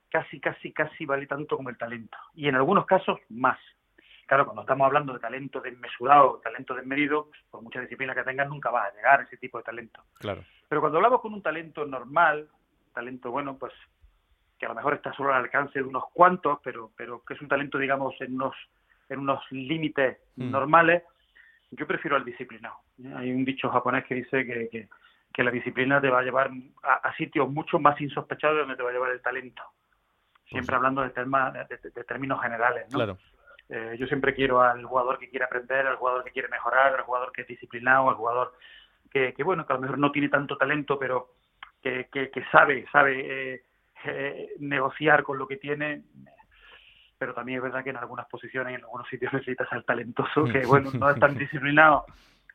casi, 0.08 0.40
casi, 0.40 0.72
casi 0.72 1.04
vale 1.04 1.26
tanto 1.26 1.56
como 1.56 1.68
el 1.68 1.76
talento. 1.76 2.16
Y 2.34 2.48
en 2.48 2.54
algunos 2.54 2.86
casos 2.86 3.18
más. 3.28 3.58
Claro, 4.26 4.46
cuando 4.46 4.62
estamos 4.62 4.86
hablando 4.86 5.12
de 5.12 5.18
talento 5.18 5.60
desmesurado, 5.60 6.40
talento 6.42 6.74
desmedido, 6.74 7.26
pues, 7.28 7.42
por 7.50 7.60
mucha 7.60 7.80
disciplina 7.80 8.14
que 8.14 8.22
tengas, 8.22 8.48
nunca 8.48 8.70
vas 8.70 8.90
a 8.90 8.96
llegar 8.96 9.20
a 9.20 9.24
ese 9.24 9.36
tipo 9.36 9.58
de 9.58 9.64
talento. 9.64 10.02
Claro. 10.18 10.44
Pero 10.68 10.80
cuando 10.80 10.96
hablamos 10.96 11.20
con 11.20 11.34
un 11.34 11.42
talento 11.42 11.84
normal, 11.84 12.48
talento 12.94 13.30
bueno, 13.30 13.58
pues 13.58 13.74
que 14.64 14.66
a 14.66 14.70
lo 14.70 14.76
mejor 14.76 14.94
está 14.94 15.12
solo 15.12 15.34
al 15.34 15.42
alcance 15.42 15.78
de 15.78 15.84
unos 15.84 16.04
cuantos, 16.14 16.58
pero, 16.64 16.90
pero 16.96 17.22
que 17.22 17.34
es 17.34 17.40
un 17.42 17.48
talento, 17.48 17.76
digamos, 17.76 18.18
en 18.20 18.34
unos, 18.34 18.54
en 19.10 19.18
unos 19.18 19.40
límites 19.50 20.16
mm. 20.36 20.50
normales, 20.50 21.02
yo 21.70 21.86
prefiero 21.86 22.16
al 22.16 22.24
disciplinado. 22.24 22.76
¿eh? 23.02 23.12
Hay 23.14 23.30
un 23.30 23.44
dicho 23.44 23.68
japonés 23.68 24.06
que 24.06 24.14
dice 24.14 24.46
que, 24.46 24.88
que, 25.32 25.44
la 25.44 25.50
disciplina 25.50 26.00
te 26.00 26.08
va 26.08 26.20
a 26.20 26.22
llevar 26.22 26.50
a, 26.82 27.14
sitios 27.16 27.50
mucho 27.50 27.78
más 27.78 28.00
insospechados 28.00 28.56
de 28.56 28.60
donde 28.60 28.76
te 28.76 28.82
va 28.82 28.88
a 28.88 28.92
llevar 28.92 29.10
el 29.10 29.20
talento. 29.20 29.62
Siempre 30.46 30.76
pues 30.76 30.76
hablando 30.76 31.02
de, 31.02 31.10
de, 31.10 32.04
términos 32.04 32.40
generales. 32.40 32.86
¿no? 32.90 32.96
Claro. 32.96 33.18
Eh, 33.68 33.96
yo 33.98 34.06
siempre 34.06 34.34
quiero 34.34 34.62
al 34.62 34.82
jugador 34.84 35.18
que 35.18 35.28
quiere 35.28 35.44
aprender, 35.44 35.86
al 35.86 35.96
jugador 35.96 36.24
que 36.24 36.30
quiere 36.30 36.48
mejorar, 36.48 36.94
al 36.94 37.02
jugador 37.02 37.32
que 37.32 37.42
es 37.42 37.48
disciplinado, 37.48 38.08
al 38.08 38.16
jugador 38.16 38.54
que, 39.10 39.34
que 39.34 39.42
bueno, 39.42 39.66
que 39.66 39.74
a 39.74 39.76
lo 39.76 39.82
mejor 39.82 39.98
no 39.98 40.10
tiene 40.10 40.30
tanto 40.30 40.56
talento, 40.56 40.98
pero 40.98 41.34
que, 41.84 42.08
que, 42.10 42.44
sabe, 42.50 42.86
sabe 42.90 43.52
eh, 43.54 43.62
eh, 44.06 44.50
negociar 44.58 45.22
con 45.22 45.38
lo 45.38 45.46
que 45.46 45.56
tiene, 45.56 46.02
pero 47.18 47.34
también 47.34 47.58
es 47.58 47.62
verdad 47.62 47.84
que 47.84 47.90
en 47.90 47.96
algunas 47.96 48.26
posiciones, 48.26 48.74
en 48.74 48.84
algunos 48.84 49.08
sitios 49.08 49.32
necesitas 49.32 49.72
al 49.72 49.84
talentoso, 49.84 50.44
que 50.44 50.66
bueno, 50.66 50.90
no 50.98 51.10
es 51.10 51.18
tan 51.18 51.34
disciplinado, 51.38 52.04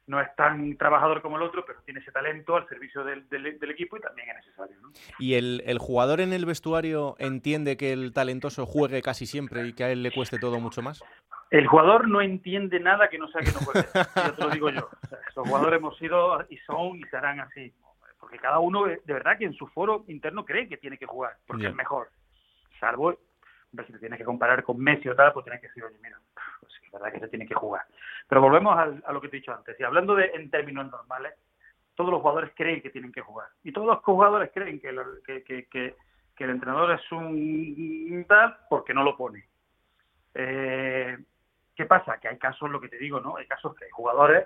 no 0.08 0.20
es 0.20 0.36
tan 0.36 0.76
trabajador 0.78 1.22
como 1.22 1.38
el 1.38 1.43
otro, 1.43 1.64
pero 1.66 1.82
tiene 1.84 2.00
ese 2.00 2.12
talento 2.12 2.56
al 2.56 2.68
servicio 2.68 3.04
del, 3.04 3.30
del, 3.30 3.72
equipo 3.72 3.97
y 3.97 4.02
también 4.02 4.30
es 4.30 4.38
necesario. 4.38 4.78
¿Y 5.20 5.36
el, 5.36 5.62
el, 5.66 5.78
jugador 5.78 6.20
en 6.20 6.34
el 6.34 6.45
vestuario 6.45 7.16
entiende 7.20 7.78
que 7.78 7.93
el 7.93 8.12
talentoso 8.14 8.66
juegue 8.66 9.02
casi 9.02 9.26
siempre 9.26 9.68
y 9.68 9.74
que 9.74 9.84
a 9.84 9.91
él 9.91 10.02
le 10.02 10.12
cueste 10.12 10.39
todo 10.39 10.60
mucho 10.60 10.82
más? 10.82 11.04
El 11.52 11.68
jugador 11.68 12.08
no 12.08 12.22
entiende 12.22 12.80
nada 12.80 13.10
que 13.10 13.18
no 13.18 13.28
sea 13.28 13.41
que 13.41 13.52
no 13.52 13.60
juegue. 13.60 13.88
Yo 13.93 14.34
te 14.34 14.43
lo 14.43 14.50
digo 14.50 14.70
yo. 14.70 14.89
los 15.36 15.47
jugadores 15.47 15.80
hemos 15.80 15.97
sido 15.97 16.45
y 16.50 16.58
son 16.58 16.97
y 16.97 17.04
serán 17.04 17.39
así 17.39 17.74
porque 18.30 18.44
cada 18.44 18.60
uno 18.60 18.86
de 18.86 19.02
verdad 19.08 19.40
que 19.40 19.46
en 19.46 19.56
su 19.56 19.66
foro 19.66 20.06
interno 20.08 20.46
cree 20.46 20.70
que 20.70 20.78
tiene 20.78 21.00
que 21.00 21.08
jugar, 21.08 21.38
porque 21.48 21.66
es 21.66 21.74
mejor. 21.74 22.10
Salvo, 22.80 23.18
si 23.72 23.92
te 23.92 23.98
tienes 23.98 24.20
que 24.20 24.24
comparar 24.24 24.62
con 24.62 24.78
Messi 24.78 25.10
o 25.10 25.16
tal, 25.16 25.34
pues 25.34 25.46
tienes 25.46 25.60
que 25.62 25.68
decir, 25.68 25.84
oye, 25.84 25.98
mira, 26.00 26.20
pues 26.60 26.72
es 26.86 26.92
verdad 26.92 27.12
que 27.12 27.22
se 27.22 27.28
tiene 27.30 27.48
que 27.48 27.56
jugar. 27.56 27.88
Pero 28.28 28.40
volvemos 28.40 28.78
a, 28.78 29.12
lo 29.12 29.20
que 29.20 29.30
te 29.30 29.38
he 29.38 29.40
dicho 29.40 29.52
antes. 29.52 29.80
Y 29.80 29.84
hablando 29.84 30.14
de 30.14 30.26
en 30.36 30.52
términos 30.52 30.92
normales, 30.92 31.34
todos 31.96 32.12
los 32.12 32.22
jugadores 32.22 32.52
creen 32.56 32.84
que 32.84 32.92
tienen 32.92 33.12
que 33.12 33.22
jugar. 33.22 33.48
Y 33.64 33.72
todos 33.72 33.88
los 33.88 33.98
jugadores 34.04 34.52
creen 34.54 34.80
que, 34.80 34.96
que, 35.26 35.44
que, 35.44 35.96
que, 36.36 36.44
el 36.44 36.52
entrenador 36.52 36.92
es 36.92 37.12
un 37.12 38.26
tal 38.28 38.58
porque 38.70 38.94
no 38.94 39.04
lo 39.04 39.18
pone. 39.18 39.44
Eh, 40.36 41.18
¿Qué 41.76 41.86
pasa? 41.88 42.20
Que 42.20 42.28
hay 42.28 42.38
casos, 42.38 42.70
lo 42.70 42.80
que 42.80 42.90
te 42.90 43.00
digo, 43.00 43.22
¿no? 43.22 43.38
Hay 43.38 43.48
casos 43.48 43.76
que 43.76 43.86
hay 43.86 43.92
jugadores 43.92 44.46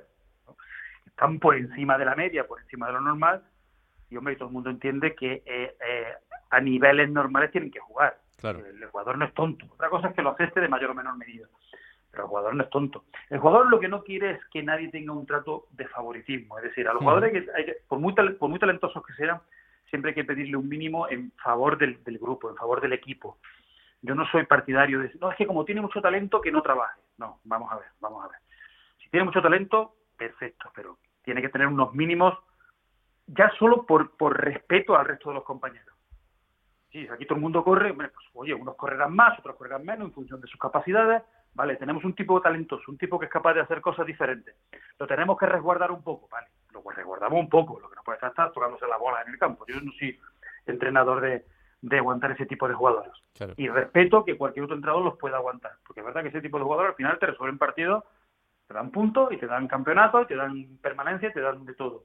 que 1.04 1.10
están 1.10 1.38
por 1.38 1.58
encima 1.58 1.98
de 1.98 2.06
la 2.06 2.16
media, 2.16 2.48
por 2.48 2.62
encima 2.62 2.88
de 2.88 2.94
lo 2.94 3.02
normal, 3.02 3.44
y 4.14 4.18
hombre, 4.18 4.36
todo 4.36 4.50
el 4.50 4.54
mundo 4.54 4.70
entiende 4.70 5.16
que 5.16 5.42
eh, 5.46 5.76
eh, 5.86 6.14
a 6.52 6.62
niveles 6.62 7.10
normales 7.10 7.52
tienen 7.52 7.72
que 7.72 7.80
jugar. 7.80 8.18
El 8.44 8.86
jugador 8.88 9.18
no 9.18 9.26
es 9.26 9.34
tonto. 9.34 9.66
Otra 9.72 9.90
cosa 9.90 10.10
es 10.10 10.16
que 10.16 10.22
lo 10.22 10.32
acepte 10.32 10.62
de 10.62 10.68
mayor 10.68 10.92
o 10.92 10.94
menor 10.94 11.18
medida. 11.18 11.48
Pero 12.12 12.24
el 12.24 12.30
jugador 12.30 12.56
no 12.56 12.64
es 12.64 12.70
tonto. 12.70 13.06
El 13.30 13.40
jugador 13.40 13.70
lo 13.72 13.80
que 13.80 13.88
no 13.88 14.04
quiere 14.04 14.32
es 14.32 14.46
que 14.52 14.62
nadie 14.62 14.90
tenga 14.90 15.14
un 15.14 15.26
trato 15.26 15.66
de 15.72 15.88
favoritismo. 15.88 16.58
Es 16.60 16.66
decir, 16.66 16.88
a 16.88 16.94
los 16.94 17.02
jugadores, 17.02 17.50
hay 17.56 17.66
que, 17.66 17.78
por, 17.88 18.00
muy 18.00 18.14
por 18.14 18.50
muy 18.50 18.60
talentosos 18.60 19.04
que 19.04 19.14
sean, 19.14 19.42
siempre 19.90 20.10
hay 20.10 20.16
que 20.16 20.26
pedirle 20.26 20.58
un 20.58 20.70
mínimo 20.70 21.10
en 21.10 21.32
favor 21.44 21.78
del, 21.78 22.04
del 22.04 22.20
grupo, 22.20 22.50
en 22.50 22.56
favor 22.56 22.82
del 22.82 22.94
equipo. 22.94 23.40
Yo 24.02 24.14
no 24.14 24.28
soy 24.28 24.46
partidario 24.46 25.00
de 25.00 25.12
no, 25.20 25.32
es 25.32 25.38
que 25.38 25.48
como 25.48 25.66
tiene 25.66 25.82
mucho 25.82 26.02
talento, 26.02 26.42
que 26.42 26.52
no 26.52 26.62
trabaje. 26.62 27.00
No, 27.18 27.40
vamos 27.46 27.72
a 27.72 27.78
ver, 27.78 27.88
vamos 28.00 28.24
a 28.26 28.28
ver. 28.28 28.38
Si 29.02 29.10
tiene 29.10 29.24
mucho 29.24 29.42
talento, 29.42 29.96
perfecto, 30.18 30.70
pero 30.76 31.00
tiene 31.24 31.42
que 31.42 31.50
tener 31.50 31.68
unos 31.68 31.94
mínimos 31.94 32.38
ya 33.28 33.52
solo 33.58 33.86
por, 33.86 34.16
por 34.18 34.40
respeto 34.40 34.96
al 34.96 35.06
resto 35.06 35.30
de 35.30 35.36
los 35.36 35.44
compañeros. 35.44 35.94
Sí, 36.92 37.08
aquí 37.12 37.26
todo 37.26 37.38
el 37.38 37.42
mundo 37.42 37.64
corre, 37.64 37.94
pues, 37.94 38.12
oye, 38.34 38.54
unos 38.54 38.76
correrán 38.76 39.16
más, 39.16 39.38
otros 39.40 39.56
correrán 39.56 39.84
menos 39.84 40.10
en 40.10 40.14
función 40.14 40.40
de 40.40 40.48
sus 40.48 40.60
capacidades, 40.60 41.24
vale, 41.56 41.76
tenemos 41.78 42.04
un 42.04 42.14
tipo 42.14 42.40
talentoso, 42.40 42.84
un 42.92 43.00
tipo 43.00 43.18
que 43.18 43.26
es 43.26 43.32
capaz 43.32 43.56
de 43.56 43.62
hacer 43.62 43.82
cosas 43.82 44.06
diferentes, 44.06 44.56
lo 45.00 45.08
tenemos 45.08 45.36
que 45.40 45.48
resguardar 45.48 45.92
un 45.92 46.04
poco, 46.04 46.28
vale, 46.32 46.48
lo 46.72 46.84
resguardamos 46.92 47.40
un 47.40 47.50
poco, 47.50 47.80
lo 47.80 47.90
que 47.90 47.96
no 47.96 48.04
puede 48.04 48.20
estar 48.24 48.52
tocándose 48.52 48.86
la 48.86 48.98
bola 48.98 49.24
en 49.24 49.34
el 49.34 49.40
campo, 49.40 49.66
yo 49.68 49.82
no 49.82 49.92
soy 49.94 50.20
entrenador 50.68 51.22
de, 51.22 51.46
de 51.82 51.98
aguantar 51.98 52.32
ese 52.32 52.46
tipo 52.46 52.68
de 52.68 52.76
jugadores. 52.76 53.12
Y 53.58 53.68
respeto 53.70 54.24
que 54.24 54.38
cualquier 54.38 54.66
otro 54.66 54.76
entrenador 54.76 55.04
los 55.04 55.18
pueda 55.18 55.38
aguantar, 55.38 55.72
porque 55.88 56.02
es 56.02 56.06
verdad 56.06 56.22
que 56.22 56.30
ese 56.30 56.42
tipo 56.42 56.60
de 56.60 56.64
jugadores 56.64 56.92
al 56.92 56.96
final 56.96 57.18
te 57.18 57.26
resuelven 57.26 57.58
partidos, 57.58 58.04
te 58.68 58.76
dan 58.76 58.92
puntos 58.92 59.32
y 59.32 59.38
te 59.38 59.48
dan 59.48 59.68
campeonatos, 59.68 60.28
te 60.28 60.36
dan 60.36 60.78
permanencia, 60.80 61.34
te 61.34 61.42
dan 61.42 61.66
de 61.66 61.74
todo 61.74 62.04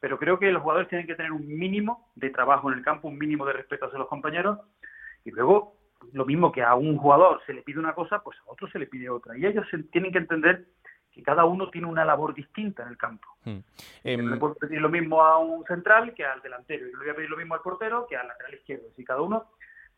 pero 0.00 0.18
creo 0.18 0.38
que 0.38 0.50
los 0.50 0.62
jugadores 0.62 0.88
tienen 0.88 1.06
que 1.06 1.14
tener 1.14 1.30
un 1.32 1.46
mínimo 1.46 2.10
de 2.14 2.30
trabajo 2.30 2.70
en 2.70 2.78
el 2.78 2.84
campo, 2.84 3.08
un 3.08 3.18
mínimo 3.18 3.44
de 3.44 3.52
respeto 3.52 3.86
hacia 3.86 3.98
los 3.98 4.08
compañeros, 4.08 4.58
y 5.24 5.30
luego 5.30 5.76
lo 6.12 6.24
mismo 6.24 6.50
que 6.50 6.62
a 6.62 6.74
un 6.74 6.96
jugador 6.96 7.42
se 7.46 7.52
le 7.52 7.62
pide 7.62 7.78
una 7.78 7.94
cosa, 7.94 8.22
pues 8.22 8.38
a 8.38 8.50
otro 8.50 8.68
se 8.70 8.78
le 8.78 8.86
pide 8.86 9.10
otra. 9.10 9.36
Y 9.36 9.44
ellos 9.44 9.66
tienen 9.92 10.10
que 10.10 10.18
entender 10.18 10.64
que 11.12 11.22
cada 11.22 11.44
uno 11.44 11.68
tiene 11.70 11.86
una 11.86 12.04
labor 12.04 12.34
distinta 12.34 12.82
en 12.82 12.88
el 12.88 12.96
campo. 12.96 13.28
Hmm. 13.44 13.58
Eh, 14.04 14.16
le 14.16 14.36
puedo 14.36 14.54
pedir 14.54 14.80
lo 14.80 14.88
mismo 14.88 15.22
a 15.22 15.38
un 15.38 15.64
central 15.64 16.14
que 16.14 16.24
al 16.24 16.40
delantero, 16.40 16.86
y 16.86 16.92
le 16.92 16.96
voy 16.96 17.10
a 17.10 17.14
pedir 17.14 17.30
lo 17.30 17.36
mismo 17.36 17.54
al 17.54 17.60
portero 17.60 18.06
que 18.08 18.16
al 18.16 18.28
lateral 18.28 18.54
izquierdo. 18.54 18.86
Y 18.96 19.04
cada 19.04 19.20
uno 19.20 19.50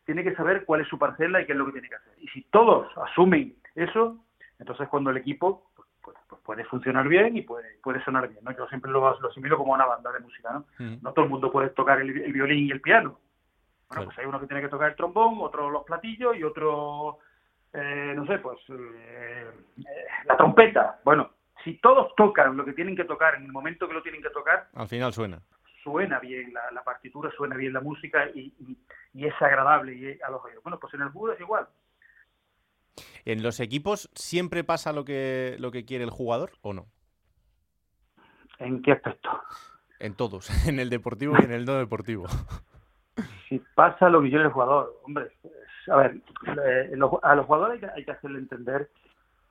tiene 0.05 0.23
que 0.23 0.35
saber 0.35 0.65
cuál 0.65 0.81
es 0.81 0.87
su 0.87 0.99
parcela 0.99 1.41
y 1.41 1.45
qué 1.45 1.53
es 1.53 1.57
lo 1.57 1.65
que 1.65 1.73
tiene 1.73 1.87
que 1.87 1.95
hacer. 1.95 2.13
Y 2.19 2.27
si 2.29 2.41
todos 2.43 2.91
asumen 2.97 3.55
eso, 3.75 4.17
entonces 4.59 4.89
cuando 4.89 5.11
el 5.11 5.17
equipo 5.17 5.71
pues, 6.03 6.17
pues, 6.27 6.41
puede 6.41 6.65
funcionar 6.65 7.07
bien 7.07 7.37
y 7.37 7.41
puede, 7.41 7.77
puede 7.81 8.03
sonar 8.03 8.27
bien, 8.27 8.43
¿no? 8.43 8.51
Yo 8.51 8.67
siempre 8.67 8.91
lo, 8.91 9.19
lo 9.19 9.29
asimilo 9.29 9.57
como 9.57 9.73
una 9.73 9.85
banda 9.85 10.11
de 10.11 10.19
música, 10.19 10.51
¿no? 10.51 10.65
Mm. 10.77 10.97
No 11.01 11.13
todo 11.13 11.25
el 11.25 11.31
mundo 11.31 11.51
puede 11.51 11.69
tocar 11.69 12.01
el, 12.01 12.11
violín 12.11 12.67
y 12.67 12.71
el 12.71 12.81
piano. 12.81 13.19
Bueno, 13.87 14.05
pues 14.05 14.17
hay 14.17 14.25
uno 14.25 14.39
que 14.39 14.47
tiene 14.47 14.61
que 14.61 14.69
tocar 14.69 14.89
el 14.89 14.95
trombón, 14.95 15.37
otro 15.39 15.69
los 15.69 15.83
platillos 15.83 16.35
y 16.35 16.43
otro, 16.43 17.19
eh, 17.73 18.13
no 18.15 18.25
sé, 18.25 18.39
pues 18.39 18.59
eh, 18.69 19.51
la 20.25 20.35
trompeta. 20.35 20.99
Bueno, 21.05 21.29
si 21.63 21.77
todos 21.77 22.13
tocan 22.15 22.57
lo 22.57 22.65
que 22.65 22.73
tienen 22.73 22.95
que 22.95 23.05
tocar 23.05 23.35
en 23.35 23.43
el 23.45 23.51
momento 23.51 23.87
que 23.87 23.93
lo 23.93 24.01
tienen 24.01 24.21
que 24.21 24.31
tocar... 24.31 24.67
Al 24.73 24.87
final 24.87 25.13
suena. 25.13 25.39
Suena 25.83 26.19
bien 26.19 26.53
la, 26.53 26.83
partitura, 26.83 27.29
suena 27.31 27.55
bien 27.55 27.73
la 27.73 27.81
música 27.81 28.27
y, 28.33 28.53
y, 29.13 29.25
es 29.25 29.33
agradable 29.41 29.93
y 29.93 30.19
a 30.21 30.31
los 30.31 30.43
oídos. 30.43 30.63
Bueno, 30.63 30.79
pues 30.79 30.93
en 30.93 31.01
el 31.01 31.11
fútbol 31.11 31.33
es 31.33 31.39
igual 31.39 31.67
¿En 33.25 33.41
los 33.41 33.59
equipos 33.59 34.09
siempre 34.13 34.63
pasa 34.63 34.91
lo 34.91 35.05
que, 35.05 35.55
lo 35.59 35.71
que 35.71 35.85
quiere 35.85 36.03
el 36.03 36.09
jugador 36.09 36.51
o 36.61 36.73
no? 36.73 36.87
¿En 38.59 38.81
qué 38.81 38.93
aspecto? 38.93 39.29
En 39.99 40.15
todos, 40.15 40.49
en 40.67 40.79
el 40.79 40.89
deportivo 40.89 41.35
y 41.39 41.45
en 41.45 41.51
el 41.51 41.65
no 41.65 41.75
deportivo. 41.75 42.25
Si 43.47 43.59
pasa 43.75 44.09
lo 44.09 44.23
que 44.23 44.29
quiere 44.29 44.45
el 44.45 44.51
jugador, 44.51 44.99
hombre, 45.03 45.29
a 45.87 45.95
ver, 45.97 46.15
eh, 46.47 46.91
a 47.21 47.35
los 47.35 47.45
jugadores 47.45 47.83
hay 47.95 48.03
que, 48.03 48.11
hacerle 48.11 48.39
entender 48.39 48.89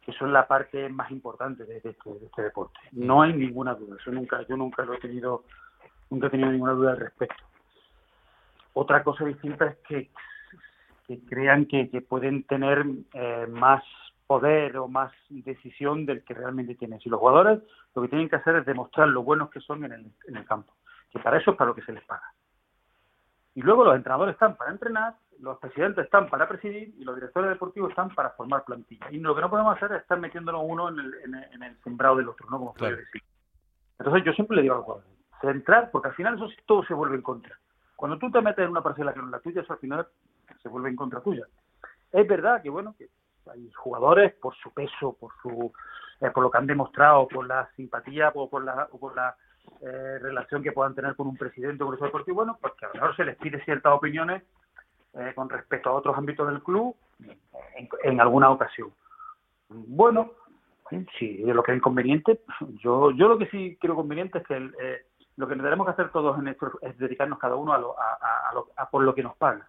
que 0.04 0.12
son 0.14 0.32
la 0.32 0.48
parte 0.48 0.88
más 0.88 1.12
importante 1.12 1.64
de, 1.64 1.76
este, 1.76 1.90
este, 1.90 2.42
deporte. 2.42 2.76
No 2.90 3.22
hay 3.22 3.32
ninguna 3.32 3.74
duda, 3.74 3.96
eso 4.00 4.10
nunca, 4.10 4.44
yo 4.48 4.56
nunca 4.56 4.84
lo 4.84 4.94
he 4.94 4.98
tenido, 4.98 5.44
nunca 6.10 6.26
he 6.26 6.30
tenido 6.30 6.50
ninguna 6.50 6.72
duda 6.72 6.90
al 6.92 6.98
respecto. 6.98 7.44
Otra 8.72 9.04
cosa 9.04 9.24
distinta 9.24 9.66
es 9.66 9.76
que 9.86 10.10
que 11.20 11.26
crean 11.26 11.66
que, 11.66 11.86
pueden 12.08 12.44
tener 12.44 12.84
eh, 13.12 13.46
más 13.50 13.82
poder 14.26 14.76
o 14.78 14.88
más 14.88 15.12
decisión 15.28 16.06
del 16.06 16.24
que 16.24 16.34
realmente 16.34 16.74
tienen. 16.74 17.00
Si 17.00 17.10
los 17.10 17.20
jugadores 17.20 17.60
lo 17.94 18.02
que 18.02 18.08
tienen 18.08 18.28
que 18.28 18.36
hacer 18.36 18.56
es 18.56 18.66
demostrar 18.66 19.08
lo 19.08 19.22
buenos 19.22 19.50
que 19.50 19.60
son 19.60 19.84
en 19.84 19.92
el, 19.92 20.12
en 20.26 20.36
el 20.36 20.44
campo, 20.46 20.74
que 21.10 21.18
para 21.18 21.38
eso 21.38 21.50
es 21.50 21.56
para 21.56 21.68
lo 21.68 21.74
que 21.74 21.82
se 21.82 21.92
les 21.92 22.04
paga. 22.04 22.32
Y 23.54 23.60
luego 23.60 23.84
los 23.84 23.94
entrenadores 23.94 24.32
están 24.34 24.56
para 24.56 24.70
entrenar, 24.70 25.14
los 25.40 25.58
presidentes 25.58 26.04
están 26.04 26.30
para 26.30 26.48
presidir 26.48 26.94
y 26.96 27.04
los 27.04 27.14
directores 27.14 27.50
deportivos 27.50 27.90
están 27.90 28.14
para 28.14 28.30
formar 28.30 28.64
plantilla. 28.64 29.10
Y 29.10 29.18
lo 29.18 29.34
que 29.34 29.42
no 29.42 29.50
podemos 29.50 29.76
hacer 29.76 29.92
es 29.92 30.02
estar 30.02 30.18
metiéndonos 30.18 30.62
uno 30.64 30.88
en 30.88 30.98
el, 30.98 31.14
en 31.52 31.62
el, 31.62 31.76
sembrado 31.82 32.16
del 32.16 32.28
otro, 32.28 32.46
¿no? 32.50 32.58
Como 32.58 32.72
claro. 32.72 32.96
decir. 32.96 33.22
Entonces 33.98 34.24
yo 34.24 34.32
siempre 34.32 34.56
le 34.56 34.62
digo 34.62 34.74
a 34.74 34.78
los 34.78 34.84
jugadores, 34.86 35.10
centrar, 35.42 35.90
porque 35.90 36.08
al 36.08 36.14
final 36.14 36.36
eso 36.36 36.48
todo 36.64 36.82
se 36.84 36.94
vuelve 36.94 37.16
en 37.16 37.22
contra. 37.22 37.58
Cuando 37.96 38.18
tú 38.18 38.30
te 38.30 38.40
metes 38.40 38.64
en 38.64 38.70
una 38.70 38.82
parcela 38.82 39.12
que 39.12 39.20
no 39.20 39.26
es 39.26 39.32
la 39.32 39.40
tuya, 39.40 39.60
eso 39.60 39.74
al 39.74 39.78
final 39.78 40.08
se 40.62 40.68
vuelve 40.68 40.90
en 40.90 40.96
contra 40.96 41.20
tuya. 41.20 41.46
Es 42.12 42.26
verdad 42.26 42.62
que, 42.62 42.70
bueno, 42.70 42.94
que 42.96 43.08
hay 43.50 43.70
jugadores 43.72 44.34
por 44.34 44.54
su 44.56 44.72
peso, 44.72 45.16
por 45.18 45.32
su 45.42 45.72
eh, 46.22 46.30
por 46.30 46.44
lo 46.44 46.50
que 46.52 46.58
han 46.58 46.68
demostrado, 46.68 47.26
por 47.26 47.44
la 47.48 47.68
simpatía 47.74 48.30
o 48.32 48.48
por 48.48 48.62
la, 48.62 48.86
o 48.92 48.98
por 48.98 49.16
la 49.16 49.34
eh, 49.80 50.18
relación 50.20 50.62
que 50.62 50.70
puedan 50.70 50.94
tener 50.94 51.16
con 51.16 51.26
un 51.26 51.36
presidente 51.36 51.82
o 51.82 51.88
un 51.88 51.98
deportivo, 51.98 52.36
bueno, 52.36 52.58
pues 52.60 52.74
que 52.74 52.86
a 52.86 52.88
lo 52.90 52.94
mejor 52.94 53.16
se 53.16 53.24
les 53.24 53.36
pide 53.38 53.64
ciertas 53.64 53.92
opiniones 53.92 54.44
eh, 55.14 55.32
con 55.34 55.48
respecto 55.48 55.90
a 55.90 55.94
otros 55.94 56.16
ámbitos 56.16 56.46
del 56.46 56.62
club 56.62 56.94
en, 58.04 58.20
alguna 58.20 58.50
ocasión. 58.50 58.92
Bueno, 59.68 60.30
si 61.18 61.38
lo 61.38 61.60
que 61.64 61.72
es 61.72 61.78
inconveniente, 61.78 62.40
yo, 62.80 63.10
yo 63.10 63.26
lo 63.26 63.36
que 63.36 63.48
sí 63.48 63.76
creo 63.80 63.96
conveniente 63.96 64.38
es 64.38 64.46
que 64.46 64.70
lo 65.36 65.48
que 65.48 65.56
tenemos 65.56 65.86
que 65.86 65.92
hacer 65.92 66.12
todos 66.12 66.38
en 66.38 66.48
esto 66.48 66.70
es 66.82 66.96
dedicarnos 66.98 67.40
cada 67.40 67.56
uno 67.56 67.72
a, 67.72 67.78
lo, 67.78 67.98
a, 67.98 68.52
a 68.76 68.90
por 68.90 69.02
lo 69.02 69.12
que 69.12 69.24
nos 69.24 69.36
paga. 69.36 69.66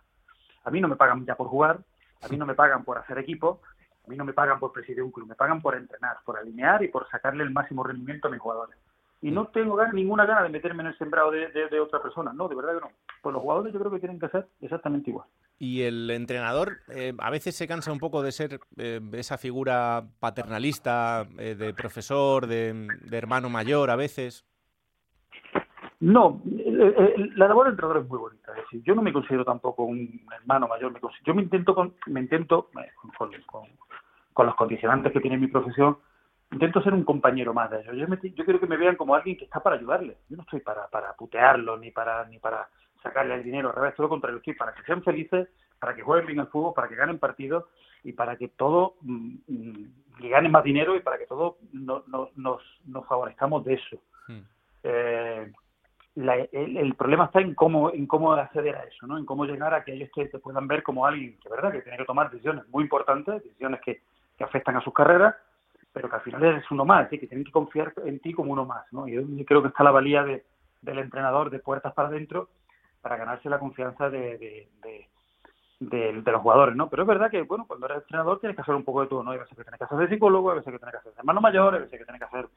A 0.63 0.71
mí 0.71 0.81
no 0.81 0.87
me 0.87 0.95
pagan 0.95 1.25
ya 1.25 1.35
por 1.35 1.47
jugar, 1.47 1.79
a 2.21 2.27
mí 2.27 2.37
no 2.37 2.45
me 2.45 2.55
pagan 2.55 2.83
por 2.83 2.97
hacer 2.97 3.17
equipo, 3.17 3.61
a 4.05 4.09
mí 4.09 4.15
no 4.15 4.25
me 4.25 4.33
pagan 4.33 4.59
por 4.59 4.71
presidir 4.71 5.03
un 5.03 5.11
club, 5.11 5.27
me 5.27 5.35
pagan 5.35 5.61
por 5.61 5.75
entrenar, 5.75 6.17
por 6.25 6.37
alinear 6.37 6.83
y 6.83 6.89
por 6.89 7.09
sacarle 7.09 7.43
el 7.43 7.51
máximo 7.51 7.83
rendimiento 7.83 8.27
a 8.27 8.31
mis 8.31 8.39
jugadores. 8.39 8.77
Y 9.21 9.31
no 9.31 9.47
tengo 9.47 9.81
ninguna 9.93 10.25
gana 10.25 10.43
de 10.43 10.49
meterme 10.49 10.83
en 10.83 10.87
el 10.87 10.97
sembrado 10.97 11.31
de, 11.31 11.79
otra 11.79 12.01
persona, 12.01 12.33
no, 12.33 12.49
de 12.49 12.55
verdad 12.55 12.75
que 12.75 12.81
no. 12.81 12.91
Pues 13.21 13.31
los 13.31 13.41
jugadores 13.41 13.71
yo 13.71 13.79
creo 13.79 13.91
que 13.91 13.99
tienen 13.99 14.19
que 14.19 14.27
ser 14.27 14.47
exactamente 14.59 15.11
igual. 15.11 15.27
Y 15.59 15.83
el 15.83 16.09
entrenador 16.11 16.79
eh, 16.89 17.13
a 17.17 17.29
veces 17.29 17.55
se 17.55 17.65
cansa 17.65 17.93
un 17.93 17.99
poco 17.99 18.21
de 18.21 18.33
ser 18.33 18.59
eh, 18.75 18.99
esa 19.13 19.37
figura 19.37 20.03
paternalista, 20.19 21.25
eh, 21.37 21.55
de 21.55 21.73
profesor, 21.73 22.47
de 22.47 22.87
hermano 23.11 23.49
mayor 23.49 23.91
a 23.91 23.95
veces. 23.95 24.43
No, 26.03 26.41
la 26.43 27.47
labor 27.47 27.65
del 27.65 27.75
entrenador 27.75 28.03
es 28.03 28.09
muy 28.09 28.19
bonita. 28.19 28.51
Es 28.51 28.63
decir, 28.63 28.83
yo 28.83 28.93
no 28.93 29.01
me 29.01 29.13
considero 29.13 29.45
tampoco 29.45 29.83
un 29.85 30.27
hermano 30.37 30.67
mayor. 30.67 30.91
Me 30.91 30.99
yo 30.99 31.33
me 31.33 31.41
intento, 31.41 31.73
con, 31.73 31.93
me 32.07 32.19
intento 32.19 32.69
eh, 32.77 32.91
con, 34.33 34.45
los 34.45 34.55
condicionantes 34.55 35.13
que 35.13 35.21
tiene 35.21 35.37
mi 35.37 35.47
profesión, 35.47 35.97
intento 36.51 36.81
ser 36.81 36.93
un 36.93 37.05
compañero 37.05 37.53
más 37.53 37.71
de 37.71 37.79
ellos. 37.79 37.95
Yo, 37.95 38.07
yo 38.07 38.43
quiero 38.43 38.59
que 38.59 38.67
me 38.67 38.75
vean 38.75 38.97
como 38.97 39.15
alguien 39.15 39.37
que 39.37 39.45
está 39.45 39.63
para 39.63 39.77
ayudarles. 39.77 40.17
Yo 40.27 40.35
no 40.35 40.43
estoy 40.43 40.59
para, 40.59 40.89
para 40.89 41.13
putearlo 41.13 41.77
ni 41.77 41.91
para 41.91 42.25
ni 42.25 42.37
para 42.37 42.67
sacarle 43.01 43.35
el 43.35 43.43
dinero. 43.43 43.69
Al 43.69 43.75
revés, 43.75 43.95
todo 43.95 44.07
lo 44.07 44.09
contrario. 44.09 44.39
Estoy 44.39 44.55
para 44.55 44.73
que 44.73 44.83
sean 44.83 45.03
felices, 45.03 45.47
para 45.79 45.95
que 45.95 46.01
jueguen 46.01 46.27
bien 46.27 46.41
al 46.41 46.47
fútbol, 46.47 46.73
para 46.73 46.89
que 46.89 46.95
ganen 46.95 47.17
partidos 47.17 47.63
y 48.03 48.11
para 48.11 48.35
que 48.35 48.49
todo 48.49 48.95
mm, 49.03 49.35
mm 49.47 49.93
ganen 50.19 50.51
más 50.51 50.65
dinero 50.65 50.97
y 50.97 50.99
para 50.99 51.17
que 51.17 51.27
todos 51.27 51.55
no, 51.71 52.03
nos, 52.35 52.61
nos 52.85 53.07
favorezcamos 53.07 53.63
de 53.63 53.75
eso. 53.75 53.97
Hmm. 54.27 54.41
Eh, 54.83 55.51
el, 56.15 56.95
problema 56.95 57.25
está 57.25 57.41
en 57.41 57.55
cómo, 57.55 57.91
en 57.91 58.05
cómo 58.05 58.33
acceder 58.33 58.75
a 58.75 58.83
eso, 58.83 59.07
¿no? 59.07 59.17
En 59.17 59.25
cómo 59.25 59.45
llegar 59.45 59.73
a 59.73 59.83
que 59.83 59.93
ellos 59.93 60.09
te, 60.13 60.27
puedan 60.39 60.67
ver 60.67 60.83
como 60.83 61.05
alguien 61.05 61.37
que, 61.41 61.49
¿verdad?, 61.49 61.71
que 61.71 61.81
tiene 61.81 61.97
que 61.97 62.05
tomar 62.05 62.29
decisiones 62.29 62.67
muy 62.69 62.83
importantes, 62.83 63.43
decisiones 63.43 63.81
que, 63.81 64.01
que 64.37 64.43
afectan 64.43 64.75
a 64.77 64.81
sus 64.81 64.93
carreras, 64.93 65.35
pero 65.91 66.09
que 66.09 66.15
al 66.15 66.21
final 66.21 66.43
eres 66.43 66.69
uno 66.71 66.85
más, 66.85 67.09
que 67.09 67.17
tienen 67.17 67.43
que 67.43 67.51
confiar 67.51 67.93
en 68.05 68.19
ti 68.19 68.33
como 68.33 68.51
uno 68.51 68.65
más, 68.65 68.85
¿no? 68.91 69.07
Y 69.07 69.13
yo 69.13 69.45
creo 69.45 69.61
que 69.61 69.69
está 69.69 69.83
la 69.83 69.91
valía 69.91 70.23
de, 70.23 70.43
del 70.81 70.99
entrenador 70.99 71.49
de 71.49 71.59
puertas 71.59 71.93
para 71.93 72.09
adentro 72.09 72.49
para 73.01 73.17
ganarse 73.17 73.49
la 73.49 73.59
confianza 73.59 74.09
de, 74.09 74.37
de, 74.37 75.07
de, 75.79 76.31
los 76.31 76.41
jugadores, 76.41 76.75
¿no? 76.75 76.89
Pero 76.89 77.03
es 77.03 77.07
verdad 77.07 77.29
que, 77.29 77.41
bueno, 77.41 77.65
cuando 77.67 77.85
eres 77.87 77.97
entrenador 77.99 78.39
tienes 78.39 78.55
que 78.55 78.61
hacer 78.61 78.75
un 78.75 78.83
poco 78.83 79.01
de 79.01 79.07
todo, 79.07 79.23
¿no? 79.23 79.31
Hay 79.31 79.39
veces 79.39 79.57
que 79.57 79.63
tienes 79.63 79.77
que 79.77 79.83
hacer 79.83 79.97
de 79.97 80.07
psicólogo, 80.07 80.51
hay 80.51 80.57
veces 80.57 80.71
que 80.71 80.79
tienes 80.79 80.93
que 80.93 80.99
hacer 80.99 81.13
de 81.13 81.19
hermano 81.19 81.41
mayor, 81.41 81.73
hay 81.73 81.81
veces 81.81 81.99
que 81.99 82.05
tienes 82.05 82.21
que 82.21 82.27
hacer 82.27 82.47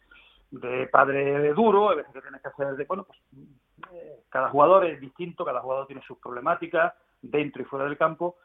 de 0.51 0.87
padre 0.87 1.53
duro, 1.53 1.91
a 1.91 1.95
veces 1.95 2.13
que 2.13 2.23
tienes 2.23 2.41
que 2.41 2.49
hacer 2.49 2.77
de, 2.77 2.85
bueno, 2.85 3.05
pues 3.05 3.19
eh, 3.93 4.21
cada 4.29 4.49
jugador 4.49 4.85
es 4.87 5.01
distinto, 5.01 5.45
cada 5.45 5.61
jugador 5.61 5.87
tiene 5.87 6.03
sus 6.03 6.19
problemáticas 6.19 6.95
dentro 7.23 7.63
y 7.63 7.65
fuera 7.65 7.85
del 7.87 7.97
campo 7.97 8.37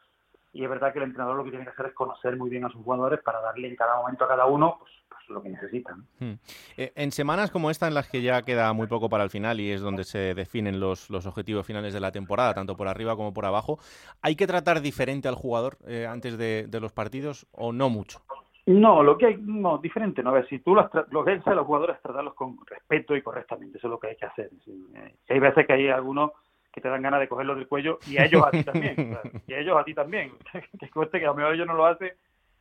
y 0.52 0.64
es 0.64 0.70
verdad 0.70 0.92
que 0.92 0.98
el 0.98 1.04
entrenador 1.04 1.36
lo 1.36 1.44
que 1.44 1.50
tiene 1.50 1.64
que 1.64 1.70
hacer 1.70 1.86
es 1.86 1.94
conocer 1.94 2.36
muy 2.36 2.50
bien 2.50 2.64
a 2.64 2.68
sus 2.68 2.82
jugadores 2.82 3.20
para 3.22 3.40
darle 3.40 3.68
en 3.68 3.76
cada 3.76 3.96
momento 3.96 4.24
a 4.24 4.28
cada 4.28 4.44
uno 4.44 4.76
pues, 4.78 4.92
pues 5.08 5.28
lo 5.28 5.42
que 5.42 5.48
necesitan. 5.48 6.06
Hmm. 6.18 6.34
Eh, 6.76 6.92
en 6.94 7.10
semanas 7.10 7.50
como 7.50 7.70
esta, 7.70 7.88
en 7.88 7.94
las 7.94 8.08
que 8.08 8.20
ya 8.20 8.42
queda 8.42 8.72
muy 8.74 8.86
poco 8.86 9.08
para 9.08 9.24
el 9.24 9.30
final 9.30 9.60
y 9.60 9.70
es 9.70 9.80
donde 9.80 10.04
se 10.04 10.34
definen 10.34 10.78
los, 10.78 11.08
los 11.08 11.26
objetivos 11.26 11.66
finales 11.66 11.94
de 11.94 12.00
la 12.00 12.12
temporada, 12.12 12.52
tanto 12.52 12.76
por 12.76 12.88
arriba 12.88 13.16
como 13.16 13.32
por 13.32 13.46
abajo, 13.46 13.78
¿hay 14.20 14.36
que 14.36 14.46
tratar 14.46 14.82
diferente 14.82 15.28
al 15.28 15.36
jugador 15.36 15.78
eh, 15.86 16.06
antes 16.06 16.36
de 16.36 16.80
los 16.80 16.92
partidos 16.92 17.46
o 17.52 17.72
no 17.72 17.88
mucho? 17.88 18.22
No, 18.66 19.02
lo 19.02 19.18
que 19.18 19.26
hay, 19.26 19.36
no, 19.40 19.78
diferente, 19.78 20.22
¿no? 20.22 20.30
A 20.30 20.34
ver, 20.34 20.48
si 20.48 20.60
tú 20.60 20.74
los, 20.74 20.86
lo 21.10 21.24
que 21.24 21.40
a 21.44 21.54
los 21.54 21.66
jugadores 21.66 21.96
es 21.96 22.02
tratarlos 22.02 22.34
con 22.34 22.56
respeto 22.64 23.16
y 23.16 23.22
correctamente, 23.22 23.78
eso 23.78 23.88
es 23.88 23.90
lo 23.90 23.98
que 23.98 24.08
hay 24.08 24.16
que 24.16 24.26
hacer. 24.26 24.50
Eh, 24.94 25.14
hay 25.28 25.38
veces 25.40 25.66
que 25.66 25.72
hay 25.72 25.88
algunos 25.88 26.30
que 26.72 26.80
te 26.80 26.88
dan 26.88 27.02
ganas 27.02 27.20
de 27.20 27.28
cogerlos 27.28 27.56
del 27.56 27.66
cuello 27.66 27.98
y 28.06 28.18
a 28.18 28.24
ellos 28.24 28.46
a 28.46 28.50
ti 28.50 28.62
también, 28.62 29.18
y 29.46 29.52
a 29.52 29.58
ellos 29.58 29.76
a 29.76 29.84
ti 29.84 29.94
también, 29.94 30.32
que 30.80 30.90
cueste 30.90 31.18
que 31.18 31.26
a 31.26 31.30
lo 31.30 31.34
mejor 31.34 31.54
ellos 31.54 31.66
no 31.66 31.74
lo 31.74 31.86
hacen, 31.86 32.12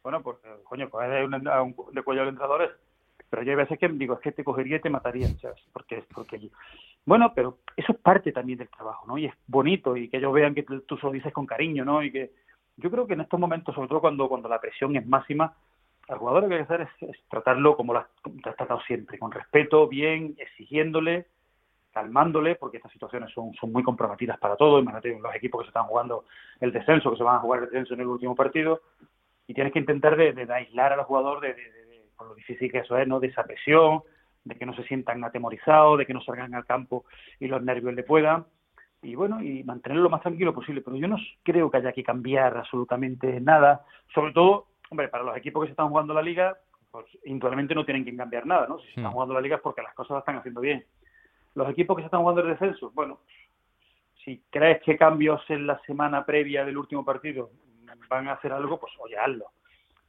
bueno, 0.04 0.22
pues, 0.22 0.38
coño, 0.64 0.90
coger 0.90 1.30
de, 1.30 1.38
un, 1.62 1.76
de 1.92 2.04
cuello 2.04 2.24
al 2.24 2.30
entrenador 2.30 2.64
es, 2.64 2.72
pero 3.30 3.44
yo 3.44 3.52
hay 3.52 3.58
veces 3.58 3.78
que 3.78 3.88
digo, 3.88 4.16
es 4.16 4.20
que 4.22 4.32
te 4.32 4.44
cogería 4.44 4.78
y 4.78 4.82
te 4.82 4.90
mataría, 4.90 5.28
¿sabes? 5.40 5.62
Porque, 5.72 6.04
porque 6.14 6.50
bueno, 7.06 7.32
pero 7.34 7.60
eso 7.78 7.94
es 7.94 8.00
parte 8.00 8.32
también 8.32 8.60
del 8.60 8.70
trabajo, 8.70 9.06
¿no? 9.08 9.18
Y 9.18 9.26
es 9.26 9.34
bonito 9.48 9.96
y 9.96 10.10
que 10.10 10.18
ellos 10.18 10.34
vean 10.34 10.54
que 10.54 10.64
tú 10.64 10.98
se 10.98 11.12
dices 11.12 11.32
con 11.32 11.46
cariño, 11.46 11.86
¿no? 11.86 12.04
Y 12.04 12.12
que 12.12 12.32
yo 12.78 12.92
creo 12.92 13.08
que 13.08 13.14
en 13.14 13.22
estos 13.22 13.40
momentos, 13.40 13.74
sobre 13.74 13.88
todo 13.88 14.02
cuando, 14.02 14.28
cuando 14.28 14.50
la 14.50 14.60
presión 14.60 14.96
es 14.96 15.08
máxima, 15.08 15.56
al 16.12 16.20
jugador 16.20 16.44
lo 16.44 16.50
que 16.50 16.56
hay 16.56 16.66
que 16.66 16.74
hacer 16.74 16.88
es, 17.02 17.30
tratarlo 17.30 17.76
como 17.76 17.94
lo 17.94 18.00
has, 18.00 18.08
tratado 18.44 18.82
siempre, 18.82 19.18
con 19.18 19.32
respeto, 19.32 19.88
bien, 19.88 20.36
exigiéndole, 20.38 21.28
calmándole, 21.92 22.56
porque 22.56 22.78
estas 22.78 22.92
situaciones 22.92 23.32
son, 23.32 23.52
muy 23.72 23.84
comprometidas 23.84 24.38
para 24.38 24.56
todos. 24.56 24.82
Imagínate 24.82 25.18
los 25.18 25.36
equipos 25.36 25.62
que 25.62 25.66
se 25.66 25.70
están 25.70 25.86
jugando 25.86 26.26
el 26.60 26.72
descenso, 26.72 27.12
que 27.12 27.18
se 27.18 27.24
van 27.24 27.38
a 27.38 27.40
jugar 27.40 27.60
el 27.60 27.66
descenso 27.66 27.94
en 27.94 28.02
el 28.02 28.08
último 28.08 28.36
partido, 28.36 28.82
y 29.48 29.54
tienes 29.54 29.74
que 29.74 29.80
intentar 29.80 30.16
de, 30.16 30.48
aislar 30.54 30.94
al 30.94 31.04
jugador 31.04 31.40
de, 31.42 31.56
por 32.18 32.28
lo 32.28 32.36
difícil 32.36 32.72
que 32.72 32.80
eso 32.80 32.98
es, 32.98 33.08
¿no? 33.08 33.20
De 33.20 33.28
esa 33.28 33.44
presión, 33.44 34.04
de 34.44 34.56
que 34.56 34.66
no 34.66 34.74
se 34.74 34.84
sientan 34.84 35.24
atemorizados, 35.24 35.98
de 35.98 36.06
que 36.06 36.14
no 36.14 36.22
salgan 36.22 36.56
al 36.56 36.66
campo 36.66 37.06
y 37.40 37.48
los 37.48 37.62
nervios 37.62 37.94
le 37.94 38.04
puedan. 38.04 38.46
Y 39.04 39.16
bueno, 39.16 39.42
y 39.42 39.64
mantenerlo 39.64 40.04
lo 40.04 40.10
más 40.10 40.22
tranquilo 40.22 40.54
posible. 40.54 40.82
Pero 40.82 40.96
yo 40.96 41.08
no 41.08 41.18
creo 41.44 41.72
que 41.72 41.78
haya 41.78 41.92
que 41.92 42.04
cambiar 42.04 42.56
absolutamente 42.56 43.42
nada. 43.42 43.84
Sobre 44.14 44.32
todo, 44.32 44.68
hombre, 44.92 45.08
para 45.08 45.24
los 45.24 45.36
equipos 45.36 45.64
que 45.64 45.68
se 45.68 45.72
están 45.72 45.90
jugando 45.90 46.14
la 46.14 46.22
liga, 46.22 46.58
pues 46.92 47.06
indudablemente 47.26 47.74
no 47.74 47.86
tienen 47.86 48.06
que 48.06 48.16
cambiar 48.16 48.46
nada, 48.46 48.68
¿no? 48.68 48.78
Si 48.80 48.86
se 48.86 48.90
están 48.92 49.06
hmm. 49.06 49.14
jugando 49.14 49.34
la 49.34 49.42
liga 49.42 49.56
es 49.56 49.62
porque 49.62 49.82
las 49.82 49.94
cosas 49.96 50.12
las 50.12 50.22
están 50.22 50.38
haciendo 50.38 50.62
bien. 50.62 50.86
Los 51.56 51.70
equipos 51.70 51.96
que 51.96 52.04
se 52.04 52.06
están 52.06 52.22
jugando 52.22 52.42
el 52.42 52.50
descenso, 52.50 52.92
bueno, 52.94 53.22
si 54.24 54.44
crees 54.50 54.82
que 54.84 54.98
cambios 54.98 55.42
en 55.50 55.66
la 55.66 55.80
semana 55.82 56.26
previa 56.26 56.64
del 56.64 56.78
último 56.78 57.04
partido 57.04 57.50
van 58.08 58.28
a 58.28 58.34
hacer 58.34 58.54
algo, 58.54 58.80
pues 58.80 58.94
oye, 59.00 59.18
hazlo 59.18 59.52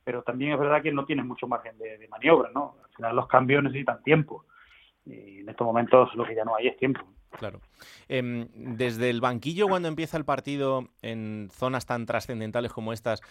pero 0.04 0.22
también 0.22 0.52
es 0.52 0.58
verdad 0.58 0.82
que 0.82 0.92
no 0.92 1.04
tienes 1.04 1.24
mucho 1.24 1.46
margen 1.46 1.76
de, 1.78 2.08
maniobra, 2.08 2.50
¿no? 2.54 2.76
Al 2.84 2.94
final 2.94 3.16
los 3.16 3.28
cambios 3.28 3.62
necesitan 3.62 4.02
tiempo 4.02 4.44
y 5.04 5.40
en 5.40 5.48
estos 5.48 5.64
momentos 5.64 6.14
lo 6.14 6.24
que 6.24 6.34
ya 6.34 6.44
no 6.44 6.56
hay 6.56 6.68
es 6.68 6.76
tiempo. 6.76 7.00
Claro. 7.30 7.60
Em, 8.08 8.46
desde 8.54 9.08
el 9.10 9.20
banquillo, 9.20 9.66
cuando 9.68 9.88
empieza 9.88 10.16
el 10.16 10.24
partido 10.24 10.88
en 11.00 11.48
zonas 11.50 11.86
tan 11.86 12.04
trascendentales 12.04 12.72
como 12.72 12.92
estas, 12.92 13.22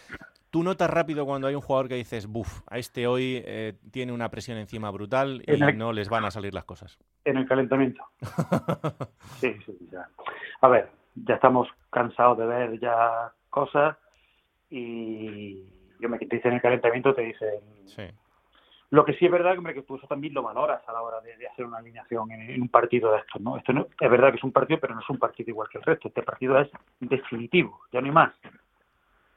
¿tú 0.51 0.63
notas 0.63 0.89
rápido 0.89 1.25
cuando 1.25 1.47
hay 1.47 1.55
un 1.55 1.61
jugador 1.61 1.87
que 1.87 1.95
dices, 1.95 2.27
buf, 2.27 2.61
a 2.69 2.77
este 2.77 3.07
hoy 3.07 3.41
eh, 3.45 3.73
tiene 3.91 4.11
una 4.11 4.29
presión 4.29 4.57
encima 4.57 4.91
brutal 4.91 5.41
y 5.47 5.57
no 5.75 5.93
les 5.93 6.09
van 6.09 6.25
a 6.25 6.31
salir 6.31 6.53
las 6.53 6.65
cosas? 6.65 6.99
En 7.25 7.37
el 7.37 7.47
calentamiento. 7.47 8.03
sí, 9.39 9.55
sí, 9.65 9.77
ya. 9.91 10.07
A 10.61 10.67
ver, 10.67 10.89
ya 11.15 11.35
estamos 11.35 11.67
cansados 11.89 12.37
de 12.37 12.45
ver 12.45 12.79
ya 12.79 13.31
cosas 13.49 13.97
y 14.69 15.63
yo 15.99 16.09
me 16.09 16.19
te 16.19 16.35
dicen 16.35 16.53
el 16.53 16.61
calentamiento, 16.61 17.13
te 17.15 17.21
dicen... 17.21 17.59
Sí. 17.85 18.03
Lo 18.91 19.05
que 19.05 19.13
sí 19.13 19.25
es 19.25 19.31
verdad 19.31 19.55
que 19.73 19.83
tú 19.83 19.95
eso 19.95 20.05
también 20.05 20.33
lo 20.33 20.43
valoras 20.43 20.81
a 20.85 20.91
la 20.91 21.01
hora 21.01 21.21
de, 21.21 21.47
hacer 21.47 21.65
una 21.65 21.77
alineación 21.77 22.29
en, 22.29 22.61
un 22.61 22.67
partido 22.67 23.13
de 23.13 23.19
estos, 23.19 23.41
¿no? 23.41 23.55
Esto 23.55 23.71
no, 23.71 23.87
es 23.97 24.11
verdad 24.11 24.31
que 24.31 24.37
es 24.37 24.43
un 24.43 24.51
partido, 24.51 24.81
pero 24.81 24.93
no 24.93 24.99
es 24.99 25.09
un 25.09 25.17
partido 25.17 25.49
igual 25.49 25.69
que 25.69 25.77
el 25.77 25.85
resto. 25.85 26.09
Este 26.09 26.21
partido 26.23 26.59
es 26.59 26.69
definitivo, 26.99 27.79
ya 27.93 28.01
no 28.01 28.07
hay 28.07 28.11
más. 28.11 28.33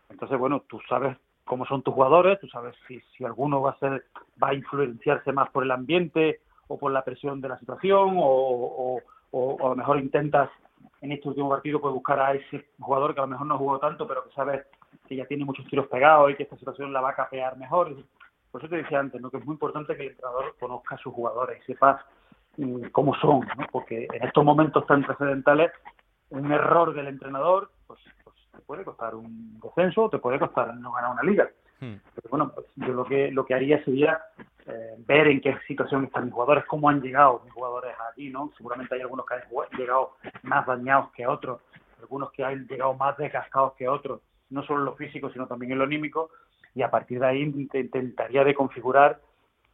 Entonces, 0.09 0.39
bueno, 0.39 0.63
tú 0.69 0.81
sabes 0.89 1.17
cómo 1.45 1.67
son 1.67 1.83
tus 1.83 1.95
jugadores, 1.95 2.41
tú 2.41 2.49
sabes 2.49 2.75
si, 2.89 3.25
alguno 3.25 3.61
va 3.61 3.73
a 3.73 3.79
ser, 3.79 4.05
va 4.43 4.49
a 4.49 4.55
influenciarse 4.55 5.33
más 5.33 5.51
por 5.51 5.65
el 5.65 5.71
ambiente 5.71 6.41
o 6.69 6.79
por 6.79 6.93
la 6.93 7.05
presión 7.05 7.41
de 7.41 7.49
la 7.49 7.59
situación, 7.59 8.17
o, 8.19 9.01
a 9.33 9.69
lo 9.69 9.77
mejor 9.77 9.99
intentas 9.99 10.49
en 11.01 11.13
este 11.13 11.29
último 11.29 11.51
partido 11.51 11.81
pues 11.81 11.93
buscar 11.93 12.21
a 12.21 12.33
ese 12.33 12.67
jugador 12.79 13.15
que 13.15 13.21
a 13.21 13.25
lo 13.25 13.29
mejor 13.29 13.47
no 13.47 13.59
jugó 13.59 13.79
tanto, 13.79 14.07
pero 14.07 14.25
que 14.25 14.35
sabes 14.35 14.65
que 15.07 15.17
ya 15.17 15.27
tiene 15.27 15.45
muchos 15.45 15.67
tiros 15.67 15.87
pegados 15.89 16.31
y 16.31 16.35
que 16.35 16.45
esta 16.45 16.57
situación 16.57 16.93
la 16.93 17.01
va 17.01 17.11
a 17.11 17.15
capear 17.15 17.59
mejor. 17.59 17.95
Por 18.51 18.61
eso 18.61 18.71
te 18.71 18.77
decía 18.77 19.01
antes, 19.01 19.21
¿no? 19.21 19.31
que 19.31 19.39
es 19.39 19.45
muy 19.45 19.55
importante 19.55 19.97
que 19.97 20.05
el 20.05 20.11
entrenador 20.11 20.55
conozca 20.59 20.95
a 20.95 20.99
sus 20.99 21.13
jugadores 21.13 21.61
y 21.63 21.73
sepa 21.73 22.07
mm, 22.57 22.87
cómo 22.93 23.15
son, 23.17 23.41
¿no? 23.41 23.67
porque 23.71 24.07
en 24.13 24.25
estos 24.25 24.45
momentos 24.45 24.87
tan 24.87 25.05
trascendentales 25.05 25.73
un 26.31 26.51
error 26.53 26.95
del 26.95 27.09
entrenador 27.09 27.71
puede 28.67 28.85
costar 28.85 29.15
un 29.15 29.61
descenso, 29.61 30.09
te 30.11 30.19
puede 30.19 30.39
costar 30.39 30.75
no 30.77 30.93
ganar 30.93 31.13
una 31.13 31.23
liga. 31.23 31.49
Hmm. 31.81 31.95
Pero 32.15 32.29
bueno, 32.31 32.53
pues 32.55 32.67
yo 32.77 32.93
lo 32.93 33.05
que 33.05 33.31
lo 33.31 33.45
que 33.45 33.55
haría 33.55 33.85
sería 33.85 34.21
eh, 34.67 34.95
ver 34.99 35.29
en 35.29 35.41
qué 35.41 35.57
situación 35.67 36.05
están 36.05 36.25
mis 36.25 36.35
jugadores, 36.35 36.65
cómo 36.67 36.89
han 36.89 37.03
llegado 37.03 37.43
mis 37.45 37.53
jugadores 37.53 37.95
allí, 38.13 38.31
¿no? 38.31 38.51
Seguramente 38.57 38.95
hay 38.95 39.03
algunos 39.03 39.27
que 39.27 39.35
han 39.35 39.79
llegado 39.79 40.17
más 40.43 40.67
dañados 40.67 41.11
que 41.13 41.27
otros, 41.27 41.61
algunos 42.01 42.31
que 42.33 42.45
han 42.45 42.67
llegado 42.67 42.95
más 42.95 43.17
desgastados 43.17 43.75
que 43.75 43.89
otros 43.89 44.21
no 44.51 44.63
solo 44.65 44.81
en 44.81 44.85
lo 44.87 44.95
físico, 44.95 45.31
sino 45.31 45.47
también 45.47 45.73
en 45.73 45.79
lo 45.79 45.85
anímico, 45.85 46.31
y 46.75 46.83
a 46.83 46.91
partir 46.91 47.21
de 47.21 47.27
ahí 47.27 47.43
intentaría 47.43 48.45
de 48.45 48.55
configurar 48.55 49.21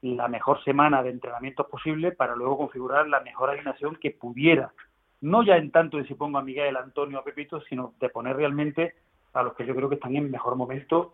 la 0.03 0.29
mejor 0.29 0.63
semana 0.65 1.03
de 1.03 1.11
entrenamientos 1.11 1.67
posible 1.67 2.13
para 2.13 2.35
luego 2.35 2.59
configurar 2.59 3.07
la 3.09 3.21
mejor 3.21 3.51
alineación 3.51 3.97
que 3.97 4.11
pudiera. 4.11 4.73
No 5.21 5.43
ya 5.45 5.57
en 5.57 5.71
tanto 5.71 5.99
de 5.99 6.07
si 6.07 6.15
pongo 6.15 6.39
a 6.39 6.43
Miguel, 6.43 6.77
Antonio, 6.77 7.19
a 7.19 7.25
Pepito, 7.25 7.61
sino 7.63 7.95
de 8.01 8.09
poner 8.09 8.37
realmente 8.37 8.95
a 9.33 9.43
los 9.43 9.55
que 9.55 9.67
yo 9.67 9.75
creo 9.75 9.89
que 9.89 9.95
están 9.97 10.17
en 10.17 10.31
mejor 10.31 10.57
momento, 10.57 11.13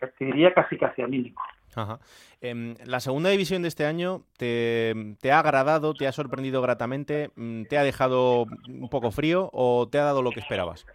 te 0.00 0.24
diría 0.24 0.54
casi 0.54 0.78
casi 0.78 1.02
anímico. 1.02 1.42
Ajá. 1.76 1.98
Em, 2.40 2.74
la 2.86 3.00
segunda 3.00 3.30
división 3.30 3.62
de 3.62 3.68
este 3.68 3.84
año 3.84 4.22
te, 4.36 4.94
te, 5.20 5.32
ha 5.32 5.40
agradado, 5.40 5.94
te 5.94 6.06
ha 6.06 6.12
sorprendido 6.12 6.62
gratamente, 6.62 7.30
mm, 7.36 7.64
te 7.64 7.78
ha 7.78 7.82
dejado 7.82 8.46
un 8.68 8.88
poco 8.90 9.10
frío 9.10 9.50
o 9.52 9.88
te 9.88 9.98
ha 9.98 10.04
dado 10.04 10.22
lo 10.22 10.30
que 10.30 10.40
esperabas? 10.40 10.86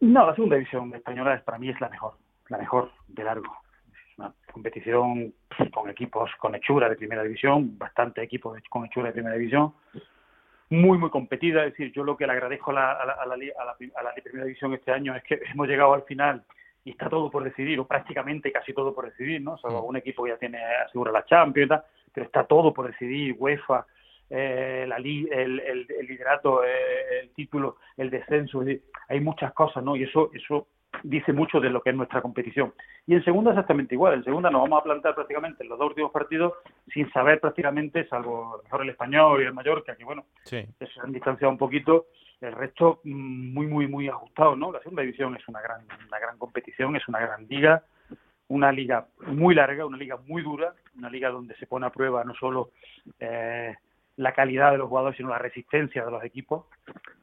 No, 0.00 0.26
la 0.26 0.34
segunda 0.34 0.56
división 0.56 0.94
española 0.94 1.40
para 1.44 1.58
mí 1.58 1.68
es 1.68 1.80
la 1.80 1.88
mejor, 1.88 2.14
la 2.48 2.58
mejor 2.58 2.90
de 3.08 3.24
largo. 3.24 3.52
Es 3.92 4.18
una 4.18 4.34
competición 4.52 5.34
con 5.72 5.90
equipos 5.90 6.30
con 6.38 6.54
hechura 6.54 6.88
de 6.88 6.96
primera 6.96 7.22
división, 7.22 7.78
bastante 7.78 8.22
equipos 8.22 8.58
con 8.68 8.84
hechura 8.84 9.08
de 9.08 9.12
primera 9.14 9.36
división, 9.36 9.72
muy, 10.74 10.98
muy 10.98 11.10
competida. 11.10 11.64
Es 11.64 11.72
decir, 11.72 11.92
yo 11.92 12.04
lo 12.04 12.16
que 12.16 12.26
le 12.26 12.32
agradezco 12.32 12.70
a 12.70 12.74
la, 12.74 12.92
a 12.92 13.06
la, 13.06 13.12
a 13.12 13.26
la, 13.26 13.34
a 13.34 14.02
la 14.02 14.14
primera 14.14 14.44
división 14.44 14.74
este 14.74 14.92
año 14.92 15.14
es 15.14 15.22
que 15.22 15.40
hemos 15.52 15.68
llegado 15.68 15.94
al 15.94 16.02
final 16.02 16.44
y 16.84 16.90
está 16.90 17.08
todo 17.08 17.30
por 17.30 17.42
decidir, 17.42 17.80
o 17.80 17.86
prácticamente 17.86 18.52
casi 18.52 18.74
todo 18.74 18.94
por 18.94 19.06
decidir, 19.06 19.40
¿no? 19.40 19.56
Salvo 19.56 19.78
algún 19.78 19.96
equipo 19.96 20.24
que 20.24 20.30
ya 20.30 20.36
tiene 20.36 20.58
asegura 20.86 21.10
la 21.10 21.24
Champions 21.24 21.66
y 21.66 21.68
tal, 21.68 21.84
pero 22.12 22.26
está 22.26 22.44
todo 22.44 22.74
por 22.74 22.86
decidir, 22.86 23.34
UEFA, 23.38 23.86
eh, 24.28 24.84
la 24.86 24.96
el, 24.96 25.60
el, 25.60 26.06
liderato, 26.06 26.62
eh, 26.62 27.20
el 27.22 27.30
título, 27.30 27.78
el 27.96 28.10
descenso, 28.10 28.62
hay 29.08 29.20
muchas 29.20 29.52
cosas, 29.54 29.82
¿no? 29.82 29.96
Y 29.96 30.02
eso, 30.02 30.30
eso 30.34 30.66
dice 31.02 31.32
mucho 31.32 31.60
de 31.60 31.70
lo 31.70 31.82
que 31.82 31.90
es 31.90 31.96
nuestra 31.96 32.22
competición. 32.22 32.72
Y 33.06 33.14
en 33.14 33.24
segunda 33.24 33.50
exactamente 33.50 33.94
igual, 33.94 34.14
en 34.14 34.24
segunda 34.24 34.50
nos 34.50 34.62
vamos 34.62 34.80
a 34.80 34.84
plantar 34.84 35.14
prácticamente 35.14 35.62
en 35.62 35.68
los 35.68 35.78
dos 35.78 35.88
últimos 35.88 36.12
partidos 36.12 36.54
sin 36.92 37.10
saber 37.12 37.40
prácticamente, 37.40 38.06
salvo 38.08 38.60
mejor 38.64 38.82
el 38.82 38.90
español 38.90 39.42
y 39.42 39.46
el 39.46 39.54
Mallorca, 39.54 39.96
que 39.96 40.04
bueno, 40.04 40.24
se 40.44 41.00
han 41.02 41.12
distanciado 41.12 41.50
un 41.50 41.58
poquito, 41.58 42.06
el 42.40 42.52
resto 42.52 43.00
mm, 43.04 43.52
muy, 43.52 43.66
muy, 43.66 43.86
muy 43.86 44.08
ajustado, 44.08 44.56
¿no? 44.56 44.72
La 44.72 44.80
segunda 44.80 45.02
división 45.02 45.36
es 45.36 45.46
una 45.48 45.60
gran, 45.60 45.86
una 46.06 46.18
gran 46.18 46.38
competición, 46.38 46.96
es 46.96 47.06
una 47.08 47.20
gran 47.20 47.46
liga, 47.46 47.84
una 48.48 48.70
liga 48.72 49.06
muy 49.26 49.54
larga, 49.54 49.86
una 49.86 49.96
liga 49.96 50.18
muy 50.26 50.42
dura, 50.42 50.74
una 50.96 51.10
liga 51.10 51.30
donde 51.30 51.56
se 51.56 51.66
pone 51.66 51.86
a 51.86 51.90
prueba 51.90 52.24
no 52.24 52.34
solo 52.34 52.70
eh, 53.18 53.74
la 54.16 54.32
calidad 54.32 54.72
de 54.72 54.78
los 54.78 54.88
jugadores, 54.88 55.16
sino 55.16 55.30
la 55.30 55.38
resistencia 55.38 56.04
de 56.04 56.10
los 56.10 56.22
equipos. 56.24 56.66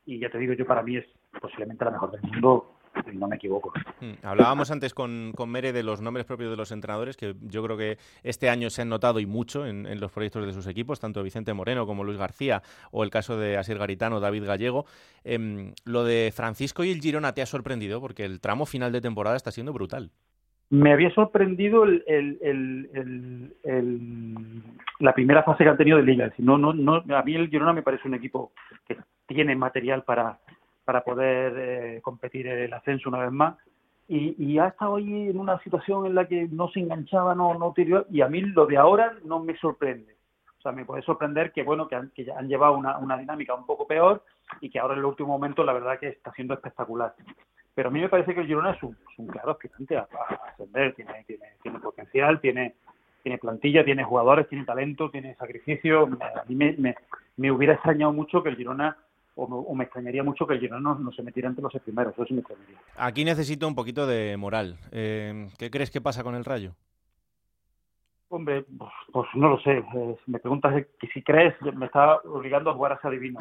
Y 0.05 0.19
ya 0.19 0.29
te 0.29 0.37
digo, 0.37 0.53
yo 0.53 0.65
para 0.65 0.81
mí 0.81 0.97
es 0.97 1.05
posiblemente 1.39 1.85
la 1.85 1.91
mejor 1.91 2.11
del 2.11 2.21
mundo, 2.23 2.75
y 3.11 3.17
no 3.17 3.27
me 3.27 3.35
equivoco. 3.35 3.73
Hmm, 3.99 4.13
hablábamos 4.23 4.71
antes 4.71 4.93
con, 4.93 5.33
con, 5.35 5.49
Mere 5.49 5.73
de 5.73 5.83
los 5.83 6.01
nombres 6.01 6.25
propios 6.25 6.51
de 6.51 6.57
los 6.57 6.71
entrenadores, 6.71 7.17
que 7.17 7.35
yo 7.41 7.63
creo 7.63 7.77
que 7.77 7.97
este 8.23 8.49
año 8.49 8.69
se 8.69 8.81
han 8.81 8.89
notado 8.89 9.19
y 9.19 9.25
mucho 9.25 9.65
en, 9.65 9.99
los 9.99 10.11
proyectos 10.11 10.45
de 10.45 10.53
sus 10.53 10.67
equipos, 10.67 10.99
tanto 10.99 11.23
Vicente 11.23 11.53
Moreno 11.53 11.85
como 11.85 12.03
Luis 12.03 12.17
García, 12.17 12.61
o 12.91 13.03
el 13.03 13.09
caso 13.09 13.37
de 13.37 13.57
Asier 13.57 13.77
Garitano, 13.77 14.19
David 14.19 14.45
Gallego. 14.45 14.85
Em, 15.23 15.73
lo 15.85 16.03
de 16.03 16.31
Francisco 16.33 16.83
y 16.83 16.91
el 16.91 17.01
Girona 17.01 17.33
te 17.33 17.41
ha 17.41 17.45
sorprendido, 17.45 18.01
porque 18.01 18.25
el 18.25 18.39
tramo 18.39 18.65
final 18.65 18.91
de 18.91 19.01
temporada 19.01 19.35
está 19.35 19.51
siendo 19.51 19.73
brutal. 19.73 20.11
Me 20.69 20.93
había 20.93 21.13
sorprendido 21.13 21.85
la 21.85 21.99
primera 25.13 25.43
fase 25.43 25.65
que 25.65 25.69
han 25.69 25.75
tenido 25.75 25.97
de 25.97 26.03
liga. 26.03 26.31
No, 26.37 26.57
no, 26.57 26.71
no, 26.71 27.03
a 27.13 27.23
mí 27.23 27.35
el 27.35 27.49
Girona 27.49 27.73
me 27.73 27.83
parece 27.83 28.07
un 28.07 28.13
equipo 28.13 28.53
que 28.87 28.95
tiene 29.27 29.53
material 29.53 30.03
para, 30.03 30.39
para 30.85 31.03
poder 31.03 31.53
eh, 31.57 32.01
competir 32.01 32.47
el 32.47 32.73
ascenso 32.73 33.09
una 33.09 33.19
vez 33.19 33.31
más. 33.31 33.57
Y, 34.07 34.35
y, 34.37 34.59
ha 34.59 34.67
estado 34.67 34.97
ahí 34.97 35.29
en 35.29 35.39
una 35.39 35.57
situación 35.59 36.05
en 36.05 36.15
la 36.15 36.27
que 36.27 36.47
no 36.51 36.69
se 36.69 36.81
enganchaba, 36.81 37.33
no, 37.33 37.53
no 37.57 37.71
tiró, 37.73 38.05
y 38.09 38.19
a 38.21 38.27
mí 38.27 38.41
lo 38.41 38.65
de 38.65 38.75
ahora 38.75 39.13
no 39.23 39.39
me 39.39 39.55
sorprende. 39.57 40.17
O 40.59 40.61
sea, 40.61 40.73
me 40.73 40.85
puede 40.85 41.01
sorprender 41.01 41.53
que, 41.53 41.63
bueno, 41.63 41.87
que 41.87 41.95
han, 41.95 42.11
que 42.11 42.29
han 42.29 42.47
llevado 42.47 42.77
una, 42.77 42.97
una 42.97 43.17
dinámica 43.17 43.55
un 43.55 43.65
poco 43.65 43.87
peor 43.87 44.23
y 44.59 44.69
que 44.69 44.79
ahora 44.79 44.93
en 44.93 44.99
el 44.99 45.05
último 45.05 45.29
momento 45.29 45.63
la 45.63 45.73
verdad 45.73 45.97
que 45.97 46.09
está 46.09 46.31
siendo 46.33 46.53
espectacular. 46.53 47.15
Pero 47.73 47.89
a 47.89 47.91
mí 47.91 48.01
me 48.01 48.09
parece 48.09 48.33
que 48.33 48.41
el 48.41 48.47
Girona 48.47 48.71
es 48.71 48.83
un, 48.83 48.95
claro 49.27 49.51
aspirante 49.51 49.97
a, 49.97 50.07
ascender, 50.51 50.93
tiene, 50.93 51.23
tiene, 51.25 51.45
tiene 51.63 51.79
potencial, 51.79 52.39
tiene, 52.41 52.75
tiene 53.23 53.37
plantilla, 53.37 53.85
tiene 53.85 54.03
jugadores, 54.03 54.47
tiene 54.49 54.65
talento, 54.65 55.09
tiene 55.09 55.35
sacrificio. 55.35 56.03
A 56.03 56.43
mí 56.47 56.55
me, 56.55 56.95
me, 57.37 57.51
hubiera 57.51 57.73
extrañado 57.73 58.11
mucho 58.11 58.43
que 58.43 58.49
el 58.49 58.57
Girona 58.57 58.97
o 59.35 59.75
me, 59.75 59.85
extrañaría 59.85 60.23
mucho 60.23 60.45
que 60.45 60.55
el 60.55 60.59
Girona 60.59 60.95
no, 60.99 61.11
se 61.11 61.23
metiera 61.23 61.49
entre 61.49 61.63
los 61.63 61.73
primeros, 61.83 62.13
eso 62.13 62.25
sí 62.25 62.33
me 62.33 62.41
extrañaría. 62.41 62.77
Aquí 62.97 63.23
necesito 63.23 63.67
un 63.67 63.75
poquito 63.75 64.05
de 64.05 64.35
moral. 64.37 64.77
Eh, 64.91 65.47
¿Qué 65.57 65.71
crees 65.71 65.89
que 65.89 66.01
pasa 66.01 66.23
con 66.23 66.35
el 66.35 66.45
Rayo? 66.45 66.73
Hombre, 68.29 68.63
pues, 68.77 68.91
pues 69.11 69.27
no 69.35 69.49
lo 69.49 69.59
sé. 69.59 69.77
Eh, 69.77 70.15
si 70.23 70.31
me 70.31 70.39
preguntas 70.39 70.85
que 70.99 71.07
si 71.07 71.21
crees, 71.21 71.53
me 71.61 71.85
está 71.85 72.17
obligando 72.17 72.69
a 72.69 72.73
jugar 72.73 72.93
a 72.93 72.95
esa 72.95 73.09
divino. 73.09 73.39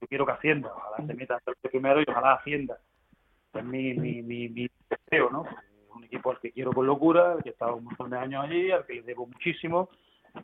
yo 0.00 0.06
quiero 0.08 0.26
que 0.26 0.32
ascienda. 0.32 0.70
Ojalá 0.74 1.06
se 1.06 1.14
meta 1.14 1.40
el 1.46 1.70
primero 1.70 2.00
y 2.00 2.04
ojalá 2.08 2.34
ascienda. 2.34 2.78
Es 3.54 3.64
mi, 3.64 3.94
mi, 3.94 4.22
mi, 4.22 4.48
mi 4.50 4.68
deseo, 4.90 5.30
¿no? 5.30 5.46
Un 5.94 6.04
equipo 6.04 6.30
al 6.30 6.40
que 6.40 6.52
quiero 6.52 6.72
con 6.72 6.86
locura, 6.86 7.32
al 7.32 7.42
que 7.42 7.50
he 7.50 7.52
estado 7.52 7.76
un 7.76 7.84
montón 7.84 8.10
de 8.10 8.18
años 8.18 8.44
allí, 8.44 8.70
al 8.70 8.84
que 8.84 8.94
le 8.94 9.02
debo 9.02 9.26
muchísimo. 9.26 9.88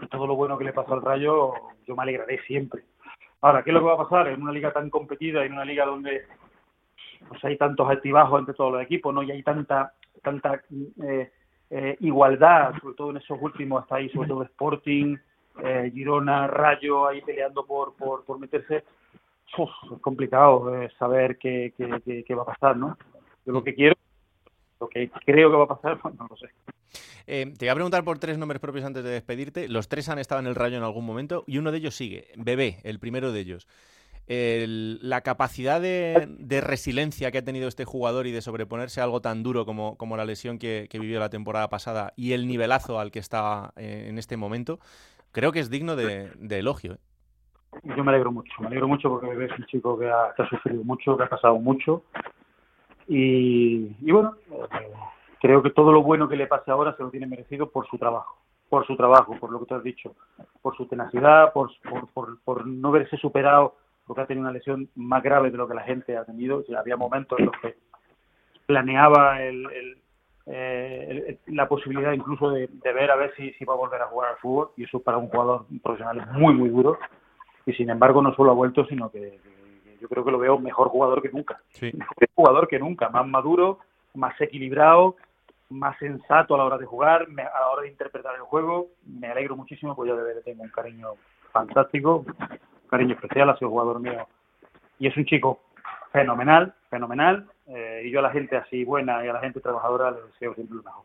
Y 0.01 0.07
todo 0.07 0.27
lo 0.27 0.35
bueno 0.35 0.57
que 0.57 0.65
le 0.65 0.73
pasa 0.73 0.95
al 0.95 1.03
Rayo, 1.03 1.53
yo 1.87 1.95
me 1.95 2.03
alegraré 2.03 2.43
siempre. 2.47 2.85
Ahora, 3.43 3.63
¿qué 3.63 3.71
es 3.71 3.75
lo 3.75 3.81
que 3.81 3.87
va 3.87 3.95
a 3.95 4.09
pasar 4.09 4.29
en 4.29 4.41
una 4.41 4.53
liga 4.53 4.73
tan 4.73 4.89
competida, 4.89 5.45
en 5.45 5.53
una 5.53 5.65
liga 5.65 5.85
donde 5.85 6.23
pues 7.29 7.45
hay 7.45 7.57
tantos 7.57 7.89
altibajos 7.89 8.41
entre 8.41 8.55
todos 8.55 8.73
los 8.73 8.83
equipos, 8.83 9.13
¿no? 9.13 9.23
Y 9.23 9.31
hay 9.31 9.43
tanta 9.43 9.93
tanta 10.23 10.63
eh, 11.03 11.31
eh, 11.71 11.97
igualdad, 12.01 12.75
sobre 12.81 12.95
todo 12.95 13.11
en 13.11 13.17
esos 13.19 13.39
últimos, 13.41 13.83
hasta 13.83 13.97
ahí, 13.97 14.09
sobre 14.11 14.29
todo 14.29 14.43
Sporting, 14.45 15.17
eh, 15.63 15.91
Girona, 15.93 16.47
Rayo, 16.47 17.07
ahí 17.07 17.21
peleando 17.23 17.67
por, 17.67 17.95
por, 17.95 18.25
por 18.25 18.39
meterse. 18.39 18.77
es 18.77 20.01
complicado 20.01 20.73
saber 20.99 21.37
qué, 21.39 21.75
qué, 21.77 22.25
qué, 22.27 22.35
va 22.35 22.43
a 22.43 22.47
pasar, 22.47 22.77
¿no? 22.77 22.97
Yo 23.45 23.53
lo 23.53 23.65
que 23.65 23.75
quiero, 23.75 23.97
lo 24.83 24.89
que 24.89 25.11
creo 25.25 25.51
que 25.51 25.57
va 25.57 25.65
a 25.65 25.69
pasar, 25.69 25.99
pues 26.03 26.15
no 26.15 26.27
lo 26.29 26.37
sé. 26.37 26.49
te 27.27 27.57
voy 27.59 27.69
a 27.69 27.75
preguntar 27.75 28.05
por 28.05 28.19
tres 28.19 28.39
nombres 28.39 28.61
propios 28.61 28.85
antes 28.85 29.03
de 29.03 29.11
despedirte. 29.11 29.69
Los 29.69 29.89
tres 29.89 30.09
han 30.09 30.19
estado 30.19 30.41
en 30.41 30.47
el 30.47 30.55
Rayo 30.55 30.77
en 30.77 30.83
algún 30.83 31.07
momento 31.07 31.45
y 31.47 31.59
uno 31.59 31.73
de 31.73 31.79
ellos 31.79 31.95
sigue. 31.95 32.29
Bebé, 32.37 32.79
el 32.85 32.99
primero 32.99 33.33
de 33.33 33.41
ellos 33.41 33.67
la 34.27 35.21
capacidad 35.23 35.81
de, 35.81 36.61
resiliencia 36.61 37.31
que 37.31 37.39
ha 37.39 37.45
tenido 37.45 37.69
este 37.69 37.85
jugador 37.85 38.27
y 38.27 38.33
de 38.33 38.41
sobreponerse 38.41 39.01
a 39.01 39.05
algo 39.05 39.21
tan 39.21 39.43
duro 39.43 39.67
como, 39.67 39.97
como 39.97 40.17
la 40.17 40.25
lesión 40.25 40.59
que, 40.59 40.89
vivió 40.93 41.19
la 41.19 41.29
temporada 41.29 41.69
pasada 41.69 42.13
y 42.17 42.33
el 42.33 42.47
nivelazo 42.47 43.01
al 43.01 43.11
que 43.11 43.19
está 43.19 43.73
eh, 43.77 44.07
en 44.09 44.19
este 44.19 44.37
momento, 44.37 44.79
creo 45.33 45.53
que 45.53 45.59
es 45.59 45.71
digno 45.71 45.97
de, 45.97 46.31
elogio. 46.51 46.95
¿eh? 46.95 46.99
Yo 47.97 48.05
me 48.05 48.13
alegro 48.13 48.31
mucho, 48.31 48.53
me 48.61 48.69
alegro 48.69 48.87
mucho 48.87 49.09
porque 49.09 49.45
es 49.45 49.59
un 49.59 49.67
chico 49.67 49.99
que 49.99 50.09
ha, 50.09 50.35
sufrido 50.49 50.85
mucho, 50.85 51.17
que 51.17 51.25
ha 51.25 51.29
pasado 51.29 51.59
mucho 51.59 52.05
y, 53.09 54.11
bueno, 54.11 54.35
eh, 54.51 54.91
creo 55.41 55.63
que 55.63 55.71
todo 55.71 55.93
lo 55.93 56.03
bueno 56.03 56.29
que 56.29 56.37
le 56.37 56.47
pase 56.47 56.71
ahora 56.71 56.97
se 56.97 57.03
lo 57.03 57.11
tiene 57.11 57.27
merecido 57.27 57.71
por 57.71 57.87
su 57.89 57.99
trabajo 57.99 58.39
por 58.73 58.87
su 58.87 58.97
trabajo, 58.97 59.37
por 59.39 59.53
lo 59.53 59.61
que 59.61 59.67
tú 59.67 59.75
has 59.75 59.83
dicho, 59.83 60.15
por 60.63 60.75
su 60.79 60.87
tenacidad, 60.87 61.53
por, 61.53 61.71
por, 62.43 62.67
no 62.67 62.91
verse 62.91 63.19
superado 63.19 63.75
porque 64.07 64.23
ha 64.23 64.27
tenido 64.27 64.45
una 64.45 64.53
lesión 64.53 64.89
más 64.95 65.23
grave 65.23 65.51
de 65.51 65.59
lo 65.59 65.69
que 65.69 65.75
la 65.75 65.83
gente 65.83 66.17
ha 66.17 66.25
tenido. 66.25 66.65
había 66.79 66.97
momentos 66.97 67.39
en 67.39 67.47
los 67.47 67.55
que 67.61 67.77
planeaba 68.65 69.43
eh, 70.47 71.39
la 71.49 71.69
posibilidad 71.69 72.13
incluso 72.13 72.51
de, 72.51 72.67
ver 72.83 73.11
a 73.11 73.17
ver 73.17 73.35
si 73.37 73.65
va 73.67 73.75
a 73.75 73.77
volver 73.77 74.01
a 74.01 74.07
jugar 74.07 74.31
al 74.31 74.37
fútbol 74.39 74.71
y 74.79 74.85
eso 74.85 75.01
para 75.01 75.19
un 75.19 75.29
jugador 75.29 75.67
profesional 75.83 76.21
es 76.21 76.27
muy 76.29 76.55
muy 76.55 76.71
duro 76.71 76.99
y 77.67 77.75
sin 77.75 77.91
embargo 77.91 78.23
no 78.23 78.35
solo 78.35 78.53
ha 78.53 78.55
vuelto 78.55 78.87
sino 78.87 79.11
que, 79.11 79.39
yo 80.03 80.09
creo 80.09 80.25
que 80.25 80.31
lo 80.31 80.39
veo 80.39 80.59
mejor 80.59 80.89
jugador 80.89 81.23
que 81.23 81.31
nunca 81.31 81.61
mejor 81.81 82.17
jugador 82.35 82.69
que 82.69 82.79
nunca 82.79 83.09
más 83.09 83.27
maduro 83.27 83.79
más 84.15 84.39
equilibrado 84.41 85.17
más 85.71 85.97
sensato 85.99 86.55
a 86.55 86.59
la 86.59 86.65
hora 86.65 86.77
de 86.77 86.85
jugar 86.85 87.23
a 87.23 87.61
la 87.61 87.69
hora 87.71 87.83
de 87.83 87.89
interpretar 87.89 88.35
el 88.35 88.43
juego 88.43 88.89
me 89.07 89.29
alegro 89.29 89.57
muchísimo 89.57 89.97
pues 89.97 90.09
yo 90.09 90.17
de 90.17 90.35
le 90.35 90.43
tengo 90.43 90.63
un 90.63 90.69
cariño 90.69 91.15
fantástico 91.51 92.27
cariño 92.93 93.15
especial, 93.15 93.49
ha 93.49 93.57
sido 93.57 93.71
jugador 93.71 94.01
mío 94.01 94.29
y 94.99 95.07
es 95.07 95.17
un 95.17 95.25
chico 95.25 95.61
fenomenal, 96.13 96.75
fenomenal. 96.91 97.47
Eh, 97.67 98.03
y 98.05 98.11
yo 98.11 98.19
a 98.19 98.23
la 98.23 98.31
gente 98.31 98.57
así 98.57 98.85
buena 98.85 99.25
y 99.25 99.29
a 99.29 99.33
la 99.33 99.41
gente 99.41 99.61
trabajadora 99.61 100.11
le 100.11 100.23
deseo 100.23 100.55
siempre 100.55 100.77
lo 100.77 100.83
mejor. 100.83 101.05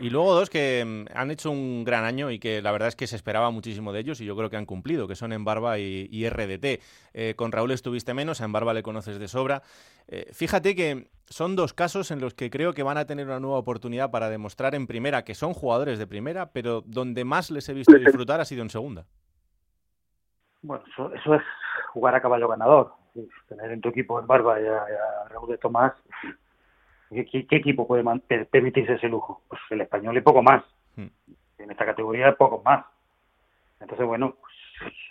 Y 0.00 0.10
luego 0.10 0.34
dos 0.34 0.50
que 0.50 0.84
mm, 0.84 1.16
han 1.16 1.30
hecho 1.30 1.50
un 1.50 1.84
gran 1.84 2.04
año 2.04 2.30
y 2.30 2.38
que 2.38 2.60
la 2.60 2.72
verdad 2.72 2.88
es 2.88 2.96
que 2.96 3.06
se 3.06 3.16
esperaba 3.16 3.50
muchísimo 3.50 3.92
de 3.92 4.00
ellos 4.00 4.20
y 4.20 4.24
yo 4.24 4.36
creo 4.36 4.50
que 4.50 4.56
han 4.56 4.66
cumplido, 4.66 5.06
que 5.06 5.14
son 5.14 5.32
Embarba 5.32 5.78
y, 5.78 6.08
y 6.10 6.28
RDT. 6.28 6.80
Eh, 7.12 7.34
con 7.36 7.52
Raúl 7.52 7.70
estuviste 7.70 8.12
menos, 8.14 8.40
a 8.40 8.44
Embarba 8.44 8.74
le 8.74 8.82
conoces 8.82 9.18
de 9.18 9.28
sobra. 9.28 9.62
Eh, 10.08 10.26
fíjate 10.32 10.74
que 10.74 11.08
son 11.26 11.56
dos 11.56 11.72
casos 11.72 12.10
en 12.10 12.20
los 12.20 12.34
que 12.34 12.50
creo 12.50 12.72
que 12.72 12.82
van 12.82 12.98
a 12.98 13.06
tener 13.06 13.26
una 13.26 13.40
nueva 13.40 13.58
oportunidad 13.58 14.10
para 14.10 14.28
demostrar 14.28 14.74
en 14.74 14.86
primera 14.86 15.24
que 15.24 15.34
son 15.34 15.54
jugadores 15.54 15.98
de 15.98 16.06
primera, 16.06 16.50
pero 16.52 16.82
donde 16.84 17.24
más 17.24 17.50
les 17.50 17.68
he 17.68 17.74
visto 17.74 17.94
disfrutar 17.94 18.40
ha 18.40 18.44
sido 18.44 18.62
en 18.62 18.70
segunda. 18.70 19.04
Bueno, 20.62 20.82
eso, 20.86 21.34
es 21.34 21.42
jugar 21.92 22.14
a 22.14 22.20
caballo 22.20 22.48
ganador. 22.48 22.92
Tener 23.48 23.70
en 23.70 23.80
tu 23.80 23.90
equipo 23.90 24.18
en 24.18 24.26
Barba 24.26 24.60
y 24.60 24.66
a, 24.66 25.28
Raúl 25.30 25.50
de 25.50 25.58
Tomás. 25.58 25.92
¿Qué, 27.14 27.46
equipo 27.50 27.86
puede 27.86 28.04
permitirse 28.50 28.94
ese 28.94 29.08
lujo? 29.08 29.42
Pues 29.48 29.60
el 29.70 29.80
español 29.80 30.16
y 30.16 30.20
poco 30.20 30.42
más. 30.42 30.64
Hmm. 30.96 31.06
En 31.58 31.70
esta 31.70 31.84
categoría, 31.84 32.34
poco 32.34 32.62
más. 32.64 32.84
Entonces, 33.80 34.06
bueno, 34.06 34.36
pues 34.40 34.54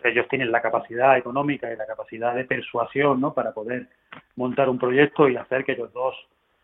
ellos 0.04 0.28
tienen 0.30 0.52
la 0.52 0.62
capacidad 0.62 1.18
económica 1.18 1.72
y 1.72 1.76
la 1.76 1.86
capacidad 1.86 2.36
de 2.36 2.46
persuasión 2.46 3.22
¿no? 3.22 3.34
para 3.34 3.54
poder 3.54 3.88
montar 4.36 4.70
un 4.70 4.78
proyecto 4.78 5.30
y 5.30 5.38
hacer 5.38 5.64
que 5.64 5.74
ellos 5.74 5.94
dos 5.94 6.16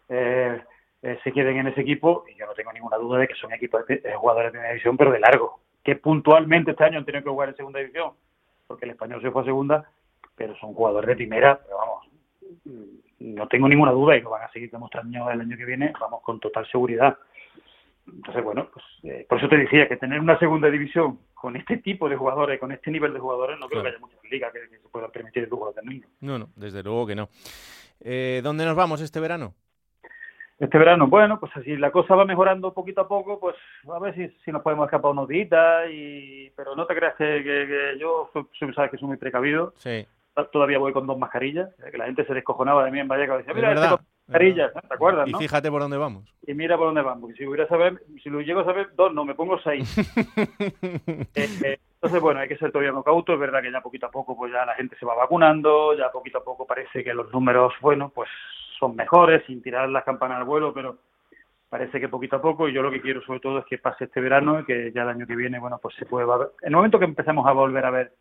eh, 0.09 0.61
eh, 1.01 1.19
se 1.23 1.31
queden 1.31 1.57
en 1.57 1.67
ese 1.67 1.81
equipo. 1.81 2.25
Y 2.27 2.35
yo 2.35 2.45
no 2.45 2.53
tengo 2.53 2.73
ninguna 2.73 2.97
duda 2.97 3.19
de 3.19 3.27
que 3.27 3.35
son 3.35 3.53
equipos 3.53 3.85
de, 3.87 4.01
jugadores 4.15 4.47
de 4.47 4.51
primera 4.51 4.73
división, 4.73 4.97
pero 4.97 5.11
de 5.11 5.19
largo. 5.19 5.59
Que 5.83 5.95
puntualmente 5.95 6.71
este 6.71 6.83
año 6.83 6.99
han 6.99 7.05
tenido 7.05 7.23
que 7.23 7.29
jugar 7.29 7.49
en 7.49 7.55
segunda 7.55 7.79
división 7.79 8.11
porque 8.69 8.85
el 8.85 8.91
español 8.91 9.19
se 9.19 9.31
fue 9.31 9.41
a 9.41 9.45
segunda, 9.45 9.91
pero 10.35 10.55
son 10.57 10.75
jugadores 10.75 11.07
de 11.07 11.15
primera, 11.15 11.59
pero 11.59 11.77
vamos, 11.77 12.07
no 13.19 13.47
tengo 13.47 13.67
ninguna 13.67 13.91
duda 13.91 14.17
y 14.17 14.21
lo 14.21 14.31
van 14.31 14.43
a 14.43 14.51
seguir 14.51 14.71
demostrando 14.71 15.29
el 15.29 15.41
año 15.41 15.57
que 15.57 15.65
viene, 15.65 15.93
vamos, 15.99 16.21
con 16.21 16.39
total 16.39 16.65
seguridad. 16.67 17.17
Entonces, 18.07 18.43
bueno, 18.43 18.69
pues 18.73 18.85
eh, 19.03 19.25
por 19.27 19.37
eso 19.37 19.47
te 19.47 19.57
decía 19.57 19.87
que 19.87 19.97
tener 19.97 20.19
una 20.19 20.39
segunda 20.39 20.69
división 20.69 21.19
con 21.33 21.55
este 21.55 21.77
tipo 21.77 22.09
de 22.09 22.15
jugadores, 22.15 22.59
con 22.59 22.71
este 22.71 22.91
nivel 22.91 23.13
de 23.13 23.19
jugadores, 23.19 23.59
no 23.59 23.67
creo 23.67 23.83
que 23.83 23.89
haya 23.89 23.99
muchas 23.99 24.19
ligas 24.29 24.51
que, 24.51 24.77
se 24.77 24.89
puedan 24.89 25.11
permitir 25.11 25.43
el 25.43 25.49
lujo 25.49 25.71
de 25.71 25.81
tenerlo. 25.81 26.07
No, 26.21 26.39
no, 26.39 26.49
desde 26.55 26.83
luego 26.83 27.05
que 27.07 27.15
no. 27.15 27.29
Eh, 28.01 28.41
¿Dónde 28.43 28.65
nos 28.65 28.75
vamos 28.75 29.01
este 29.01 29.19
verano? 29.19 29.53
Este 30.57 30.77
verano, 30.77 31.07
bueno, 31.07 31.39
pues 31.39 31.55
así 31.55 31.77
la 31.77 31.91
cosa 31.91 32.15
va 32.15 32.25
mejorando 32.25 32.73
poquito 32.73 33.01
a 33.01 33.07
poco, 33.07 33.39
pues 33.39 33.55
a 33.89 33.99
ver 33.99 34.13
si, 34.15 34.27
si 34.43 34.51
nos 34.51 34.61
podemos 34.61 34.87
escapar 34.87 35.11
unos 35.11 35.29
días, 35.29 35.89
y... 35.89 36.49
pero 36.49 36.75
no 36.75 36.85
te 36.85 36.95
creas 36.95 37.15
que, 37.15 37.43
que, 37.43 37.97
yo, 37.97 38.29
sabes 38.75 38.91
que 38.91 38.97
soy 38.97 39.07
muy 39.07 39.17
precavido. 39.17 39.71
Sí. 39.77 40.05
Todavía 40.45 40.79
voy 40.79 40.93
con 40.93 41.07
dos 41.07 41.17
mascarillas, 41.17 41.69
que 41.91 41.97
la 41.97 42.05
gente 42.05 42.25
se 42.25 42.33
descojonaba 42.33 42.85
de 42.85 42.91
mí 42.91 42.99
en 42.99 43.07
Vallecas, 43.07 43.39
decía, 43.39 43.53
mira, 43.53 43.73
este 43.73 43.89
con 43.89 44.05
mascarillas, 44.27 44.73
¿te 44.73 44.93
acuerdas? 44.93 45.27
Y 45.27 45.33
fíjate 45.33 45.69
por 45.69 45.81
dónde 45.81 45.97
vamos. 45.97 46.25
Y 46.45 46.53
mira 46.53 46.77
por 46.77 46.87
dónde 46.87 47.01
vamos, 47.01 47.31
si 47.37 47.45
hubiera 47.45 47.67
saber, 47.67 48.01
si 48.23 48.29
lo 48.29 48.41
llego 48.41 48.61
a 48.61 48.65
saber, 48.65 48.89
dos, 48.95 49.13
no, 49.13 49.25
me 49.25 49.35
pongo 49.35 49.59
seis. 49.59 49.95
Eh, 51.35 51.47
eh, 51.63 51.79
entonces, 51.95 52.21
bueno, 52.21 52.39
hay 52.39 52.47
que 52.47 52.57
ser 52.57 52.71
todavía 52.71 52.91
no 52.91 53.03
cauto, 53.03 53.33
es 53.33 53.39
verdad 53.39 53.61
que 53.61 53.71
ya 53.71 53.81
poquito 53.81 54.05
a 54.05 54.11
poco 54.11 54.35
pues 54.35 54.51
ya 54.51 54.65
la 54.65 54.73
gente 54.75 54.95
se 54.97 55.05
va 55.05 55.15
vacunando, 55.15 55.95
ya 55.97 56.11
poquito 56.11 56.39
a 56.39 56.43
poco 56.43 56.65
parece 56.65 57.03
que 57.03 57.13
los 57.13 57.31
números, 57.31 57.73
bueno, 57.81 58.11
pues 58.13 58.29
son 58.79 58.95
mejores, 58.95 59.43
sin 59.45 59.61
tirar 59.61 59.89
las 59.89 60.03
campanas 60.03 60.37
al 60.37 60.45
vuelo, 60.45 60.73
pero 60.73 60.97
parece 61.69 61.99
que 61.99 62.09
poquito 62.09 62.37
a 62.37 62.41
poco 62.41 62.67
y 62.67 62.73
yo 62.73 62.81
lo 62.81 62.91
que 62.91 63.01
quiero 63.01 63.21
sobre 63.21 63.39
todo 63.39 63.59
es 63.59 63.65
que 63.65 63.77
pase 63.77 64.05
este 64.05 64.19
verano 64.19 64.59
y 64.59 64.65
que 64.65 64.91
ya 64.91 65.03
el 65.03 65.09
año 65.09 65.27
que 65.27 65.35
viene, 65.35 65.59
bueno, 65.59 65.79
pues 65.81 65.95
se 65.95 66.05
puede 66.05 66.25
ver. 66.25 66.49
En 66.61 66.69
el 66.69 66.75
momento 66.75 66.99
que 66.99 67.05
empecemos 67.05 67.45
a 67.45 67.51
volver 67.51 67.85
a 67.85 67.91
ver 67.91 68.13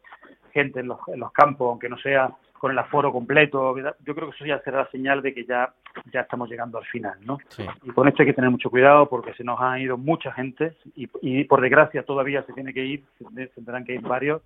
gente 0.52 0.80
en 0.80 0.88
los, 0.88 0.98
en 1.08 1.20
los 1.20 1.32
campos, 1.32 1.68
aunque 1.70 1.88
no 1.88 1.98
sea 1.98 2.30
con 2.58 2.72
el 2.72 2.78
aforo 2.78 3.12
completo, 3.12 3.76
yo 3.78 4.14
creo 4.14 4.28
que 4.28 4.34
eso 4.34 4.44
ya 4.44 4.60
será 4.60 4.78
la 4.78 4.90
señal 4.90 5.22
de 5.22 5.32
que 5.32 5.44
ya, 5.44 5.72
ya 6.12 6.22
estamos 6.22 6.50
llegando 6.50 6.76
al 6.76 6.84
final, 6.86 7.16
¿no? 7.24 7.38
Y 7.84 7.90
con 7.90 8.08
esto 8.08 8.22
hay 8.22 8.26
que 8.26 8.34
tener 8.34 8.50
mucho 8.50 8.68
cuidado 8.68 9.08
porque 9.08 9.32
se 9.34 9.44
nos 9.44 9.60
ha 9.60 9.78
ido 9.78 9.96
mucha 9.96 10.32
gente 10.32 10.76
y, 10.96 11.08
y 11.22 11.44
por 11.44 11.60
desgracia 11.60 12.02
todavía 12.02 12.42
se 12.42 12.52
tiene 12.52 12.74
que 12.74 12.84
ir, 12.84 13.04
se 13.16 13.48
tendrán 13.54 13.84
que 13.84 13.94
ir 13.94 14.00
varios, 14.00 14.42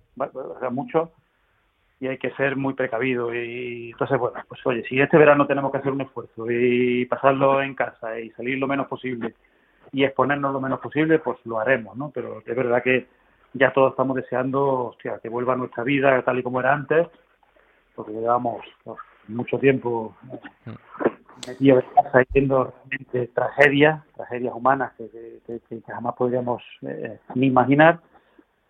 muchos, 0.71 1.09
y 1.99 2.07
hay 2.07 2.17
que 2.17 2.31
ser 2.31 2.55
muy 2.55 2.73
precavido. 2.73 3.33
Y 3.33 3.91
entonces, 3.91 4.17
bueno, 4.17 4.39
pues 4.47 4.59
oye, 4.65 4.83
si 4.87 4.99
este 4.99 5.17
verano 5.17 5.47
tenemos 5.47 5.71
que 5.71 5.77
hacer 5.77 5.91
un 5.91 6.01
esfuerzo 6.01 6.49
y 6.49 7.05
pasarlo 7.05 7.61
en 7.61 7.75
casa 7.75 8.19
y 8.19 8.29
salir 8.31 8.57
lo 8.57 8.67
menos 8.67 8.87
posible 8.87 9.35
y 9.91 10.03
exponernos 10.03 10.53
lo 10.53 10.59
menos 10.59 10.79
posible, 10.79 11.19
pues 11.19 11.37
lo 11.45 11.59
haremos, 11.59 11.95
¿no? 11.95 12.11
Pero 12.13 12.41
es 12.45 12.55
verdad 12.55 12.83
que 12.83 13.07
ya 13.53 13.71
todos 13.71 13.91
estamos 13.91 14.15
deseando, 14.15 14.95
que 15.01 15.29
vuelva 15.29 15.55
nuestra 15.55 15.83
vida 15.83 16.21
tal 16.23 16.39
y 16.39 16.43
como 16.43 16.59
era 16.59 16.73
antes, 16.73 17.07
porque 17.95 18.11
llevamos 18.11 18.65
pues, 18.83 18.97
mucho 19.27 19.59
tiempo 19.59 20.15
metidos 21.47 21.83
en 21.83 22.03
casa 22.03 22.23
viendo 22.33 22.73
realmente 22.73 23.27
tragedias, 23.33 24.03
tragedias 24.15 24.53
humanas 24.55 24.93
que, 24.97 25.59
que, 25.69 25.81
jamás 25.87 26.15
podríamos 26.15 26.63
eh, 26.81 27.19
ni 27.35 27.47
imaginar 27.47 27.99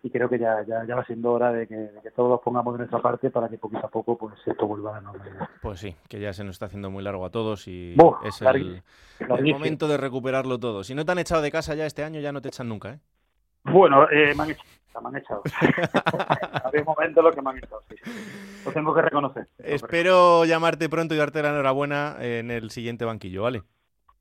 y 0.04 0.10
creo 0.10 0.28
que 0.28 0.38
ya, 0.38 0.62
ya, 0.68 0.84
ya 0.86 0.96
va 0.96 1.04
siendo 1.06 1.32
hora 1.32 1.50
de 1.50 1.66
que, 1.66 1.88
todos 2.14 2.38
pongamos 2.42 2.74
de 2.74 2.80
nuestra 2.80 3.00
parte 3.00 3.30
para 3.30 3.48
que 3.48 3.56
poquito 3.56 3.86
a 3.86 3.88
poco 3.88 4.18
pues 4.18 4.34
esto 4.44 4.66
vuelva 4.66 4.90
a 4.90 4.94
la 4.96 5.00
normalidad. 5.00 5.48
Pues 5.62 5.80
sí, 5.80 5.96
que 6.10 6.20
ya 6.20 6.34
se 6.34 6.44
nos 6.44 6.56
está 6.56 6.66
haciendo 6.66 6.90
muy 6.90 7.02
largo 7.02 7.24
a 7.24 7.30
todos 7.30 7.66
y 7.68 7.96
es 8.22 8.42
el, 8.42 8.82
momento 9.26 9.88
de 9.88 9.96
recuperarlo 9.96 10.60
todo. 10.60 10.84
Si 10.84 10.94
no 10.94 11.06
te 11.06 11.12
han 11.12 11.20
echado 11.20 11.40
de 11.40 11.50
casa 11.50 11.74
ya 11.74 11.86
este 11.86 12.04
año, 12.04 12.20
ya 12.20 12.32
no 12.32 12.42
te 12.42 12.48
echan 12.48 12.68
nunca, 12.68 12.90
¿eh? 12.90 12.98
Bueno, 13.64 14.06
eh, 14.10 14.34
me 14.36 14.42
han 14.42 14.50
echado, 14.50 15.00
me 15.00 15.08
han 15.08 15.16
echado. 15.16 15.42
Había 16.64 16.84
momento 16.84 17.22
lo 17.22 17.32
que 17.32 17.40
me 17.40 17.48
han 17.48 17.56
echado, 17.56 17.80
sí. 17.88 17.96
Lo 18.66 18.72
tengo 18.72 18.94
que 18.94 19.00
reconocer. 19.00 19.48
Espero 19.56 20.44
llamarte 20.44 20.90
pronto 20.90 21.14
y 21.14 21.16
darte 21.16 21.42
la 21.42 21.48
enhorabuena 21.48 22.16
en 22.20 22.50
el 22.50 22.70
siguiente 22.70 23.06
banquillo, 23.06 23.44
¿vale? 23.44 23.62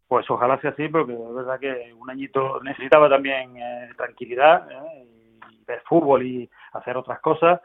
Pues 0.08 0.30
ojalá 0.32 0.62
sea 0.62 0.70
así, 0.70 0.88
porque 0.88 1.12
es 1.12 1.36
verdad 1.36 1.60
que 1.60 1.94
un 1.94 2.10
añito 2.10 2.62
necesitaba 2.64 3.10
también 3.10 3.58
eh, 3.58 3.90
tranquilidad 3.98 4.72
¿eh? 4.72 5.13
Ver 5.68 5.82
fútbol 5.86 6.24
y 6.24 6.50
hacer 6.74 6.98
otras 6.98 7.20
cosas. 7.20 7.62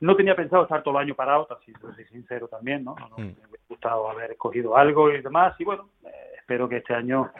No 0.00 0.16
tenía 0.16 0.34
pensado 0.34 0.64
estar 0.64 0.82
todo 0.82 0.98
el 0.98 1.04
año 1.04 1.14
parado, 1.14 1.46
así 1.50 1.72
soy 1.80 2.04
sincero 2.06 2.48
también, 2.48 2.84
¿no? 2.84 2.94
no, 2.98 3.08
Mm. 3.16 3.20
Me 3.20 3.32
hubiera 3.32 3.64
gustado 3.68 4.10
haber 4.10 4.32
escogido 4.32 4.76
algo 4.76 5.10
y 5.10 5.20
demás, 5.22 5.54
y 5.60 5.64
bueno, 5.64 5.88
eh, 6.04 6.08
espero 6.38 6.68
que 6.68 6.78
este 6.78 6.94
año 6.94 7.30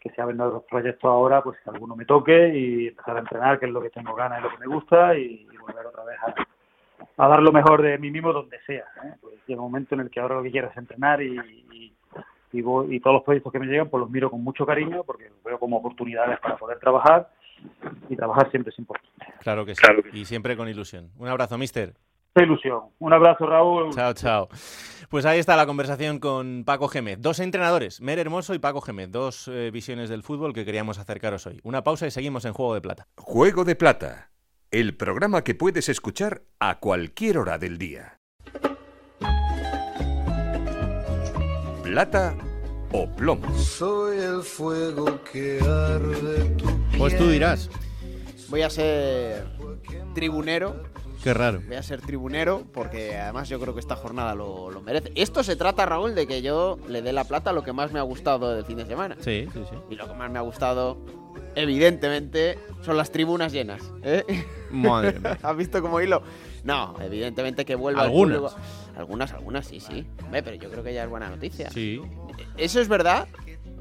que 0.00 0.10
se 0.10 0.22
abren 0.22 0.36
los 0.38 0.62
proyectos 0.64 1.04
ahora, 1.10 1.42
pues 1.42 1.58
que 1.60 1.70
alguno 1.70 1.96
me 1.96 2.04
toque 2.04 2.48
y 2.56 2.88
empezar 2.88 3.16
a 3.16 3.20
entrenar, 3.20 3.58
que 3.58 3.66
es 3.66 3.72
lo 3.72 3.82
que 3.82 3.90
tengo 3.90 4.14
ganas 4.14 4.38
y 4.38 4.42
lo 4.44 4.50
que 4.50 4.58
me 4.58 4.66
gusta, 4.66 5.16
y, 5.16 5.48
y 5.52 5.56
volver 5.56 5.84
otra 5.86 6.04
vez 6.04 6.16
a, 6.22 7.24
a 7.24 7.28
dar 7.28 7.42
lo 7.42 7.50
mejor 7.50 7.82
de 7.82 7.98
mí 7.98 8.10
mismo 8.12 8.32
donde 8.32 8.60
sea. 8.60 8.84
¿eh? 9.04 9.14
Pues 9.20 9.34
llega 9.46 9.60
un 9.60 9.66
momento 9.72 9.96
en 9.96 10.02
el 10.02 10.10
que 10.10 10.20
ahora 10.20 10.36
lo 10.36 10.42
que 10.44 10.52
quiero 10.52 10.68
es 10.70 10.76
entrenar 10.76 11.20
y, 11.20 11.36
y, 11.72 11.92
y 12.52 12.62
voy- 12.62 12.94
y 12.94 13.00
todos 13.00 13.14
los 13.14 13.24
proyectos 13.24 13.52
que 13.52 13.58
me 13.58 13.66
llegan, 13.66 13.88
pues 13.88 14.00
los 14.00 14.10
miro 14.10 14.30
con 14.30 14.44
mucho 14.44 14.64
cariño 14.64 15.02
porque 15.02 15.28
los 15.28 15.42
veo 15.42 15.58
como 15.58 15.78
oportunidades 15.78 16.38
para 16.38 16.56
poder 16.56 16.78
trabajar 16.78 17.28
y 18.08 18.14
trabajar 18.14 18.48
siempre 18.52 18.70
es 18.70 18.78
importante. 18.78 19.15
Claro 19.40 19.64
que 19.64 19.74
sí. 19.74 19.82
Y 20.12 20.24
siempre 20.24 20.56
con 20.56 20.68
ilusión. 20.68 21.10
Un 21.16 21.28
abrazo, 21.28 21.58
mister. 21.58 21.94
Qué 22.36 22.42
ilusión. 22.42 22.80
Un 22.98 23.12
abrazo, 23.14 23.46
Raúl. 23.46 23.94
Chao, 23.94 24.12
chao. 24.12 24.48
Pues 25.08 25.24
ahí 25.24 25.38
está 25.38 25.56
la 25.56 25.64
conversación 25.64 26.18
con 26.18 26.64
Paco 26.66 26.88
Gémez. 26.88 27.18
Dos 27.20 27.40
entrenadores, 27.40 28.02
Mer 28.02 28.18
Hermoso 28.18 28.52
y 28.52 28.58
Paco 28.58 28.82
Gémez. 28.82 29.10
Dos 29.10 29.48
eh, 29.48 29.70
visiones 29.72 30.10
del 30.10 30.22
fútbol 30.22 30.52
que 30.52 30.66
queríamos 30.66 30.98
acercaros 30.98 31.46
hoy. 31.46 31.60
Una 31.62 31.82
pausa 31.82 32.06
y 32.06 32.10
seguimos 32.10 32.44
en 32.44 32.52
Juego 32.52 32.74
de 32.74 32.82
Plata. 32.82 33.06
Juego 33.16 33.64
de 33.64 33.74
Plata, 33.74 34.30
el 34.70 34.96
programa 34.96 35.44
que 35.44 35.54
puedes 35.54 35.88
escuchar 35.88 36.42
a 36.60 36.78
cualquier 36.78 37.38
hora 37.38 37.56
del 37.56 37.78
día. 37.78 38.18
Plata 41.82 42.34
o 42.92 43.08
plomo. 43.16 43.50
Soy 43.56 44.18
el 44.18 44.42
fuego 44.42 45.22
que 45.32 45.58
arde 45.60 46.44
tu 46.56 46.66
Pues 46.98 47.16
tú 47.16 47.30
dirás. 47.30 47.70
Voy 48.48 48.62
a 48.62 48.70
ser 48.70 49.44
tribunero. 50.14 50.82
Qué 51.22 51.34
raro. 51.34 51.60
Voy 51.66 51.76
a 51.76 51.82
ser 51.82 52.00
tribunero 52.00 52.64
porque 52.72 53.16
además 53.16 53.48
yo 53.48 53.58
creo 53.58 53.74
que 53.74 53.80
esta 53.80 53.96
jornada 53.96 54.34
lo, 54.34 54.70
lo 54.70 54.80
merece. 54.80 55.12
Esto 55.14 55.42
se 55.42 55.56
trata, 55.56 55.86
Raúl, 55.86 56.14
de 56.14 56.26
que 56.26 56.42
yo 56.42 56.78
le 56.88 57.02
dé 57.02 57.12
la 57.12 57.24
plata 57.24 57.50
a 57.50 57.52
lo 57.52 57.62
que 57.62 57.72
más 57.72 57.92
me 57.92 57.98
ha 57.98 58.02
gustado 58.02 58.54
del 58.54 58.64
fin 58.64 58.76
de 58.76 58.86
semana. 58.86 59.16
Sí, 59.20 59.48
sí, 59.52 59.64
sí. 59.68 59.76
Y 59.90 59.96
lo 59.96 60.06
que 60.06 60.14
más 60.14 60.30
me 60.30 60.38
ha 60.38 60.42
gustado, 60.42 60.98
evidentemente, 61.54 62.58
son 62.82 62.96
las 62.96 63.10
tribunas 63.10 63.52
llenas. 63.52 63.82
¿eh? 64.02 64.24
Madre 64.70 65.18
mía. 65.18 65.38
¿Has 65.42 65.56
visto 65.56 65.82
como 65.82 66.00
hilo? 66.00 66.22
No, 66.62 66.94
evidentemente 67.00 67.64
que 67.64 67.74
vuelva 67.74 68.02
el 68.02 68.08
Algunas. 68.08 68.56
Algunas, 68.96 69.32
algunas, 69.32 69.66
sí, 69.66 69.80
sí. 69.80 70.06
Hombre, 70.24 70.42
pero 70.42 70.56
yo 70.56 70.70
creo 70.70 70.84
que 70.84 70.94
ya 70.94 71.04
es 71.04 71.10
buena 71.10 71.28
noticia. 71.28 71.70
Sí. 71.70 72.00
Eso 72.56 72.80
es 72.80 72.88
verdad 72.88 73.26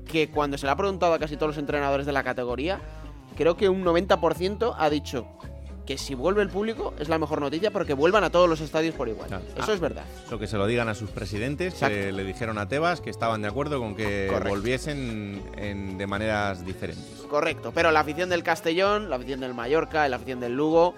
que 0.06 0.30
cuando 0.30 0.58
se 0.58 0.66
le 0.66 0.72
ha 0.72 0.76
preguntado 0.76 1.14
a 1.14 1.20
casi 1.20 1.36
todos 1.36 1.50
los 1.52 1.58
entrenadores 1.58 2.06
de 2.06 2.12
la 2.12 2.24
categoría, 2.24 2.80
creo 3.36 3.56
que 3.58 3.70
un 3.70 3.84
90% 3.84 4.76
ha 4.78 4.90
dicho 4.90 5.28
que 5.86 6.00
si 6.00 6.16
vuelve 6.16 6.42
el 6.42 6.50
público 6.50 6.96
es 6.98 7.10
la 7.10 7.20
mejor 7.20 7.40
noticia 7.42 7.70
porque 7.70 7.94
vuelvan 7.94 8.24
a 8.24 8.32
todos 8.32 8.50
los 8.50 8.60
estadios 8.60 8.96
por 8.96 9.08
igual. 9.08 9.30
Eso 9.56 9.72
Ah. 9.72 9.74
es 9.74 9.80
verdad. 9.80 10.04
Lo 10.32 10.40
que 10.40 10.48
se 10.48 10.58
lo 10.58 10.66
digan 10.66 10.90
a 10.90 10.96
sus 10.96 11.12
presidentes, 11.12 11.76
que 11.76 11.86
Exacto. 11.86 12.18
le 12.18 12.24
dijeron 12.24 12.58
a 12.58 12.68
Tebas 12.68 13.02
que 13.02 13.12
estaban 13.12 13.44
de 13.44 13.50
acuerdo 13.50 13.80
con 13.80 13.96
que 13.96 14.26
Correcto. 14.28 14.50
volviesen 14.50 15.44
en- 15.58 15.98
de 16.00 16.08
maneras 16.08 16.66
diferentes. 16.66 17.06
Correcto, 17.30 17.72
pero 17.72 17.92
la 17.92 18.00
afición 18.00 18.30
del 18.30 18.42
Castellón, 18.42 19.12
la 19.12 19.18
afición 19.18 19.42
del 19.42 19.54
Mallorca, 19.54 20.08
la 20.10 20.16
afición 20.16 20.40
del 20.40 20.56
Lugo 20.56 20.96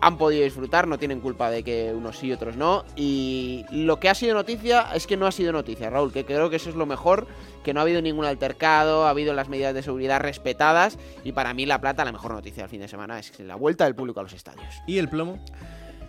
han 0.00 0.16
podido 0.16 0.44
disfrutar, 0.44 0.86
no 0.86 0.98
tienen 0.98 1.20
culpa 1.20 1.50
de 1.50 1.62
que 1.64 1.92
unos 1.92 2.18
sí 2.18 2.28
y 2.28 2.32
otros 2.32 2.56
no. 2.56 2.84
Y 2.96 3.64
lo 3.70 3.98
que 3.98 4.08
ha 4.08 4.14
sido 4.14 4.34
noticia 4.34 4.86
es 4.94 5.06
que 5.06 5.16
no 5.16 5.26
ha 5.26 5.32
sido 5.32 5.52
noticia, 5.52 5.90
Raúl, 5.90 6.12
que 6.12 6.24
creo 6.24 6.50
que 6.50 6.56
eso 6.56 6.70
es 6.70 6.76
lo 6.76 6.86
mejor, 6.86 7.26
que 7.64 7.74
no 7.74 7.80
ha 7.80 7.82
habido 7.82 8.00
ningún 8.00 8.24
altercado, 8.24 9.06
ha 9.06 9.10
habido 9.10 9.34
las 9.34 9.48
medidas 9.48 9.74
de 9.74 9.82
seguridad 9.82 10.20
respetadas 10.20 10.98
y 11.24 11.32
para 11.32 11.52
mí 11.54 11.66
La 11.66 11.80
Plata 11.80 12.04
la 12.04 12.12
mejor 12.12 12.32
noticia 12.32 12.62
del 12.62 12.70
fin 12.70 12.80
de 12.80 12.88
semana 12.88 13.18
es 13.18 13.38
la 13.40 13.56
vuelta 13.56 13.84
del 13.84 13.94
público 13.96 14.20
a 14.20 14.22
los 14.22 14.32
estadios. 14.32 14.72
¿Y 14.86 14.98
el 14.98 15.08
plomo? 15.08 15.38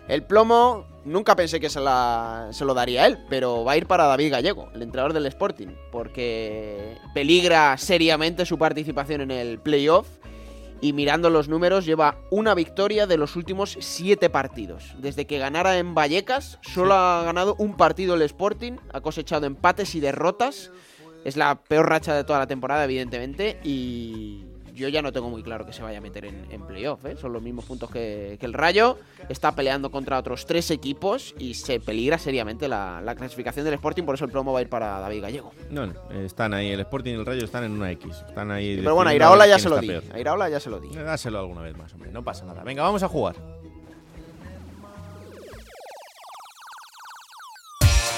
El 0.08 0.24
plomo, 0.24 0.86
nunca 1.04 1.36
pensé 1.36 1.60
que 1.60 1.68
se, 1.68 1.78
la- 1.78 2.48
se 2.50 2.64
lo 2.64 2.74
daría 2.74 3.06
él, 3.06 3.18
pero 3.28 3.62
va 3.64 3.72
a 3.72 3.76
ir 3.76 3.86
para 3.86 4.06
David 4.06 4.32
Gallego, 4.32 4.68
el 4.74 4.82
entrenador 4.82 5.12
del 5.12 5.26
Sporting, 5.26 5.68
porque 5.92 6.96
peligra 7.14 7.76
seriamente 7.78 8.44
su 8.46 8.58
participación 8.58 9.20
en 9.20 9.30
el 9.30 9.58
playoff 9.60 10.08
y 10.80 10.92
mirando 10.92 11.30
los 11.30 11.48
números 11.48 11.84
lleva 11.84 12.16
una 12.30 12.54
victoria 12.54 13.06
de 13.06 13.16
los 13.16 13.36
últimos 13.36 13.76
siete 13.80 14.30
partidos. 14.30 14.94
Desde 14.98 15.26
que 15.26 15.38
ganara 15.38 15.78
en 15.78 15.94
Vallecas, 15.94 16.58
solo 16.62 16.94
ha 16.94 17.22
ganado 17.24 17.54
un 17.58 17.76
partido 17.76 18.14
el 18.14 18.22
Sporting, 18.22 18.78
ha 18.92 19.00
cosechado 19.00 19.46
empates 19.46 19.94
y 19.94 20.00
derrotas. 20.00 20.70
Es 21.24 21.36
la 21.36 21.62
peor 21.62 21.88
racha 21.88 22.14
de 22.14 22.24
toda 22.24 22.38
la 22.38 22.46
temporada, 22.46 22.84
evidentemente, 22.84 23.60
y 23.62 24.44
yo 24.74 24.88
ya 24.88 25.02
no 25.02 25.12
tengo 25.12 25.28
muy 25.28 25.42
claro 25.42 25.66
que 25.66 25.72
se 25.72 25.82
vaya 25.82 25.98
a 25.98 26.00
meter 26.00 26.24
en, 26.24 26.46
en 26.50 26.66
playoff. 26.66 27.04
¿eh? 27.04 27.16
Son 27.20 27.32
los 27.32 27.42
mismos 27.42 27.64
puntos 27.64 27.90
que, 27.90 28.36
que 28.40 28.46
el 28.46 28.52
Rayo. 28.52 28.98
Está 29.28 29.54
peleando 29.54 29.90
contra 29.90 30.18
otros 30.18 30.46
tres 30.46 30.70
equipos 30.70 31.34
y 31.38 31.54
se 31.54 31.80
peligra 31.80 32.18
seriamente 32.18 32.68
la, 32.68 33.00
la 33.02 33.14
clasificación 33.14 33.64
del 33.64 33.74
Sporting, 33.74 34.04
por 34.04 34.14
eso 34.14 34.24
el 34.24 34.30
plomo 34.30 34.52
va 34.52 34.58
a 34.60 34.62
ir 34.62 34.68
para 34.68 34.98
David 35.00 35.22
Gallego. 35.22 35.52
No, 35.70 35.86
no, 35.86 35.94
están 36.24 36.54
ahí, 36.54 36.70
el 36.70 36.80
Sporting 36.80 37.12
y 37.12 37.14
el 37.14 37.26
Rayo 37.26 37.44
están 37.44 37.64
en 37.64 37.72
una 37.72 37.90
X. 37.92 38.24
Están 38.28 38.50
ahí. 38.50 38.76
Pero 38.76 38.94
bueno, 38.94 39.10
a 39.10 39.14
Iraola 39.14 39.46
ya 39.46 39.58
se 39.58 39.68
lo 39.68 39.78
di. 39.78 39.88
peor. 39.88 40.04
A 40.12 40.18
Iraola 40.18 40.48
ya 40.48 40.60
se 40.60 40.70
lo 40.70 40.80
di. 40.80 40.88
Dáselo 40.94 41.38
alguna 41.38 41.62
vez 41.62 41.76
más, 41.76 41.92
hombre, 41.92 42.10
no 42.10 42.22
pasa 42.24 42.44
nada. 42.44 42.62
Venga, 42.64 42.82
vamos 42.82 43.02
a 43.02 43.08
jugar. 43.08 43.36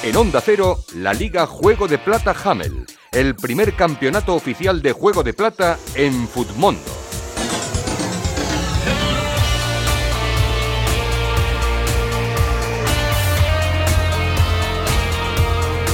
En 0.05 0.16
Onda 0.16 0.41
Cero, 0.41 0.79
la 0.97 1.15
Liga 1.15 1.47
Juego 1.47 1.87
de 1.87 1.97
Plata 1.97 2.35
Hamel, 2.45 2.87
el 3.12 3.34
primer 3.34 3.76
campeonato 3.76 4.34
oficial 4.34 4.80
de 4.80 4.93
Juego 4.93 5.22
de 5.22 5.34
Plata 5.34 5.78
en 5.94 6.26
Futmundo. 6.26 6.80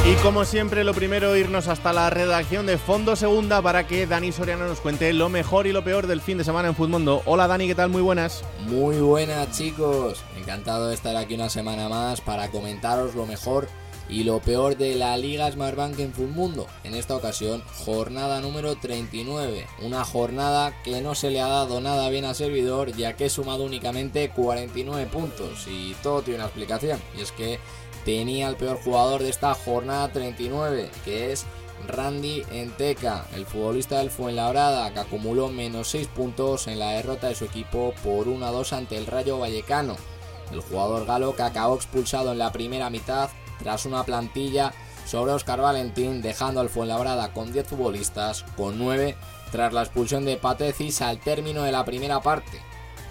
Y 0.06 0.14
como 0.22 0.46
siempre, 0.46 0.84
lo 0.84 0.94
primero, 0.94 1.36
irnos 1.36 1.68
hasta 1.68 1.92
la 1.92 2.08
redacción 2.08 2.64
de 2.64 2.78
Fondo 2.78 3.14
Segunda 3.14 3.60
para 3.60 3.86
que 3.86 4.06
Dani 4.06 4.32
Soriano 4.32 4.66
nos 4.66 4.80
cuente 4.80 5.12
lo 5.12 5.28
mejor 5.28 5.66
y 5.66 5.72
lo 5.72 5.84
peor 5.84 6.06
del 6.06 6.22
fin 6.22 6.38
de 6.38 6.44
semana 6.44 6.68
en 6.68 6.74
Futmundo. 6.74 7.20
Hola 7.26 7.46
Dani, 7.46 7.66
¿qué 7.66 7.74
tal? 7.74 7.90
Muy 7.90 8.00
buenas. 8.00 8.42
Muy 8.68 8.96
buenas 9.00 9.50
chicos, 9.50 10.24
encantado 10.38 10.88
de 10.88 10.94
estar 10.94 11.14
aquí 11.16 11.34
una 11.34 11.50
semana 11.50 11.88
más 11.88 12.20
para 12.22 12.48
comentaros 12.48 13.14
lo 13.16 13.26
mejor 13.26 13.68
y 14.08 14.24
lo 14.24 14.40
peor 14.40 14.76
de 14.76 14.94
la 14.94 15.16
Liga 15.16 15.50
Smartbank 15.50 15.98
en 15.98 16.12
Mundo. 16.34 16.66
En 16.84 16.94
esta 16.94 17.16
ocasión, 17.16 17.62
jornada 17.84 18.40
número 18.40 18.76
39, 18.76 19.66
una 19.82 20.04
jornada 20.04 20.82
que 20.82 21.00
no 21.00 21.14
se 21.14 21.30
le 21.30 21.40
ha 21.40 21.48
dado 21.48 21.80
nada 21.80 22.08
bien 22.08 22.24
al 22.24 22.34
servidor 22.34 22.92
ya 22.96 23.16
que 23.16 23.26
he 23.26 23.30
sumado 23.30 23.64
únicamente 23.64 24.30
49 24.30 25.06
puntos 25.06 25.66
y 25.68 25.94
todo 26.02 26.22
tiene 26.22 26.38
una 26.38 26.46
explicación 26.46 27.00
y 27.16 27.22
es 27.22 27.32
que 27.32 27.58
tenía 28.04 28.48
el 28.48 28.56
peor 28.56 28.80
jugador 28.82 29.22
de 29.22 29.30
esta 29.30 29.54
jornada 29.54 30.12
39 30.12 30.90
que 31.04 31.32
es 31.32 31.46
Randy 31.86 32.42
Enteca, 32.50 33.26
el 33.34 33.46
futbolista 33.46 33.98
del 33.98 34.10
Fuenlabrada, 34.10 34.92
que 34.92 34.98
acumuló 34.98 35.48
menos 35.48 35.88
6 35.88 36.08
puntos 36.08 36.66
en 36.66 36.78
la 36.78 36.90
derrota 36.90 37.28
de 37.28 37.34
su 37.34 37.44
equipo 37.44 37.94
por 38.02 38.26
1-2 38.26 38.72
ante 38.72 38.96
el 38.96 39.06
Rayo 39.06 39.38
Vallecano. 39.38 39.96
El 40.52 40.60
jugador 40.60 41.06
galo 41.06 41.36
que 41.36 41.42
acabó 41.42 41.76
expulsado 41.76 42.32
en 42.32 42.38
la 42.38 42.52
primera 42.52 42.90
mitad 42.90 43.30
tras 43.58 43.86
una 43.86 44.04
plantilla 44.04 44.72
sobre 45.06 45.32
Oscar 45.32 45.60
Valentín, 45.60 46.20
dejando 46.20 46.60
al 46.60 46.68
Fuenlabrada 46.68 47.32
con 47.32 47.52
10 47.52 47.66
futbolistas, 47.66 48.44
con 48.56 48.78
9 48.78 49.16
tras 49.50 49.72
la 49.72 49.82
expulsión 49.82 50.24
de 50.24 50.36
Patecis 50.36 51.00
al 51.00 51.18
término 51.18 51.62
de 51.62 51.72
la 51.72 51.84
primera 51.84 52.20
parte. 52.20 52.60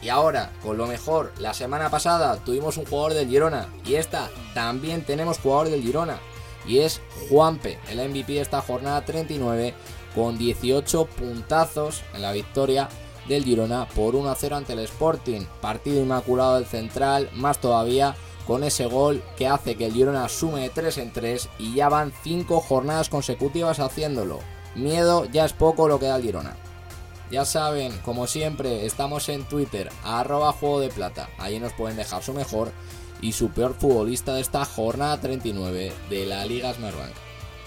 Y 0.02 0.10
ahora, 0.10 0.52
con 0.62 0.78
lo 0.78 0.86
mejor, 0.86 1.34
la 1.40 1.54
semana 1.54 1.90
pasada 1.90 2.38
tuvimos 2.38 2.78
un 2.78 2.86
jugador 2.86 3.14
del 3.14 3.28
Girona 3.28 3.68
y 3.84 3.96
esta 3.96 4.30
también 4.54 5.04
tenemos 5.04 5.40
jugador 5.40 5.70
del 5.70 5.82
Girona 5.82 6.20
y 6.68 6.80
es 6.80 7.02
Juanpe, 7.30 7.80
el 7.90 8.08
MVP 8.10 8.34
de 8.34 8.42
esta 8.42 8.62
jornada 8.62 9.04
39 9.04 9.74
con 10.14 10.38
18 10.38 11.06
puntazos 11.06 12.04
en 12.14 12.22
la 12.22 12.32
victoria 12.32 12.90
del 13.28 13.44
Girona 13.44 13.88
por 13.88 14.14
1-0 14.14 14.56
ante 14.56 14.74
el 14.74 14.80
Sporting. 14.80 15.42
Partido 15.62 16.02
inmaculado 16.02 16.56
del 16.56 16.66
central, 16.66 17.30
más 17.34 17.60
todavía 17.60 18.16
con 18.48 18.64
ese 18.64 18.86
gol 18.86 19.22
que 19.38 19.48
hace 19.48 19.76
que 19.76 19.86
el 19.86 19.94
Girona 19.94 20.30
sume 20.30 20.62
de 20.62 20.70
3 20.70 20.98
en 21.00 21.12
3 21.12 21.50
y 21.60 21.76
ya 21.76 21.90
van 21.90 22.14
5 22.24 22.62
jornadas 22.62 23.10
consecutivas 23.10 23.80
haciéndolo. 23.80 24.40
Miedo 24.74 25.26
ya 25.26 25.46
es 25.46 25.54
poco 25.54 25.88
lo 25.88 26.00
que 26.00 26.06
da 26.06 26.16
el 26.16 26.24
Girona. 26.24 26.56
Ya 27.30 27.44
saben, 27.44 27.92
como 28.06 28.26
siempre, 28.26 28.86
estamos 28.86 29.28
en 29.28 29.44
Twitter, 29.44 29.90
arroba 30.04 30.54
juego 30.54 30.80
de 30.80 30.90
plata. 30.90 31.30
Ahí 31.38 31.60
nos 31.60 31.74
pueden 31.74 31.98
dejar 31.98 32.24
su 32.24 32.34
mejor 32.34 32.72
y 33.22 33.34
su 33.34 33.50
peor 33.50 33.74
futbolista 33.74 34.34
de 34.34 34.42
esta 34.42 34.64
jornada 34.64 35.20
39 35.20 35.92
de 36.10 36.26
la 36.26 36.46
Liga 36.46 36.74
Smartbank. 36.74 37.14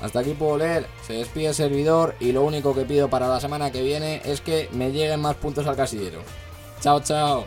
Hasta 0.00 0.20
aquí 0.20 0.32
puedo 0.32 0.56
leer, 0.56 0.86
se 1.06 1.12
despide 1.12 1.48
el 1.48 1.54
servidor 1.54 2.16
y 2.20 2.32
lo 2.32 2.42
único 2.42 2.74
que 2.74 2.86
pido 2.86 3.10
para 3.10 3.28
la 3.28 3.38
semana 3.38 3.70
que 3.70 3.82
viene 3.82 4.22
es 4.24 4.40
que 4.40 4.70
me 4.72 4.92
lleguen 4.92 5.20
más 5.20 5.36
puntos 5.36 5.66
al 5.66 5.76
casillero. 5.76 6.22
Chao, 6.80 7.00
chao. 7.00 7.44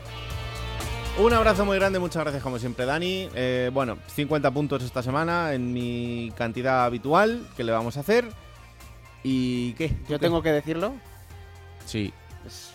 Un 1.16 1.32
abrazo 1.32 1.64
muy 1.64 1.78
grande, 1.78 2.00
muchas 2.00 2.24
gracias 2.24 2.42
como 2.42 2.58
siempre 2.58 2.86
Dani. 2.86 3.30
Eh, 3.36 3.70
bueno, 3.72 4.00
50 4.08 4.50
puntos 4.50 4.84
esta 4.84 5.04
semana 5.04 5.54
en 5.54 5.72
mi 5.72 6.34
cantidad 6.36 6.86
habitual 6.86 7.46
que 7.56 7.64
le 7.64 7.72
vamos 7.72 7.98
a 7.98 8.00
hacer. 8.00 8.26
¿Y 9.22 9.74
qué? 9.74 9.96
Yo 10.10 10.18
tengo 10.18 10.42
que 10.42 10.52
decirlo. 10.52 10.94
Sí. 11.86 12.12
Es 12.48 12.74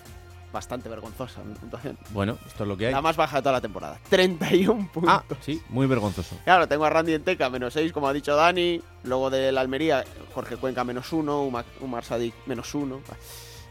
bastante 0.53 0.89
vergonzosa 0.89 1.43
mi 1.43 1.55
puntuación. 1.55 1.99
Bueno, 2.11 2.39
esto 2.47 2.63
es 2.63 2.69
lo 2.69 2.77
que 2.77 2.87
hay. 2.87 2.93
La 2.93 3.03
más 3.03 3.17
baja 3.17 3.39
de 3.39 3.43
toda 3.43 3.55
la 3.55 3.61
temporada. 3.61 3.99
31 4.09 4.89
puntos. 4.93 5.13
Ah, 5.13 5.25
sí, 5.41 5.61
muy 5.69 5.89
vergonzoso. 5.89 6.37
Claro, 6.45 6.69
tengo 6.69 6.85
a 6.85 6.91
Randy 6.91 7.15
Enteca 7.15 7.51
menos 7.51 7.75
6, 7.75 7.93
como 7.93 8.07
ha 8.07 8.13
dicho 8.13 8.37
Dani. 8.37 8.81
Luego 9.03 9.31
de 9.31 9.51
la 9.51 9.63
Almería, 9.63 10.05
Jorge 10.33 10.57
Cuenca 10.57 10.85
menos 10.85 11.13
1, 11.13 11.43
Umar 11.81 12.05
Sadik 12.05 12.35
menos 12.47 12.73
1. 12.73 13.01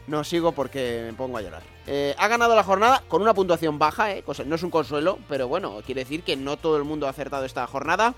No 0.08 0.24
sigo 0.24 0.52
porque 0.52 1.04
me 1.06 1.12
pongo 1.12 1.36
a 1.36 1.42
llorar. 1.42 1.62
Eh, 1.86 2.14
ha 2.18 2.28
ganado 2.28 2.56
la 2.56 2.64
jornada 2.64 3.02
con 3.08 3.20
una 3.20 3.34
puntuación 3.34 3.78
baja, 3.78 4.12
eh, 4.12 4.24
no 4.46 4.54
es 4.54 4.62
un 4.62 4.70
consuelo, 4.70 5.18
pero 5.28 5.48
bueno, 5.48 5.80
quiere 5.84 6.00
decir 6.02 6.22
que 6.22 6.34
no 6.34 6.56
todo 6.56 6.78
el 6.78 6.84
mundo 6.84 7.06
ha 7.06 7.10
acertado 7.10 7.44
esta 7.44 7.66
jornada. 7.66 8.14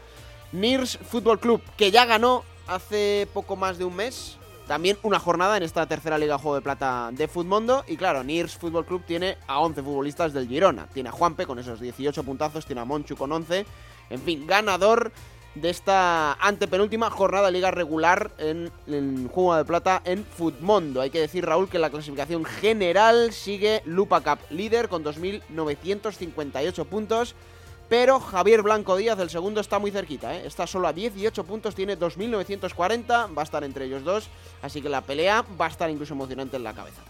Nirs 0.53 0.99
Fútbol 0.99 1.41
Club, 1.41 1.61
que 1.77 1.91
ya 1.91 2.05
ganó 2.05 2.45
hace 2.69 3.29
poco 3.35 3.57
más 3.57 3.77
de 3.77 3.85
un 3.85 3.97
mes. 3.97 4.37
También 4.69 4.99
una 5.03 5.19
jornada 5.19 5.57
en 5.57 5.65
esta 5.65 5.85
tercera 5.87 6.17
Liga 6.17 6.39
Juego 6.39 6.55
de 6.55 6.63
Plata 6.63 7.11
de 7.13 7.27
Futmundo. 7.27 7.85
Y 7.89 7.97
claro, 7.97 8.23
Nirs 8.23 8.57
Fútbol 8.57 8.87
Club 8.87 9.03
tiene 9.05 9.37
a 9.49 9.59
11 9.59 9.83
futbolistas 9.83 10.33
del 10.33 10.47
Girona. 10.47 10.87
Tiene 10.95 11.09
a 11.09 11.13
Juanpe 11.13 11.45
con 11.45 11.59
esos 11.59 11.81
18 11.81 12.23
puntazos, 12.23 12.67
tiene 12.67 12.83
a 12.83 12.85
Monchu 12.85 13.17
con 13.17 13.33
11. 13.33 13.67
En 14.11 14.23
fin, 14.23 14.47
ganador 14.47 15.11
de 15.55 15.71
esta 15.71 16.35
antepenúltima 16.35 17.11
jornada 17.11 17.47
de 17.47 17.53
liga 17.53 17.71
regular 17.71 18.31
en, 18.39 18.71
en 18.87 19.29
Juego 19.29 19.57
de 19.57 19.65
Plata 19.65 20.01
en 20.05 20.25
Futmundo. 20.25 21.01
Hay 21.01 21.11
que 21.11 21.21
decir, 21.21 21.45
Raúl, 21.45 21.69
que 21.69 21.79
la 21.79 21.91
clasificación 21.91 22.45
general 22.45 23.33
sigue 23.33 23.83
Lupa 23.85 24.21
Cup 24.21 24.39
líder 24.51 24.89
con 24.89 25.05
2.958 25.05 26.87
puntos. 26.87 27.35
Pero 27.89 28.21
Javier 28.21 28.63
Blanco 28.63 28.97
Díaz, 28.97 29.19
el 29.19 29.31
segundo, 29.31 29.61
está 29.61 29.81
muy 29.81 29.91
cerquita, 29.91 30.37
¿eh? 30.37 30.43
Está 30.47 30.65
solo 30.69 30.87
a 30.87 30.93
18 30.93 31.43
puntos, 31.43 31.75
tiene 31.75 31.99
2.940, 31.99 33.37
va 33.37 33.43
a 33.43 33.45
estar 33.45 33.65
entre 33.65 33.87
ellos 33.87 34.05
dos. 34.05 34.29
Así 34.63 34.81
que 34.81 34.89
la 34.89 35.01
pelea 35.01 35.45
va 35.61 35.67
a 35.67 35.71
estar 35.71 35.91
incluso 35.91 36.15
emocionante 36.15 36.57
en 36.57 36.63
la 36.63 36.73
cabeza. 36.73 37.03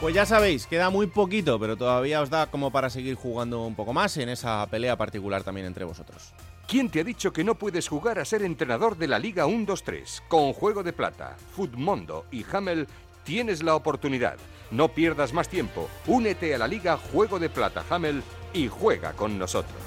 Pues 0.00 0.14
ya 0.14 0.24
sabéis, 0.24 0.66
queda 0.66 0.88
muy 0.88 1.08
poquito, 1.08 1.60
pero 1.60 1.76
todavía 1.76 2.22
os 2.22 2.30
da 2.30 2.46
como 2.46 2.70
para 2.70 2.88
seguir 2.88 3.16
jugando 3.16 3.66
un 3.66 3.74
poco 3.74 3.92
más 3.92 4.16
en 4.16 4.30
esa 4.30 4.66
pelea 4.70 4.96
particular 4.96 5.42
también 5.42 5.66
entre 5.66 5.84
vosotros. 5.84 6.32
¿Quién 6.68 6.90
te 6.90 7.00
ha 7.00 7.04
dicho 7.04 7.32
que 7.32 7.44
no 7.44 7.54
puedes 7.54 7.88
jugar 7.88 8.18
a 8.18 8.26
ser 8.26 8.42
entrenador 8.42 8.98
de 8.98 9.08
la 9.08 9.18
Liga 9.18 9.46
1-2-3? 9.46 10.20
Con 10.28 10.52
Juego 10.52 10.82
de 10.82 10.92
Plata, 10.92 11.34
Futmundo 11.52 12.26
y 12.30 12.44
Hamel 12.52 12.86
tienes 13.24 13.62
la 13.62 13.74
oportunidad. 13.74 14.36
No 14.70 14.88
pierdas 14.88 15.32
más 15.32 15.48
tiempo. 15.48 15.88
Únete 16.06 16.54
a 16.54 16.58
la 16.58 16.68
Liga 16.68 16.98
Juego 16.98 17.38
de 17.38 17.48
Plata 17.48 17.82
Hamel 17.88 18.22
y 18.52 18.68
juega 18.68 19.14
con 19.14 19.38
nosotros. 19.38 19.78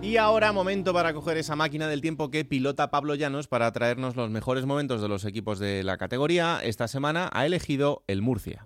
Y 0.00 0.16
ahora 0.16 0.52
momento 0.52 0.94
para 0.94 1.12
coger 1.12 1.36
esa 1.36 1.56
máquina 1.56 1.88
del 1.88 2.00
tiempo 2.00 2.30
que 2.30 2.46
pilota 2.46 2.90
Pablo 2.90 3.16
Llanos 3.16 3.48
para 3.48 3.70
traernos 3.70 4.16
los 4.16 4.30
mejores 4.30 4.64
momentos 4.64 5.02
de 5.02 5.08
los 5.08 5.26
equipos 5.26 5.58
de 5.58 5.84
la 5.84 5.98
categoría. 5.98 6.60
Esta 6.62 6.88
semana 6.88 7.28
ha 7.34 7.44
elegido 7.44 8.02
el 8.06 8.22
Murcia. 8.22 8.64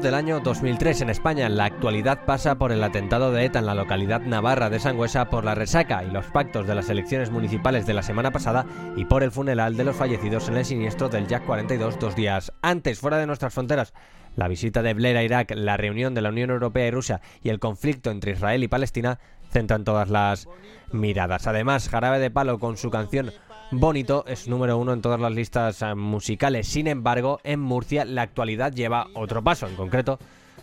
Del 0.00 0.14
año 0.14 0.40
2003 0.40 1.02
en 1.02 1.10
España. 1.10 1.48
La 1.50 1.66
actualidad 1.66 2.24
pasa 2.24 2.54
por 2.54 2.72
el 2.72 2.82
atentado 2.82 3.30
de 3.30 3.44
ETA 3.44 3.58
en 3.58 3.66
la 3.66 3.74
localidad 3.74 4.22
navarra 4.22 4.70
de 4.70 4.80
Sangüesa 4.80 5.28
por 5.28 5.44
la 5.44 5.54
resaca 5.54 6.02
y 6.02 6.10
los 6.10 6.24
pactos 6.26 6.66
de 6.66 6.74
las 6.74 6.88
elecciones 6.88 7.30
municipales 7.30 7.84
de 7.84 7.92
la 7.92 8.02
semana 8.02 8.30
pasada 8.30 8.64
y 8.96 9.04
por 9.04 9.22
el 9.22 9.30
funeral 9.30 9.76
de 9.76 9.84
los 9.84 9.96
fallecidos 9.96 10.48
en 10.48 10.56
el 10.56 10.64
siniestro 10.64 11.10
del 11.10 11.26
Jack 11.26 11.44
42 11.44 11.98
dos 11.98 12.16
días 12.16 12.52
antes, 12.62 13.00
fuera 13.00 13.18
de 13.18 13.26
nuestras 13.26 13.52
fronteras. 13.52 13.92
La 14.34 14.48
visita 14.48 14.82
de 14.82 14.94
Blair 14.94 15.16
a 15.18 15.24
Irak, 15.24 15.52
la 15.54 15.76
reunión 15.76 16.14
de 16.14 16.22
la 16.22 16.30
Unión 16.30 16.50
Europea 16.50 16.86
y 16.86 16.90
Rusia 16.90 17.20
y 17.42 17.50
el 17.50 17.58
conflicto 17.58 18.10
entre 18.10 18.32
Israel 18.32 18.64
y 18.64 18.68
Palestina 18.68 19.18
centran 19.50 19.84
todas 19.84 20.08
las 20.08 20.48
miradas. 20.90 21.46
Además, 21.46 21.90
Jarabe 21.90 22.18
de 22.18 22.30
Palo 22.30 22.58
con 22.58 22.78
su 22.78 22.90
canción 22.90 23.30
Bonito 23.74 24.26
es 24.26 24.48
número 24.48 24.76
uno 24.76 24.92
en 24.92 25.00
todas 25.00 25.18
las 25.18 25.32
listas 25.32 25.80
eh, 25.80 25.94
musicales. 25.94 26.68
Sin 26.68 26.86
embargo, 26.86 27.40
en 27.42 27.58
Murcia 27.58 28.04
la 28.04 28.20
actualidad 28.20 28.70
lleva 28.70 29.06
otro 29.14 29.42
paso, 29.42 29.66
en 29.66 29.76
concreto 29.76 30.18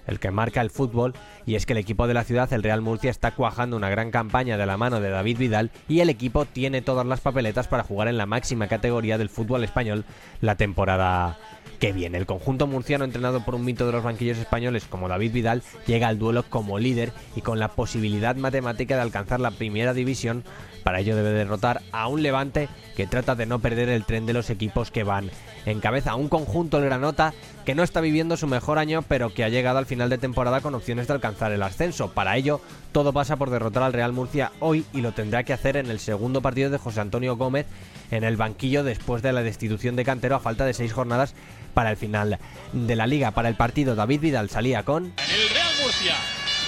el 0.06 0.19
que 0.19 0.31
marca 0.31 0.61
el 0.61 0.69
fútbol, 0.69 1.14
y 1.45 1.56
es 1.56 1.65
que 1.65 1.73
el 1.73 1.80
equipo 1.80 2.07
de 2.07 2.14
la 2.14 2.23
ciudad, 2.23 2.52
el 2.53 2.64
Real 2.64 2.81
Murcia, 2.81 3.11
está 3.11 3.31
cuajando 3.31 3.77
una 3.77 3.90
gran 3.90 4.11
campaña 4.11 4.57
de 4.57 4.65
la 4.65 4.77
mano 4.77 4.99
de 5.02 5.10
David 5.10 5.38
Vidal 5.38 5.72
y 5.88 5.99
el 5.99 6.10
equipo 6.10 6.45
tiene 6.45 6.81
todas 6.81 7.06
las 7.06 7.22
papeletas 7.22 7.68
para 7.68 7.84
jugar 7.84 8.07
en 8.07 8.18
la 8.18 8.26
máxima 8.26 8.68
categoría 8.68 9.18
del 9.18 9.30
fútbol 9.30 9.64
español 9.64 10.06
la 10.41 10.56
temporada 10.56 11.38
que 11.80 11.93
viene. 11.93 12.18
El 12.18 12.26
conjunto 12.26 12.68
murciano, 12.68 13.06
entrenado 13.06 13.43
por 13.43 13.56
un 13.56 13.65
mito 13.65 13.85
de 13.85 13.93
los 13.93 14.03
banquillos 14.03 14.38
españoles 14.38 14.85
como 14.89 15.07
David 15.07 15.31
Vidal, 15.31 15.64
llega 15.88 16.07
al 16.07 16.19
duelo 16.19 16.43
como 16.43 16.77
líder 16.77 17.11
y 17.35 17.41
con 17.41 17.60
la 17.60 17.69
posibilidad 17.69 18.35
matemática 18.35 18.95
de 18.95 19.01
alcanzar 19.01 19.39
la 19.39 19.51
primera 19.51 19.93
división. 19.93 20.43
Para 20.84 20.99
ello 20.99 21.15
debe 21.15 21.31
derrotar 21.31 21.81
a 21.91 22.07
un 22.07 22.23
Levante 22.23 22.69
que 22.95 23.07
trata 23.07 23.35
de 23.35 23.45
no 23.45 23.60
perder 23.60 23.89
el 23.89 24.06
tren 24.06 24.26
de 24.26 24.34
los 24.34 24.49
equipos 24.49 24.91
que 24.91 25.03
van 25.03 25.31
en 25.65 25.80
cabeza. 25.80 26.15
Un 26.15 26.30
conjunto 26.30 26.77
el 26.77 26.85
Granota 26.85 27.34
que 27.65 27.76
no 27.76 27.84
está 27.84 28.01
viviendo 28.01 28.38
su 28.38 28.47
mejor 28.47 28.80
año, 28.80 29.03
pero 29.03 29.34
que 29.34 29.43
ha 29.43 29.49
llegado 29.49 29.77
al 29.77 29.85
final 29.85 30.10
de 30.10 30.18
temporada 30.18 30.61
con 30.61 30.76
opciones 30.76 31.07
de 31.07 31.14
alcanzar 31.14 31.51
el 31.51 31.64
ascenso. 31.64 32.11
Para 32.11 32.35
ello, 32.35 32.61
todo 32.91 33.14
pasa 33.14 33.35
por 33.35 33.49
derrotar 33.51 33.84
al 33.84 33.93
Real 33.93 34.14
Murcia 34.14 34.51
hoy 34.60 34.85
y 34.93 35.01
lo 35.01 35.11
tendrá 35.11 35.43
que 35.43 35.53
hacer 35.53 35.77
en 35.77 35.88
el 35.88 35.99
segundo 35.99 36.41
partido 36.41 36.69
de 36.69 36.77
José 36.77 37.01
Antonio 37.01 37.38
Gómez 37.38 37.68
en 38.11 38.23
el 38.23 38.38
banquillo 38.38 38.84
después 38.84 39.22
de 39.22 39.34
la 39.34 39.43
destitución 39.43 39.95
de 39.95 40.03
Cantero 40.06 40.35
a 40.35 40.39
falta 40.39 40.65
de 40.65 40.73
seis 40.73 40.93
jornadas 40.93 41.35
para 41.80 41.91
el 41.91 41.95
final 41.95 42.38
de 42.73 42.95
la 42.97 43.07
liga. 43.07 43.31
Para 43.31 43.47
el 43.47 43.56
partido, 43.56 43.95
David 43.95 44.19
Vidal 44.19 44.49
salía 44.49 44.84
con... 44.84 45.06
El 45.06 45.49
Real 45.49 45.72
Murcia. 45.81 46.14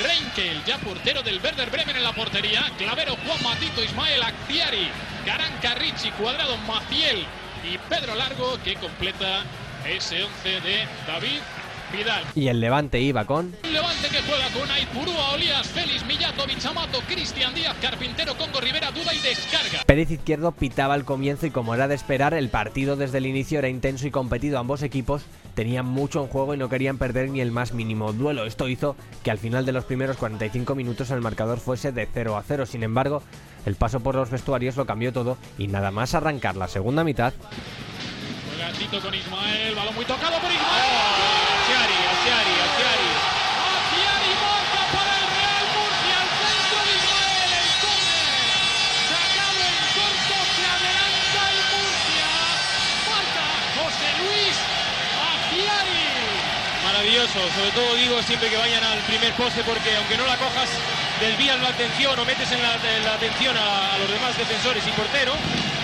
Reinkel, 0.01 0.63
ya 0.63 0.77
portero 0.77 1.21
del 1.21 1.41
Werder 1.43 1.69
Bremen 1.69 1.97
en 1.97 2.03
la 2.03 2.13
portería. 2.13 2.63
Clavero, 2.77 3.17
Juan 3.17 3.43
Matito, 3.43 3.83
Ismael 3.83 4.23
Acciari, 4.23 4.87
Garanca, 5.25 5.75
Ricci, 5.75 6.11
Cuadrado, 6.11 6.55
Maciel 6.59 7.25
y 7.69 7.77
Pedro 7.89 8.15
Largo 8.15 8.57
que 8.63 8.75
completa 8.75 9.43
ese 9.85 10.23
11 10.23 10.61
de 10.61 10.87
David 11.05 11.41
Vidal. 11.91 12.23
Y 12.35 12.47
el 12.47 12.59
Levante 12.59 12.99
iba 12.99 13.25
con... 13.25 13.53
Un 13.63 13.73
Levante 13.73 14.07
que 14.09 14.21
juega 14.21 14.47
con 14.49 14.69
Aipurúa, 14.69 15.31
Olías, 15.33 15.67
Félix, 15.67 16.05
Millato, 16.05 16.45
Bichamato, 16.45 16.99
Cristian 17.07 17.53
Díaz, 17.53 17.75
Carpintero, 17.81 18.35
Congo 18.37 18.59
Rivera, 18.61 18.91
Duda 18.91 19.13
y 19.13 19.19
Descarga. 19.19 19.83
Pérez 19.85 20.11
Izquierdo 20.11 20.51
pitaba 20.51 20.93
al 20.93 21.05
comienzo 21.05 21.45
y 21.45 21.51
como 21.51 21.75
era 21.75 21.87
de 21.87 21.95
esperar, 21.95 22.33
el 22.33 22.49
partido 22.49 22.95
desde 22.95 23.17
el 23.19 23.25
inicio 23.25 23.59
era 23.59 23.69
intenso 23.69 24.07
y 24.07 24.11
competido. 24.11 24.59
Ambos 24.59 24.81
equipos 24.83 25.23
tenían 25.55 25.85
mucho 25.85 26.21
en 26.21 26.27
juego 26.27 26.53
y 26.53 26.57
no 26.57 26.69
querían 26.69 26.97
perder 26.97 27.29
ni 27.29 27.41
el 27.41 27.51
más 27.51 27.73
mínimo 27.73 28.13
duelo. 28.13 28.45
Esto 28.45 28.67
hizo 28.67 28.95
que 29.23 29.31
al 29.31 29.37
final 29.37 29.65
de 29.65 29.71
los 29.71 29.85
primeros 29.85 30.17
45 30.17 30.75
minutos 30.75 31.11
el 31.11 31.21
marcador 31.21 31.59
fuese 31.59 31.91
de 31.91 32.07
0 32.11 32.37
a 32.37 32.43
0. 32.43 32.65
Sin 32.65 32.83
embargo, 32.83 33.21
el 33.65 33.75
paso 33.75 33.99
por 33.99 34.15
los 34.15 34.29
vestuarios 34.29 34.75
lo 34.77 34.85
cambió 34.85 35.13
todo 35.13 35.37
y 35.57 35.67
nada 35.67 35.91
más 35.91 36.15
arrancar 36.15 36.55
la 36.55 36.67
segunda 36.67 37.03
mitad, 37.03 37.33
Juega 38.47 38.71
Tito 38.73 39.01
con 39.01 39.13
Ismael, 39.13 39.75
balón 39.75 39.95
muy 39.95 40.05
tocado 40.05 40.39
por 40.39 40.51
Ismael. 40.51 41.40
Sobre 57.11 57.71
todo 57.75 57.93
digo 57.95 58.23
siempre 58.23 58.47
que 58.49 58.55
vayan 58.55 58.81
al 58.85 58.99
primer 58.99 59.33
poste 59.33 59.65
porque 59.65 59.93
aunque 59.97 60.15
no 60.15 60.25
la 60.25 60.37
cojas, 60.37 60.69
desvías 61.19 61.59
la 61.59 61.67
atención 61.67 62.17
o 62.17 62.23
metes 62.23 62.49
en 62.53 62.61
la, 62.61 62.75
en 62.75 63.03
la 63.03 63.15
atención 63.15 63.57
a, 63.57 63.95
a 63.95 63.97
los 63.97 64.09
demás 64.09 64.37
defensores 64.37 64.81
y 64.87 64.91
portero, 64.91 65.33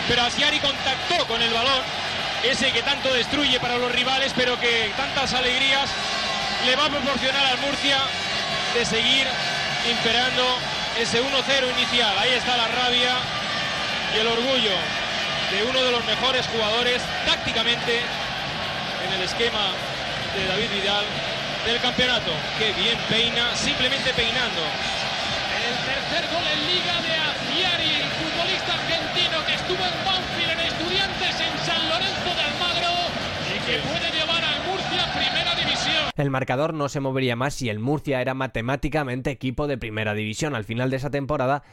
pero 0.07 0.23
Asiari 0.23 0.57
contactó 0.59 1.27
con 1.27 1.41
el 1.41 1.51
balón, 1.51 1.81
ese 2.43 2.71
que 2.71 2.81
tanto 2.81 3.13
destruye 3.13 3.59
para 3.59 3.77
los 3.77 3.91
rivales, 3.91 4.31
pero 4.37 4.57
que 4.57 4.89
tantas 4.95 5.33
alegrías 5.33 5.89
le 6.65 6.77
va 6.77 6.85
a 6.85 6.89
proporcionar 6.89 7.45
al 7.45 7.57
Murcia 7.59 7.97
de 8.73 8.85
seguir 8.85 9.27
imperando 9.91 10.43
ese 10.97 11.21
1-0 11.21 11.27
inicial. 11.75 12.17
Ahí 12.19 12.31
está 12.31 12.55
la 12.55 12.69
rabia 12.69 13.15
y 14.15 14.19
el 14.19 14.27
orgullo 14.27 14.75
de 15.51 15.63
uno 15.69 15.83
de 15.83 15.91
los 15.91 16.05
mejores 16.05 16.47
jugadores 16.47 17.01
tácticamente 17.25 17.99
en 19.05 19.13
el 19.13 19.21
esquema 19.23 19.75
de 20.37 20.45
David 20.45 20.69
Vidal 20.69 21.05
del 21.65 21.79
campeonato. 21.81 22.31
Que 22.59 22.71
bien 22.73 22.97
peina, 23.09 23.55
simplemente 23.55 24.13
peinando. 24.13 24.61
El 25.57 25.75
tercer 25.81 26.29
gol 26.29 26.45
en 26.45 26.61
Liga 26.69 26.95
de 27.01 27.13
Aciari, 27.17 27.91
el 28.05 28.11
futbolista 28.21 28.73
argentino 28.77 29.37
que 29.45 29.53
estuvo 29.55 29.81
en 29.81 29.97
Banfield 30.05 30.51
en 30.51 30.59
Estudiantes 30.67 31.33
en 31.41 31.53
San 31.65 31.81
Lorenzo 31.89 32.29
de 32.37 32.41
Almagro 32.45 32.93
y 33.49 33.59
que 33.65 33.79
puede 33.81 34.11
llevar 34.13 34.43
al 34.43 34.61
Murcia 34.69 35.03
a 35.03 35.13
Primera 35.17 35.55
División. 35.55 36.03
El 36.15 36.29
marcador 36.29 36.73
no 36.73 36.87
se 36.87 36.99
movería 36.99 37.35
más 37.35 37.55
si 37.55 37.69
el 37.69 37.79
Murcia 37.79 38.21
era 38.21 38.35
matemáticamente 38.35 39.31
equipo 39.31 39.65
de 39.65 39.77
primera 39.77 40.13
división. 40.13 40.53
Al 40.55 40.65
final 40.65 40.91
de 40.91 40.97
esa 40.97 41.09
temporada, 41.09 41.63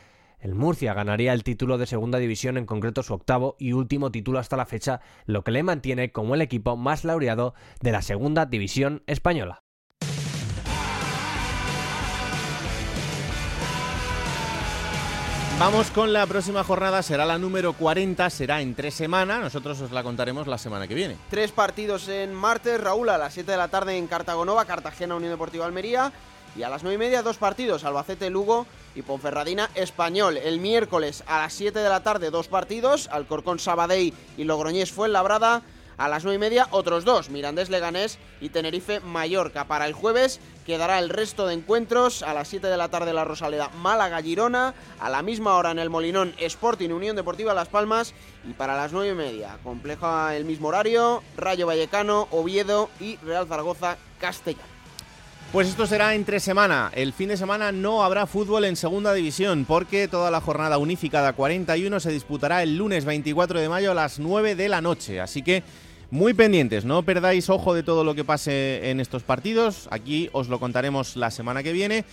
El 0.45 0.55
Murcia 0.55 0.93
ganaría 0.93 1.33
el 1.33 1.43
título 1.43 1.79
de 1.79 1.87
segunda 1.87 2.19
división, 2.19 2.59
en 2.59 2.67
concreto 2.67 3.03
su 3.03 3.15
octavo 3.15 3.57
y 3.59 3.73
último 3.73 4.11
título 4.11 4.39
hasta 4.39 4.59
la 4.59 4.67
fecha, 4.67 5.01
lo 5.25 5.43
que 5.43 5.53
le 5.53 5.63
mantiene 5.63 6.13
como 6.13 6.35
el 6.35 6.43
equipo 6.43 6.77
más 6.77 7.03
laureado 7.03 7.55
de 7.81 7.93
la 7.93 8.03
segunda 8.03 8.45
división 8.45 9.03
española. 9.07 9.63
Vamos 15.59 15.91
con 15.93 16.13
la 16.13 16.27
próxima 16.27 16.63
jornada, 16.63 17.03
será 17.03 17.25
la 17.25 17.39
número 17.39 17.73
40, 17.73 18.29
será 18.29 18.61
en 18.61 18.75
tres 18.75 18.93
semanas, 18.93 19.41
nosotros 19.41 19.81
os 19.81 19.93
la 19.93 20.03
contaremos 20.03 20.47
la 20.47 20.59
semana 20.59 20.87
que 20.87 20.95
viene. 20.95 21.17
Tres 21.31 21.53
partidos 21.53 22.09
en 22.09 22.35
martes, 22.35 22.79
Raúl, 22.79 23.09
a 23.09 23.17
las 23.17 23.33
7 23.33 23.51
de 23.51 23.57
la 23.57 23.69
tarde 23.69 23.97
en 23.97 24.07
Cartagonova, 24.09 24.67
Cartagena, 24.67 25.17
Unión 25.17 25.33
Deportiva 25.33 25.65
Almería. 25.65 26.13
Y 26.57 26.63
a 26.63 26.69
las 26.69 26.85
9 26.85 26.95
y 26.95 26.99
media, 26.99 27.23
dos 27.23 27.39
partidos, 27.39 27.83
Albacete, 27.83 28.31
Lugo 28.31 28.67
y 28.95 29.03
Ponferradina, 29.03 29.71
Español. 29.75 30.37
El 30.37 30.61
miércoles 30.61 31.25
a 31.27 31.39
las 31.39 31.53
7 31.55 31.79
de 31.79 31.89
la 31.89 32.03
tarde, 32.03 32.31
dos 32.31 32.49
partidos, 32.49 33.09
Alcorcón, 33.11 33.59
Sabadell 33.59 34.13
y 34.37 34.45
Logroñés 34.45 34.93
Fuenlabrada. 34.93 35.63
A 35.97 36.09
las 36.09 36.25
9 36.25 36.35
y 36.35 36.39
media, 36.41 36.67
otros 36.73 37.05
dos, 37.05 37.31
Mirandés 37.31 37.71
Leganés 37.71 38.19
y 38.41 38.49
Tenerife 38.49 38.99
Mallorca. 38.99 39.67
Para 39.67 39.87
el 39.87 39.93
jueves 39.93 40.41
quedará 40.67 40.99
el 40.99 41.09
resto 41.09 41.47
de 41.47 41.55
encuentros. 41.55 42.25
A 42.25 42.35
las 42.35 42.49
7 42.49 42.67
de 42.67 42.77
la 42.77 42.89
tarde, 42.89 43.13
la 43.13 43.25
Rosaleda 43.25 43.69
Málaga 43.81 44.21
Girona. 44.21 44.75
A 44.99 45.09
la 45.09 45.23
misma 45.23 45.55
hora 45.55 45.71
en 45.71 45.79
el 45.79 45.91
Molinón, 45.91 46.35
Sporting 46.39 46.91
Unión 46.91 47.15
Deportiva 47.15 47.55
Las 47.55 47.69
Palmas. 47.69 48.13
Y 48.49 48.55
para 48.55 48.77
las 48.77 48.93
9 48.93 49.11
y 49.13 49.15
media, 49.15 49.59
compleja 49.63 50.35
el 50.35 50.45
mismo 50.45 50.69
horario, 50.69 51.23
Rayo 51.37 51.67
Vallecano, 51.67 52.27
Oviedo 52.33 52.91
y 52.99 53.17
Real 53.19 53.47
Zaragoza 53.47 53.97
Castellón. 54.19 54.74
Pues 55.55 55.69
esto 55.69 55.87
será 55.87 56.17
entre 56.17 56.41
semana. 56.41 56.91
El 56.97 57.13
fin 57.13 57.29
de 57.29 57.37
semana 57.37 57.71
no 57.71 58.03
habrá 58.03 58.27
fútbol 58.27 58.65
en 58.65 58.75
segunda 58.75 59.15
división 59.15 59.67
porque 59.67 60.09
toda 60.09 60.33
la 60.33 60.41
jornada 60.41 60.79
unificada 60.79 61.33
41 61.33 62.01
se 62.01 62.11
disputará 62.11 62.65
el 62.65 62.77
lunes 62.77 63.05
24 63.05 63.61
de 63.61 63.69
mayo 63.69 63.93
a 63.93 63.95
las 63.95 64.19
9 64.19 64.57
de 64.57 64.69
la 64.69 64.81
noche. 64.81 65.21
Así 65.21 65.43
que 65.43 65.63
muy 66.11 66.35
pendientes, 66.35 66.85
no 66.85 67.05
perdáis 67.05 67.51
ojo 67.51 67.73
de 67.73 67.85
todo 67.85 68.03
lo 68.03 68.17
que 68.17 68.25
pase 68.25 68.91
en 68.91 68.99
estos 68.99 69.23
partidos. 69.23 69.87
Aquí 69.93 70.29
os 70.33 70.49
lo 70.49 70.59
contaremos 70.59 71.15
la 71.15 71.31
semana 71.31 71.63
que 71.63 71.73
viene. 71.73 72.05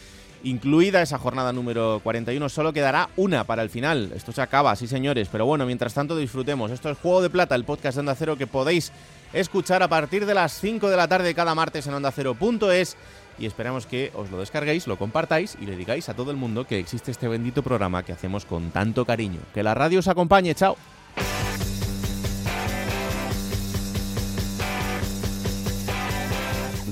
Incluida 0.43 1.01
esa 1.01 1.17
jornada 1.17 1.51
número 1.51 1.99
41, 2.03 2.47
solo 2.47 2.73
quedará 2.73 3.09
una 3.15 3.43
para 3.43 3.63
el 3.63 3.71
final. 3.71 4.11
Esto 4.15 4.31
se 4.31 4.41
acaba, 4.43 4.75
sí 4.75 4.85
señores, 4.85 5.29
pero 5.31 5.47
bueno, 5.47 5.65
mientras 5.65 5.95
tanto 5.95 6.15
disfrutemos. 6.15 6.69
Esto 6.69 6.91
es 6.91 6.97
Juego 6.99 7.23
de 7.23 7.31
Plata, 7.31 7.55
el 7.55 7.65
podcast 7.65 7.95
de 7.95 8.01
Onda 8.01 8.15
Cero 8.15 8.37
que 8.37 8.45
podéis 8.45 8.91
escuchar 9.33 9.81
a 9.81 9.87
partir 9.87 10.25
de 10.25 10.33
las 10.33 10.59
5 10.59 10.89
de 10.89 10.97
la 10.97 11.07
tarde 11.07 11.33
cada 11.33 11.55
martes 11.55 11.87
en 11.87 11.93
ondacero.es 11.93 12.97
y 13.37 13.45
esperamos 13.45 13.85
que 13.85 14.11
os 14.15 14.29
lo 14.31 14.39
descarguéis, 14.39 14.87
lo 14.87 14.97
compartáis 14.97 15.57
y 15.59 15.65
le 15.65 15.75
digáis 15.75 16.09
a 16.09 16.15
todo 16.15 16.31
el 16.31 16.37
mundo 16.37 16.65
que 16.65 16.79
existe 16.79 17.11
este 17.11 17.27
bendito 17.27 17.63
programa 17.63 18.03
que 18.03 18.13
hacemos 18.13 18.45
con 18.45 18.71
tanto 18.71 19.05
cariño. 19.05 19.39
Que 19.53 19.63
la 19.63 19.73
radio 19.73 19.99
os 19.99 20.07
acompañe, 20.07 20.55
chao. 20.55 20.77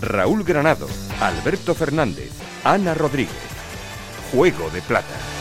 Raúl 0.01 0.43
Granado, 0.43 0.87
Alberto 1.19 1.75
Fernández, 1.75 2.31
Ana 2.63 2.93
Rodríguez. 2.93 3.35
Juego 4.31 4.69
de 4.69 4.81
Plata. 4.81 5.38